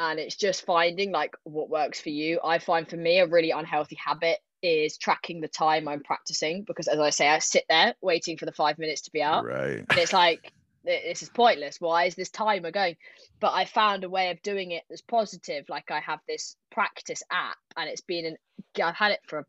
And 0.00 0.18
it's 0.18 0.34
just 0.34 0.64
finding 0.64 1.12
like 1.12 1.34
what 1.44 1.68
works 1.68 2.00
for 2.00 2.08
you. 2.08 2.40
I 2.42 2.58
find 2.58 2.88
for 2.88 2.96
me 2.96 3.18
a 3.18 3.26
really 3.26 3.50
unhealthy 3.50 3.96
habit 4.02 4.38
is 4.62 4.96
tracking 4.98 5.40
the 5.40 5.48
time 5.48 5.88
I'm 5.88 6.02
practicing 6.02 6.62
because, 6.64 6.88
as 6.88 6.98
I 6.98 7.10
say, 7.10 7.28
I 7.28 7.38
sit 7.40 7.64
there 7.68 7.94
waiting 8.00 8.36
for 8.36 8.46
the 8.46 8.52
five 8.52 8.78
minutes 8.78 9.02
to 9.02 9.12
be 9.12 9.22
up, 9.22 9.44
Right. 9.44 9.84
and 9.88 9.98
it's 9.98 10.12
like 10.12 10.52
this 10.84 11.22
is 11.22 11.28
pointless. 11.28 11.80
Why 11.80 12.04
is 12.04 12.14
this 12.16 12.30
timer 12.30 12.70
going? 12.72 12.96
But 13.40 13.52
i 13.52 13.64
found 13.64 14.02
a 14.04 14.10
way 14.10 14.30
of 14.30 14.42
doing 14.42 14.72
it 14.72 14.82
that's 14.88 15.02
positive. 15.02 15.64
Like 15.68 15.90
i 15.90 16.00
have 16.00 16.20
this 16.26 16.56
practice 16.70 17.22
app 17.30 17.56
and 17.76 17.88
it's 17.88 18.00
been 18.00 18.26
an 18.26 18.36
i've 18.82 18.94
had 18.96 19.12
it 19.12 19.20
for 19.26 19.46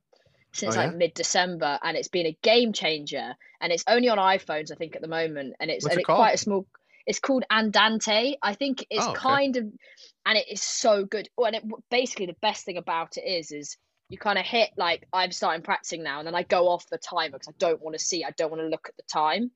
since 0.54 0.76
Oh, 0.76 0.80
like 0.80 0.96
mid-december 0.96 1.80
and 1.82 1.98
it's 1.98 2.08
been 2.10 2.28
a 2.28 2.38
game 2.44 2.74
changer. 2.74 3.34
And 3.62 3.72
it's 3.72 3.84
only 3.88 4.10
on 4.10 4.18
iphones 4.20 4.72
i 4.72 4.76
think 4.76 4.96
at 4.96 5.02
the 5.02 5.08
moment. 5.08 5.56
And 5.60 5.72
it's 5.72 5.86
and 5.86 5.94
it 5.94 6.00
it's 6.00 6.06
quite 6.06 6.36
a 6.36 6.38
small 6.38 6.68
it's 7.08 7.20
called 7.20 7.44
andante. 7.52 8.38
I 8.42 8.54
think 8.54 8.86
it's 8.90 9.04
Oh, 9.06 9.12
okay. 9.12 9.20
kind 9.20 9.58
of 9.58 9.64
and 10.26 10.38
it 10.38 10.46
is 10.52 10.62
so 10.62 11.04
good. 11.06 11.30
Oh, 11.38 11.46
and 11.46 11.56
it 11.56 11.64
basically 11.90 12.28
the 12.28 12.36
best 12.42 12.64
thing 12.66 12.78
about 12.78 13.18
it 13.18 13.22
is 13.28 13.52
is 13.52 13.78
you 14.10 14.18
kind 14.18 14.38
of 14.38 14.46
hit 14.46 14.70
like 14.78 15.08
i'm 15.14 15.32
starting 15.32 15.64
practicing 15.64 16.04
now 16.04 16.20
and 16.20 16.28
then 16.28 16.36
i 16.36 16.44
go 16.44 16.68
off 16.70 16.88
the 16.90 16.98
timer 16.98 17.34
because 17.34 17.48
i 17.48 17.56
don't 17.58 17.82
want 17.82 17.98
to 17.98 18.04
see 18.04 18.24
i 18.24 18.32
don't 18.32 18.52
want 18.52 18.62
to 18.62 18.68
look 18.68 18.88
at 18.90 18.98
the 18.98 19.04
time 19.04 19.52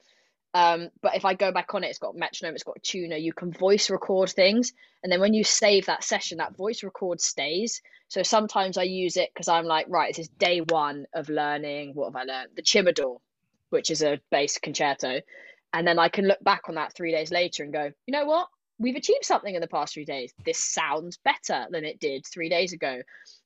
um, 0.53 0.89
but 1.01 1.15
if 1.15 1.25
I 1.25 1.35
go 1.35 1.51
back 1.51 1.75
on 1.75 1.83
it, 1.83 1.89
it's 1.89 1.99
got 1.99 2.15
metronome, 2.15 2.55
it's 2.55 2.63
got 2.63 2.81
tuner. 2.81 3.15
You 3.15 3.31
can 3.31 3.51
voice 3.51 3.91
record 3.91 4.29
things, 4.29 4.73
and 5.03 5.11
then 5.11 5.19
when 5.19 5.35
you 5.35 5.43
save 5.43 5.85
that 5.85 6.03
session, 6.03 6.39
that 6.39 6.57
voice 6.57 6.83
record 6.83 7.21
stays. 7.21 7.81
So 8.07 8.23
sometimes 8.23 8.77
I 8.77 8.83
use 8.83 9.17
it 9.17 9.29
because 9.31 9.49
I'm 9.49 9.65
like, 9.65 9.85
right, 9.89 10.09
this 10.09 10.25
is 10.25 10.29
day 10.29 10.61
one 10.61 11.05
of 11.13 11.29
learning. 11.29 11.91
What 11.93 12.07
have 12.07 12.15
I 12.15 12.23
learned? 12.23 12.49
The 12.55 12.63
Chimador, 12.63 13.19
which 13.69 13.91
is 13.91 14.01
a 14.01 14.19
bass 14.31 14.57
concerto, 14.57 15.21
and 15.73 15.87
then 15.87 15.99
I 15.99 16.09
can 16.09 16.25
look 16.25 16.43
back 16.43 16.69
on 16.69 16.75
that 16.75 16.93
three 16.93 17.11
days 17.11 17.29
later 17.29 17.63
and 17.63 17.71
go, 17.71 17.91
you 18.07 18.11
know 18.11 18.25
what? 18.25 18.47
We've 18.79 18.95
achieved 18.95 19.25
something 19.25 19.53
in 19.53 19.61
the 19.61 19.67
past 19.67 19.93
three 19.93 20.05
days. 20.05 20.33
This 20.43 20.59
sounds 20.59 21.17
better 21.17 21.65
than 21.69 21.83
it 21.83 21.99
did 21.99 22.25
three 22.25 22.49
days 22.49 22.73
ago. 22.73 23.01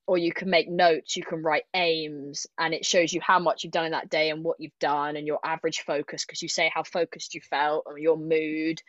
Or 0.08 0.18
you 0.18 0.34
can 0.34 0.50
make 0.50 0.70
notes, 0.70 1.16
you 1.16 1.24
can 1.24 1.42
write 1.42 1.64
aims, 1.74 2.48
and 2.58 2.74
it 2.74 2.86
shows 2.86 3.14
you 3.14 3.22
how 3.22 3.40
much 3.40 3.64
you've 3.64 3.72
done 3.72 3.86
in 3.86 3.92
that 3.92 4.10
day 4.10 4.30
and 4.30 4.44
what 4.44 4.60
you've 4.60 4.78
done 4.80 5.16
and 5.16 5.28
your 5.28 5.40
average 5.44 5.82
focus 5.82 6.26
because 6.26 6.42
you 6.42 6.50
say 6.50 6.72
how 6.74 6.84
focused 6.84 7.34
you 7.34 7.42
felt 7.42 7.84
or 7.86 7.98
your 7.98 8.18
mood. 8.18 8.82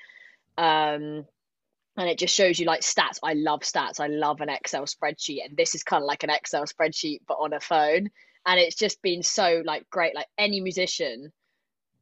Um, 0.58 1.26
and 1.96 2.08
it 2.08 2.18
just 2.18 2.34
shows 2.34 2.58
you 2.58 2.66
like 2.66 2.80
stats. 2.80 3.18
I 3.22 3.34
love 3.34 3.60
stats. 3.60 4.00
I 4.00 4.06
love 4.06 4.40
an 4.40 4.48
Excel 4.48 4.86
spreadsheet, 4.86 5.44
and 5.44 5.56
this 5.56 5.74
is 5.74 5.82
kind 5.82 6.02
of 6.02 6.06
like 6.06 6.22
an 6.24 6.30
Excel 6.30 6.64
spreadsheet 6.64 7.20
but 7.28 7.34
on 7.34 7.52
a 7.52 7.60
phone. 7.60 8.10
And 8.44 8.58
it's 8.58 8.76
just 8.76 9.02
been 9.02 9.22
so 9.22 9.62
like 9.64 9.88
great. 9.90 10.14
Like 10.14 10.26
any 10.38 10.60
musician, 10.60 11.32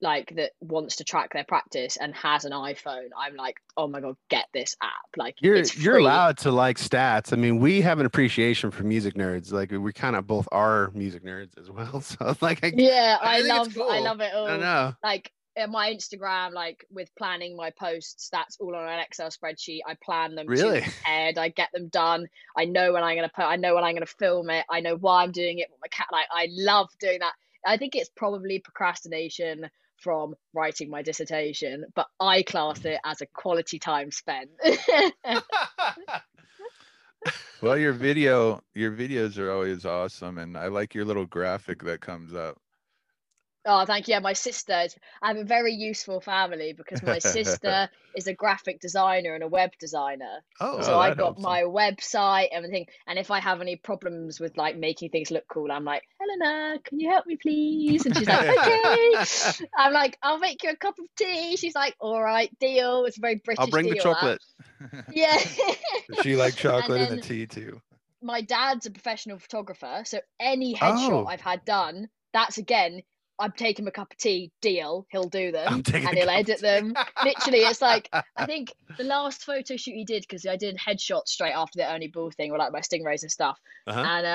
like 0.03 0.35
that 0.37 0.53
wants 0.61 0.97
to 0.97 1.05
track 1.05 1.33
their 1.33 1.45
practice 1.45 1.97
and 1.97 2.15
has 2.15 2.45
an 2.45 2.53
iPhone, 2.53 3.09
I'm 3.17 3.37
like, 3.37 3.57
oh 3.77 3.87
my 3.87 4.01
god, 4.01 4.17
get 4.29 4.47
this 4.55 4.77
app. 4.83 4.91
Like 5.17 5.37
You're 5.41 5.63
you're 5.77 5.99
allowed 5.99 6.39
to 6.39 6.51
like 6.51 6.79
stats. 6.79 7.33
I 7.33 7.37
mean, 7.37 7.59
we 7.59 7.81
have 7.83 8.01
an 8.01 8.07
appreciation 8.07 8.71
for 8.71 8.83
music 8.83 9.15
nerds. 9.15 9.53
Like 9.53 9.71
we 9.73 9.93
kind 9.93 10.17
of 10.17 10.27
both 10.27 10.49
are 10.53 10.91
music 10.95 11.25
nerds 11.25 11.59
as 11.59 11.71
well. 11.71 12.01
So 12.11 12.35
like 12.41 12.65
I, 12.65 12.73
Yeah, 12.75 13.19
I 13.21 13.39
I, 13.39 13.41
love 13.43 13.77
I 13.79 13.99
love 14.01 14.21
it 14.21 14.33
all. 14.35 14.49
I 14.49 14.57
know. 14.57 14.95
like 15.03 15.31
in 15.57 15.71
my 15.71 15.93
Instagram, 15.93 16.53
like 16.53 16.87
with 16.91 17.11
planning 17.17 17.57
my 17.57 17.71
posts, 17.71 18.29
that's 18.33 18.57
all 18.61 18.75
on 18.75 18.89
an 18.89 19.01
Excel 19.01 19.29
spreadsheet. 19.31 19.81
I 19.87 19.97
plan 20.03 20.35
them 20.35 20.47
Really? 20.47 20.79
ahead. 20.79 21.37
I 21.39 21.49
get 21.51 21.69
them 21.73 21.89
done. 21.89 22.27
I 22.57 22.65
know 22.65 22.93
when 22.93 23.03
I'm 23.03 23.17
gonna 23.17 23.31
put. 23.35 23.43
I 23.45 23.57
know 23.57 23.75
when 23.75 23.85
I'm 23.85 23.95
gonna 23.95 24.07
film 24.07 24.49
it. 24.51 24.65
I 24.71 24.81
know 24.81 24.97
why 24.97 25.23
I'm 25.25 25.33
doing 25.33 25.59
it. 25.59 25.69
What 25.71 25.81
my 25.83 25.89
cat 25.89 26.07
like. 26.13 26.27
I 26.33 26.49
love 26.51 26.89
doing 27.01 27.19
that. 27.21 27.33
I 27.67 27.77
think 27.77 27.95
it's 27.95 28.11
probably 28.17 28.59
procrastination 28.61 29.69
from 30.01 30.35
writing 30.55 30.91
my 30.91 31.03
dissertation, 31.03 31.85
but 31.95 32.07
I 32.19 32.43
class 32.43 32.85
it 32.85 32.99
as 33.05 33.21
a 33.21 33.27
quality 33.27 33.79
time 33.79 34.11
spent. 34.11 34.51
Well, 37.63 37.77
your 37.77 37.93
video, 37.93 38.63
your 38.75 38.91
videos 38.91 39.37
are 39.37 39.51
always 39.51 39.85
awesome, 39.85 40.39
and 40.39 40.57
I 40.57 40.69
like 40.69 40.95
your 40.95 41.05
little 41.05 41.27
graphic 41.27 41.83
that 41.83 42.01
comes 42.01 42.33
up. 42.33 42.57
Oh, 43.67 43.85
thank 43.85 44.09
you. 44.09 44.13
Yeah, 44.13 44.21
my 44.21 44.33
sister. 44.33 44.87
I 45.23 45.29
have 45.29 45.37
a 45.37 45.45
very 45.45 45.73
useful 45.75 46.21
family 46.21 46.73
because 46.73 47.03
my 47.03 47.19
sister 47.19 47.91
is 48.17 48.27
a 48.27 48.33
graphic 48.33 48.81
designer 48.81 49.35
and 49.35 49.45
a 49.45 49.49
web 49.49 49.73
designer. 49.79 50.41
Oh, 50.61 50.81
so 50.81 50.95
Oh, 50.95 50.99
I 50.99 51.15
got 51.15 51.39
my 51.39 51.63
website, 51.63 52.49
everything. 52.53 52.87
And 53.07 53.19
if 53.19 53.31
I 53.31 53.39
have 53.41 53.61
any 53.61 53.77
problems 53.77 54.41
with 54.41 54.57
like 54.57 54.79
making 54.79 55.11
things 55.11 55.31
look 55.31 55.45
cool, 55.53 55.71
I'm 55.71 55.85
like, 55.85 56.03
Helena, 56.19 56.79
can 56.85 57.01
you 57.01 57.11
help 57.11 57.27
me 57.27 57.37
please? 57.37 58.07
And 58.07 58.17
she's 58.17 58.27
like, 58.27 58.49
okay. 58.59 59.67
I'm 59.77 59.93
like, 59.93 60.17
I'll 60.23 60.39
make 60.39 60.63
you 60.63 60.71
a 60.71 60.77
cup 60.77 60.99
of 60.99 61.05
tea. 61.19 61.57
She's 61.57 61.75
like, 61.75 61.95
all 62.01 62.23
right, 62.23 62.51
deal. 62.61 63.05
It's 63.05 63.19
a 63.19 63.21
very 63.21 63.43
British. 63.45 63.61
I'll 63.61 63.71
bring 63.71 63.91
the 63.91 63.97
chocolate. 63.97 64.43
Yeah. 65.13 65.37
She 66.23 66.37
like 66.37 66.57
chocolate 66.57 67.03
and, 67.03 67.11
then- 67.11 67.17
the 67.17 67.23
tea 67.23 67.47
too? 67.47 67.83
my 68.23 68.41
dad's 68.43 68.87
a 68.87 68.91
professional 68.91 69.39
photographer, 69.39 70.03
so 70.05 70.21
any 70.39 70.75
headshot 70.75 71.11
Oh. 71.11 71.27
I've 71.27 71.41
had 71.41 71.65
done, 71.65 72.09
that's 72.33 72.59
again, 72.59 73.03
I'm 73.41 73.53
taking 73.53 73.85
him 73.85 73.89
a 73.89 73.93
cup 73.93 74.13
of 74.13 74.19
tea, 74.19 74.53
deal, 74.61 75.07
he'll 75.11 75.29
do 75.29 75.51
them, 75.51 75.83
and 75.95 76.09
he'll 76.17 76.29
edit 76.31 76.61
them. 76.61 76.95
Literally, 77.25 77.61
it's 77.61 77.81
like 77.83 78.09
I 78.37 78.47
think 78.47 78.73
the 78.99 79.05
last 79.05 79.43
photo 79.45 79.77
shoot 79.77 79.95
he 79.95 80.05
did 80.05 80.23
because 80.23 80.47
I 80.47 80.57
did 80.57 80.77
headshots 80.77 81.29
straight 81.29 81.53
after 81.53 81.79
the 81.79 81.91
Ernie 81.93 82.09
Ball 82.09 82.31
thing, 82.31 82.51
or 82.53 82.59
like 82.59 82.73
my 82.73 82.81
stingrays 82.81 83.23
and 83.23 83.31
stuff, 83.31 83.59
Uh-huh. 83.87 84.01
and 84.01 84.27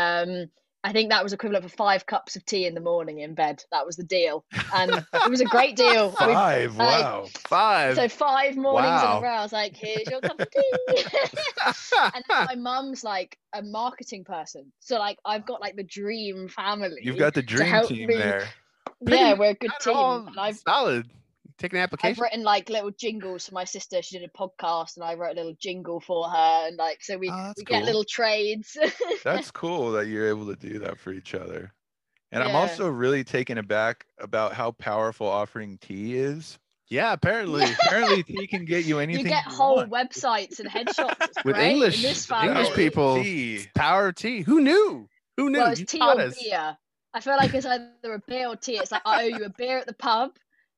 um. 0.44 0.50
I 0.88 0.92
think 0.94 1.10
that 1.10 1.24
was 1.24 1.34
equivalent 1.34 1.64
for 1.64 1.76
five 1.76 2.06
cups 2.06 2.36
of 2.36 2.46
tea 2.46 2.68
in 2.68 2.76
the 2.76 2.80
morning 2.80 3.18
in 3.18 3.34
bed. 3.34 3.64
That 3.72 3.88
was 3.88 3.96
the 3.96 4.04
deal, 4.04 4.46
and 4.72 4.92
it 4.92 5.30
was 5.32 5.42
a 5.42 5.46
great 5.46 5.76
deal. 5.86 6.10
We- 6.12 6.16
Five. 6.16 6.76
like, 6.78 7.02
Wow. 7.04 7.26
Five. 7.48 7.96
so 7.96 8.08
five 8.08 8.56
mornings 8.56 9.02
in 9.02 9.08
a 9.10 9.20
row, 9.20 9.30
I 9.30 9.42
was 9.42 9.52
like, 9.52 9.76
"Here's 9.76 10.08
your 10.08 10.22
cup 10.22 10.40
of 10.40 10.48
tea." 10.52 11.04
and 12.14 12.24
my 12.30 12.54
mum's 12.56 13.04
like 13.04 13.36
a 13.54 13.64
marketing 13.64 14.26
person, 14.26 14.72
so 14.80 15.00
like 15.00 15.18
I've 15.26 15.48
got 15.48 15.60
like 15.60 15.76
the 15.76 15.82
dream 15.84 16.48
family. 16.50 17.00
You've 17.02 17.18
got 17.18 17.34
the 17.34 17.42
dream 17.42 17.84
team 17.88 18.08
me- 18.08 18.18
there. 18.18 18.48
Yeah, 19.02 19.34
we're 19.34 19.52
a 19.52 19.54
good 19.54 19.72
team. 19.82 19.96
And 20.28 20.40
I've 20.40 20.58
solid. 20.58 21.10
Taking 21.58 21.80
an 21.80 21.88
I've 22.04 22.20
written 22.20 22.44
like 22.44 22.70
little 22.70 22.92
jingles 22.92 23.48
for 23.48 23.54
my 23.56 23.64
sister. 23.64 24.02
She 24.02 24.20
did 24.20 24.30
a 24.30 24.38
podcast, 24.38 24.98
and 24.98 25.06
I 25.06 25.14
wrote 25.14 25.32
a 25.32 25.36
little 25.36 25.56
jingle 25.58 26.02
for 26.02 26.28
her, 26.28 26.68
and 26.68 26.76
like 26.76 27.02
so 27.02 27.18
we 27.18 27.30
Oh, 27.30 27.34
that's 27.36 27.58
we 27.58 27.64
get 27.64 27.86
little 27.86 28.04
trades. 28.04 28.78
That's 29.24 29.52
cool 29.52 29.94
that 29.94 30.08
you're 30.08 30.28
able 30.28 30.48
to 30.48 30.56
do 30.58 30.80
that 30.80 31.00
for 31.00 31.14
each 31.14 31.34
other. 31.34 31.72
And 32.34 32.44
I'm 32.44 32.56
also 32.56 32.90
really 32.90 33.24
taken 33.24 33.58
aback 33.58 34.06
about 34.20 34.52
how 34.54 34.72
powerful 34.72 35.28
offering 35.28 35.78
tea 35.78 36.18
is. 36.18 36.60
Yeah, 36.90 37.14
apparently. 37.14 37.64
Apparently, 37.86 38.24
tea 38.24 38.46
can 38.48 38.66
get 38.66 38.84
you 38.86 39.00
anything 39.00 39.26
you 39.26 39.30
get 39.32 39.46
whole 39.46 39.78
want. 39.78 39.92
websites 39.92 40.60
and 40.60 40.70
headshots. 40.70 41.20
With 41.46 41.56
great 41.56 41.72
English- 41.72 42.04
English 42.32 42.74
people- 42.74 43.24
Tea. 43.24 43.66
Power 43.74 44.10
of 44.10 44.16
tea. 44.16 44.42
Who 44.42 44.60
knew? 44.62 45.08
Who 45.38 45.50
knew? 45.50 45.60
Well, 45.60 45.72
it's 45.72 45.80
you 45.80 45.86
tea 45.86 46.00
taught 46.00 46.20
or 46.20 46.32
beer. 46.32 46.78
I 47.16 47.22
feel 47.22 47.38
like 47.38 47.54
it's 47.54 47.66
either 47.66 48.14
a 48.14 48.20
beer 48.28 48.50
or 48.50 48.58
tea. 48.58 48.74
It's 48.74 48.92
like 48.92 49.02
I 49.06 49.24
owe 49.24 49.28
you 49.28 49.46
a 49.46 49.50
beer 49.50 49.78
at 49.78 49.88
the 49.88 49.94
pub, 49.94 50.32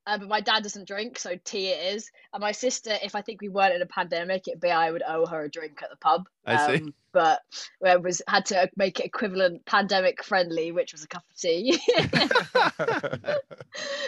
uh, 0.05 0.19
but 0.19 0.29
my 0.29 0.39
dad 0.39 0.61
doesn't 0.61 0.87
drink, 0.87 1.17
so 1.17 1.35
tea 1.43 1.69
it 1.69 1.95
is. 1.95 2.11
And 2.31 2.41
my 2.41 2.51
sister, 2.51 2.93
if 3.03 3.15
I 3.15 3.21
think 3.21 3.41
we 3.41 3.49
weren't 3.49 3.73
in 3.73 3.81
a 3.81 3.87
pandemic, 3.87 4.47
it'd 4.47 4.61
be 4.61 4.69
I 4.69 4.91
would 4.91 5.01
owe 5.01 5.25
her 5.25 5.45
a 5.45 5.49
drink 5.49 5.81
at 5.81 5.89
the 5.89 5.95
pub. 5.95 6.29
I 6.45 6.67
see. 6.67 6.83
Um, 6.83 6.93
but 7.11 7.41
we 7.81 7.95
was 7.97 8.21
had 8.27 8.45
to 8.45 8.69
make 8.77 8.99
it 8.99 9.07
equivalent 9.07 9.65
pandemic 9.65 10.23
friendly, 10.23 10.71
which 10.71 10.93
was 10.93 11.03
a 11.03 11.07
cup 11.07 11.23
of 11.27 11.35
tea. 11.39 11.79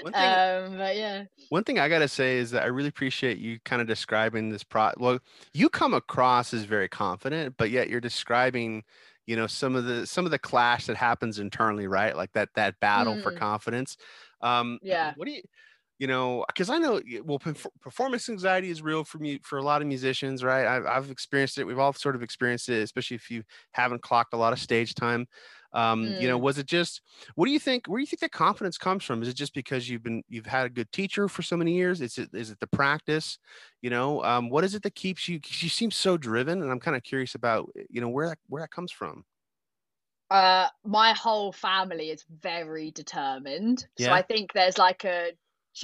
One 0.03 0.13
thing, 0.13 0.23
um, 0.23 0.77
but 0.77 0.95
yeah, 0.95 1.23
one 1.49 1.63
thing 1.63 1.79
I 1.79 1.89
gotta 1.89 2.07
say 2.07 2.37
is 2.37 2.51
that 2.51 2.61
I 2.61 2.67
really 2.67 2.89
appreciate 2.89 3.39
you 3.39 3.59
kind 3.65 3.81
of 3.81 3.87
describing 3.87 4.49
this 4.49 4.63
pro. 4.63 4.91
Well, 4.97 5.19
you 5.53 5.67
come 5.69 5.95
across 5.95 6.53
as 6.53 6.65
very 6.65 6.87
confident, 6.87 7.55
but 7.57 7.71
yet 7.71 7.89
you're 7.89 7.99
describing, 7.99 8.83
you 9.29 9.35
know, 9.35 9.47
some 9.47 9.75
of 9.75 9.85
the 9.85 10.05
some 10.07 10.25
of 10.25 10.31
the 10.31 10.39
clash 10.39 10.87
that 10.87 10.97
happens 10.97 11.39
internally, 11.39 11.87
right? 11.87 12.15
Like 12.15 12.33
that 12.33 12.49
that 12.55 12.79
battle 12.81 13.17
for 13.17 13.31
Mm. 13.31 13.33
confidence. 13.33 13.97
Um, 14.41 14.79
Yeah. 14.81 15.13
What 15.15 15.25
do 15.27 15.31
you, 15.33 15.41
you 15.99 16.07
know? 16.07 16.45
Because 16.47 16.69
I 16.69 16.77
know, 16.77 17.01
well, 17.23 17.39
performance 17.81 18.29
anxiety 18.29 18.69
is 18.69 18.81
real 18.81 19.03
for 19.03 19.19
me 19.19 19.39
for 19.43 19.57
a 19.57 19.63
lot 19.63 19.81
of 19.81 19.87
musicians, 19.87 20.43
right? 20.43 20.65
I've 20.65 20.85
I've 20.85 21.11
experienced 21.11 21.57
it. 21.57 21.65
We've 21.65 21.79
all 21.79 21.93
sort 21.93 22.15
of 22.15 22.23
experienced 22.23 22.69
it, 22.69 22.81
especially 22.83 23.15
if 23.15 23.29
you 23.29 23.43
haven't 23.73 24.01
clocked 24.03 24.33
a 24.33 24.37
lot 24.37 24.53
of 24.53 24.59
stage 24.59 24.95
time. 24.95 25.27
Um, 25.71 26.15
you 26.17 26.27
know, 26.27 26.37
Mm. 26.37 26.41
was 26.41 26.57
it 26.57 26.65
just 26.65 27.01
what 27.35 27.45
do 27.45 27.51
you 27.51 27.59
think 27.59 27.87
where 27.87 27.99
do 27.99 28.01
you 28.01 28.07
think 28.07 28.21
that 28.21 28.31
confidence 28.31 28.77
comes 28.77 29.03
from 29.03 29.21
is 29.21 29.27
it 29.29 29.35
just 29.35 29.53
because 29.53 29.87
you've 29.89 30.03
been 30.03 30.23
you've 30.27 30.45
had 30.45 30.65
a 30.65 30.69
good 30.69 30.91
teacher 30.91 31.27
for 31.27 31.41
so 31.43 31.55
many 31.57 31.75
years 31.75 32.01
is 32.01 32.17
it 32.17 32.29
is 32.33 32.49
it 32.49 32.59
the 32.59 32.67
practice 32.67 33.37
you 33.81 33.89
know 33.89 34.23
um, 34.23 34.49
what 34.49 34.63
is 34.63 34.73
it 34.75 34.81
that 34.83 34.95
keeps 34.95 35.27
you 35.27 35.39
you 35.45 35.69
seem 35.69 35.91
so 35.91 36.17
driven 36.17 36.61
and 36.61 36.71
i'm 36.71 36.79
kind 36.79 36.97
of 36.97 37.03
curious 37.03 37.35
about 37.35 37.69
you 37.89 38.01
know 38.01 38.09
where 38.09 38.29
that 38.29 38.39
where 38.47 38.61
that 38.63 38.71
comes 38.71 38.91
from 38.91 39.23
uh, 40.29 40.69
my 40.83 41.13
whole 41.13 41.51
family 41.51 42.09
is 42.09 42.23
very 42.29 42.91
determined. 42.91 43.87
So 43.97 44.11
I 44.11 44.21
think 44.21 44.53
there's 44.53 44.77
like 44.77 45.03
a 45.05 45.31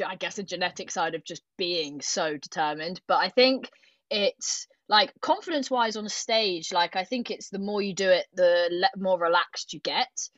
i 0.05 0.15
guess, 0.15 0.37
a 0.37 0.43
genetic 0.43 0.91
side 0.91 1.15
of 1.15 1.23
just 1.23 1.43
being 1.57 2.01
so 2.01 2.37
determined. 2.37 3.01
But 3.07 3.17
I 3.23 3.29
think 3.29 3.69
it's 4.09 4.67
like 4.87 5.13
confidence 5.21 5.71
wise 5.71 5.95
on 5.97 6.07
stage, 6.09 6.71
like 6.71 6.95
I 6.95 7.03
think 7.03 7.31
it's 7.31 7.49
the 7.49 7.59
more 7.59 7.81
you 7.81 7.93
do 7.93 8.09
it, 8.09 8.25
the 8.33 8.69
le- 8.71 9.01
more 9.01 9.19
relaxed 9.19 9.73
you 9.73 9.79
get. 9.79 10.29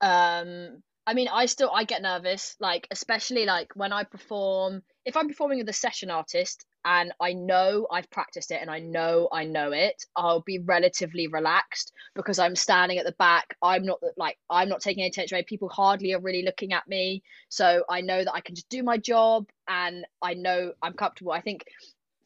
Um, 0.00 0.82
I 1.06 1.12
mean, 1.14 1.28
I 1.28 1.46
still 1.46 1.70
I 1.72 1.84
get 1.84 2.02
nervous, 2.02 2.56
like 2.60 2.86
especially 2.90 3.44
like 3.44 3.72
when 3.74 3.92
I 3.92 4.04
perform. 4.04 4.82
If 5.04 5.16
I'm 5.18 5.28
performing 5.28 5.58
with 5.58 5.68
a 5.68 5.72
session 5.74 6.10
artist 6.10 6.64
and 6.82 7.12
I 7.20 7.34
know 7.34 7.86
I've 7.90 8.10
practiced 8.10 8.50
it 8.50 8.58
and 8.62 8.70
I 8.70 8.78
know 8.78 9.28
I 9.30 9.44
know 9.44 9.72
it, 9.72 10.02
I'll 10.16 10.40
be 10.40 10.60
relatively 10.60 11.26
relaxed 11.28 11.92
because 12.14 12.38
I'm 12.38 12.56
standing 12.56 12.96
at 12.96 13.04
the 13.04 13.12
back. 13.12 13.54
I'm 13.60 13.84
not 13.84 14.00
like 14.16 14.38
I'm 14.48 14.70
not 14.70 14.80
taking 14.80 15.02
any 15.02 15.10
attention. 15.10 15.36
away. 15.36 15.42
People 15.42 15.68
hardly 15.68 16.14
are 16.14 16.20
really 16.20 16.42
looking 16.42 16.72
at 16.72 16.88
me, 16.88 17.22
so 17.50 17.84
I 17.88 18.00
know 18.00 18.24
that 18.24 18.32
I 18.32 18.40
can 18.40 18.54
just 18.54 18.70
do 18.70 18.82
my 18.82 18.96
job 18.96 19.46
and 19.68 20.06
I 20.22 20.34
know 20.34 20.72
I'm 20.82 20.94
comfortable. 20.94 21.32
I 21.32 21.42
think 21.42 21.64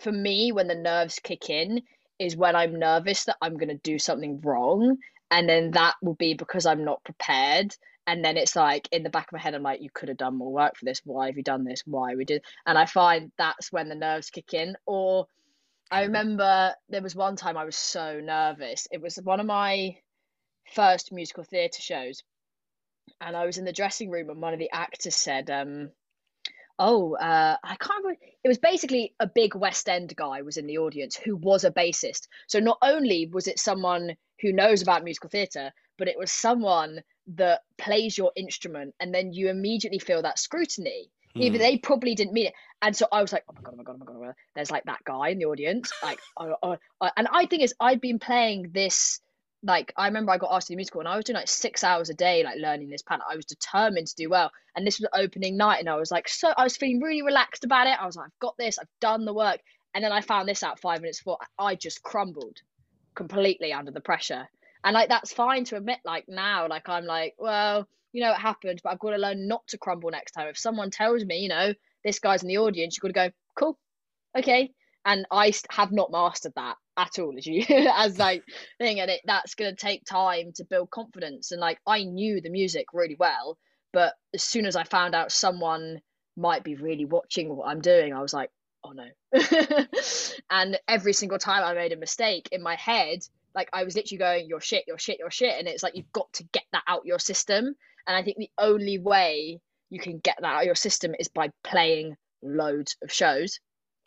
for 0.00 0.12
me, 0.12 0.52
when 0.52 0.68
the 0.68 0.74
nerves 0.74 1.18
kick 1.22 1.50
in, 1.50 1.82
is 2.18 2.36
when 2.36 2.56
I'm 2.56 2.78
nervous 2.78 3.24
that 3.24 3.36
I'm 3.40 3.56
going 3.56 3.68
to 3.68 3.76
do 3.76 3.98
something 3.98 4.40
wrong. 4.40 4.98
And 5.30 5.48
then 5.48 5.72
that 5.72 5.94
will 6.02 6.14
be 6.14 6.34
because 6.34 6.66
I'm 6.66 6.84
not 6.84 7.04
prepared. 7.04 7.74
And 8.06 8.24
then 8.24 8.38
it's 8.38 8.56
like 8.56 8.88
in 8.90 9.02
the 9.02 9.10
back 9.10 9.28
of 9.28 9.34
my 9.34 9.38
head, 9.38 9.54
I'm 9.54 9.62
like, 9.62 9.82
you 9.82 9.90
could 9.92 10.08
have 10.08 10.16
done 10.16 10.38
more 10.38 10.50
work 10.50 10.76
for 10.76 10.86
this. 10.86 11.02
Why 11.04 11.26
have 11.26 11.36
you 11.36 11.42
done 11.42 11.64
this? 11.64 11.82
Why 11.84 12.14
we 12.14 12.24
did? 12.24 12.42
And 12.64 12.78
I 12.78 12.86
find 12.86 13.30
that's 13.36 13.70
when 13.70 13.88
the 13.88 13.94
nerves 13.94 14.30
kick 14.30 14.54
in. 14.54 14.76
Or 14.86 15.26
I 15.90 16.04
remember 16.04 16.74
there 16.88 17.02
was 17.02 17.14
one 17.14 17.36
time 17.36 17.58
I 17.58 17.64
was 17.64 17.76
so 17.76 18.20
nervous. 18.20 18.88
It 18.90 19.02
was 19.02 19.16
one 19.16 19.40
of 19.40 19.46
my 19.46 19.96
first 20.74 21.12
musical 21.12 21.44
theatre 21.44 21.82
shows. 21.82 22.22
And 23.20 23.36
I 23.36 23.44
was 23.44 23.58
in 23.58 23.64
the 23.64 23.72
dressing 23.72 24.10
room, 24.10 24.30
and 24.30 24.40
one 24.40 24.52
of 24.52 24.58
the 24.58 24.70
actors 24.72 25.16
said, 25.16 25.50
um, 25.50 25.90
oh 26.78 27.14
uh, 27.16 27.56
i 27.64 27.76
can't 27.76 28.02
remember 28.02 28.20
it 28.44 28.48
was 28.48 28.58
basically 28.58 29.14
a 29.20 29.26
big 29.26 29.54
west 29.54 29.88
end 29.88 30.14
guy 30.16 30.42
was 30.42 30.56
in 30.56 30.66
the 30.66 30.78
audience 30.78 31.16
who 31.16 31.36
was 31.36 31.64
a 31.64 31.70
bassist 31.70 32.28
so 32.46 32.58
not 32.58 32.78
only 32.82 33.28
was 33.32 33.46
it 33.46 33.58
someone 33.58 34.16
who 34.40 34.52
knows 34.52 34.82
about 34.82 35.04
musical 35.04 35.30
theatre 35.30 35.72
but 35.98 36.08
it 36.08 36.18
was 36.18 36.30
someone 36.30 37.00
that 37.26 37.60
plays 37.76 38.16
your 38.16 38.32
instrument 38.36 38.94
and 39.00 39.14
then 39.14 39.32
you 39.32 39.48
immediately 39.48 39.98
feel 39.98 40.22
that 40.22 40.38
scrutiny 40.38 41.10
even 41.34 41.60
Hmm. 41.60 41.62
they 41.62 41.78
probably 41.78 42.14
didn't 42.14 42.32
mean 42.32 42.46
it 42.46 42.54
and 42.80 42.96
so 42.96 43.06
i 43.12 43.20
was 43.20 43.32
like 43.32 43.44
oh 43.48 43.52
my 43.54 43.62
god 43.62 43.74
oh 43.74 43.76
my 43.76 43.84
god 43.84 43.94
oh 43.96 43.98
my 43.98 44.06
god, 44.06 44.16
oh 44.16 44.20
my 44.20 44.26
god. 44.28 44.34
there's 44.54 44.70
like 44.70 44.84
that 44.84 45.04
guy 45.04 45.28
in 45.28 45.38
the 45.38 45.44
audience 45.44 45.92
like 46.02 46.18
oh, 46.38 46.56
oh, 46.62 46.76
and 47.16 47.28
i 47.32 47.46
think 47.46 47.62
is 47.62 47.74
i'd 47.80 48.00
been 48.00 48.18
playing 48.18 48.70
this 48.72 49.20
like 49.62 49.92
I 49.96 50.06
remember 50.06 50.32
I 50.32 50.38
got 50.38 50.54
asked 50.54 50.68
to 50.68 50.72
do 50.72 50.76
musical 50.76 51.00
and 51.00 51.08
I 51.08 51.16
was 51.16 51.24
doing 51.24 51.36
like 51.36 51.48
six 51.48 51.82
hours 51.82 52.10
a 52.10 52.14
day, 52.14 52.44
like 52.44 52.58
learning 52.58 52.90
this 52.90 53.02
pattern. 53.02 53.24
I 53.28 53.36
was 53.36 53.44
determined 53.44 54.06
to 54.06 54.14
do 54.16 54.30
well. 54.30 54.50
And 54.76 54.86
this 54.86 55.00
was 55.00 55.08
opening 55.12 55.56
night 55.56 55.80
and 55.80 55.88
I 55.88 55.96
was 55.96 56.10
like 56.10 56.28
so 56.28 56.52
I 56.56 56.64
was 56.64 56.76
feeling 56.76 57.00
really 57.00 57.22
relaxed 57.22 57.64
about 57.64 57.86
it. 57.86 58.00
I 58.00 58.06
was 58.06 58.16
like, 58.16 58.26
I've 58.26 58.40
got 58.40 58.56
this, 58.58 58.78
I've 58.78 58.88
done 59.00 59.24
the 59.24 59.34
work. 59.34 59.60
And 59.94 60.04
then 60.04 60.12
I 60.12 60.20
found 60.20 60.48
this 60.48 60.62
out 60.62 60.80
five 60.80 61.00
minutes 61.00 61.18
before 61.18 61.38
I 61.58 61.74
just 61.74 62.02
crumbled 62.02 62.58
completely 63.14 63.72
under 63.72 63.90
the 63.90 64.00
pressure. 64.00 64.46
And 64.84 64.94
like 64.94 65.08
that's 65.08 65.32
fine 65.32 65.64
to 65.64 65.76
admit 65.76 65.98
like 66.04 66.26
now, 66.28 66.68
like 66.68 66.88
I'm 66.88 67.04
like, 67.04 67.34
well, 67.38 67.88
you 68.12 68.22
know, 68.22 68.30
it 68.30 68.38
happened, 68.38 68.80
but 68.84 68.90
I've 68.90 69.00
got 69.00 69.10
to 69.10 69.18
learn 69.18 69.48
not 69.48 69.66
to 69.68 69.78
crumble 69.78 70.10
next 70.10 70.32
time. 70.32 70.46
If 70.48 70.58
someone 70.58 70.90
tells 70.90 71.24
me, 71.24 71.38
you 71.38 71.48
know, 71.48 71.74
this 72.04 72.20
guy's 72.20 72.42
in 72.42 72.48
the 72.48 72.58
audience, 72.58 72.96
you've 72.96 73.12
got 73.12 73.22
to 73.22 73.28
go, 73.28 73.34
cool, 73.56 73.78
okay. 74.36 74.70
And 75.04 75.26
I 75.30 75.52
have 75.70 75.90
not 75.90 76.12
mastered 76.12 76.52
that 76.54 76.76
at 76.98 77.18
all 77.18 77.32
as 77.38 77.46
you 77.46 77.64
as 77.94 78.18
like 78.18 78.42
thing 78.78 79.00
and 79.00 79.10
it 79.10 79.20
that's 79.24 79.54
going 79.54 79.70
to 79.70 79.76
take 79.76 80.04
time 80.04 80.52
to 80.52 80.64
build 80.64 80.90
confidence 80.90 81.52
and 81.52 81.60
like 81.60 81.78
i 81.86 82.02
knew 82.02 82.40
the 82.40 82.50
music 82.50 82.86
really 82.92 83.16
well 83.18 83.56
but 83.92 84.14
as 84.34 84.42
soon 84.42 84.66
as 84.66 84.76
i 84.76 84.82
found 84.82 85.14
out 85.14 85.32
someone 85.32 86.00
might 86.36 86.64
be 86.64 86.74
really 86.74 87.04
watching 87.04 87.54
what 87.54 87.68
i'm 87.68 87.80
doing 87.80 88.12
i 88.12 88.20
was 88.20 88.34
like 88.34 88.50
oh 88.84 88.92
no. 88.92 89.06
And 90.50 90.78
every 90.86 91.12
single 91.12 91.38
time 91.38 91.64
i 91.64 91.74
made 91.74 91.92
a 91.92 91.96
mistake 91.96 92.48
in 92.52 92.62
my 92.62 92.74
head 92.74 93.20
like 93.54 93.68
i 93.72 93.84
was 93.84 93.94
literally 93.94 94.18
going 94.18 94.46
you're 94.48 94.60
shit 94.60 94.84
you're 94.86 94.98
shit 94.98 95.18
you're 95.18 95.30
shit 95.30 95.58
and 95.58 95.68
it's 95.68 95.82
like 95.82 95.96
you've 95.96 96.12
got 96.12 96.32
to 96.34 96.44
get 96.52 96.64
that 96.72 96.84
out 96.86 97.06
your 97.06 97.18
system 97.18 97.74
and 98.06 98.16
i 98.16 98.22
think 98.22 98.36
the 98.38 98.50
only 98.58 98.98
way 98.98 99.60
you 99.90 99.98
can 99.98 100.18
get 100.18 100.36
that 100.40 100.46
out 100.46 100.60
of 100.60 100.66
your 100.66 100.74
system 100.74 101.14
is 101.18 101.28
by 101.28 101.50
playing 101.64 102.16
loads 102.42 102.96
of 103.02 103.12
shows 103.12 103.58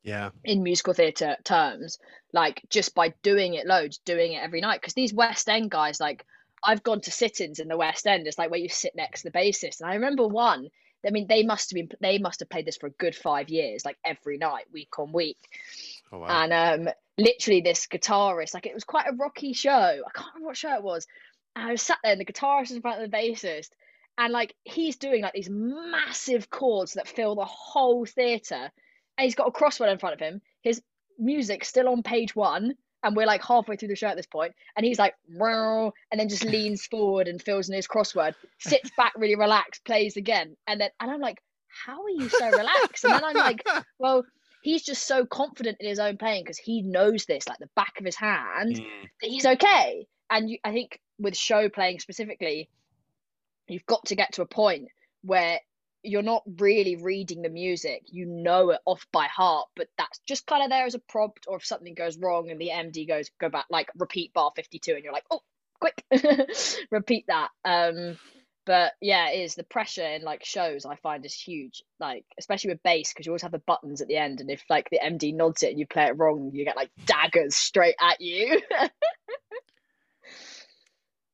yeah 0.04 0.30
in 0.44 0.64
musical 0.64 0.94
theatre 0.94 1.38
terms, 1.44 2.00
like 2.34 2.62
just 2.70 2.96
by 2.96 3.14
doing 3.24 3.54
it 3.54 3.68
loads, 3.68 4.00
doing 4.00 4.34
it 4.34 4.44
every 4.44 4.62
night. 4.62 4.82
Because 4.82 4.94
these 4.94 5.14
West 5.14 5.48
End 5.50 5.70
guys, 5.70 6.00
like 6.00 6.26
I've 6.64 6.84
gone 6.84 7.02
to 7.02 7.12
sit-ins 7.12 7.60
in 7.60 7.68
the 7.68 7.78
West 7.78 8.06
End. 8.06 8.28
It's 8.28 8.38
like 8.38 8.52
where 8.52 8.60
you 8.60 8.70
sit 8.70 8.96
next 8.96 9.22
to 9.22 9.30
the 9.30 9.38
bassist. 9.38 9.82
And 9.82 9.90
I 9.90 9.96
remember 9.96 10.28
one, 10.28 10.70
I 11.06 11.10
mean, 11.10 11.28
they 11.28 11.44
must 11.44 11.72
have 11.72 11.76
been 11.76 11.90
they 12.00 12.20
must 12.20 12.40
have 12.42 12.50
played 12.50 12.66
this 12.66 12.78
for 12.78 12.88
a 12.88 12.92
good 12.92 13.16
five 13.16 13.50
years, 13.50 13.84
like 13.86 13.98
every 14.06 14.38
night, 14.38 14.66
week 14.72 15.00
on 15.00 15.12
week. 15.12 15.40
Oh 16.12 16.20
wow. 16.20 16.28
And 16.44 16.88
um, 16.88 16.94
literally, 17.18 17.62
this 17.62 17.88
guitarist, 17.88 18.54
like 18.54 18.66
it 18.66 18.74
was 18.74 18.84
quite 18.84 19.08
a 19.08 19.16
rocky 19.16 19.54
show. 19.54 19.72
I 19.72 20.12
can't 20.14 20.34
remember 20.34 20.48
what 20.48 20.58
show 20.58 20.76
it 20.76 20.84
was. 20.84 21.08
And 21.56 21.68
I 21.68 21.72
was 21.72 21.82
sat 21.82 21.98
there, 22.04 22.12
and 22.12 22.22
the 22.22 22.26
guitarist 22.26 22.62
was 22.62 22.72
in 22.72 22.82
front 22.82 23.02
of 23.02 23.10
the 23.10 23.18
bassist, 23.18 23.70
and 24.18 24.32
like 24.32 24.54
he's 24.64 24.98
doing 24.98 25.24
like 25.24 25.34
these 25.34 25.50
massive 25.50 26.50
chords 26.50 26.94
that 26.94 27.08
fill 27.08 27.36
the 27.36 27.46
whole 27.46 28.06
theater, 28.06 28.72
and 29.18 29.26
he's 29.26 29.36
got 29.36 29.48
a 29.48 29.52
crossword 29.52 29.92
in 29.92 29.98
front 30.00 30.14
of 30.16 30.20
him. 30.20 30.42
His 30.62 30.82
music's 31.20 31.68
still 31.68 31.90
on 31.90 32.04
page 32.04 32.36
one, 32.36 32.76
and 33.04 33.16
we're 33.16 33.26
like 33.26 33.44
halfway 33.44 33.76
through 33.76 33.90
the 33.90 33.96
show 33.96 34.08
at 34.08 34.16
this 34.16 34.26
point, 34.28 34.54
and 34.76 34.86
he's 34.86 35.00
like, 35.00 35.16
"Meow," 35.28 35.92
and 36.12 36.20
then 36.20 36.30
just 36.30 36.44
leans 36.46 36.86
forward 36.86 37.28
and 37.28 37.42
fills 37.42 37.70
in 37.70 37.76
his 37.76 37.88
crossword, 37.88 38.36
sits 38.60 38.92
back 38.98 39.14
really 39.18 39.36
relaxed, 39.36 39.84
plays 39.86 40.18
again, 40.18 40.56
and 40.68 40.80
then 40.82 40.90
and 41.00 41.12
I'm 41.12 41.22
like, 41.22 41.42
how 41.86 42.04
are 42.04 42.10
you 42.10 42.28
so 42.30 42.50
relaxed? 42.50 43.04
And 43.06 43.14
then 43.14 43.24
I'm 43.24 43.36
like, 43.36 43.64
well, 44.00 44.26
he's 44.62 44.84
just 44.84 45.08
so 45.08 45.26
confident 45.26 45.78
in 45.80 45.88
his 45.88 46.00
own 46.00 46.18
playing 46.18 46.44
because 46.44 46.58
he 46.58 46.82
knows 46.82 47.26
this 47.26 47.48
like 47.48 47.60
the 47.60 47.70
back 47.76 47.94
of 47.98 48.06
his 48.06 48.16
hand 48.16 48.76
Mm. 48.76 49.08
that 49.22 49.30
he's 49.30 49.46
okay. 49.46 50.06
And 50.30 50.50
you, 50.50 50.58
I 50.64 50.72
think 50.74 51.00
with 51.18 51.36
show 51.36 51.70
playing 51.70 52.00
specifically, 52.00 52.70
you've 53.68 53.86
got 53.86 54.06
to 54.08 54.16
get 54.16 54.34
to 54.34 54.42
a 54.42 54.46
point 54.46 54.90
where 55.24 55.60
you're 56.04 56.22
not 56.22 56.44
really 56.60 56.96
reading 56.96 57.42
the 57.42 57.50
music. 57.50 58.04
You 58.08 58.26
know 58.26 58.72
it 58.72 58.82
off 58.86 59.06
by 59.12 59.26
heart, 59.26 59.68
but 59.76 59.88
that's 59.98 60.20
just 60.28 60.48
kind 60.48 60.64
of 60.64 60.70
there 60.70 60.86
as 60.86 60.96
a 60.96 61.00
prompt. 61.00 61.46
Or 61.48 61.58
if 61.58 61.66
something 61.66 61.94
goes 61.94 62.18
wrong 62.18 62.50
and 62.50 62.60
the 62.60 62.70
MD 62.70 63.08
goes, 63.08 63.30
go 63.40 63.50
back, 63.50 63.66
like 63.70 63.90
repeat 63.98 64.34
bar 64.34 64.52
52, 64.56 64.94
and 64.94 65.04
you're 65.04 65.14
like, 65.14 65.26
oh, 65.32 65.42
quick, 65.80 66.04
repeat 66.92 67.26
that. 67.28 67.50
Um, 67.66 68.18
but 68.66 68.94
yeah, 69.02 69.30
it 69.30 69.40
is 69.40 69.56
the 69.56 69.64
pressure 69.64 70.06
in 70.06 70.22
like 70.22 70.46
shows 70.46 70.86
I 70.86 70.96
find 70.96 71.26
is 71.26 71.34
huge. 71.34 71.84
Like 72.00 72.26
especially 72.38 72.72
with 72.72 72.84
bass 72.84 73.12
because 73.12 73.26
you 73.26 73.32
always 73.32 73.42
have 73.42 73.52
the 73.52 73.60
buttons 73.60 74.02
at 74.02 74.08
the 74.08 74.18
end, 74.18 74.40
and 74.42 74.50
if 74.50 74.64
like 74.70 74.90
the 74.90 75.00
MD 75.04 75.36
nods 75.36 75.64
it 75.64 75.72
and 75.72 75.80
you 75.80 75.88
play 75.88 76.06
it 76.06 76.18
wrong, 76.18 76.52
you 76.54 76.66
get 76.66 76.76
like 76.76 76.92
daggers 77.06 77.56
straight 77.56 77.96
at 78.00 78.22
you. 78.22 78.62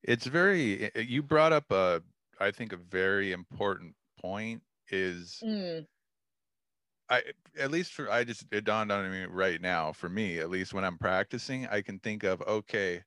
It's 0.08 0.26
very. 0.26 0.90
You 0.96 1.22
brought 1.22 1.52
up 1.52 1.70
a, 1.70 2.02
I 2.40 2.52
think, 2.52 2.72
a 2.72 2.78
very 2.78 3.34
important 3.34 3.94
point. 4.18 4.64
Is 4.90 5.44
Mm, 5.44 5.88
I 7.10 7.24
at 7.58 7.72
least 7.72 7.94
for 7.94 8.12
I 8.12 8.24
just 8.24 8.46
it 8.52 8.66
dawned 8.66 8.92
on 8.92 9.10
me 9.12 9.24
right 9.26 9.62
now. 9.62 9.94
For 9.94 10.10
me, 10.10 10.40
at 10.40 10.50
least 10.50 10.74
when 10.74 10.84
I'm 10.86 10.98
practicing, 10.98 11.66
I 11.68 11.82
can 11.82 12.00
think 12.00 12.24
of 12.24 12.42
okay, 12.42 13.04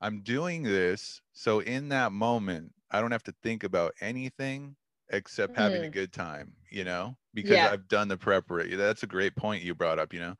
I'm 0.00 0.22
doing 0.22 0.62
this, 0.62 1.20
so 1.32 1.60
in 1.60 1.88
that 1.90 2.12
moment, 2.12 2.74
I 2.90 3.00
don't 3.00 3.12
have 3.12 3.22
to 3.24 3.34
think 3.42 3.62
about 3.64 3.94
anything 4.00 4.76
except 5.10 5.56
having 5.56 5.82
a 5.84 5.88
Mhm. 5.88 5.90
good 5.90 6.12
time. 6.12 6.56
You 6.70 6.84
know, 6.84 7.18
because 7.34 7.62
Yeah. 7.62 7.64
I've 7.64 7.88
done 7.88 8.08
the 8.08 8.16
preparation. 8.18 8.78
That's 8.78 9.02
a 9.02 9.06
great 9.06 9.36
point 9.36 9.62
you 9.62 9.74
brought 9.74 9.98
up. 9.98 10.12
You 10.14 10.20
know, 10.20 10.36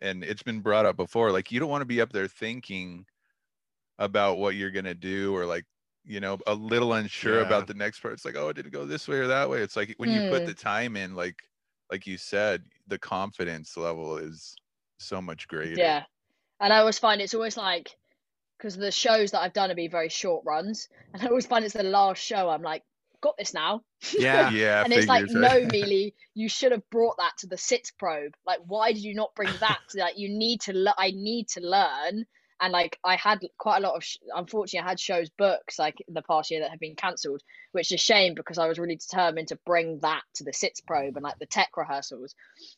and 0.00 0.24
it's 0.24 0.42
been 0.42 0.60
brought 0.62 0.86
up 0.86 0.96
before. 0.96 1.32
Like 1.32 1.52
you 1.52 1.60
don't 1.60 1.70
want 1.70 1.82
to 1.82 1.86
be 1.86 2.00
up 2.00 2.12
there 2.12 2.28
thinking 2.28 3.06
about 3.98 4.38
what 4.38 4.54
you're 4.56 4.70
gonna 4.70 4.94
do 4.94 5.34
or 5.36 5.46
like 5.46 5.64
you 6.04 6.20
know 6.20 6.38
a 6.46 6.54
little 6.54 6.92
unsure 6.92 7.40
Yeah. 7.40 7.46
about 7.46 7.66
the 7.66 7.74
next 7.74 8.00
part 8.00 8.14
it's 8.14 8.24
like 8.24 8.36
oh 8.36 8.48
it 8.48 8.54
didn't 8.54 8.72
go 8.72 8.84
this 8.84 9.08
way 9.08 9.16
or 9.18 9.26
that 9.28 9.48
way 9.48 9.60
it's 9.60 9.76
like 9.76 9.94
when 9.96 10.10
you 10.10 10.20
put 10.30 10.42
Mm. 10.42 10.46
the 10.46 10.54
time 10.54 10.96
in 10.96 11.14
like 11.14 11.42
like 11.90 12.06
you 12.06 12.16
said 12.18 12.62
the 12.88 12.98
confidence 12.98 13.76
level 13.76 14.16
is 14.18 14.56
so 14.98 15.20
much 15.20 15.48
greater 15.48 15.80
yeah, 15.80 16.04
and 16.60 16.72
I 16.72 16.78
always 16.78 16.98
find 16.98 17.20
it's 17.20 17.34
always 17.34 17.56
like 17.56 17.90
because 18.58 18.76
the 18.76 18.90
shows 18.90 19.32
that 19.32 19.40
I've 19.42 19.52
done 19.52 19.70
have 19.70 19.76
been 19.76 19.90
very 19.90 20.08
short 20.08 20.44
runs, 20.46 20.88
and 21.12 21.22
I 21.22 21.26
always 21.26 21.46
find 21.46 21.64
it's 21.64 21.74
the 21.74 21.82
last 21.82 22.22
show. 22.22 22.48
I'm 22.48 22.62
like, 22.62 22.82
got 23.20 23.36
this 23.36 23.52
now. 23.52 23.82
Yeah. 24.16 24.50
yeah 24.52 24.82
and 24.84 24.92
it's 24.92 25.08
like, 25.08 25.26
figures, 25.26 25.34
no, 25.42 25.48
right? 25.48 25.68
Meelie, 25.72 26.14
you 26.34 26.48
should 26.48 26.72
have 26.72 26.88
brought 26.90 27.16
that 27.18 27.32
to 27.38 27.46
the 27.46 27.56
sitzprobe. 27.56 28.32
Like, 28.46 28.60
why 28.66 28.92
did 28.92 29.02
you 29.02 29.14
not 29.14 29.34
bring 29.34 29.50
that? 29.60 29.80
to 29.90 29.98
Like, 29.98 30.16
you 30.18 30.28
need 30.28 30.60
to. 30.62 30.72
Le- 30.72 30.94
I 30.96 31.10
need 31.10 31.48
to 31.48 31.60
learn. 31.60 32.24
And 32.64 32.72
like, 32.72 32.98
I 33.04 33.16
had 33.16 33.40
quite 33.58 33.78
a 33.78 33.80
lot 33.80 33.94
of. 33.94 34.02
Sh- 34.02 34.16
Unfortunately, 34.34 34.84
I 34.86 34.88
had 34.88 34.98
shows 34.98 35.28
books 35.30 35.78
like 35.78 35.96
the 36.08 36.22
past 36.22 36.50
year 36.50 36.60
that 36.60 36.70
have 36.70 36.80
been 36.80 36.96
cancelled, 36.96 37.42
which 37.72 37.92
is 37.92 38.00
a 38.00 38.02
shame 38.02 38.34
because 38.34 38.56
I 38.56 38.66
was 38.66 38.78
really 38.78 38.96
determined 38.96 39.48
to 39.48 39.58
bring 39.66 39.98
that 40.00 40.22
to 40.36 40.44
the 40.44 40.50
sitzprobe 40.52 41.14
and 41.14 41.22
like 41.22 41.38
the 41.38 41.46
tech 41.46 41.76
rehearsals, 41.76 42.34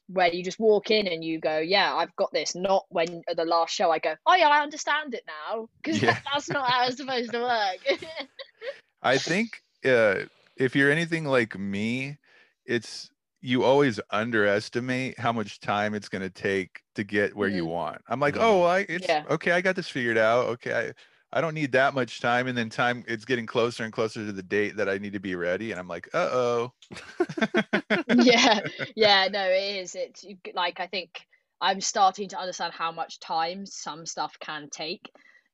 where 0.08 0.32
you 0.32 0.42
just 0.42 0.58
walk 0.58 0.90
in 0.90 1.06
and 1.06 1.22
you 1.22 1.38
go, 1.38 1.58
yeah, 1.58 1.94
I've 1.94 2.14
got 2.16 2.32
this. 2.32 2.56
Not 2.56 2.84
when 2.88 3.22
at 3.28 3.36
the 3.36 3.44
last 3.44 3.72
show 3.72 3.92
I 3.92 4.00
go, 4.00 4.14
oh 4.26 4.34
yeah, 4.34 4.48
I 4.48 4.62
understand 4.62 5.14
it 5.14 5.22
now 5.26 5.68
because 5.82 6.02
Yeah. 6.02 6.18
that's 6.32 6.50
not 6.50 6.68
how 6.68 6.86
it's 6.88 6.96
supposed 6.96 7.30
to 7.32 7.40
work. 7.40 7.98
i 9.02 9.18
think 9.18 9.62
uh 9.84 10.16
if 10.56 10.74
you're 10.74 10.90
anything 10.90 11.24
like 11.24 11.56
me 11.58 12.16
it's 12.64 13.10
you 13.42 13.64
always 13.64 14.00
underestimate 14.10 15.18
how 15.18 15.32
much 15.32 15.60
time 15.60 15.94
it's 15.94 16.08
going 16.08 16.22
to 16.22 16.30
take 16.30 16.82
to 16.94 17.04
get 17.04 17.36
where 17.36 17.48
you 17.48 17.64
Mhm. 17.64 17.70
want 17.70 18.00
i'm 18.08 18.20
like 18.20 18.36
oh 18.38 18.62
I, 18.64 18.80
it's 18.88 19.08
Yeah. 19.08 19.24
okay 19.30 19.52
i 19.52 19.60
got 19.60 19.76
this 19.76 19.88
figured 19.88 20.18
out 20.18 20.46
okay 20.46 20.92
I, 21.32 21.38
I 21.38 21.40
don't 21.40 21.54
need 21.54 21.72
that 21.72 21.94
much 21.94 22.20
time 22.20 22.46
and 22.46 22.56
then 22.56 22.70
time 22.70 23.04
it's 23.08 23.24
getting 23.24 23.46
closer 23.46 23.84
and 23.84 23.92
closer 23.92 24.24
to 24.24 24.32
the 24.32 24.42
date 24.42 24.76
that 24.76 24.88
i 24.88 24.98
need 24.98 25.12
to 25.12 25.20
be 25.20 25.34
ready 25.34 25.70
and 25.70 25.80
i'm 25.80 25.88
like 25.88 26.08
uh-oh 26.14 26.72
yeah 28.08 28.60
yeah 28.96 29.28
no 29.30 29.44
it 29.44 29.76
is 29.76 29.94
it's 29.94 30.24
like 30.54 30.80
i 30.80 30.86
think 30.86 31.26
i'm 31.60 31.80
starting 31.80 32.28
to 32.28 32.38
understand 32.38 32.72
how 32.72 32.92
much 32.92 33.20
time 33.20 33.66
some 33.66 34.06
stuff 34.06 34.36
can 34.40 34.68
take 34.70 35.10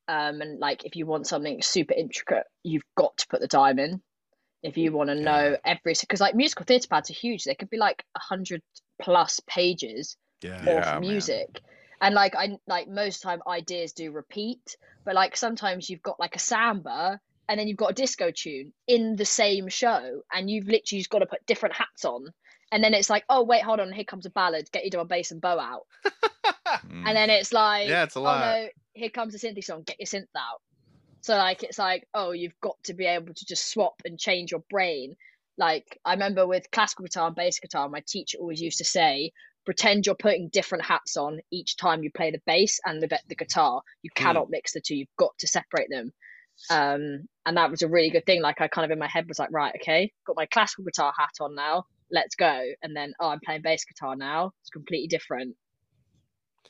um 0.08 0.40
and 0.40 0.58
like 0.60 0.84
if 0.84 0.96
you 0.96 1.06
want 1.06 1.26
something 1.26 1.62
super 1.62 1.94
intricate 1.94 2.44
you've 2.62 2.84
got 2.96 3.16
to 3.16 3.26
put 3.28 3.40
the 3.40 3.48
time 3.48 3.78
in 3.78 4.00
if 4.62 4.76
you 4.76 4.92
want 4.92 5.08
to 5.10 5.14
know 5.14 5.56
every 5.64 5.94
because 6.00 6.20
like 6.20 6.34
musical 6.34 6.64
theatre 6.64 6.88
pads 6.88 7.10
are 7.10 7.14
huge 7.14 7.44
they 7.44 7.54
could 7.54 7.70
be 7.70 7.78
like 7.78 8.04
a 8.16 8.20
hundred 8.20 8.62
plus 9.00 9.40
pages 9.46 10.16
Yeah. 10.42 10.60
Yeah, 10.64 10.78
of 10.78 10.92
man. 10.92 11.00
music 11.00 11.60
and 12.00 12.14
like 12.14 12.34
i 12.36 12.56
like 12.66 12.88
most 12.88 13.22
time 13.22 13.42
ideas 13.46 13.92
do 13.92 14.10
repeat 14.12 14.76
but 15.04 15.14
like 15.14 15.36
sometimes 15.36 15.90
you've 15.90 16.02
got 16.02 16.20
like 16.20 16.36
a 16.36 16.40
samba 16.40 17.18
and 17.48 17.58
then 17.58 17.66
you've 17.68 17.76
got 17.76 17.90
a 17.90 17.94
disco 17.94 18.30
tune 18.30 18.72
in 18.86 19.16
the 19.16 19.24
same 19.24 19.68
show 19.68 20.22
and 20.32 20.48
you've 20.48 20.66
literally 20.66 21.00
just 21.00 21.10
got 21.10 21.18
to 21.20 21.26
put 21.26 21.44
different 21.46 21.74
hats 21.74 22.04
on 22.04 22.26
and 22.70 22.82
then 22.82 22.94
it's 22.94 23.10
like 23.10 23.24
oh 23.28 23.42
wait 23.42 23.62
hold 23.62 23.80
on 23.80 23.92
here 23.92 24.04
comes 24.04 24.26
a 24.26 24.30
ballad 24.30 24.70
get 24.72 24.84
your 24.84 24.90
drum 24.90 25.08
bass 25.08 25.30
and 25.32 25.40
bow 25.40 25.58
out 25.58 25.82
and 26.90 27.16
then 27.16 27.30
it's 27.30 27.52
like 27.52 27.88
Yeah, 27.88 28.04
it's 28.04 28.14
a 28.16 28.20
oh 28.20 28.24
lot. 28.24 28.40
no 28.40 28.68
here 28.94 29.10
comes 29.10 29.34
a 29.34 29.38
synthy 29.38 29.62
song 29.64 29.82
get 29.84 29.98
your 29.98 30.06
synth 30.06 30.26
out 30.36 30.60
so 31.22 31.36
like 31.36 31.62
it's 31.62 31.78
like 31.78 32.06
oh 32.14 32.32
you've 32.32 32.60
got 32.60 32.76
to 32.84 32.94
be 32.94 33.06
able 33.06 33.32
to 33.34 33.46
just 33.46 33.70
swap 33.72 33.94
and 34.04 34.18
change 34.18 34.52
your 34.52 34.64
brain. 34.70 35.16
Like 35.58 35.98
i 36.04 36.12
remember 36.14 36.46
with 36.46 36.70
classical 36.72 37.04
guitar 37.04 37.28
and 37.28 37.36
bass 37.36 37.60
guitar 37.60 37.88
my 37.88 38.02
teacher 38.06 38.38
always 38.40 38.60
used 38.60 38.78
to 38.78 38.84
say 38.84 39.32
pretend 39.64 40.06
you're 40.06 40.16
putting 40.16 40.48
different 40.48 40.84
hats 40.84 41.16
on 41.16 41.40
each 41.52 41.76
time 41.76 42.02
you 42.02 42.10
play 42.10 42.30
the 42.32 42.42
bass 42.46 42.80
and 42.84 43.00
the, 43.02 43.08
the 43.28 43.36
guitar. 43.36 43.82
You 44.02 44.10
Hmm. 44.16 44.24
cannot 44.24 44.50
mix 44.50 44.72
the 44.72 44.80
two. 44.80 44.96
You've 44.96 45.16
got 45.18 45.32
to 45.38 45.46
separate 45.46 45.88
them. 45.90 46.12
Um 46.70 47.28
and 47.46 47.56
that 47.56 47.70
was 47.70 47.82
a 47.82 47.88
really 47.88 48.10
good 48.10 48.26
thing. 48.26 48.42
Like 48.42 48.60
i 48.60 48.68
kind 48.68 48.84
of 48.84 48.90
in 48.90 48.98
my 48.98 49.08
head 49.08 49.28
was 49.28 49.38
like 49.38 49.52
right 49.52 49.74
okay 49.82 50.12
got 50.26 50.36
my 50.36 50.46
classical 50.46 50.84
guitar 50.84 51.12
hat 51.18 51.30
on 51.40 51.54
now. 51.54 51.84
Let's 52.10 52.34
go. 52.36 52.64
And 52.82 52.96
then 52.96 53.14
oh 53.20 53.28
i'm 53.28 53.40
playing 53.44 53.62
bass 53.62 53.84
guitar 53.84 54.16
now. 54.16 54.52
It's 54.62 54.70
completely 54.70 55.08
different 55.08 55.56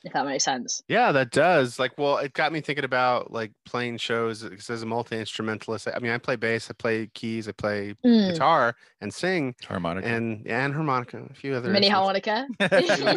if 0.03 0.13
that 0.13 0.25
makes 0.25 0.43
sense 0.43 0.81
Yeah, 0.87 1.11
that 1.13 1.31
does. 1.31 1.79
Like, 1.79 1.97
well, 1.97 2.17
it 2.17 2.33
got 2.33 2.51
me 2.51 2.61
thinking 2.61 2.85
about 2.85 3.31
like 3.31 3.51
playing 3.65 3.97
shows 3.97 4.43
because 4.43 4.69
as 4.69 4.83
a 4.83 4.85
multi 4.85 5.17
instrumentalist, 5.17 5.87
I 5.87 5.99
mean, 5.99 6.11
I 6.11 6.17
play 6.17 6.35
bass, 6.35 6.69
I 6.69 6.73
play 6.73 7.07
keys, 7.13 7.47
I 7.47 7.53
play 7.53 7.95
Mm. 8.05 8.31
guitar 8.31 8.75
and 9.01 9.13
sing, 9.13 9.55
harmonica 9.65 10.07
and 10.07 10.45
and 10.47 10.73
harmonica, 10.73 11.25
a 11.29 11.33
few 11.33 11.53
other 11.53 11.69
mini 11.69 11.87
harmonica 11.87 12.47
we 12.59 12.67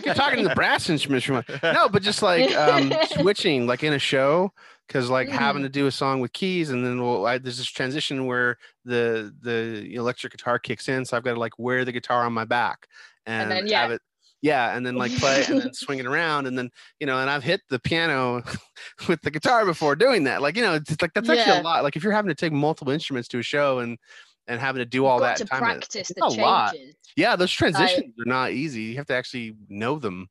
could 0.01 0.15
talk 0.17 0.33
into 0.33 0.49
the 0.49 0.55
brass 0.55 0.89
instruments. 0.89 1.25
if 1.25 1.29
you 1.29 1.35
want. 1.35 1.63
No, 1.63 1.89
but 1.89 2.03
just 2.03 2.23
like 2.23 2.55
um, 2.55 2.93
switching, 3.11 3.67
like 3.67 3.83
in 3.83 3.93
a 3.93 3.99
show, 3.99 4.53
because 4.87 5.11
like 5.11 5.29
having 5.29 5.63
to 5.63 5.69
do 5.69 5.87
a 5.87 5.91
song 5.91 6.21
with 6.21 6.33
keys, 6.33 6.71
and 6.71 6.85
then 6.85 7.03
well, 7.03 7.27
I, 7.27 7.39
there's 7.39 7.59
this 7.59 7.67
transition 7.67 8.27
where 8.27 8.59
the 8.85 9.35
the 9.41 9.95
electric 9.95 10.33
guitar 10.33 10.59
kicks 10.59 10.89
in, 10.89 11.05
so 11.05 11.17
I've 11.17 11.25
got 11.25 11.35
to 11.35 11.41
like 11.41 11.59
wear 11.59 11.85
the 11.85 11.93
guitar 11.93 12.25
on 12.25 12.33
my 12.33 12.45
back 12.45 12.87
and, 13.27 13.51
then, 13.51 13.59
have 13.59 13.69
yeah. 13.69 13.89
it. 13.95 14.03
Yeah, 14.43 14.77
and 14.77 14.85
then 14.85 14.97
like 14.97 15.17
play 15.17 15.45
and 15.49 15.61
then 15.61 15.73
swing 15.73 15.99
it 15.99 16.07
around, 16.13 16.47
and 16.47 16.57
then 16.57 16.71
you 17.01 17.07
know, 17.07 17.19
and 17.19 17.29
I've 17.31 17.43
hit 17.43 17.63
the 17.71 17.79
piano 17.79 18.43
with 19.09 19.21
the 19.23 19.31
guitar 19.31 19.65
before 19.65 19.97
doing 19.97 20.25
that. 20.25 20.43
Like 20.43 20.57
you 20.57 20.63
know, 20.63 20.75
it's 20.75 21.01
like 21.01 21.13
that's 21.15 21.29
actually 21.29 21.53
Yeah. 21.55 21.63
a 21.63 21.63
lot. 21.63 21.83
Like 21.83 21.97
if 21.97 22.03
you're 22.05 22.13
having 22.13 22.29
to 22.29 22.35
take 22.35 22.53
multiple 22.53 22.93
instruments 22.93 23.29
to 23.29 23.39
a 23.39 23.43
show 23.43 23.79
and 23.79 23.99
and 24.47 24.61
having 24.61 24.81
to 24.81 24.85
do 24.87 25.07
all 25.07 25.21
that 25.21 25.39
to 25.39 25.45
time, 25.47 25.59
practice 25.61 26.11
it's 26.11 26.21
the 26.21 26.25
a 26.25 26.41
lot. 26.41 26.75
Yeah, 27.17 27.35
those 27.37 27.51
transitions 27.51 28.15
are 28.21 28.29
not 28.29 28.53
easy. 28.53 28.83
You 28.83 28.97
have 28.97 29.07
to 29.07 29.15
actually 29.15 29.57
know 29.69 29.99
them. 29.99 30.29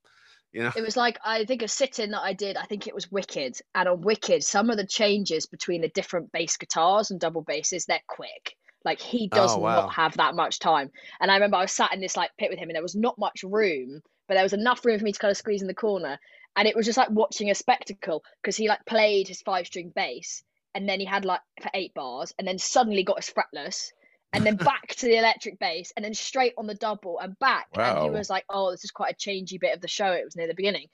You 0.53 0.64
know. 0.64 0.72
it 0.73 0.84
was 0.84 0.95
like 0.95 1.19
I 1.26 1.44
think 1.44 1.64
a 1.64 1.68
sit-in 1.68 2.11
that 2.11 2.22
I 2.22 2.32
did. 2.32 2.56
I 2.56 2.64
think 2.64 2.88
it 2.88 2.95
was 2.95 3.11
Wicked, 3.11 3.60
and 3.73 3.90
on 3.90 3.99
Wicked, 4.02 4.41
some 4.41 4.69
of 4.69 4.77
the 4.77 4.88
changes 4.88 5.48
between 5.48 5.82
the 5.82 5.90
different 5.90 6.32
bass 6.32 6.56
guitars 6.56 7.11
and 7.11 7.19
double 7.19 7.41
basses, 7.41 7.86
they're 7.86 7.99
quick. 8.07 8.56
Like 8.86 9.02
he 9.02 9.28
does 9.28 9.56
Oh, 9.56 9.60
wow. 9.60 9.76
not 9.82 9.94
have 9.94 10.16
that 10.18 10.36
much 10.36 10.60
time. 10.60 10.91
And 11.20 11.32
I 11.32 11.34
remember 11.36 11.57
I 11.57 11.62
was 11.62 11.72
sat 11.72 11.94
in 11.94 11.99
this 11.99 12.16
like 12.16 12.32
pit 12.38 12.49
with 12.49 12.60
him, 12.60 12.70
and 12.70 12.76
there 12.76 12.84
was 12.84 12.95
not 12.95 13.18
much 13.18 13.44
room, 13.44 14.02
but 14.28 14.36
there 14.36 14.44
was 14.44 14.53
enough 14.53 14.86
room 14.86 14.99
for 14.99 15.03
me 15.06 15.12
to 15.12 15.20
kind 15.20 15.32
of 15.32 15.38
squeeze 15.38 15.62
in 15.62 15.68
the 15.68 15.74
corner. 15.74 16.20
And 16.56 16.68
it 16.68 16.76
was 16.76 16.86
just 16.86 16.98
like 16.98 17.10
watching 17.10 17.49
a 17.49 17.56
spectacle 17.56 18.24
because 18.41 18.56
he 18.56 18.70
like 18.70 18.86
played 18.86 19.28
his 19.28 19.41
five-string 19.41 19.91
bass, 19.95 20.44
and 20.74 20.88
then 20.88 20.99
he 20.99 21.06
had 21.06 21.26
like 21.26 21.41
for 21.62 21.70
eight 21.74 21.94
bars, 21.94 22.34
and 22.38 22.48
then 22.48 22.60
suddenly 22.60 23.03
got 23.03 23.24
his 23.24 23.34
fretless, 23.34 23.91
and 24.32 24.45
then 24.45 24.56
back 24.72 24.88
to 24.88 25.06
the 25.07 25.18
electric 25.18 25.60
bass 25.60 25.91
and 25.95 26.06
then 26.06 26.14
straight 26.14 26.53
on 26.57 26.68
the 26.68 26.76
double 26.76 27.20
and 27.20 27.38
back. 27.40 27.68
And 27.74 27.98
he 28.03 28.10
was 28.10 28.30
like, 28.30 28.45
"Oh, 28.49 28.72
this 28.72 28.84
is 28.86 28.91
quite 28.91 29.14
a 29.14 29.18
changey 29.18 29.60
bit 29.60 29.74
of 29.76 29.82
the 29.82 29.88
show. 29.88 30.12
It 30.12 30.24
was 30.26 30.36
near 30.36 30.48
the 30.48 30.53
beginning." 30.53 30.88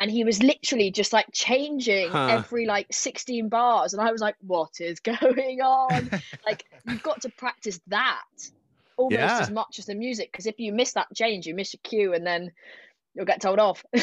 And 0.00 0.10
he 0.10 0.24
was 0.24 0.42
literally 0.42 0.90
just 0.90 1.12
like 1.12 1.26
changing 1.32 2.10
Huh. 2.10 2.28
every 2.30 2.66
like 2.66 2.86
16 2.90 3.48
bars. 3.50 3.92
And 3.92 4.02
I 4.02 4.10
was 4.10 4.20
like, 4.20 4.34
what 4.40 4.80
is 4.80 4.98
going 5.20 5.60
on? 5.60 6.10
like, 6.46 6.64
you've 6.86 7.02
got 7.02 7.20
to 7.22 7.28
practice 7.28 7.78
that 7.88 8.24
almost 8.96 9.20
Yeah. 9.20 9.40
as 9.40 9.50
much 9.50 9.78
as 9.78 9.86
the 9.86 9.94
music. 9.94 10.30
Because 10.32 10.46
if 10.46 10.58
you 10.58 10.72
miss 10.72 10.94
that 10.94 11.08
change, 11.14 11.46
you 11.46 11.54
miss 11.54 11.74
your 11.74 11.80
cue 11.84 12.14
and 12.14 12.26
then 12.26 12.50
you'll 13.14 13.26
get 13.26 13.40
told 13.40 13.58
off. 13.60 13.84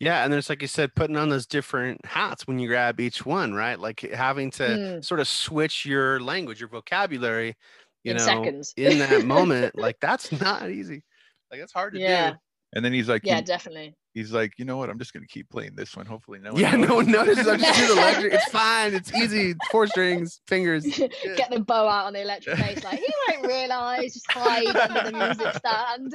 Yeah, 0.00 0.24
and 0.24 0.32
there's 0.32 0.48
like 0.48 0.62
you 0.62 0.66
said, 0.66 0.96
putting 0.96 1.16
on 1.16 1.28
those 1.28 1.46
different 1.46 2.04
hats 2.04 2.44
when 2.44 2.58
you 2.58 2.66
grab 2.66 2.98
each 2.98 3.24
one, 3.24 3.54
right? 3.54 3.78
Like 3.78 4.00
having 4.00 4.50
to 4.52 4.62
Mm. 4.62 5.04
sort 5.04 5.20
of 5.20 5.28
switch 5.28 5.86
your 5.86 6.18
language, 6.18 6.58
your 6.58 6.68
vocabulary, 6.68 7.54
you 8.02 8.10
In 8.10 8.16
know, 8.16 8.24
seconds. 8.24 8.74
in 8.76 8.98
that 8.98 9.24
moment. 9.24 9.78
Like 9.78 9.98
that's 10.00 10.32
not 10.40 10.68
easy. 10.68 11.04
Like 11.52 11.60
that's 11.60 11.72
hard 11.72 11.94
to 11.94 12.00
Yeah. 12.00 12.30
do. 12.32 12.36
And 12.72 12.84
then 12.84 12.92
he's 12.92 13.08
like, 13.08 13.22
yeah, 13.24 13.36
he- 13.36 13.42
definitely. 13.42 13.94
He's 14.14 14.30
like, 14.30 14.52
you 14.58 14.66
know 14.66 14.76
what? 14.76 14.90
I'm 14.90 14.98
just 14.98 15.14
gonna 15.14 15.26
keep 15.26 15.48
playing 15.48 15.74
this 15.74 15.96
one. 15.96 16.04
Hopefully, 16.04 16.38
no 16.38 16.52
one. 16.52 16.60
Yeah, 16.60 16.76
no 16.76 16.96
one 16.96 17.10
notices." 17.10 17.46
notices. 17.46 17.48
I'm 17.48 17.58
just 17.60 17.78
doing 17.78 17.88
the 17.88 18.02
electric. 18.02 18.32
It's 18.34 18.48
fine. 18.50 18.94
It's 18.94 19.14
easy. 19.14 19.54
Four 19.70 19.86
strings, 19.86 20.40
fingers. 20.46 20.84
Get 21.36 21.50
the 21.50 21.60
bow 21.60 21.88
out 21.88 22.06
on 22.06 22.12
the 22.12 22.20
electric 22.22 22.58
bass. 22.58 22.84
Like, 22.84 22.98
he 22.98 23.14
won't 23.28 23.46
realise. 23.46 24.14
Just 24.14 24.30
hide 24.30 24.66
under 24.76 25.10
the 25.10 25.26
music 25.26 25.54
stand. 25.54 26.14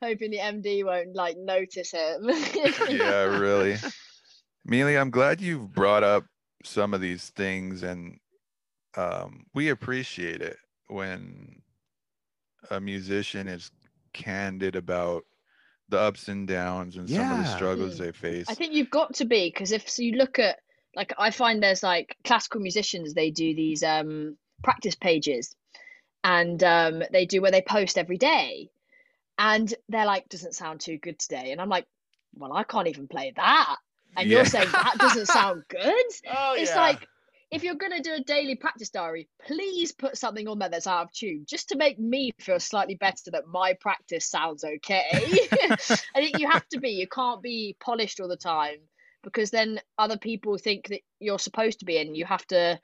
Hoping 0.00 0.30
the 0.30 0.38
MD 0.38 0.84
won't 0.84 1.14
like 1.14 1.36
notice 1.38 1.90
him. 1.90 2.30
yeah, 2.88 3.22
really. 3.24 3.76
Meelie, 4.68 5.00
I'm 5.00 5.10
glad 5.10 5.40
you've 5.40 5.72
brought 5.72 6.04
up 6.04 6.24
some 6.64 6.94
of 6.94 7.00
these 7.00 7.30
things, 7.30 7.82
and 7.82 8.18
um, 8.96 9.44
we 9.54 9.70
appreciate 9.70 10.40
it 10.40 10.56
when 10.86 11.62
a 12.70 12.80
musician 12.80 13.48
is 13.48 13.72
candid 14.12 14.76
about 14.76 15.24
the 15.92 16.00
ups 16.00 16.26
and 16.28 16.48
downs 16.48 16.96
and 16.96 17.08
some 17.08 17.30
of 17.30 17.38
the 17.38 17.50
struggles 17.56 17.94
Mm. 17.94 17.98
they 17.98 18.12
face. 18.12 18.48
I 18.48 18.54
think 18.54 18.72
you've 18.74 18.90
got 18.90 19.14
to 19.14 19.24
be 19.24 19.48
because 19.48 19.70
if 19.70 19.88
so 19.88 20.02
you 20.02 20.12
look 20.16 20.38
at 20.40 20.58
like 20.96 21.12
I 21.18 21.30
find 21.30 21.62
there's 21.62 21.82
like 21.82 22.16
classical 22.24 22.60
musicians 22.60 23.14
they 23.14 23.30
do 23.30 23.54
these 23.54 23.82
um 23.84 24.36
practice 24.64 24.96
pages 24.96 25.54
and 26.24 26.62
um 26.64 27.02
they 27.12 27.26
do 27.26 27.40
where 27.40 27.50
they 27.50 27.62
post 27.62 27.96
every 27.98 28.18
day 28.18 28.68
and 29.38 29.72
they're 29.88 30.06
like 30.06 30.28
doesn't 30.28 30.54
sound 30.54 30.80
too 30.80 30.98
good 30.98 31.18
today 31.18 31.52
and 31.52 31.60
I'm 31.60 31.68
like 31.68 31.86
well 32.34 32.52
I 32.52 32.64
can't 32.64 32.88
even 32.88 33.06
play 33.08 33.32
that 33.36 33.76
and 34.16 34.28
Yeah. 34.28 34.38
you're 34.38 34.46
saying 34.46 34.68
that 34.72 34.98
doesn't 34.98 35.26
sound 35.26 35.62
good 35.68 36.04
Oh 36.26 36.54
it's 36.56 36.74
like 36.76 37.06
if 37.52 37.62
you're 37.62 37.74
going 37.74 37.92
to 37.92 38.00
do 38.00 38.14
a 38.14 38.20
daily 38.20 38.54
practice 38.54 38.88
diary 38.88 39.28
please 39.46 39.92
put 39.92 40.16
something 40.16 40.48
on 40.48 40.58
there 40.58 40.70
that's 40.70 40.86
out 40.86 41.04
of 41.04 41.12
tune 41.12 41.44
just 41.46 41.68
to 41.68 41.76
make 41.76 41.98
me 41.98 42.32
feel 42.40 42.58
slightly 42.58 42.94
better 42.94 43.30
that 43.30 43.46
my 43.46 43.74
practice 43.74 44.26
sounds 44.26 44.64
okay. 44.64 45.04
I 45.12 45.86
think 46.16 46.38
you 46.38 46.50
have 46.50 46.66
to 46.70 46.80
be. 46.80 46.90
You 46.90 47.06
can't 47.06 47.42
be 47.42 47.76
polished 47.78 48.20
all 48.20 48.28
the 48.28 48.36
time 48.36 48.78
because 49.22 49.50
then 49.50 49.80
other 49.98 50.16
people 50.16 50.56
think 50.58 50.88
that 50.88 51.00
you're 51.20 51.38
supposed 51.38 51.80
to 51.80 51.84
be 51.84 51.98
and 51.98 52.16
you 52.16 52.24
have 52.24 52.46
to 52.48 52.80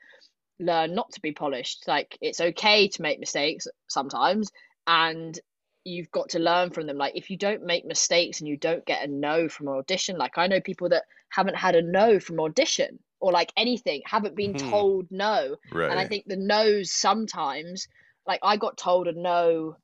learn 0.59 0.93
not 0.93 1.11
to 1.13 1.21
be 1.21 1.31
polished. 1.31 1.85
Like 1.87 2.17
it's 2.21 2.39
okay 2.39 2.87
to 2.89 3.01
make 3.01 3.19
mistakes 3.19 3.67
sometimes 3.87 4.51
and 4.85 5.37
you've 5.83 6.11
got 6.11 6.29
to 6.29 6.39
learn 6.39 6.69
from 6.69 6.85
them. 6.85 6.97
Like 6.97 7.17
if 7.17 7.29
you 7.29 7.37
don't 7.37 7.65
make 7.65 7.85
mistakes 7.85 8.39
and 8.39 8.47
you 8.47 8.57
don't 8.57 8.85
get 8.85 9.03
a 9.03 9.11
no 9.11 9.49
from 9.49 9.67
an 9.67 9.73
audition 9.75 10.17
like 10.17 10.37
i 10.37 10.47
know 10.47 10.61
people 10.61 10.89
that 10.89 11.03
haven't 11.29 11.55
had 11.55 11.75
a 11.75 11.81
no 11.81 12.19
from 12.19 12.39
audition 12.39 12.99
or 13.19 13.31
like 13.31 13.51
anything 13.57 14.01
haven't 14.05 14.35
been 14.35 14.53
Mhm. 14.53 14.69
told 14.69 15.07
no 15.11 15.55
right. 15.71 15.91
and 15.91 15.99
I 15.99 16.07
think 16.07 16.25
the 16.25 16.37
no's 16.37 16.91
sometimes, 16.91 17.87
like 18.27 18.39
I 18.43 18.57
got 18.57 18.77
told 18.77 19.07
a 19.07 19.13
no 19.13 19.75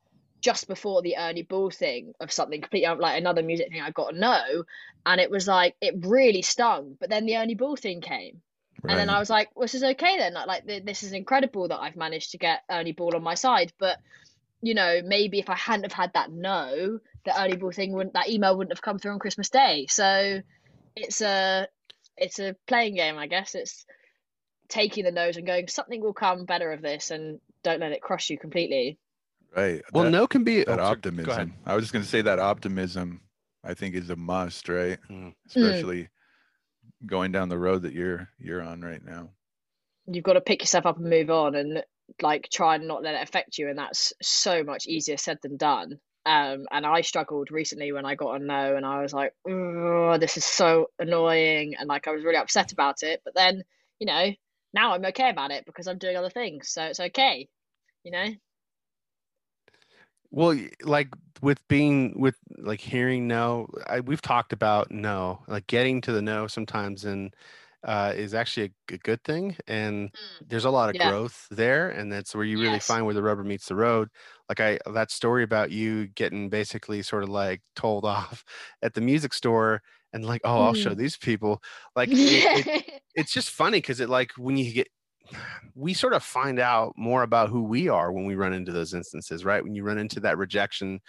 just 0.42 0.68
before 0.68 1.02
the 1.02 1.18
Ernie 1.18 1.42
Ball 1.42 1.72
thing 1.72 2.14
of 2.20 2.32
something 2.32 2.62
completely 2.62 2.88
like 2.96 3.18
another 3.18 3.42
music 3.42 3.70
thing. 3.70 3.82
I 3.82 3.90
got 3.92 4.14
a 4.14 4.18
no, 4.18 4.64
and 5.06 5.20
it 5.20 5.32
was 5.32 5.48
like 5.48 5.76
it 5.82 5.96
really 6.06 6.44
stung. 6.44 6.98
But 7.00 7.10
then 7.10 7.26
the 7.26 7.38
Ernie 7.38 7.56
Ball 7.56 7.76
thing 7.76 8.02
came, 8.02 8.42
and 8.88 9.00
then. 9.00 9.10
I 9.10 9.18
was 9.18 9.30
like, 9.30 9.50
well, 9.56 9.64
"This 9.64 9.74
is 9.74 9.84
okay 9.84 10.18
then. 10.20 10.34
Like, 10.36 10.48
like 10.48 10.86
this 10.86 11.02
is 11.02 11.14
incredible 11.14 11.68
that 11.70 11.80
I've 11.80 11.96
managed 11.96 12.32
to 12.32 12.38
get 12.38 12.62
Ernie 12.70 12.92
Ball 12.92 13.16
on 13.16 13.24
my 13.24 13.34
side." 13.34 13.74
But 13.80 13.98
you 14.62 14.74
know, 14.74 15.02
maybe 15.04 15.40
if 15.40 15.50
I 15.50 15.56
hadn't 15.56 15.84
have 15.84 15.94
had 15.94 16.14
that 16.14 16.32
no, 16.32 17.00
the 17.26 17.42
Ernie 17.42 17.56
Ball 17.58 17.72
thing 17.72 17.94
wouldn't 17.94 18.14
that 18.14 18.30
email 18.30 18.56
wouldn't 18.56 18.74
have 18.74 18.82
come 18.82 19.00
through 19.00 19.14
on 19.14 19.20
Christmas 19.20 19.50
Day. 19.50 19.88
So 19.90 20.42
it's 20.96 21.22
a 21.22 21.68
it's 22.18 22.40
a 22.40 22.56
playing 22.68 22.96
game, 22.96 23.18
I 23.18 23.28
guess. 23.28 23.56
It's 23.56 23.86
taking 24.70 25.06
the 25.06 25.12
nose 25.12 25.38
and 25.38 25.46
going, 25.46 25.68
something 25.68 26.02
will 26.02 26.14
come 26.14 26.46
better 26.46 26.72
of 26.72 26.82
this, 26.82 27.12
and 27.12 27.40
don't 27.64 27.80
let 27.80 27.92
it 27.92 28.02
crush 28.02 28.30
you 28.30 28.38
completely. 28.38 28.98
right. 29.56 29.82
well, 29.94 30.06
that, 30.06 30.12
no 30.12 30.28
can 30.28 30.44
be 30.44 30.64
that 30.64 30.68
oh, 30.68 30.76
sorry, 30.76 30.84
go 30.84 30.92
optimism. 30.92 31.54
I 31.66 31.76
was 31.76 31.84
just 31.84 31.94
gonna 31.94 32.06
say 32.06 32.22
that 32.22 32.40
optimism. 32.40 33.22
I 33.64 33.74
think 33.74 33.96
is 33.96 34.12
a 34.12 34.16
must, 34.16 34.70
right? 34.70 35.00
Mm. 35.10 35.34
Especially 35.48 36.10
going 37.06 37.32
down 37.32 37.50
the 37.50 37.58
road 37.58 37.84
that 37.84 37.94
you're 37.94 38.30
you're 38.40 38.62
on 38.62 38.82
right 38.82 39.04
now. 39.04 39.30
You've 40.08 40.24
got 40.24 40.34
to 40.34 40.42
pick 40.42 40.62
yourself 40.62 40.86
up 40.86 40.98
and 40.98 41.10
move 41.10 41.32
on, 41.32 41.56
and 41.56 41.84
like 42.22 42.50
try 42.52 42.76
and 42.76 42.88
not 42.88 43.02
let 43.02 43.16
it 43.16 43.24
affect 43.24 43.58
you. 43.58 43.70
And 43.70 43.78
that's 43.78 44.14
so 44.22 44.64
much 44.64 44.86
easier 44.88 45.18
said 45.18 45.40
than 45.42 45.58
done. 45.58 46.00
Um, 46.26 46.66
and 46.72 46.86
I 46.86 47.02
struggled 47.02 47.52
recently 47.52 47.92
when 47.92 48.06
I 48.06 48.16
got 48.16 48.42
a 48.42 48.44
no, 48.44 48.76
and 48.76 48.86
I 48.86 49.02
was 49.02 49.14
like, 49.14 49.34
oh, 49.48 50.18
this 50.18 50.38
is 50.38 50.46
so 50.46 50.90
annoying, 50.98 51.76
and 51.78 51.88
like 51.88 52.08
I 52.08 52.12
was 52.12 52.24
really 52.24 52.38
upset 52.38 52.72
about 52.72 53.04
it. 53.04 53.22
But 53.24 53.36
then, 53.36 53.64
you 54.00 54.08
know, 54.08 54.32
now 54.74 54.94
I'm 54.94 55.06
okay 55.06 55.30
about 55.30 55.52
it 55.52 55.66
because 55.66 55.88
I'm 55.88 56.00
doing 56.00 56.18
other 56.18 56.32
things, 56.32 56.70
so 56.70 56.84
it's 56.84 57.00
okay. 57.00 57.48
You 58.04 58.12
know. 58.12 58.28
Well, 60.32 60.60
like 60.84 61.10
with 61.42 61.66
being 61.68 62.20
with 62.20 62.36
like 62.58 62.82
hearing 62.82 63.28
no, 63.28 63.68
I, 63.88 64.00
we've 64.00 64.22
talked 64.22 64.52
about 64.52 64.92
no, 64.92 65.44
like 65.48 65.68
getting 65.68 66.02
to 66.02 66.12
the 66.12 66.22
no 66.22 66.48
sometimes 66.48 67.06
and 67.06 67.36
uh, 67.86 68.14
is 68.16 68.34
actually 68.34 68.74
a 68.92 68.98
good 68.98 69.24
thing. 69.24 69.58
And 69.68 70.14
there's 70.50 70.66
a 70.66 70.72
lot 70.72 70.90
of 70.90 70.98
Yeah. 70.98 71.10
growth 71.10 71.48
there, 71.52 71.90
and 71.90 72.12
that's 72.12 72.36
where 72.36 72.44
you 72.46 72.60
really 72.60 72.80
Yes. 72.80 72.82
find 72.82 73.06
where 73.06 73.14
the 73.16 73.24
rubber 73.24 73.44
meets 73.44 73.68
the 73.68 73.76
road. 73.76 74.10
Like 74.50 74.60
I 74.60 74.80
that 74.92 75.12
story 75.12 75.44
about 75.44 75.72
you 75.72 76.08
getting 76.08 76.50
basically 76.50 77.02
sort 77.04 77.24
of 77.24 77.30
like 77.30 77.62
told 77.76 78.06
off 78.06 78.44
at 78.82 78.94
the 78.96 79.02
music 79.02 79.34
store 79.34 79.82
and 80.14 80.26
like, 80.26 80.42
oh, 80.46 80.62
I'll 80.62 80.74
show 80.74 80.94
Mm. 80.94 80.96
these 80.96 81.18
people. 81.18 81.62
Like 81.96 82.12
it- 82.14 82.48
it- 82.54 82.68
it's 83.16 83.32
just 83.34 83.50
funny 83.52 83.80
because 83.80 84.00
it 84.02 84.10
like 84.10 84.32
when 84.38 84.58
you 84.58 84.74
get 84.74 84.88
we 85.76 85.94
sort 85.94 86.14
of 86.14 86.24
find 86.24 86.60
out 86.60 86.94
more 86.98 87.24
about 87.24 87.50
who 87.50 87.64
we 87.64 87.88
are 87.90 88.12
when 88.12 88.26
we 88.26 88.36
run 88.36 88.54
into 88.54 88.72
those 88.72 88.94
instances 88.94 89.44
right 89.46 89.64
when 89.64 89.76
you 89.76 89.84
run 89.84 89.98
into 89.98 90.20
that 90.20 90.38
rejection 90.38 91.00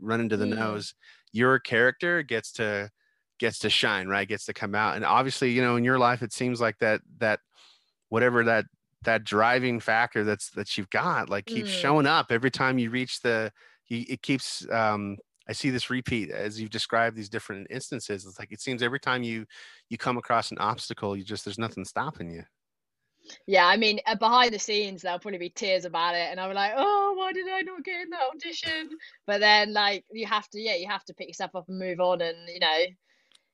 run 0.00 0.20
into 0.20 0.36
the 0.36 0.46
Mm. 0.46 0.54
nose 0.58 0.94
your 1.32 1.58
character 1.60 2.22
gets 2.22 2.52
to 2.52 2.90
gets 3.40 3.58
to 3.60 3.70
shine 3.70 4.08
right 4.08 4.28
gets 4.28 4.46
to 4.46 4.54
come 4.54 4.76
out 4.76 4.96
and 4.96 5.04
obviously 5.04 5.52
you 5.52 5.62
know 5.62 5.76
in 5.76 5.84
your 5.84 5.98
life 5.98 6.22
it 6.22 6.32
seems 6.32 6.60
like 6.62 6.78
that 6.80 7.02
that 7.18 7.40
whatever 8.08 8.44
that 8.44 8.64
that 9.02 9.24
driving 9.24 9.80
factor 9.80 10.24
that's 10.24 10.50
that 10.50 10.76
you've 10.76 10.90
got 10.90 11.30
like 11.30 11.46
keeps 11.46 11.70
Mm. 11.70 11.72
showing 11.72 12.06
up 12.06 12.26
every 12.30 12.50
time 12.50 12.78
you 12.78 12.90
reach 12.90 13.20
the 13.22 13.52
you, 13.88 14.04
it 14.08 14.22
keeps 14.22 14.68
um 14.70 15.16
I 15.48 15.52
see 15.52 15.70
this 15.70 15.90
repeat 15.90 16.30
as 16.30 16.60
you've 16.60 16.70
described 16.70 17.16
these 17.16 17.28
different 17.28 17.66
instances. 17.70 18.24
It's 18.24 18.38
like 18.38 18.52
it 18.52 18.60
seems 18.60 18.82
every 18.84 19.00
time 19.00 19.24
you 19.24 19.46
you 19.88 19.98
come 19.98 20.16
across 20.18 20.52
an 20.52 20.58
obstacle, 20.58 21.16
you 21.16 21.24
just 21.24 21.44
there's 21.44 21.58
nothing 21.58 21.84
stopping 21.84 22.30
you. 22.30 22.44
Yeah, 23.46 23.66
I 23.66 23.76
mean, 23.76 24.00
uh, 24.06 24.16
behind 24.16 24.54
the 24.54 24.58
scenes, 24.58 25.02
there'll 25.02 25.18
probably 25.18 25.38
be 25.38 25.50
tears 25.50 25.84
about 25.84 26.14
it, 26.14 26.28
and 26.30 26.40
i'm 26.40 26.54
like, 26.54 26.72
"Oh, 26.76 27.14
why 27.16 27.32
did 27.32 27.48
I 27.48 27.62
not 27.62 27.84
get 27.84 28.00
in 28.02 28.10
that 28.10 28.28
audition?" 28.34 28.90
But 29.26 29.40
then, 29.40 29.72
like, 29.72 30.04
you 30.10 30.26
have 30.26 30.48
to, 30.50 30.60
yeah, 30.60 30.74
you 30.76 30.88
have 30.88 31.04
to 31.06 31.14
pick 31.14 31.28
yourself 31.28 31.54
up 31.54 31.68
and 31.68 31.78
move 31.78 32.00
on, 32.00 32.20
and 32.22 32.48
you 32.48 32.60
know, 32.60 32.84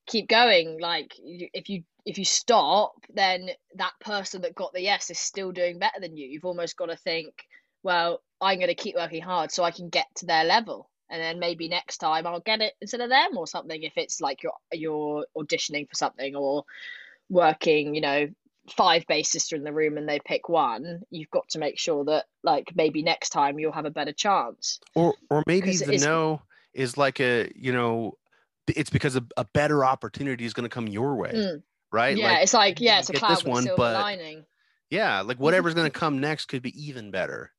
keep 0.06 0.28
going. 0.28 0.78
Like, 0.80 1.14
if 1.18 1.68
you 1.68 1.82
if 2.04 2.18
you 2.18 2.24
stop, 2.24 2.94
then 3.12 3.50
that 3.74 3.92
person 4.00 4.42
that 4.42 4.54
got 4.54 4.72
the 4.72 4.82
yes 4.82 5.10
is 5.10 5.18
still 5.18 5.52
doing 5.52 5.78
better 5.78 6.00
than 6.00 6.16
you. 6.16 6.28
You've 6.28 6.44
almost 6.44 6.76
got 6.76 6.86
to 6.86 6.96
think, 6.96 7.46
well, 7.82 8.22
I'm 8.40 8.58
going 8.58 8.68
to 8.68 8.74
keep 8.74 8.94
working 8.94 9.22
hard 9.22 9.50
so 9.50 9.64
I 9.64 9.72
can 9.72 9.88
get 9.88 10.06
to 10.16 10.26
their 10.26 10.44
level, 10.44 10.88
and 11.10 11.20
then 11.20 11.38
maybe 11.38 11.68
next 11.68 11.98
time 11.98 12.26
I'll 12.26 12.40
get 12.40 12.60
it 12.60 12.74
instead 12.80 13.00
of 13.00 13.10
them 13.10 13.36
or 13.36 13.46
something. 13.46 13.82
If 13.82 13.94
it's 13.96 14.20
like 14.20 14.42
you're 14.42 14.52
you're 14.72 15.26
auditioning 15.36 15.88
for 15.88 15.94
something 15.94 16.36
or 16.36 16.64
working, 17.28 17.94
you 17.94 18.00
know, 18.00 18.28
five 18.70 19.04
bassists 19.06 19.52
are 19.52 19.56
in 19.56 19.64
the 19.64 19.72
room 19.72 19.96
and 19.96 20.08
they 20.08 20.20
pick 20.20 20.48
one, 20.48 21.02
you've 21.10 21.30
got 21.30 21.48
to 21.50 21.58
make 21.58 21.78
sure 21.78 22.04
that 22.04 22.26
like 22.42 22.72
maybe 22.74 23.02
next 23.02 23.30
time 23.30 23.58
you'll 23.58 23.72
have 23.72 23.84
a 23.84 23.90
better 23.90 24.12
chance. 24.12 24.80
Or 24.94 25.14
or 25.30 25.42
maybe 25.46 25.76
the 25.76 25.98
no 25.98 26.42
is 26.74 26.96
like 26.96 27.20
a 27.20 27.50
you 27.56 27.72
know 27.72 28.16
it's 28.68 28.90
because 28.90 29.16
a, 29.16 29.24
a 29.36 29.44
better 29.44 29.84
opportunity 29.84 30.44
is 30.44 30.52
going 30.52 30.64
to 30.68 30.74
come 30.74 30.86
your 30.88 31.16
way, 31.16 31.32
Mm. 31.34 31.62
right? 31.92 32.16
Yeah, 32.16 32.32
like, 32.32 32.42
it's 32.42 32.54
like 32.54 32.80
yeah, 32.80 32.98
it's 32.98 33.10
a 33.10 33.14
cloud 33.14 33.36
this 33.36 33.44
one, 33.44 33.68
but 33.76 33.94
lining. 33.94 34.44
yeah, 34.90 35.20
like 35.20 35.38
whatever's 35.38 35.74
going 35.74 35.90
to 35.90 35.98
come 35.98 36.20
next 36.20 36.46
could 36.46 36.62
be 36.62 36.72
even 36.86 37.10
better. 37.10 37.52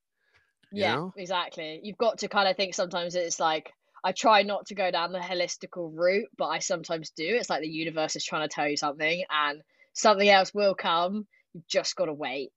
you 0.71 0.81
Yeah, 0.81 0.95
know? 0.95 1.13
exactly. 1.15 1.79
You've 1.83 1.97
got 1.97 2.19
to 2.19 2.27
kind 2.27 2.47
of 2.47 2.55
think 2.57 2.73
sometimes 2.73 3.15
it's 3.15 3.39
like 3.39 3.71
I 4.03 4.11
try 4.11 4.43
not 4.43 4.67
to 4.67 4.75
go 4.75 4.91
down 4.91 5.11
the 5.11 5.19
holistical 5.19 5.91
route, 5.93 6.29
but 6.37 6.47
I 6.47 6.59
sometimes 6.59 7.09
do. 7.11 7.25
It's 7.25 7.49
like 7.49 7.61
the 7.61 7.67
universe 7.67 8.15
is 8.15 8.23
trying 8.23 8.47
to 8.47 8.53
tell 8.53 8.67
you 8.67 8.77
something 8.77 9.23
and 9.29 9.61
something 9.93 10.29
else 10.29 10.53
will 10.53 10.75
come. 10.75 11.25
You've 11.53 11.67
just 11.67 11.95
got 11.95 12.05
to 12.05 12.13
wait. 12.13 12.51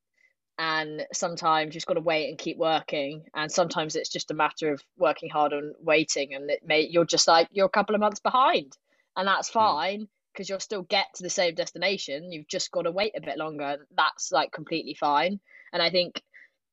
And 0.60 1.06
sometimes 1.10 1.74
you've 1.74 1.86
got 1.86 1.94
to 1.94 2.02
wait 2.02 2.28
and 2.28 2.36
keep 2.36 2.58
working 2.58 3.24
and 3.34 3.50
sometimes 3.50 3.96
it's 3.96 4.10
just 4.10 4.30
a 4.30 4.34
matter 4.34 4.70
of 4.70 4.82
working 4.98 5.30
hard 5.30 5.54
and 5.54 5.74
waiting 5.80 6.34
and 6.34 6.50
it 6.50 6.60
may 6.62 6.82
you're 6.82 7.06
just 7.06 7.26
like 7.26 7.48
you're 7.50 7.64
a 7.64 7.70
couple 7.70 7.94
of 7.94 8.00
months 8.00 8.20
behind 8.20 8.76
and 9.16 9.26
that's 9.26 9.48
hmm. 9.48 9.58
fine 9.58 10.08
because 10.32 10.50
you'll 10.50 10.60
still 10.60 10.82
get 10.82 11.06
to 11.14 11.22
the 11.22 11.30
same 11.30 11.54
destination 11.54 12.30
you've 12.30 12.46
just 12.46 12.70
got 12.72 12.82
to 12.82 12.90
wait 12.90 13.12
a 13.16 13.22
bit 13.22 13.38
longer 13.38 13.78
that's 13.96 14.32
like 14.32 14.52
completely 14.52 14.92
fine 14.92 15.40
and 15.72 15.82
i 15.82 15.88
think 15.88 16.22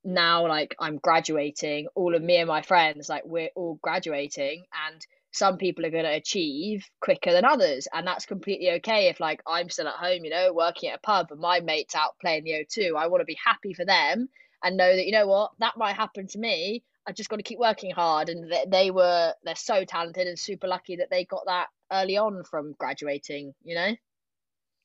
now 0.03 0.45
like 0.45 0.75
i'm 0.79 0.97
graduating 0.97 1.87
all 1.95 2.13
of 2.13 2.21
me 2.21 2.35
and 2.37 2.47
my 2.49 2.61
friends 2.61 3.07
like 3.07 3.23
we're 3.25 3.49
all 3.55 3.79
graduating 3.81 4.65
and 4.89 5.07
some 5.37 5.57
people 5.57 5.85
are 5.85 5.91
going 5.91 6.03
to 6.03 6.11
achieve 6.13 6.85
quicker 7.01 7.31
than 7.31 7.45
others 7.45 7.87
and 7.93 8.05
that's 8.07 8.25
completely 8.25 8.71
okay 8.71 9.07
if 9.07 9.19
like 9.19 9.41
i'm 9.47 9.69
still 9.69 9.87
at 9.87 9.95
home 9.95 10.23
you 10.23 10.29
know 10.29 10.51
working 10.53 10.89
at 10.89 10.97
a 10.97 11.01
pub 11.01 11.27
and 11.31 11.39
my 11.39 11.59
mates 11.59 11.95
out 11.95 12.17
playing 12.19 12.43
the 12.43 12.51
o2 12.53 12.95
i 12.97 13.07
want 13.07 13.21
to 13.21 13.25
be 13.25 13.37
happy 13.43 13.73
for 13.73 13.85
them 13.85 14.27
and 14.63 14.77
know 14.77 14.95
that 14.95 15.05
you 15.05 15.11
know 15.11 15.27
what 15.27 15.51
that 15.59 15.77
might 15.77 15.95
happen 15.95 16.27
to 16.27 16.39
me. 16.39 16.83
I 17.07 17.13
just 17.13 17.29
got 17.29 17.37
to 17.37 17.43
keep 17.43 17.59
working 17.59 17.91
hard 17.91 18.27
and 18.27 18.51
they, 18.51 18.65
they 18.69 18.91
were 18.91 19.33
they're 19.43 19.55
so 19.55 19.85
talented 19.85 20.27
and 20.27 20.37
super 20.37 20.67
lucky 20.67 20.97
that 20.97 21.09
they 21.09 21.23
got 21.25 21.43
that 21.45 21.67
early 21.91 22.17
on 22.17 22.43
from 22.43 22.73
graduating 22.77 23.53
you 23.63 23.75
know? 23.75 23.95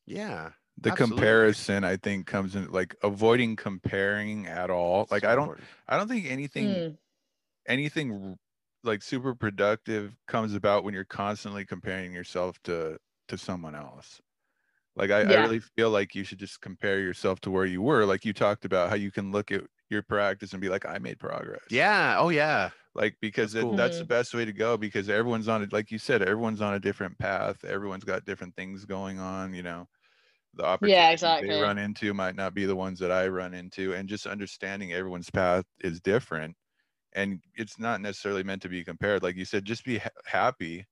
Yeah. 0.06 0.52
the 0.78 0.90
Absolutely. 0.90 1.26
comparison 1.26 1.84
i 1.84 1.96
think 1.96 2.26
comes 2.26 2.56
in 2.56 2.70
like 2.72 2.96
avoiding 3.02 3.56
comparing 3.56 4.46
at 4.46 4.70
all. 4.70 5.06
Like 5.10 5.24
i 5.24 5.34
don't 5.34 5.52
i 5.88 5.96
don't 5.98 6.08
think 6.08 6.26
anything 6.26 6.84
Mm, 6.84 6.98
anything 7.66 8.12
r- 8.12 8.36
like 8.84 9.02
super 9.02 9.34
productive 9.34 10.16
comes 10.28 10.54
about 10.54 10.84
when 10.84 10.94
you're 10.94 11.04
constantly 11.04 11.64
comparing 11.66 12.12
yourself 12.12 12.58
to 12.64 12.98
to 13.28 13.38
someone 13.38 13.74
else 13.74 14.20
like 14.96 15.10
I, 15.10 15.22
I 15.24 15.34
really 15.34 15.60
feel 15.60 15.90
like 15.90 16.14
you 16.14 16.24
should 16.24 16.38
just 16.40 16.60
compare 16.62 17.00
yourself 17.00 17.40
to 17.42 17.50
where 17.50 17.66
you 17.66 17.82
were 17.82 18.06
like 18.06 18.24
you 18.24 18.32
talked 18.34 18.64
about 18.66 18.90
how 18.90 18.96
you 18.96 19.12
can 19.12 19.32
look 19.32 19.52
at 19.52 19.62
your 19.90 20.02
practice 20.02 20.52
and 20.52 20.62
be 20.62 20.68
like 20.70 20.86
i 20.86 20.98
made 20.98 21.18
progress 21.20 21.62
Yeah. 21.68 22.16
Oh 22.18 22.28
yeah. 22.30 22.70
like 22.94 23.16
because 23.20 23.54
That's 23.54 23.56
it- 23.56 23.68
cool. 23.68 23.76
that's 23.76 23.98
the 23.98 24.04
Mhm. 24.04 24.08
best 24.08 24.34
way 24.34 24.44
to 24.44 24.52
go 24.52 24.76
because 24.76 25.08
everyone's 25.08 25.48
on 25.48 25.62
it 25.62 25.72
like 25.72 25.90
you 25.90 25.98
said 25.98 26.22
everyone's 26.22 26.60
on 26.60 26.74
a 26.74 26.80
different 26.80 27.18
path 27.18 27.64
everyone's 27.64 28.04
got 28.04 28.24
different 28.24 28.54
things 28.56 28.84
going 28.84 29.18
on 29.18 29.54
you 29.54 29.62
know 29.62 29.86
the 30.54 30.64
opportunities 30.64 31.08
exactly. 31.12 31.48
they 31.48 31.54
run 31.54 31.78
into 31.78 32.14
might 32.14 32.36
not 32.36 32.54
be 32.54 32.66
the 32.66 32.76
ones 32.76 32.98
that 33.00 33.12
i 33.12 33.28
run 33.28 33.54
into 33.54 33.94
and 33.94 34.08
just 34.08 34.26
understanding 34.26 34.92
everyone's 34.92 35.30
path 35.30 35.64
is 35.82 36.00
different 36.00 36.56
and 37.14 37.42
it's 37.54 37.78
not 37.78 38.00
necessarily 38.00 38.42
meant 38.42 38.62
to 38.62 38.68
be 38.68 38.84
compared 38.84 39.22
like 39.22 39.36
you 39.36 39.44
said 39.44 39.64
just 39.64 39.84
be 39.84 39.98
ha- 39.98 40.10
happy. 40.26 40.86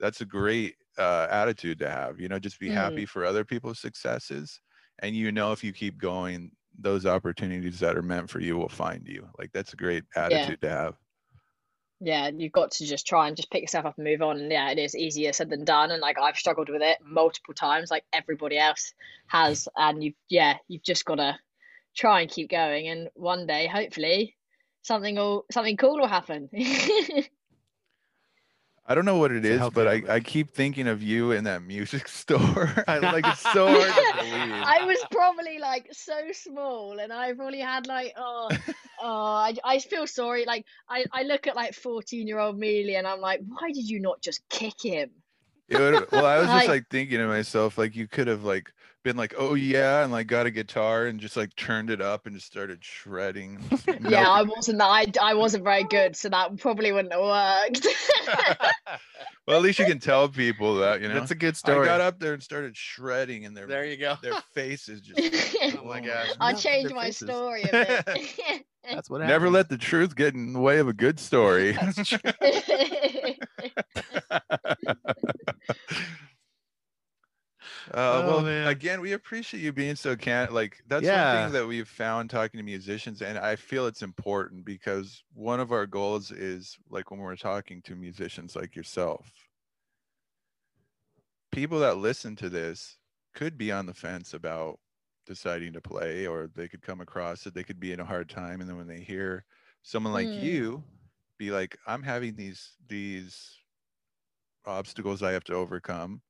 That's 0.00 0.20
a 0.20 0.26
great 0.26 0.76
uh, 0.98 1.28
attitude 1.30 1.78
to 1.80 1.90
have 1.90 2.20
you 2.20 2.28
know 2.28 2.38
just 2.38 2.60
be 2.60 2.68
Mhm. 2.68 2.74
happy 2.74 3.06
for 3.06 3.24
other 3.24 3.44
people's 3.44 3.80
successes 3.80 4.60
and 5.00 5.16
you 5.16 5.32
know 5.32 5.52
if 5.52 5.64
you 5.64 5.72
keep 5.72 5.98
going 5.98 6.52
those 6.78 7.06
opportunities 7.06 7.80
that 7.80 7.96
are 7.96 8.02
meant 8.02 8.30
for 8.30 8.40
you 8.40 8.56
will 8.56 8.68
find 8.68 9.06
you. 9.08 9.28
Like 9.38 9.52
that's 9.52 9.72
a 9.74 9.76
great 9.76 10.04
attitude 10.16 10.60
to 10.62 10.70
have. 10.70 10.98
Yeah 12.00 12.28
you've 12.34 12.52
got 12.52 12.72
to 12.72 12.86
just 12.86 13.06
try 13.06 13.28
and 13.28 13.36
just 13.36 13.50
pick 13.50 13.62
yourself 13.62 13.86
up 13.86 13.96
and 13.96 14.04
move 14.04 14.22
on 14.22 14.38
and 14.40 14.50
yeah 14.50 14.70
it 14.70 14.78
is 14.78 14.96
easier 14.96 15.32
said 15.32 15.50
than 15.50 15.64
done 15.64 15.90
and 15.92 16.00
like 16.00 16.18
i've 16.18 16.36
struggled 16.36 16.68
with 16.68 16.82
it 16.82 16.98
multiple 17.02 17.54
times 17.54 17.90
like 17.90 18.04
everybody 18.12 18.58
else 18.58 18.92
has 19.28 19.68
and 19.76 20.02
you've 20.02 20.14
yeah 20.28 20.58
you've 20.68 20.82
just 20.82 21.04
got 21.04 21.16
to 21.16 21.38
try 21.94 22.20
and 22.20 22.30
keep 22.30 22.50
going 22.50 22.88
and 22.88 23.08
one 23.14 23.46
day 23.46 23.66
hopefully 23.68 24.36
something 24.82 25.16
will 25.16 25.44
something 25.50 25.76
cool 25.76 25.98
will 25.98 26.06
happen 26.08 26.48
I 28.84 28.96
don't 28.96 29.04
know 29.04 29.16
what 29.18 29.30
it 29.30 29.44
It's 29.44 29.62
is, 29.62 29.70
but 29.70 29.86
I. 29.86 30.02
I 30.08 30.20
keep 30.20 30.50
thinking 30.54 30.88
of 30.88 31.02
you 31.04 31.30
in 31.30 31.44
that 31.44 31.62
music 31.62 32.08
store. 32.20 32.84
I 32.88 32.98
like 32.98 33.24
it's 33.24 33.40
so 33.40 33.68
hard 33.80 33.94
to 33.94 34.24
believe. 34.24 34.34
I 34.64 34.84
was 34.84 34.98
probably 35.12 35.58
like 35.60 35.86
so 35.92 36.14
small, 36.32 36.98
and 36.98 37.12
I've 37.12 37.36
probably 37.36 37.60
had 37.60 37.86
like 37.86 38.12
oh 38.16 38.48
oh 39.00 39.06
I, 39.36 39.54
I 39.64 39.78
feel 39.78 40.08
sorry. 40.08 40.44
Like 40.46 40.66
I, 40.88 41.06
I 41.12 41.22
look 41.22 41.46
at 41.46 41.54
like 41.54 41.74
fourteen 41.74 42.26
year 42.26 42.40
old 42.40 42.58
Meelie, 42.60 42.98
and 42.98 43.06
I'm 43.06 43.20
like, 43.20 43.40
why 43.46 43.70
did 43.72 43.88
you 43.88 44.00
not 44.00 44.20
just 44.20 44.46
kick 44.48 44.74
him? 44.82 45.10
It 45.68 45.78
would- 45.78 46.10
well, 46.10 46.26
I 46.26 46.38
was 46.38 46.46
just 46.48 46.56
Like- 46.56 46.68
like 46.68 46.88
thinking 46.90 47.18
to 47.18 47.28
myself, 47.28 47.78
like 47.78 47.94
you 47.94 48.08
could 48.08 48.26
have 48.26 48.42
like 48.42 48.72
been 49.02 49.16
like, 49.16 49.34
oh 49.36 49.54
yeah, 49.54 50.02
and 50.02 50.12
like 50.12 50.26
got 50.26 50.46
a 50.46 50.50
guitar 50.50 51.06
and 51.06 51.20
just 51.20 51.36
like 51.36 51.54
turned 51.56 51.90
it 51.90 52.00
up 52.00 52.26
and 52.26 52.34
just 52.34 52.46
started 52.46 52.84
shredding. 52.84 53.58
just 53.70 53.86
Yeah, 53.86 53.94
melted- 53.98 54.14
I 54.18 54.42
wasn't. 54.42 54.80
I, 54.82 55.06
I 55.20 55.34
wasn't 55.34 55.64
very 55.64 55.84
good, 55.84 56.16
so 56.16 56.28
that 56.28 56.58
probably 56.58 56.92
wouldn't 56.92 57.12
have 57.12 57.22
worked. 57.22 57.86
well, 59.46 59.56
at 59.56 59.62
least 59.62 59.78
you 59.78 59.86
can 59.86 59.98
tell 59.98 60.28
people 60.28 60.76
that, 60.76 61.00
you 61.00 61.08
know. 61.08 61.14
That's 61.14 61.30
a 61.30 61.34
good 61.36 61.56
story. 61.56 61.78
I 61.80 61.84
story. 61.84 61.86
got 61.88 62.00
up 62.00 62.18
there 62.18 62.34
and 62.34 62.42
started 62.42 62.76
shredding, 62.76 63.44
and 63.46 63.56
their 63.56 63.66
There 63.66 63.84
you 63.84 63.96
go. 63.96 64.16
their 64.22 64.34
faces 64.54 65.00
just. 65.00 65.18
Oh 65.78 65.84
my 65.84 66.00
oh, 66.00 66.04
gosh. 66.04 66.28
I 66.40 66.52
Not 66.52 66.60
changed 66.60 66.90
their 66.90 66.96
my 66.96 67.04
faces. 67.06 67.28
story 67.28 67.62
a 67.62 67.70
bit. 67.70 68.64
That's 68.90 69.08
what 69.08 69.20
Never 69.20 69.48
let 69.48 69.68
the 69.68 69.78
truth 69.78 70.16
get 70.16 70.34
in 70.34 70.52
the 70.52 70.58
way 70.60 70.78
of 70.78 70.88
a 70.88 70.92
good 70.92 71.20
story. 71.20 71.72
That's 71.72 72.08
true. 72.08 72.18
Uh, 77.90 78.20
Oh, 78.20 78.22
well, 78.24 78.44
man. 78.44 78.62
again, 78.64 79.00
we 79.00 79.12
appreciate 79.12 79.60
you 79.60 79.72
being 79.72 79.96
so 79.96 80.16
can 80.16 80.52
like 80.52 80.82
that's 80.86 81.10
one 81.10 81.26
Yeah. 81.26 81.28
thing 81.28 81.52
that 81.52 81.66
we've 81.66 81.88
found 81.88 82.30
talking 82.30 82.58
to 82.58 82.64
musicians, 82.64 83.22
and 83.22 83.38
I 83.38 83.56
feel 83.56 83.86
it's 83.86 84.02
important 84.02 84.64
because 84.64 85.22
one 85.32 85.60
of 85.60 85.72
our 85.72 85.86
goals 85.86 86.30
is 86.30 86.78
like 86.88 87.10
when 87.10 87.20
we're 87.20 87.36
talking 87.36 87.82
to 87.82 87.96
musicians 87.96 88.54
like 88.56 88.76
yourself, 88.76 89.32
people 91.50 91.78
that 91.80 91.98
listen 91.98 92.36
to 92.36 92.48
this 92.48 92.98
could 93.34 93.56
be 93.56 93.72
on 93.72 93.86
the 93.86 93.94
fence 93.94 94.34
about 94.34 94.80
deciding 95.26 95.72
to 95.72 95.80
play, 95.80 96.26
or 96.26 96.48
they 96.48 96.68
could 96.68 96.82
come 96.82 97.00
across 97.00 97.46
it, 97.46 97.54
they 97.54 97.64
could 97.64 97.80
be 97.80 97.92
in 97.92 98.00
a 98.00 98.04
hard 98.04 98.28
time, 98.28 98.60
and 98.60 98.68
then 98.68 98.76
when 98.76 98.88
they 98.88 99.00
hear 99.00 99.44
someone 99.82 100.12
like 100.12 100.36
Mm. 100.36 100.36
you 100.36 100.84
be 101.38 101.50
like, 101.50 101.76
"I'm 101.86 102.02
having 102.02 102.34
these 102.36 102.76
these 102.84 103.58
obstacles 104.64 105.22
I 105.22 105.30
have 105.32 105.44
to 105.44 105.54
overcome." 105.54 106.22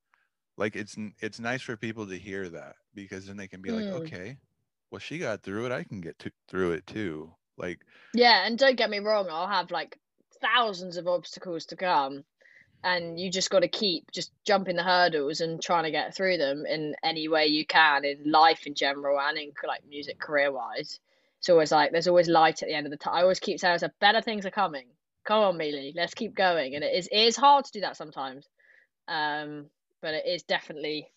Like 0.56 0.76
it's 0.76 0.96
it's 1.20 1.40
nice 1.40 1.62
for 1.62 1.76
people 1.76 2.06
to 2.06 2.18
hear 2.18 2.48
that 2.50 2.76
because 2.94 3.26
then 3.26 3.36
they 3.36 3.48
can 3.48 3.62
be 3.62 3.70
like 3.70 3.86
Mm. 3.86 3.96
okay 3.96 4.36
well 4.90 4.98
she 4.98 5.18
got 5.18 5.42
through 5.42 5.64
it 5.64 5.72
i 5.72 5.82
can 5.82 6.02
get 6.02 6.18
to, 6.18 6.30
through 6.48 6.72
it 6.72 6.86
too 6.86 7.32
like 7.56 7.80
yeah, 8.14 8.44
and 8.46 8.58
don't 8.58 8.76
get 8.76 8.90
me 8.90 8.98
wrong, 8.98 9.28
I'll 9.30 9.48
have 9.48 9.70
like 9.70 9.98
thousands 10.40 10.96
of 10.96 11.06
obstacles 11.06 11.66
to 11.66 11.76
come, 11.76 12.24
and 12.84 13.18
you 13.18 13.30
just 13.30 13.50
got 13.50 13.60
to 13.60 13.68
keep 13.68 14.10
just 14.10 14.32
jumping 14.44 14.76
the 14.76 14.82
hurdles 14.82 15.40
and 15.40 15.62
trying 15.62 15.84
to 15.84 15.90
get 15.90 16.14
through 16.14 16.36
them 16.36 16.66
in 16.66 16.94
any 17.02 17.28
way 17.28 17.46
you 17.46 17.64
can 17.64 18.04
in 18.04 18.30
life 18.30 18.66
in 18.66 18.74
general 18.74 19.18
and 19.20 19.38
in 19.38 19.52
like 19.66 19.82
music 19.88 20.18
career 20.18 20.52
wise. 20.52 21.00
It's 21.38 21.48
always 21.48 21.72
like 21.72 21.92
there's 21.92 22.08
always 22.08 22.28
light 22.28 22.62
at 22.62 22.68
the 22.68 22.74
end 22.74 22.86
of 22.86 22.90
the 22.90 22.96
tunnel. 22.96 23.18
I 23.18 23.22
always 23.22 23.40
keep 23.40 23.58
saying, 23.60 23.78
"So 23.78 23.88
better 24.00 24.20
things 24.20 24.44
are 24.46 24.50
coming. 24.50 24.86
Come 25.24 25.42
on, 25.42 25.58
Meelie, 25.58 25.94
let's 25.94 26.14
keep 26.14 26.34
going." 26.34 26.74
And 26.74 26.84
it 26.84 26.94
is 26.94 27.08
it 27.08 27.18
is 27.18 27.36
hard 27.36 27.64
to 27.64 27.72
do 27.72 27.80
that 27.80 27.96
sometimes, 27.96 28.48
um, 29.08 29.66
but 30.02 30.14
it 30.14 30.26
is 30.26 30.42
definitely 30.42 31.08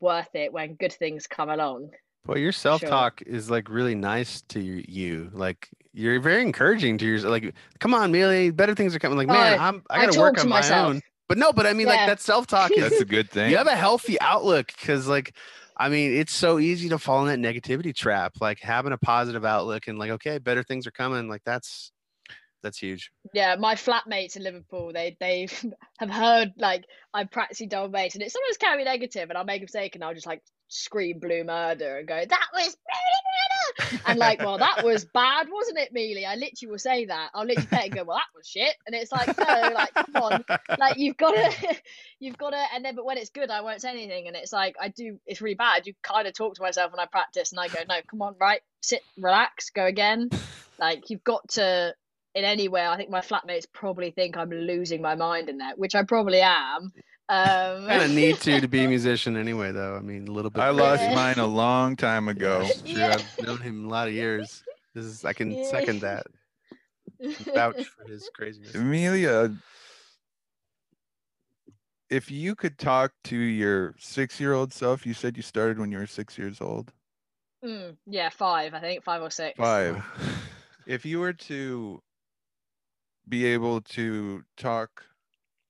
worth 0.00 0.34
it 0.34 0.52
when 0.52 0.74
good 0.74 0.92
things 0.92 1.26
come 1.26 1.48
along. 1.50 1.90
Well, 2.26 2.38
your 2.38 2.52
self 2.52 2.80
talk 2.82 3.22
is 3.22 3.50
like 3.50 3.68
really 3.70 3.94
nice 3.94 4.42
to 4.48 4.60
you- 4.60 4.84
you. 4.88 5.30
Like 5.32 5.68
you're 5.92 6.20
very 6.20 6.42
encouraging 6.42 6.98
to 6.98 7.06
yourself. 7.06 7.30
Like, 7.30 7.54
come 7.78 7.94
on, 7.94 8.12
Meelie, 8.12 8.54
better 8.54 8.74
things 8.74 8.94
are 8.94 8.98
coming. 8.98 9.16
Like, 9.16 9.28
Oh, 9.28 9.32
man, 9.32 9.58
I'm 9.58 9.82
I 9.88 9.96
I 9.96 10.00
gotta 10.00 10.12
talk 10.12 10.20
work 10.22 10.34
to 10.36 10.40
on 10.42 10.48
my 10.48 10.56
myself. 10.56 10.88
own. 10.90 11.00
But 11.28 11.38
no, 11.38 11.52
but 11.52 11.66
I 11.66 11.72
mean, 11.72 11.86
like 11.86 11.98
Yeah. 12.00 12.06
that 12.06 12.20
self 12.20 12.46
talk 12.46 12.70
is 12.72 12.88
that's 12.90 13.00
a 13.00 13.04
good 13.04 13.30
thing 13.30 13.50
you 13.52 13.56
have 13.56 13.66
a 13.66 13.74
healthy 13.76 14.20
outlook 14.20 14.68
because 14.68 15.08
like 15.08 15.34
i 15.78 15.88
mean 15.88 16.12
it's 16.14 16.32
so 16.32 16.58
easy 16.58 16.88
to 16.88 16.98
fall 16.98 17.26
in 17.26 17.42
that 17.42 17.54
negativity 17.54 17.94
trap 17.94 18.32
like 18.40 18.60
having 18.60 18.92
a 18.92 18.96
positive 18.98 19.44
outlook 19.44 19.88
and 19.88 19.98
like 19.98 20.10
okay 20.10 20.38
better 20.38 20.62
things 20.62 20.86
are 20.86 20.90
coming 20.92 21.28
like 21.28 21.42
that's 21.44 21.90
that's 22.66 22.78
huge 22.78 23.12
Yeah, 23.32 23.56
my 23.56 23.74
flatmates 23.74 24.36
in 24.36 24.42
Liverpool, 24.42 24.92
they 24.92 25.16
they 25.20 25.48
have 25.98 26.10
heard 26.10 26.52
like 26.58 26.84
I'm 27.14 27.28
practicing 27.28 27.68
double 27.68 27.88
bass, 27.88 28.14
and 28.14 28.22
it 28.22 28.32
sometimes 28.32 28.56
can 28.56 28.76
be 28.76 28.84
negative, 28.84 29.28
and 29.28 29.38
I'll 29.38 29.44
make 29.44 29.62
a 29.62 29.64
mistake, 29.64 29.94
and 29.94 30.04
I'll 30.04 30.14
just 30.14 30.26
like 30.26 30.42
scream 30.68 31.20
blue 31.20 31.44
murder 31.44 31.98
and 31.98 32.08
go, 32.08 32.24
"That 32.28 32.46
was 32.52 32.76
blue 32.76 33.88
murder," 33.88 34.02
and 34.06 34.18
like, 34.18 34.40
well, 34.40 34.58
that 34.58 34.84
was 34.84 35.04
bad, 35.04 35.46
wasn't 35.50 35.78
it, 35.78 35.94
Meelie? 35.94 36.26
I 36.26 36.34
literally 36.34 36.70
will 36.70 36.78
say 36.78 37.06
that. 37.06 37.30
I'll 37.34 37.46
literally 37.46 37.68
pet 37.68 37.86
and 37.86 37.94
go, 37.94 38.04
"Well, 38.04 38.16
that 38.16 38.36
was 38.36 38.46
shit," 38.46 38.74
and 38.86 38.94
it's 38.94 39.12
like, 39.12 39.36
no, 39.38 39.72
like, 39.74 39.94
come 39.94 40.16
on, 40.16 40.44
like 40.78 40.98
you've 40.98 41.16
got 41.16 41.32
to, 41.32 41.76
you've 42.18 42.38
got 42.38 42.50
to, 42.50 42.62
and 42.74 42.84
then 42.84 42.96
but 42.96 43.04
when 43.04 43.18
it's 43.18 43.30
good, 43.30 43.50
I 43.50 43.60
won't 43.60 43.80
say 43.80 43.90
anything, 43.90 44.26
and 44.26 44.36
it's 44.36 44.52
like 44.52 44.76
I 44.80 44.88
do, 44.88 45.18
it's 45.26 45.40
really 45.40 45.54
bad. 45.54 45.86
You 45.86 45.94
kind 46.02 46.26
of 46.26 46.34
talk 46.34 46.56
to 46.56 46.62
myself 46.62 46.90
when 46.90 47.00
I 47.00 47.06
practice, 47.06 47.52
and 47.52 47.60
I 47.60 47.68
go, 47.68 47.80
"No, 47.88 48.00
come 48.10 48.22
on, 48.22 48.34
right, 48.40 48.60
sit, 48.80 49.02
relax, 49.16 49.70
go 49.70 49.84
again." 49.86 50.30
Like 50.78 51.08
you've 51.08 51.24
got 51.24 51.48
to 51.50 51.94
in 52.36 52.44
any 52.44 52.68
way. 52.68 52.86
I 52.86 52.96
think 52.96 53.10
my 53.10 53.20
flatmates 53.20 53.64
probably 53.72 54.10
think 54.12 54.36
I'm 54.36 54.50
losing 54.50 55.02
my 55.02 55.14
mind 55.16 55.48
in 55.48 55.58
that, 55.58 55.78
which 55.78 55.94
I 55.96 56.02
probably 56.04 56.40
am. 56.42 56.92
Um, 57.28 57.88
kind 57.88 58.02
of 58.02 58.10
need 58.22 58.36
to 58.42 58.60
to 58.60 58.68
be 58.68 58.84
a 58.84 58.88
musician 58.88 59.36
anyway 59.36 59.72
though 59.72 59.96
i 59.96 60.00
mean 60.00 60.28
a 60.28 60.30
little 60.30 60.48
bit 60.48 60.60
i 60.60 60.70
lost 60.70 61.02
Yeah. 61.02 61.12
mine 61.16 61.38
a 61.40 61.46
long 61.48 61.96
time 61.96 62.28
ago 62.28 62.60
That's 62.62 62.82
true. 62.82 63.00
Yeah. 63.00 63.14
i've 63.16 63.44
known 63.44 63.60
him 63.60 63.84
a 63.86 63.88
lot 63.88 64.06
of 64.06 64.14
years 64.14 64.62
this 64.94 65.04
is 65.04 65.24
i 65.24 65.32
can 65.32 65.50
Yeah. 65.50 65.64
second 65.64 66.02
that 66.02 66.28
vouch 67.52 67.84
for 67.84 68.04
his 68.08 68.30
craziness 68.36 68.76
amelia 68.76 69.56
if 72.08 72.30
you 72.30 72.54
could 72.54 72.78
talk 72.78 73.10
to 73.24 73.36
your 73.36 73.96
six 73.98 74.38
year 74.38 74.52
old 74.52 74.72
self 74.72 75.04
you 75.04 75.12
said 75.12 75.36
you 75.36 75.42
started 75.42 75.80
when 75.80 75.90
you 75.90 75.98
were 75.98 76.06
six 76.06 76.38
years 76.38 76.60
old 76.60 76.92
Mm, 77.64 77.96
yeah, 78.06 78.28
five, 78.28 78.74
I 78.74 78.80
think, 78.80 79.02
five 79.02 79.22
or 79.22 79.30
six. 79.30 79.56
Five. 79.58 80.04
If 80.86 81.04
you 81.04 81.18
were 81.18 81.32
to 81.32 82.00
be 83.28 83.44
able 83.46 83.80
to 83.82 84.44
talk 84.56 85.04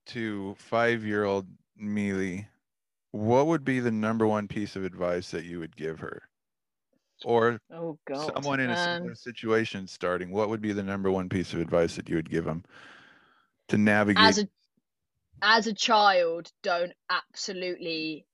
to 0.06 0.54
five-year-old 0.56 1.46
Meelie, 1.80 2.48
what 3.12 3.46
would 3.46 3.64
be 3.64 3.80
the 3.80 3.90
number 3.90 4.26
one 4.26 4.48
piece 4.48 4.76
of 4.76 4.84
advice 4.84 5.30
that 5.30 5.44
you 5.44 5.58
would 5.60 5.76
give 5.76 6.00
her? 6.00 6.22
Or 7.24 7.60
Oh 7.70 7.98
god. 8.06 8.32
someone 8.34 8.60
in 8.60 8.70
a 8.70 8.76
Um, 8.76 9.14
situation 9.14 9.86
starting, 9.86 10.30
what 10.30 10.48
would 10.48 10.60
be 10.60 10.72
the 10.72 10.82
number 10.82 11.10
one 11.10 11.28
piece 11.28 11.52
of 11.52 11.60
advice 11.60 11.96
that 11.96 12.08
you 12.08 12.16
would 12.16 12.30
give 12.30 12.44
them 12.44 12.64
to 13.68 13.78
navigate? 13.78 14.18
as 14.18 14.38
a 14.38 14.48
as 15.42 15.66
a 15.66 15.74
child 15.74 16.50
don't 16.62 16.92
absolutely 17.10 18.26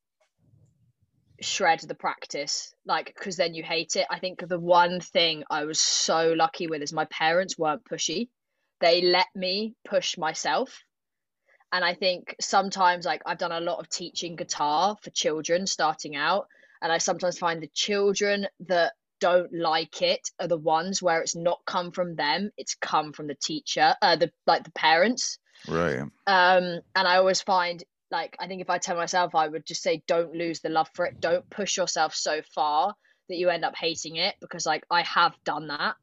shred 1.41 1.81
the 1.81 1.95
practice 1.95 2.73
like 2.87 3.07
because 3.07 3.37
then 3.37 3.55
you 3.55 3.63
hate 3.65 3.97
it 3.97 4.07
i 4.11 4.19
think 4.19 4.47
the 4.47 4.59
one 4.61 5.01
thing 5.01 5.43
i 5.51 5.65
was 5.65 5.81
so 5.81 6.33
lucky 6.35 6.69
with 6.69 6.83
is 6.83 6.93
my 6.93 7.05
parents 7.07 7.59
weren't 7.59 7.85
pushy 7.85 8.29
they 8.83 9.01
let 9.01 9.29
me 9.35 9.75
push 9.89 10.19
myself. 10.19 10.85
And 11.75 11.83
i 11.83 11.95
think 11.95 12.37
sometimes 12.39 13.07
like 13.07 13.23
i've 13.25 13.39
done 13.39 13.51
a 13.51 13.61
lot 13.61 13.79
of 13.79 13.89
teaching 13.89 14.37
guitar 14.37 14.95
for 15.03 15.09
children 15.09 15.67
starting 15.67 16.15
out 16.15 16.47
and 16.83 16.93
i 16.93 16.99
sometimes 16.99 17.39
find 17.39 17.63
the 17.63 17.71
children 17.73 18.47
that 18.69 18.93
don't 19.21 19.55
like 19.55 20.03
it 20.03 20.29
are 20.39 20.49
the 20.49 20.59
ones 20.59 21.01
where 21.01 21.23
it's 21.23 21.35
not 21.35 21.63
come 21.65 21.91
from 21.91 22.15
them 22.15 22.51
it's 22.59 22.75
come 22.75 23.15
from 23.15 23.27
the 23.27 23.37
teacher 23.37 23.95
uh 24.03 24.17
the 24.17 24.31
like 24.47 24.65
the 24.65 24.73
parents. 24.73 25.39
Right. 25.67 26.01
um 26.01 26.11
and 26.95 27.09
i 27.09 27.17
always 27.17 27.41
find 27.41 27.83
like 28.11 28.37
i 28.39 28.47
think 28.49 28.61
if 28.61 28.69
i 28.69 28.77
tell 28.77 28.97
myself 28.97 29.35
i 29.35 29.49
would 29.49 29.65
just 29.65 29.83
say 29.83 30.03
don't 30.07 30.35
lose 30.35 30.61
the 30.61 30.69
love 30.69 30.91
for 30.93 31.07
it. 31.07 31.21
Don't 31.21 31.49
push 31.49 31.79
yourself 31.79 32.15
so 32.15 32.43
far 32.55 32.95
that 33.31 33.37
you 33.37 33.49
end 33.49 33.65
up 33.65 33.77
hating 33.77 34.17
it 34.17 34.35
because 34.43 34.67
like 34.67 34.85
i 34.91 35.01
have 35.03 35.35
done 35.45 35.69
that 35.69 35.95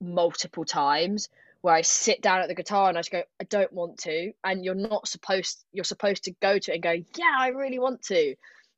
multiple 0.00 0.64
times 0.64 1.28
where 1.62 1.74
i 1.74 1.82
sit 1.82 2.22
down 2.22 2.40
at 2.40 2.48
the 2.48 2.54
guitar 2.54 2.88
and 2.88 2.96
i 2.96 3.00
just 3.00 3.10
go 3.10 3.22
i 3.40 3.44
don't 3.44 3.72
want 3.72 3.98
to 3.98 4.32
and 4.44 4.64
you're 4.64 4.74
not 4.74 5.06
supposed 5.06 5.64
you're 5.72 5.84
supposed 5.84 6.24
to 6.24 6.32
go 6.40 6.58
to 6.58 6.72
it 6.72 6.74
and 6.74 6.82
go 6.82 6.92
yeah 7.16 7.36
i 7.38 7.48
really 7.48 7.78
want 7.78 8.02
to. 8.02 8.34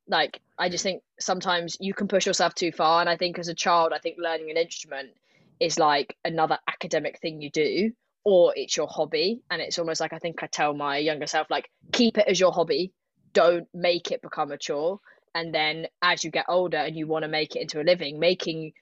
Like 0.08 0.40
i 0.58 0.68
just 0.68 0.82
think 0.82 1.02
sometimes 1.20 1.76
you 1.78 1.94
can 1.94 2.08
push 2.08 2.26
yourself 2.26 2.54
too 2.54 2.72
far 2.72 3.00
and 3.00 3.08
i 3.08 3.16
think 3.16 3.38
as 3.38 3.48
a 3.48 3.54
child 3.54 3.92
i 3.94 3.98
think 3.98 4.16
learning 4.18 4.50
an 4.50 4.56
instrument 4.56 5.10
is 5.60 5.78
like 5.78 6.16
another 6.24 6.58
academic 6.68 7.20
thing 7.20 7.40
you 7.40 7.50
do 7.50 7.92
or 8.24 8.52
it's 8.56 8.76
your 8.76 8.88
hobby 8.88 9.42
and 9.48 9.62
it's 9.62 9.78
almost 9.78 10.00
like 10.00 10.12
i 10.12 10.18
think 10.18 10.42
i 10.42 10.48
tell 10.48 10.74
my 10.74 10.98
younger 10.98 11.28
self 11.28 11.46
like 11.50 11.70
keep 11.92 12.18
it 12.18 12.26
as 12.28 12.40
your 12.40 12.52
hobby. 12.52 12.92
Don't 13.32 13.68
make 13.72 14.10
it 14.10 14.22
become 14.22 14.50
a 14.50 14.58
chore. 14.58 15.00
And 15.34 15.54
then 15.54 15.86
as 16.02 16.24
you 16.24 16.30
get 16.30 16.46
older 16.48 16.76
and 16.76 16.96
you 16.96 17.06
want 17.06 17.22
to 17.22 17.28
make 17.28 17.56
it 17.56 17.62
into 17.62 17.80
a 17.80 17.84
living 17.84 18.18
making 18.18 18.72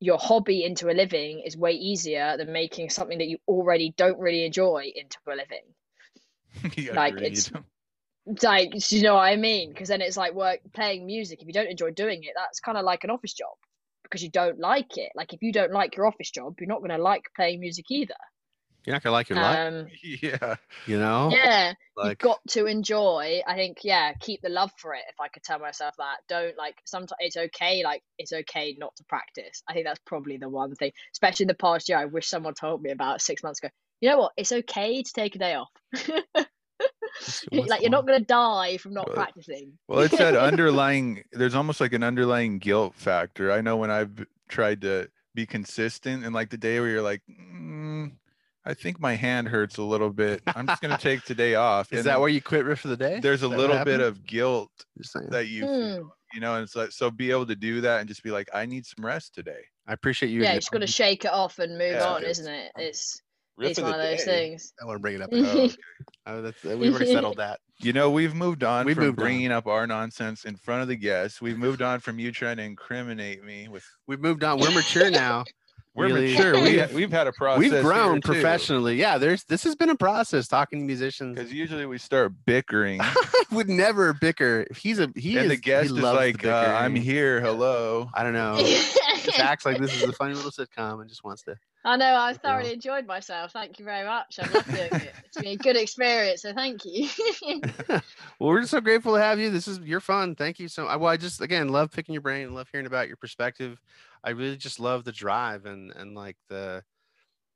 your 0.00 0.18
hobby 0.18 0.64
into 0.64 0.90
a 0.90 0.94
living 0.94 1.40
is 1.44 1.56
way 1.56 1.72
easier 1.72 2.36
than 2.36 2.52
making 2.52 2.90
something 2.90 3.18
that 3.18 3.28
you 3.28 3.38
already 3.46 3.92
don't 3.96 4.18
really 4.18 4.44
enjoy 4.44 4.90
into 4.94 5.18
a 5.28 5.36
living. 5.36 6.92
Like, 6.94 7.14
agreed. 7.14 7.32
it's- 7.32 7.52
like 8.42 8.70
do 8.70 8.96
you 8.96 9.02
know 9.02 9.14
what 9.14 9.22
i 9.22 9.34
mean? 9.36 9.70
Because 9.70 9.88
then 9.88 10.02
it's 10.02 10.16
like 10.16 10.34
work 10.34 10.60
playing 10.74 11.06
music 11.06 11.40
if 11.40 11.46
you 11.48 11.54
don't 11.54 11.70
enjoy 11.70 11.90
doing 11.90 12.22
it 12.22 12.32
that's 12.36 12.60
kind 12.60 12.76
of 12.78 12.84
like 12.84 13.02
an 13.02 13.10
office 13.10 13.32
job 13.32 13.56
because 14.04 14.22
you 14.22 14.30
don't 14.30 14.58
like 14.58 14.98
it. 14.98 15.10
Like 15.16 15.32
if 15.32 15.42
you 15.42 15.52
don't 15.52 15.72
like 15.72 15.96
your 15.96 16.06
office 16.06 16.30
job 16.30 16.54
you're 16.60 16.68
not 16.68 16.78
going 16.78 16.90
to 16.90 16.98
like 16.98 17.24
playing 17.34 17.60
music 17.60 17.86
either 17.90 18.14
You're 18.84 18.94
not 18.94 19.02
gonna 19.02 19.12
like 19.12 19.28
your 19.28 19.38
life, 19.40 19.58
um 19.72 19.86
yeah. 20.02 20.56
you 20.86 20.98
know. 20.98 21.30
yeah 21.32 21.74
Like 21.96 22.22
you've 22.22 22.30
got 22.30 22.40
to 22.50 22.66
enjoy 22.66 23.40
i 23.46 23.54
think 23.54 23.78
yeah 23.84 24.12
keep 24.20 24.40
the 24.42 24.48
love 24.48 24.70
for 24.78 24.94
it 24.94 25.02
if 25.08 25.20
i 25.20 25.28
could 25.28 25.42
tell 25.42 25.58
myself 25.58 25.94
that 25.98 26.16
don't 26.28 26.56
like 26.56 26.76
sometimes 26.84 27.12
it's 27.20 27.36
okay 27.36 27.82
like 27.84 28.02
it's 28.18 28.32
okay 28.32 28.76
not 28.78 28.94
to 28.96 29.04
practice 29.04 29.62
i 29.68 29.72
think 29.74 29.86
that's 29.86 30.00
probably 30.06 30.36
the 30.38 30.48
one 30.48 30.74
thing 30.74 30.92
especially 31.12 31.44
in 31.44 31.48
the 31.48 31.54
past 31.54 31.88
year 31.88 31.98
i 31.98 32.06
wish 32.06 32.26
someone 32.28 32.54
told 32.54 32.82
me 32.82 32.90
about 32.90 33.20
six 33.20 33.42
months 33.42 33.60
ago 33.60 33.68
you 34.00 34.08
know 34.08 34.18
what 34.18 34.32
it's 34.36 34.52
okay 34.52 35.02
to 35.02 35.12
take 35.12 35.34
a 35.34 35.38
day 35.38 35.54
off 35.54 35.68
what's- 35.92 37.44
what's 37.50 37.68
like 37.70 37.82
you're 37.82 37.90
not 37.90 38.06
going 38.06 38.18
to 38.18 38.24
die 38.24 38.76
from 38.78 38.94
not 38.94 39.06
Well, 39.08 39.16
practicing 39.16 39.72
Well, 39.88 40.00
it's 40.00 40.16
that 40.18 40.34
underlying, 40.36 41.24
there's 41.32 41.54
almost 41.54 41.80
like 41.80 41.92
an 41.92 42.02
underlying 42.02 42.58
guilt 42.58 42.94
factor. 42.94 43.52
I 43.52 43.60
know 43.60 43.76
when 43.76 43.90
I've 43.90 44.24
tried 44.48 44.80
to 44.82 45.10
be 45.34 45.46
consistent 45.46 46.24
and 46.24 46.34
like 46.34 46.50
the 46.50 46.56
day 46.56 46.80
where 46.80 46.88
you're 46.88 47.02
like, 47.02 47.22
mm, 47.30 47.79
I 48.70 48.74
think 48.74 49.00
my 49.00 49.16
hand 49.16 49.48
hurts 49.48 49.78
a 49.78 49.82
little 49.82 50.10
bit. 50.10 50.42
I'm 50.46 50.66
just 50.66 50.80
going 50.80 50.96
to 50.96 51.02
take 51.02 51.24
today 51.24 51.56
off. 51.56 51.88
Is 51.92 51.98
and 52.00 52.06
that 52.06 52.20
why 52.20 52.28
you 52.28 52.40
quit 52.40 52.64
riff 52.64 52.78
for 52.80 52.88
the 52.88 52.96
day? 52.96 53.18
there's 53.20 53.42
a 53.42 53.46
Is 53.46 53.50
that 53.50 53.56
what 53.56 53.58
little 53.58 53.84
bit 53.84 54.00
of 54.00 54.24
guilt 54.24 54.70
that 55.30 55.48
you 55.48 55.62
feel, 55.62 55.96
hmm. 56.02 56.08
you 56.32 56.40
know, 56.40 56.54
and 56.54 56.62
it's 56.62 56.76
like, 56.76 56.92
so 56.92 57.10
be 57.10 57.32
able 57.32 57.46
to 57.46 57.56
do 57.56 57.80
that 57.80 57.98
and 57.98 58.08
just 58.08 58.22
be 58.22 58.30
like, 58.30 58.48
I 58.54 58.66
need 58.66 58.86
some 58.86 59.04
rest 59.04 59.34
today. 59.34 59.62
I 59.88 59.92
appreciate 59.92 60.28
you. 60.28 60.42
yeah 60.42 60.52
you 60.52 60.60
just 60.60 60.70
got 60.70 60.78
to 60.78 60.86
shake 60.86 61.24
it 61.24 61.32
off 61.32 61.58
and 61.58 61.76
move 61.76 61.94
Yeah, 61.94 62.06
on 62.06 62.18
it's- 62.22 62.38
isn't 62.38 62.52
it 62.52 62.70
um, 62.76 62.82
it's 62.82 63.20
Riff 63.56 63.70
it's 63.72 63.80
one 63.80 63.90
the 63.90 63.98
of 63.98 64.02
those 64.02 64.24
things 64.24 64.72
I 64.80 64.86
want 64.86 64.96
to 64.96 65.00
bring 65.00 65.16
it 65.16 65.22
up. 65.22 65.30
Oh, 65.32 65.44
okay. 65.64 65.76
Oh, 66.26 66.42
that's, 66.42 66.62
we've 66.62 66.94
already 66.94 67.12
settled 67.12 67.38
that. 67.38 67.58
You 67.82 67.94
know, 67.94 68.10
we've 68.10 68.34
moved 68.34 68.62
on 68.62 68.84
We've 68.84 68.94
from 68.94 69.06
moved 69.06 69.18
on. 69.18 69.24
bringing 69.24 69.50
up 69.50 69.66
our 69.66 69.86
nonsense 69.86 70.44
in 70.44 70.54
front 70.56 70.82
of 70.82 70.88
the 70.88 70.96
guests. 70.96 71.40
We've 71.40 71.56
moved 71.56 71.80
on 71.80 72.00
from 72.00 72.18
you 72.18 72.30
trying 72.30 72.58
to 72.58 72.62
incriminate 72.62 73.42
me 73.42 73.68
with. 73.68 73.82
We've 74.06 74.20
moved 74.20 74.44
on. 74.44 74.60
We're 74.60 74.70
mature 74.70 75.10
now. 75.10 75.44
We're 76.00 76.06
Really- 76.14 76.32
mature. 76.34 76.54
We, 76.54 76.62
we've- 76.76 76.94
we've 76.94 77.10
had 77.12 77.26
a 77.26 77.32
process. 77.38 77.58
We've 77.70 77.82
grown 77.82 78.20
professionally. 78.20 78.96
Yeah, 78.96 79.18
there's 79.18 79.44
this 79.44 79.64
has 79.64 79.74
been 79.76 79.90
a 79.90 79.96
process 79.96 80.48
talking 80.48 80.80
to 80.80 80.84
musicians. 80.86 81.36
Because 81.36 81.52
usually 81.52 81.86
we 81.86 81.98
start 81.98 82.32
bickering, 82.46 83.00
I 83.02 83.14
would 83.52 83.68
never 83.68 84.12
bicker. 84.14 84.66
He's 84.76 84.98
a 84.98 85.10
he 85.14 85.36
and 85.36 85.44
is 85.46 85.50
the 85.50 85.56
guest 85.56 85.90
he 85.90 85.96
is 85.96 86.02
like, 86.02 86.44
uh, 86.44 86.74
"I'm 86.78 86.94
here. 86.94 87.40
Hello." 87.40 88.10
I 88.14 88.22
don't 88.22 88.32
know. 88.32 88.56
Just 89.22 89.38
acts 89.38 89.66
like 89.66 89.78
this 89.78 89.94
is 89.94 90.02
a 90.02 90.12
funny 90.12 90.32
little 90.34 90.50
sitcom 90.50 91.00
and 91.02 91.08
just 91.08 91.22
wants 91.22 91.42
to. 91.42 91.56
I 91.84 91.96
know 91.96 92.06
Yeah. 92.06 92.32
thoroughly 92.34 92.72
enjoyed 92.74 93.06
myself. 93.06 93.52
Thank 93.52 93.78
you 93.78 93.84
very 93.84 94.06
much. 94.06 94.36
Doing 94.36 94.50
it. 94.92 95.14
It's 95.24 95.36
been 95.36 95.46
a 95.46 95.56
good 95.56 95.76
experience, 95.76 96.42
so 96.42 96.52
thank 96.52 96.82
you. 96.84 97.08
well, 97.88 98.02
we're 98.38 98.60
just 98.60 98.70
so 98.72 98.80
grateful 98.80 99.14
to 99.14 99.20
have 99.20 99.38
you. 99.38 99.50
This 99.50 99.66
is 99.66 99.78
you're 99.80 100.00
fun. 100.00 100.34
Thank 100.34 100.58
you 100.58 100.68
so. 100.68 100.86
I- 100.86 100.96
Well, 100.96 101.10
I 101.10 101.16
just 101.16 101.40
again 101.40 101.68
love 101.70 101.90
picking 101.90 102.12
your 102.12 102.22
brain. 102.22 102.52
Love 102.54 102.68
hearing 102.70 102.86
about 102.86 103.08
your 103.08 103.16
perspective. 103.16 103.80
I 104.22 104.30
really 104.30 104.56
just 104.56 104.78
love 104.80 105.04
the 105.04 105.12
drive 105.12 105.64
and 105.66 105.90
and 105.96 106.14
like 106.14 106.36
the, 106.48 106.84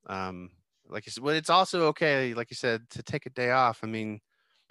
um, 0.06 0.50
like 0.88 1.06
you 1.06 1.12
said. 1.12 1.22
Well, 1.22 1.34
it's 1.34 1.50
also 1.50 1.86
okay, 1.88 2.32
like 2.34 2.50
you 2.50 2.56
said, 2.56 2.88
to 2.90 3.02
take 3.02 3.26
a 3.26 3.30
day 3.30 3.50
off. 3.50 3.80
I 3.82 3.86
mean, 3.86 4.20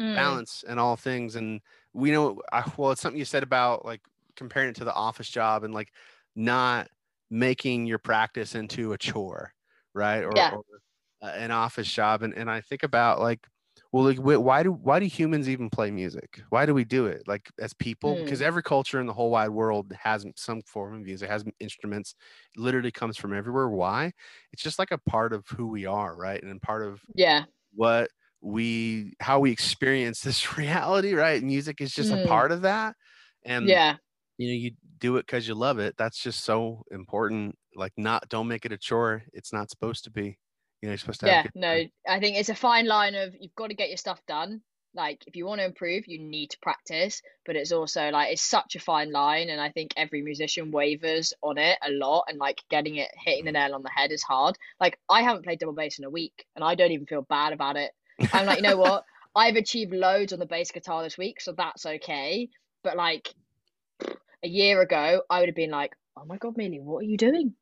Mm. 0.02 0.16
balance 0.16 0.64
and 0.68 0.80
all 0.80 0.96
things. 0.96 1.36
And 1.36 1.62
we 1.94 2.10
know, 2.10 2.42
I, 2.52 2.64
well, 2.78 2.90
it's 2.90 3.00
something 3.02 3.20
you 3.20 3.26
said 3.26 3.44
about 3.44 3.86
like 3.86 4.02
comparing 4.36 4.70
it 4.70 4.76
to 4.78 4.84
the 4.86 4.94
office 4.94 5.30
job 5.30 5.64
and 5.64 5.72
like 5.72 5.92
not 6.36 6.88
making 7.34 7.86
your 7.88 8.00
practice 8.00 8.56
into 8.56 8.94
a 8.94 8.98
chore, 8.98 9.54
right? 9.94 10.24
Or, 10.24 10.36
Yeah. 10.36 10.50
or 10.50 10.64
uh, 11.22 11.28
an 11.28 11.52
office 11.52 11.92
job. 11.92 12.24
And, 12.24 12.34
and 12.34 12.50
I 12.50 12.62
think 12.62 12.84
about 12.84 13.20
like, 13.20 13.48
well, 13.92 14.04
like, 14.06 14.18
why 14.18 14.64
do 14.64 14.72
why 14.72 15.00
do 15.00 15.06
humans 15.06 15.48
even 15.50 15.70
play 15.70 15.92
music? 15.92 16.42
Why 16.50 16.66
do 16.66 16.74
we 16.74 16.84
do 16.84 17.06
it? 17.06 17.28
Like 17.28 17.50
as 17.60 17.74
people, 17.74 18.18
because 18.18 18.42
every 18.42 18.64
culture 18.64 19.00
in 19.00 19.06
the 19.08 19.14
whole 19.14 19.30
wide 19.32 19.50
world 19.50 19.94
has 20.02 20.26
some 20.36 20.62
form 20.64 20.96
of 20.96 21.02
music, 21.02 21.30
has 21.30 21.46
instruments. 21.60 22.16
It 22.56 22.62
literally 22.62 22.92
comes 22.92 23.18
from 23.18 23.34
everywhere. 23.34 23.70
Why? 23.70 24.14
It's 24.52 24.64
just 24.64 24.80
like 24.80 24.92
a 24.92 24.98
part 24.98 25.34
of 25.34 25.48
who 25.48 25.68
we 25.68 25.86
are, 25.86 26.16
right? 26.16 26.42
And 26.44 26.62
part 26.62 26.84
of 26.84 27.02
yeah, 27.16 27.46
what 27.74 28.10
we 28.42 29.14
how 29.20 29.40
we 29.40 29.52
experience 29.52 30.22
this 30.22 30.58
reality 30.58 31.14
right 31.14 31.42
music 31.44 31.82
is 31.82 31.94
just 31.94 32.12
a 32.12 32.18
Mm. 32.18 32.20
part 32.20 32.52
of 32.52 32.62
that 32.64 32.96
and 33.44 33.70
yeah, 33.70 33.98
you 34.38 34.48
know 34.48 34.54
you 34.56 34.72
do 35.00 35.18
it 35.18 35.26
because 35.26 35.48
you 35.48 35.56
love 35.56 35.80
it 35.80 35.96
that's 35.98 36.22
just 36.22 36.44
so 36.44 36.84
important 36.92 37.58
like 37.76 37.94
not 37.98 38.28
don't 38.30 38.48
make 38.48 38.66
it 38.66 38.72
a 38.72 38.78
chore 38.78 39.24
it's 39.34 39.54
not 39.54 39.70
supposed 39.70 40.04
to 40.04 40.12
be 40.12 40.38
you 40.84 40.88
know 40.88 40.92
you're 40.92 40.98
supposed 40.98 41.22
to 41.22 41.32
have 41.32 41.46
yeah. 41.46 41.52
No, 41.56 41.78
time. 41.78 41.92
I 42.10 42.20
think 42.20 42.36
it's 42.36 42.50
a 42.50 42.56
fine 42.56 42.86
line 42.86 43.16
of 43.16 43.34
you've 43.40 43.56
got 43.56 43.68
to 43.68 43.74
get 43.74 43.88
your 43.88 43.96
stuff 43.96 44.20
done. 44.28 44.60
Like 44.94 45.24
if 45.26 45.38
you 45.38 45.46
want 45.46 45.62
to 45.62 45.66
improve, 45.66 46.04
you 46.08 46.20
need 46.20 46.50
to 46.50 46.58
practice, 46.62 47.22
but 47.46 47.56
it's 47.56 47.72
also 47.72 48.10
like 48.10 48.34
it's 48.34 48.42
such 48.42 48.76
a 48.76 48.82
fine 48.82 49.10
line, 49.10 49.50
and 49.50 49.62
I 49.62 49.70
think 49.70 49.94
every 49.96 50.22
musician 50.22 50.72
wavers 50.72 51.34
on 51.42 51.58
it 51.58 51.78
a 51.82 51.90
lot, 51.90 52.26
and 52.28 52.38
like 52.38 52.62
getting 52.70 52.98
it 52.98 53.10
hitting 53.16 53.46
the 53.46 53.52
mm-hmm. 53.52 53.70
nail 53.70 53.76
on 53.76 53.84
the 53.84 53.90
head 53.96 54.12
is 54.12 54.24
hard. 54.24 54.58
Like 54.82 55.00
I 55.10 55.22
haven't 55.22 55.46
played 55.46 55.60
double 55.60 55.74
bass 55.74 56.00
in 56.00 56.06
a 56.06 56.10
week, 56.10 56.46
and 56.54 56.66
I 56.66 56.76
don't 56.76 56.92
even 56.92 57.06
feel 57.06 57.22
bad 57.22 57.54
about 57.54 57.78
it. 57.78 57.92
I'm 58.34 58.46
like, 58.46 58.58
you 58.58 58.64
know 58.64 58.76
what? 58.76 59.06
I've 59.36 59.56
achieved 59.56 59.94
loads 59.94 60.34
on 60.34 60.40
the 60.40 60.46
bass 60.46 60.70
guitar 60.72 61.02
this 61.02 61.18
week, 61.18 61.40
so 61.40 61.54
that's 61.54 61.86
okay. 61.86 62.50
But 62.84 62.98
like 62.98 63.34
a 64.44 64.48
year 64.48 64.82
ago, 64.82 65.22
I 65.30 65.40
would 65.40 65.50
have 65.50 65.56
been 65.56 65.72
like, 65.72 65.94
oh 66.18 66.26
my 66.26 66.38
God, 66.38 66.58
Millie, 66.58 66.80
what 66.80 67.00
are 67.00 67.08
you 67.08 67.18
doing? 67.18 67.54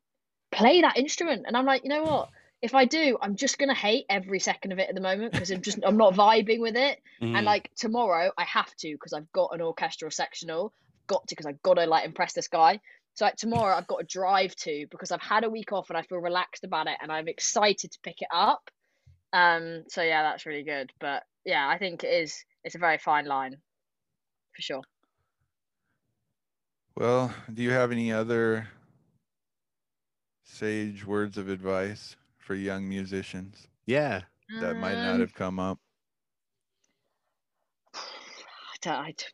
Play 0.50 0.82
that 0.82 0.98
instrument. 0.98 1.44
And 1.46 1.56
I'm 1.56 1.64
like, 1.64 1.84
you 1.84 1.88
know 1.88 2.02
what? 2.02 2.28
If 2.60 2.74
I 2.74 2.84
do, 2.84 3.18
I'm 3.20 3.36
just 3.36 3.58
gonna 3.58 3.74
hate 3.74 4.04
every 4.08 4.38
second 4.38 4.72
of 4.72 4.78
it 4.78 4.88
at 4.88 4.94
the 4.94 5.00
moment 5.00 5.32
because 5.32 5.50
I'm 5.50 5.62
just 5.62 5.78
I'm 5.84 5.96
not 5.96 6.14
vibing 6.14 6.60
with 6.60 6.76
it. 6.76 7.00
Mhm. 7.20 7.36
And 7.36 7.44
like 7.46 7.70
tomorrow, 7.76 8.30
I 8.36 8.44
have 8.44 8.72
to 8.76 8.92
because 8.92 9.12
I've 9.12 9.30
got 9.32 9.50
an 9.52 9.60
orchestral 9.60 10.10
sectional. 10.10 10.72
Got 11.08 11.26
to 11.26 11.34
because 11.34 11.46
I've 11.46 11.62
got 11.62 11.74
to 11.74 11.86
like 11.86 12.04
impress 12.04 12.34
this 12.34 12.48
guy. 12.48 12.80
So 13.14 13.24
like 13.24 13.36
tomorrow, 13.36 13.76
I've 13.76 13.88
got 13.88 13.98
to 13.98 14.06
drive 14.06 14.54
to 14.56 14.86
because 14.90 15.10
I've 15.10 15.20
had 15.20 15.44
a 15.44 15.50
week 15.50 15.72
off 15.72 15.90
and 15.90 15.98
I 15.98 16.02
feel 16.02 16.18
relaxed 16.18 16.64
about 16.64 16.86
it 16.86 16.96
and 17.02 17.10
I'm 17.10 17.28
excited 17.28 17.90
to 17.90 17.98
pick 18.02 18.22
it 18.22 18.28
up. 18.32 18.70
Um. 19.32 19.84
So 19.88 20.02
yeah, 20.02 20.22
that's 20.22 20.46
really 20.46 20.62
good. 20.62 20.92
But 21.00 21.24
yeah, 21.44 21.66
I 21.68 21.78
think 21.78 22.04
it 22.04 22.12
is. 22.22 22.44
It's 22.62 22.76
a 22.76 22.78
very 22.78 22.98
fine 22.98 23.26
line, 23.26 23.56
for 24.54 24.62
sure. 24.62 24.82
Well, 26.94 27.34
do 27.52 27.62
you 27.62 27.70
have 27.70 27.92
any 27.92 28.12
other 28.12 28.68
sage 30.44 31.04
words 31.04 31.36
of 31.38 31.48
advice 31.48 32.16
for 32.36 32.54
young 32.54 32.88
musicians 32.88 33.68
Yeah. 33.86 34.22
that 34.60 34.76
might 34.76 34.98
not 34.98 35.14
Um, 35.14 35.20
have 35.20 35.34
come 35.34 35.58
up? 35.58 35.80
I 37.94 38.76
don't- 38.80 38.94
I 39.06 39.12
d- 39.12 39.24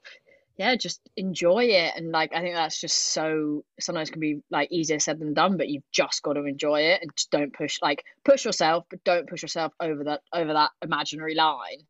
yeah, 0.56 0.74
just 0.76 1.00
enjoy 1.16 1.64
it. 1.66 1.94
And 1.96 2.10
like, 2.12 2.32
I 2.34 2.40
think 2.40 2.54
that's 2.54 2.80
just 2.80 2.98
so 2.98 3.64
sometimes 3.80 4.10
can 4.10 4.20
be 4.20 4.42
like 4.50 4.72
easier 4.72 4.98
said 4.98 5.18
than 5.20 5.34
done, 5.34 5.56
but 5.56 5.68
you've 5.68 5.88
just 5.92 6.22
got 6.22 6.34
to 6.34 6.44
enjoy 6.44 6.80
it 6.82 7.02
and 7.02 7.10
just 7.16 7.30
don't 7.30 7.52
push, 7.52 7.80
like, 7.82 8.04
push 8.24 8.44
yourself, 8.44 8.84
but 8.90 9.04
don't 9.04 9.28
push 9.28 9.42
yourself 9.42 9.72
over 9.80 10.04
that, 10.04 10.22
over 10.32 10.52
that 10.54 10.72
imaginary 10.82 11.34
line. 11.36 11.86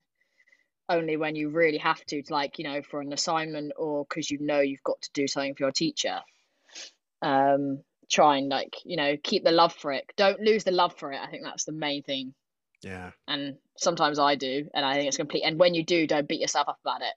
Only 0.88 1.16
when 1.16 1.36
you 1.36 1.50
really 1.50 1.78
have 1.78 2.04
to, 2.06 2.22
like, 2.30 2.58
you 2.58 2.64
know, 2.64 2.82
for 2.82 3.00
an 3.00 3.12
assignment 3.12 3.72
or 3.76 4.06
because 4.08 4.30
you 4.30 4.38
know 4.40 4.60
you've 4.60 4.82
got 4.82 5.00
to 5.02 5.10
do 5.12 5.26
something 5.28 5.54
for 5.54 5.64
your 5.64 5.72
teacher. 5.72 6.20
Um, 7.22 7.82
try 8.10 8.38
and 8.38 8.48
like, 8.48 8.76
you 8.84 8.96
know, 8.96 9.16
keep 9.22 9.44
the 9.44 9.50
love 9.50 9.74
for 9.74 9.92
it. 9.92 10.04
Don't 10.16 10.40
lose 10.40 10.64
the 10.64 10.70
love 10.70 10.96
for 10.96 11.12
it. 11.12 11.20
I 11.20 11.28
think 11.30 11.42
that's 11.44 11.64
the 11.64 11.72
main 11.72 12.02
thing 12.02 12.34
Yeah. 12.82 13.12
and 13.28 13.58
sometimes 13.76 14.18
I 14.18 14.36
do, 14.36 14.68
and 14.74 14.84
I 14.86 14.94
think 14.94 15.08
it's 15.08 15.16
complete. 15.16 15.42
And 15.44 15.58
when 15.58 15.74
you 15.74 15.84
do, 15.84 16.06
don't 16.06 16.28
beat 16.28 16.40
yourself 16.40 16.68
up 16.68 16.78
about 16.82 17.02
it 17.02 17.14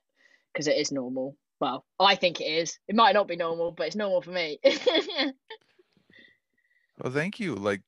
because 0.53 0.67
it 0.67 0.77
is 0.77 0.91
normal. 0.91 1.37
Well, 1.59 1.85
I 1.99 2.15
think 2.15 2.41
it 2.41 2.45
is. 2.45 2.79
It 2.87 2.95
might 2.95 3.13
not 3.13 3.27
be 3.27 3.35
normal, 3.37 3.71
but 3.71 3.87
it's 3.87 3.95
normal 3.95 4.21
for 4.21 4.31
me. 4.31 4.59
Well, 6.97 7.11
thank 7.13 7.39
you. 7.39 7.55
Like, 7.55 7.81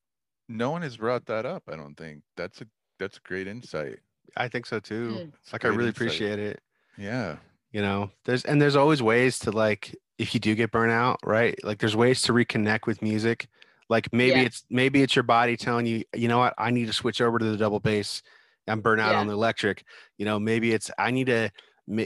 no 0.48 0.70
one 0.70 0.82
has 0.82 0.96
brought 0.98 1.26
that 1.26 1.46
up. 1.46 1.64
I 1.68 1.76
don't 1.76 1.94
think 1.96 2.22
that's 2.36 2.60
a 2.60 2.66
that's 2.98 3.16
a 3.18 3.20
great 3.20 3.46
insight. 3.46 4.00
I 4.36 4.48
think 4.48 4.66
so 4.66 4.80
too. 4.80 5.08
Mm. 5.10 5.32
It's 5.42 5.52
Like 5.52 5.64
I 5.64 5.68
really 5.68 5.90
appreciate 5.90 6.38
it. 6.38 6.60
Yeah. 6.96 7.36
You 7.72 7.82
know, 7.82 8.10
there's 8.24 8.44
and 8.44 8.60
there's 8.60 8.76
always 8.76 9.02
ways 9.02 9.38
to 9.40 9.50
like 9.50 9.94
if 10.18 10.32
you 10.34 10.40
do 10.40 10.54
get 10.54 10.70
burnt 10.70 10.92
out, 10.92 11.18
right? 11.24 11.58
Like 11.64 11.78
there's 11.78 11.96
ways 11.96 12.22
to 12.22 12.32
reconnect 12.32 12.86
with 12.86 13.02
music. 13.02 13.48
Like 13.88 14.08
maybe 14.12 14.40
Yeah. 14.40 14.46
it's 14.46 14.64
maybe 14.70 15.02
it's 15.02 15.14
your 15.16 15.24
body 15.24 15.56
telling 15.56 15.86
you, 15.86 16.04
you 16.14 16.28
know 16.28 16.38
what, 16.38 16.54
I 16.56 16.70
need 16.70 16.86
to 16.86 16.92
switch 16.92 17.20
over 17.20 17.38
to 17.38 17.44
the 17.44 17.56
double 17.56 17.80
bass. 17.80 18.22
I'm 18.66 18.80
burnt 18.80 19.00
out 19.00 19.14
on 19.14 19.26
the 19.26 19.34
electric. 19.34 19.84
You 20.18 20.24
know, 20.24 20.38
maybe 20.40 20.72
it's 20.72 20.90
I 20.98 21.10
need 21.10 21.26
to 21.26 21.50
ma- 21.86 22.04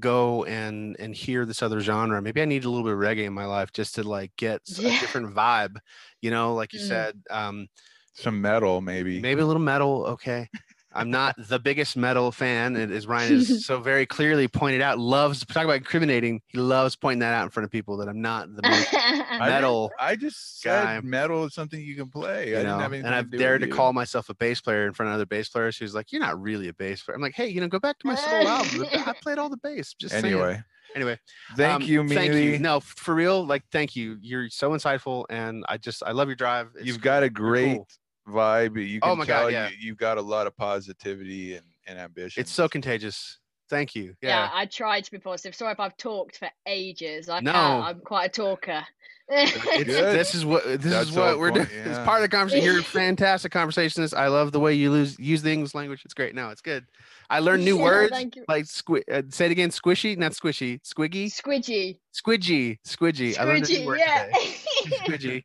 go 0.00 0.44
and 0.44 0.96
and 0.98 1.14
hear 1.14 1.44
this 1.44 1.62
other 1.62 1.80
genre. 1.80 2.22
Maybe 2.22 2.40
I 2.40 2.44
need 2.46 2.64
a 2.64 2.70
little 2.70 2.84
bit 2.84 2.94
of 2.94 2.98
reggae 3.00 3.26
in 3.26 3.32
my 3.34 3.44
life 3.44 3.72
just 3.72 3.94
to 3.96 4.02
like 4.04 4.32
get 4.36 4.62
s- 4.68 4.78
a 4.78 4.82
Yeah. 4.84 5.00
different 5.00 5.34
vibe. 5.34 5.76
You 6.22 6.30
know, 6.30 6.54
like 6.54 6.72
you 6.72 6.80
Mm. 6.80 6.88
said, 6.88 7.22
um, 7.30 7.66
Some 8.14 8.40
metal, 8.40 8.80
maybe. 8.80 9.20
maybe 9.20 9.40
a 9.42 9.46
little 9.46 9.60
metal. 9.62 10.06
Okay. 10.06 10.48
I'm 10.92 11.10
not 11.10 11.36
the 11.38 11.58
biggest 11.58 11.96
metal 11.96 12.32
fan, 12.32 12.74
and 12.76 12.90
as 12.90 13.06
Ryan 13.06 13.34
has 13.36 13.64
so 13.66 13.80
very 13.80 14.06
clearly 14.06 14.48
pointed 14.48 14.80
out, 14.80 14.98
loves 14.98 15.44
talk 15.44 15.64
about 15.64 15.76
incriminating. 15.76 16.40
He 16.46 16.58
loves 16.58 16.96
pointing 16.96 17.20
that 17.20 17.34
out 17.34 17.44
in 17.44 17.50
front 17.50 17.64
of 17.64 17.70
people 17.70 17.98
that 17.98 18.08
I'm 18.08 18.22
not 18.22 18.48
the 18.54 18.62
most 18.68 18.92
metal. 19.38 19.90
I 19.98 20.16
just 20.16 20.60
said 20.60 20.84
guy. 20.84 21.00
metal 21.02 21.44
is 21.44 21.54
something 21.54 21.80
you 21.80 21.94
can 21.94 22.08
play. 22.08 22.50
You 22.50 22.58
I 22.58 22.62
know, 22.62 22.78
didn't 22.78 22.80
have 22.80 22.92
and 22.92 23.14
I've 23.14 23.30
to 23.30 23.36
dared 23.36 23.60
to 23.60 23.66
you. 23.66 23.72
call 23.72 23.92
myself 23.92 24.28
a 24.30 24.34
bass 24.34 24.60
player 24.60 24.86
in 24.86 24.94
front 24.94 25.10
of 25.10 25.14
other 25.14 25.26
bass 25.26 25.48
players. 25.50 25.76
Who's 25.76 25.94
like, 25.94 26.10
"You're 26.10 26.22
not 26.22 26.40
really 26.40 26.68
a 26.68 26.74
bass 26.74 27.02
player." 27.02 27.16
I'm 27.16 27.22
like, 27.22 27.34
"Hey, 27.34 27.48
you 27.48 27.60
know, 27.60 27.68
go 27.68 27.78
back 27.78 27.98
to 27.98 28.06
my 28.06 28.14
solo 28.14 28.48
album. 28.48 28.86
I 28.92 29.14
played 29.22 29.38
all 29.38 29.50
the 29.50 29.58
bass." 29.58 29.94
Just 29.94 30.12
saying. 30.12 30.24
Anyway, 30.24 30.62
anyway, 30.94 31.18
thank 31.56 31.82
um, 31.82 31.88
you, 31.88 32.08
Thank 32.08 32.32
you. 32.32 32.58
No, 32.58 32.80
for 32.80 33.14
real, 33.14 33.44
like, 33.44 33.62
thank 33.70 33.94
you. 33.94 34.16
You're 34.20 34.48
so 34.48 34.70
insightful, 34.70 35.26
and 35.28 35.64
I 35.68 35.76
just, 35.76 36.02
I 36.02 36.12
love 36.12 36.28
your 36.28 36.36
drive. 36.36 36.68
It's 36.76 36.86
You've 36.86 37.00
got 37.00 37.22
a 37.22 37.30
great 37.30 37.76
cool. 37.76 37.88
Vibe. 38.28 38.76
You 38.86 39.00
can 39.00 39.10
Oh 39.10 39.16
my 39.16 39.24
God, 39.24 39.40
tell 39.40 39.50
yeah. 39.50 39.68
you, 39.70 39.76
you've 39.80 39.98
got 39.98 40.18
a 40.18 40.22
lot 40.22 40.46
of 40.46 40.56
positivity 40.56 41.54
and, 41.54 41.64
and 41.86 41.98
ambition. 41.98 42.40
It's 42.40 42.52
so 42.52 42.68
contagious. 42.68 43.38
Thank 43.70 43.94
you. 43.94 44.14
yeah. 44.22 44.28
Yeah. 44.46 44.50
I 44.54 44.64
tried 44.64 45.04
to 45.04 45.10
be 45.10 45.18
positive. 45.18 45.54
Sorry 45.54 45.72
if 45.72 45.80
I've 45.80 45.96
talked 45.98 46.38
for 46.38 46.48
ages. 46.66 47.28
I 47.28 47.40
No. 47.40 47.52
can't. 47.52 47.84
I'm 47.84 48.00
quite 48.00 48.26
a 48.26 48.28
talker. 48.30 48.82
This 49.30 50.34
is 50.34 50.46
what 50.46 50.64
this 50.64 50.80
That's 50.84 51.10
is 51.10 51.14
what 51.16 51.38
we're 51.38 51.50
doing. 51.50 51.66
point- 51.66 51.78
It's 51.86 51.98
part 51.98 52.22
of 52.24 52.30
the 52.30 52.34
conversation. 52.34 52.64
You're 52.64 52.80
a 52.80 52.82
fantastic 53.02 53.52
conversationist. 53.52 54.14
I 54.14 54.28
love 54.28 54.52
the 54.52 54.60
way 54.60 54.72
you 54.72 54.90
lose 54.90 55.18
use 55.18 55.42
the 55.42 55.52
English 55.52 55.74
language. 55.74 56.00
It's 56.06 56.14
great. 56.14 56.34
No, 56.34 56.48
it's 56.48 56.62
good. 56.62 56.86
I 57.28 57.40
learned 57.40 57.62
new 57.62 57.76
Yeah, 57.76 57.82
words 57.84 58.10
thank 58.10 58.36
you. 58.36 58.44
like 58.48 58.64
squi- 58.64 59.02
uh, 59.12 59.20
say 59.28 59.44
it 59.44 59.52
again. 59.52 59.68
Squishy, 59.68 60.16
not 60.16 60.32
squishy. 60.32 60.80
Squiggy, 60.80 61.26
Squidgy. 61.26 61.98
squidgy, 62.14 62.78
squidgy. 62.86 63.38
I 63.38 63.44
learned 63.44 63.66
a 63.68 63.68
new 63.68 63.78
Squidgy. 63.80 63.86
word 63.86 63.98
Yeah. 63.98 64.24
today. 64.24 64.56
Squidgy. 64.96 65.44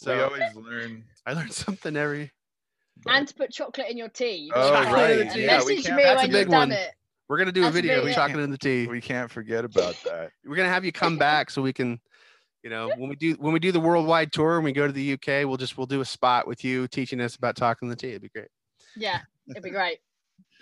We 0.00 0.04
So 0.04 0.24
always 0.24 0.54
learn. 0.54 1.04
I 1.26 1.32
learned 1.32 1.52
something 1.52 1.96
every. 1.96 2.30
but- 3.02 3.12
and 3.14 3.28
to 3.28 3.34
put 3.34 3.50
chocolate 3.52 3.88
in 3.90 3.96
your 3.96 4.08
tea. 4.08 4.50
Oh, 4.54 4.70
got 4.70 4.92
right. 4.92 5.20
and 5.20 5.28
Yeah, 5.40 5.62
we 5.64 5.74
message 5.76 5.84
can't- 5.86 5.96
me 5.96 6.02
that's 6.02 6.20
a 6.22 6.24
when 6.24 6.30
big 6.32 6.40
you've 6.40 6.50
done 6.50 6.58
one. 6.70 6.72
it. 6.72 6.90
We're 7.28 7.38
gonna 7.38 7.52
do 7.52 7.62
a 7.62 7.64
That's 7.64 7.76
a 7.76 7.82
video 7.82 8.00
big- 8.02 8.10
of 8.10 8.14
chocolate 8.14 8.44
in 8.44 8.50
the 8.50 8.58
tea. 8.58 8.86
we 8.86 9.00
can't 9.00 9.30
forget 9.30 9.64
about 9.64 9.96
that. 10.04 10.30
We're 10.44 10.56
gonna 10.56 10.68
have 10.68 10.84
you 10.84 10.92
come 10.92 11.18
back 11.18 11.50
so 11.50 11.60
we 11.60 11.72
can, 11.72 12.00
you 12.62 12.70
know, 12.70 12.88
when 12.96 13.08
we 13.08 13.16
do 13.16 13.32
when 13.34 13.52
we 13.52 13.58
do 13.58 13.72
the 13.72 13.80
worldwide 13.80 14.32
tour 14.32 14.56
and 14.56 14.64
we 14.64 14.72
go 14.72 14.86
to 14.86 14.92
the 14.92 15.12
UK, 15.14 15.44
we'll 15.44 15.56
just 15.56 15.76
we'll 15.76 15.86
do 15.88 16.00
a 16.00 16.04
spot 16.04 16.46
with 16.46 16.62
you 16.64 16.86
teaching 16.88 17.20
us 17.20 17.34
about 17.36 17.56
talking 17.56 17.88
the 17.88 17.96
tea. 17.96 18.10
It'd 18.10 18.22
be 18.22 18.28
great. 18.28 18.48
Yeah, 18.96 19.20
it'd 19.50 19.62
be 19.62 19.70
great. 19.70 19.98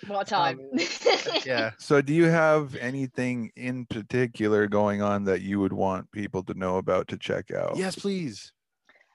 What 0.08 0.30
a 0.32 0.36
um, 0.38 0.58
time. 0.58 0.70
Yeah. 1.46 1.70
So, 1.78 2.00
do 2.02 2.12
you 2.14 2.24
have 2.24 2.74
anything 2.76 3.52
in 3.56 3.86
particular 3.86 4.66
going 4.66 5.02
on 5.02 5.24
that 5.24 5.42
you 5.42 5.60
would 5.60 5.72
want 5.72 6.10
people 6.10 6.42
to 6.44 6.54
know 6.54 6.78
about 6.78 7.08
to 7.08 7.16
check 7.18 7.50
out? 7.52 7.76
Yes, 7.76 7.94
please. 7.96 8.52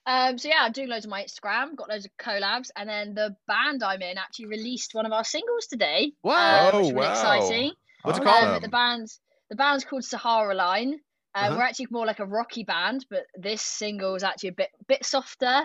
Um, 0.09 0.39
so 0.39 0.47
yeah, 0.49 0.61
I'm 0.63 0.71
doing 0.71 0.89
loads 0.89 1.05
of 1.05 1.11
my 1.11 1.23
Instagram, 1.23 1.75
got 1.75 1.87
loads 1.89 2.05
of 2.05 2.11
collabs, 2.19 2.69
and 2.75 2.89
then 2.89 3.13
the 3.13 3.35
band 3.47 3.83
I'm 3.83 4.01
in 4.01 4.17
actually 4.17 4.47
released 4.47 4.95
one 4.95 5.05
of 5.05 5.11
our 5.11 5.23
singles 5.23 5.67
today. 5.67 6.13
What? 6.23 6.35
um, 6.35 6.65
which 6.65 6.73
Oh, 6.73 6.79
is 6.79 6.91
really 6.93 7.05
wow. 7.05 7.11
exciting. 7.11 7.71
What's 8.01 8.17
it 8.17 8.21
Um, 8.21 8.27
called? 8.27 8.43
Awesome. 8.49 8.61
the 8.63 8.69
band's 8.69 9.19
the 9.51 9.55
band's 9.55 9.85
called 9.85 10.03
Sahara 10.03 10.55
Line. 10.55 10.95
Uh, 11.35 11.37
Uh-huh. 11.39 11.55
We're 11.57 11.63
actually 11.63 11.87
more 11.91 12.07
like 12.07 12.19
a 12.19 12.25
rocky 12.25 12.63
band, 12.63 13.05
but 13.11 13.25
this 13.35 13.61
single 13.61 14.15
is 14.15 14.23
actually 14.23 14.49
a 14.49 14.53
bit 14.53 14.71
bit 14.87 15.05
softer, 15.05 15.61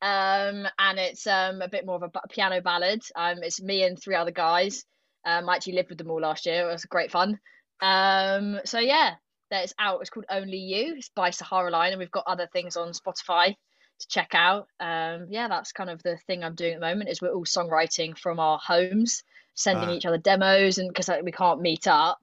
um, 0.00 0.68
and 0.78 0.98
it's 0.98 1.26
um 1.26 1.60
a 1.60 1.68
bit 1.68 1.84
more 1.84 1.96
of 1.96 2.02
a 2.04 2.08
ba- 2.08 2.22
piano 2.30 2.60
ballad. 2.60 3.02
Um, 3.16 3.42
it's 3.42 3.60
me 3.60 3.82
and 3.82 4.00
three 4.00 4.14
other 4.14 4.30
guys. 4.30 4.84
Um, 5.24 5.48
I 5.48 5.56
actually 5.56 5.72
lived 5.74 5.88
with 5.88 5.98
them 5.98 6.10
all 6.12 6.20
last 6.20 6.46
year. 6.46 6.68
It 6.68 6.72
was 6.72 6.84
great 6.84 7.10
fun. 7.10 7.40
Um, 7.80 8.60
so 8.64 8.78
yeah, 8.78 9.14
that 9.50 9.64
is 9.64 9.74
out. 9.78 10.00
It's 10.02 10.10
called 10.10 10.26
Only 10.30 10.58
You. 10.58 10.94
It's 10.96 11.10
by 11.16 11.30
Sahara 11.30 11.70
Line, 11.70 11.92
and 11.92 11.98
we've 11.98 12.10
got 12.12 12.24
other 12.28 12.48
things 12.52 12.76
on 12.76 12.92
Spotify 12.92 13.54
to 14.00 14.08
check 14.08 14.30
out. 14.34 14.68
Um, 14.80 15.26
yeah, 15.28 15.48
that's 15.48 15.72
kind 15.72 15.90
of 15.90 16.02
the 16.02 16.16
thing 16.26 16.44
I'm 16.44 16.54
doing 16.54 16.74
at 16.74 16.80
the 16.80 16.86
moment. 16.86 17.10
Is 17.10 17.20
we're 17.22 17.32
all 17.32 17.44
songwriting 17.44 18.16
from 18.18 18.38
our 18.40 18.58
homes, 18.58 19.22
sending 19.54 19.88
Ah. 19.88 19.92
each 19.92 20.06
other 20.06 20.18
demos, 20.18 20.78
and 20.78 20.88
because 20.88 21.10
we 21.22 21.32
can't 21.32 21.60
meet 21.60 21.86
up. 21.86 22.18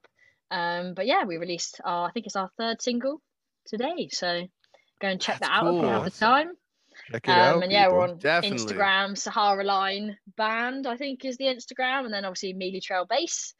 Um, 0.50 0.94
but 0.94 1.06
yeah, 1.06 1.24
we 1.24 1.36
released 1.38 1.80
our 1.84 2.08
I 2.08 2.12
think 2.12 2.26
it's 2.26 2.36
our 2.36 2.50
third 2.56 2.80
single 2.80 3.20
today. 3.66 4.08
So 4.12 4.46
go 5.00 5.08
and 5.08 5.20
check 5.20 5.40
That's 5.40 5.50
that 5.50 5.62
out 5.64 5.74
if 5.74 5.82
you 5.82 5.88
have 5.88 6.04
the 6.04 6.10
time. 6.10 6.52
Check 7.10 7.28
it 7.28 7.30
Um, 7.30 7.38
out. 7.38 7.62
and 7.62 7.72
yeah, 7.72 7.88
we're 7.88 8.00
on 8.08 8.16
Definitely. 8.18 8.58
Instagram, 8.74 9.18
Sahara 9.18 9.64
Line 9.64 10.16
Band, 10.36 10.86
I 10.86 10.96
think 10.96 11.24
is 11.24 11.36
the 11.36 11.44
Instagram, 11.44 12.04
and 12.06 12.12
then 12.14 12.24
obviously 12.24 12.54
Meelie 12.54 12.80
Traill 12.80 13.06
Bass. 13.06 13.54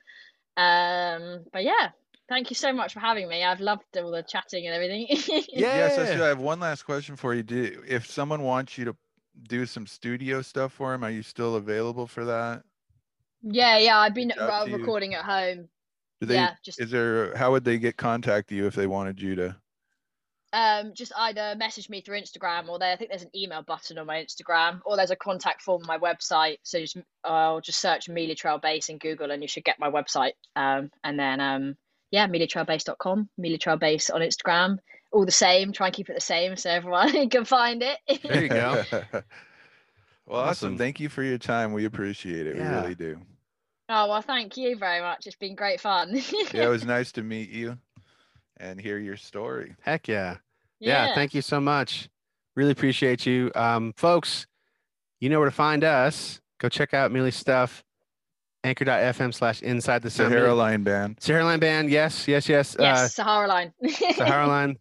Um, 0.56 1.44
but 1.52 1.62
yeah, 1.64 1.90
thank 2.28 2.50
you 2.50 2.56
so 2.56 2.72
much 2.72 2.92
for 2.92 3.00
having 3.00 3.28
me. 3.28 3.42
I've 3.44 3.60
loved 3.60 3.84
all 3.96 4.10
the 4.10 4.22
chatting 4.22 4.66
and 4.66 4.74
everything. 4.74 5.06
Yes, 5.48 5.98
I 5.98 6.02
Yeah. 6.04 6.12
should- 6.12 6.20
I 6.22 6.28
have 6.28 6.38
one 6.40 6.60
last 6.60 6.82
question 6.84 7.16
for 7.16 7.34
you. 7.34 7.42
Do 7.42 7.82
if 7.88 8.06
someone 8.10 8.42
wants 8.42 8.76
you 8.78 8.84
to 8.86 8.96
do 9.48 9.66
some 9.66 9.86
studio 9.86 10.42
stuff 10.42 10.72
for 10.72 10.94
him, 10.94 11.04
are 11.04 11.10
you 11.10 11.22
still 11.22 11.56
available 11.56 12.06
for 12.06 12.24
that? 12.24 12.62
yeah, 13.42 13.78
yeah, 13.78 13.98
I've 13.98 14.14
been 14.14 14.32
uh, 14.32 14.64
to 14.64 14.70
you. 14.70 14.76
recording 14.76 15.14
at 15.14 15.24
home. 15.24 15.68
Do 16.20 16.26
they? 16.26 16.34
yeah, 16.34 16.54
just 16.64 16.80
Is 16.80 16.90
there? 16.90 17.36
How 17.36 17.50
would 17.52 17.64
they 17.64 17.78
get 17.78 17.96
contact 17.98 18.50
you 18.50 18.66
if 18.66 18.74
they 18.74 18.86
wanted 18.86 19.20
you 19.20 19.34
to? 19.36 19.56
um, 20.52 20.92
just 20.94 21.12
either 21.18 21.54
message 21.58 21.90
me 21.90 22.00
through 22.00 22.18
Instagram 22.18 22.68
or 22.68 22.78
there. 22.78 22.90
I 22.92 22.96
think 22.96 23.10
there's 23.10 23.22
an 23.22 23.36
email 23.36 23.60
button 23.62 23.98
on 23.98 24.06
my 24.06 24.24
Instagram, 24.24 24.80
or 24.86 24.96
there's 24.96 25.10
a 25.10 25.16
contact 25.16 25.60
form 25.60 25.82
on 25.82 25.86
my 25.86 25.98
website. 25.98 26.56
So 26.62 26.80
just 26.80 26.96
I'll 27.24 27.60
just 27.60 27.78
search 27.80 28.06
Meelie 28.08 28.34
Traill 28.36 28.58
Bass 28.62 28.88
in 28.88 28.96
Google, 28.96 29.30
and 29.32 29.42
you 29.42 29.48
should 29.48 29.64
get 29.64 29.78
my 29.78 29.90
website. 29.90 30.32
Um, 30.54 30.90
and 31.04 31.18
then 31.18 31.40
um, 31.40 31.76
yeah, 32.10 32.26
meelietraillbass.com, 32.26 33.28
Meelie 33.40 33.58
Traill 33.58 33.78
Bass 33.78 34.10
on 34.10 34.20
Instagram. 34.20 34.78
All 35.12 35.24
the 35.24 35.32
same. 35.32 35.72
Try 35.72 35.86
and 35.86 35.96
keep 35.96 36.10
it 36.10 36.14
the 36.14 36.20
same 36.20 36.56
so 36.56 36.70
everyone 36.70 37.28
can 37.30 37.44
find 37.44 37.82
it. 37.82 37.98
There 38.22 38.42
you 38.42 38.48
go. 38.48 38.84
well, 38.92 39.02
awesome. 39.12 40.48
Awesome. 40.48 40.78
Thank 40.78 41.00
you 41.00 41.08
for 41.08 41.22
your 41.22 41.38
time. 41.38 41.72
We 41.72 41.84
appreciate 41.84 42.46
it. 42.46 42.56
Yeah. 42.56 42.70
We 42.70 42.82
really 42.82 42.94
do. 42.94 43.18
oh 43.88 44.08
well, 44.08 44.22
thank 44.22 44.56
you 44.56 44.76
very 44.76 45.00
much. 45.00 45.26
It's 45.26 45.36
been 45.36 45.54
great 45.54 45.80
fun. 45.80 46.14
Yeah, 46.52 46.66
it 46.66 46.68
was 46.68 46.84
nice 46.84 47.12
to 47.12 47.22
meet 47.22 47.50
you 47.50 47.78
and 48.58 48.80
hear 48.80 48.98
your 48.98 49.16
story. 49.16 49.74
Heck 49.80 50.08
yeah. 50.08 50.36
yeah. 50.80 51.14
Thank 51.14 51.34
you 51.34 51.42
so 51.42 51.60
much. 51.60 52.08
Really 52.54 52.72
appreciate 52.72 53.26
you. 53.26 53.50
Um, 53.54 53.92
folks, 53.96 54.46
you 55.20 55.28
know 55.28 55.38
where 55.38 55.48
to 55.48 55.54
find 55.54 55.84
us. 55.84 56.40
Go 56.58 56.68
check 56.68 56.94
out 56.94 57.12
Meelie's 57.12 57.36
stuff. 57.36 57.84
Anchor.fm 58.66 59.32
slash 59.32 59.62
inside 59.62 60.02
the 60.02 60.10
sound. 60.10 60.32
Sahara 60.32 60.52
Line 60.54 60.82
Band. 60.82 61.18
Sahara 61.20 61.44
Line 61.44 61.60
Band. 61.60 61.88
Yes, 61.88 62.26
yes, 62.26 62.48
yes. 62.48 62.76
Yes, 62.78 63.14
Sahara 63.14 63.46
Line. 63.46 63.72
Uh, 63.82 63.88
Sahara 64.14 64.48
Line. 64.48 64.76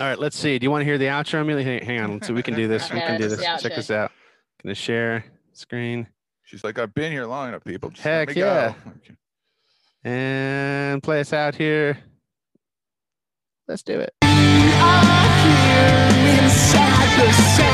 All 0.00 0.06
right, 0.06 0.18
let's 0.18 0.36
see. 0.36 0.58
Do 0.58 0.64
you 0.64 0.70
want 0.72 0.80
to 0.80 0.84
hear 0.84 0.98
the 0.98 1.04
outro, 1.06 1.46
Meelie? 1.46 1.62
Hang, 1.62 1.84
hang 1.84 2.00
on. 2.00 2.12
Let's 2.14 2.26
see. 2.26 2.32
We 2.32 2.42
can 2.42 2.54
do 2.54 2.66
this. 2.66 2.90
we 2.92 2.96
Okay, 2.98 3.06
can 3.06 3.20
do 3.20 3.28
this. 3.28 3.40
Check 3.62 3.76
this 3.76 3.90
out. 3.92 4.10
Gonna 4.62 4.74
share 4.74 5.24
screen 5.52 6.08
She's 6.42 6.64
like, 6.64 6.78
I've 6.78 6.92
been 6.94 7.10
here 7.12 7.26
long 7.26 7.48
enough, 7.48 7.64
people. 7.64 7.90
Just 7.90 8.02
Heck 8.02 8.34
yeah. 8.34 8.74
Okay. 8.88 9.14
and 10.04 11.02
play 11.02 11.20
us 11.20 11.32
out 11.32 11.54
here. 11.54 11.98
Let's 13.66 13.82
do 13.82 13.98
it. 14.00 14.12
Inside 14.22 14.40
the 17.18 17.32
sound 17.32 17.73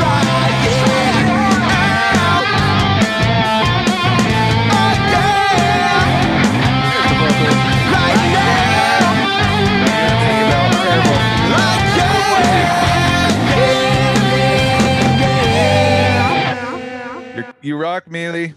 You 17.61 17.77
rock, 17.77 18.05
Meelie. 18.05 18.53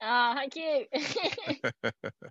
Ah, 0.00 0.32
oh, 0.32 0.34
thank 0.36 0.56
you. 0.56 2.30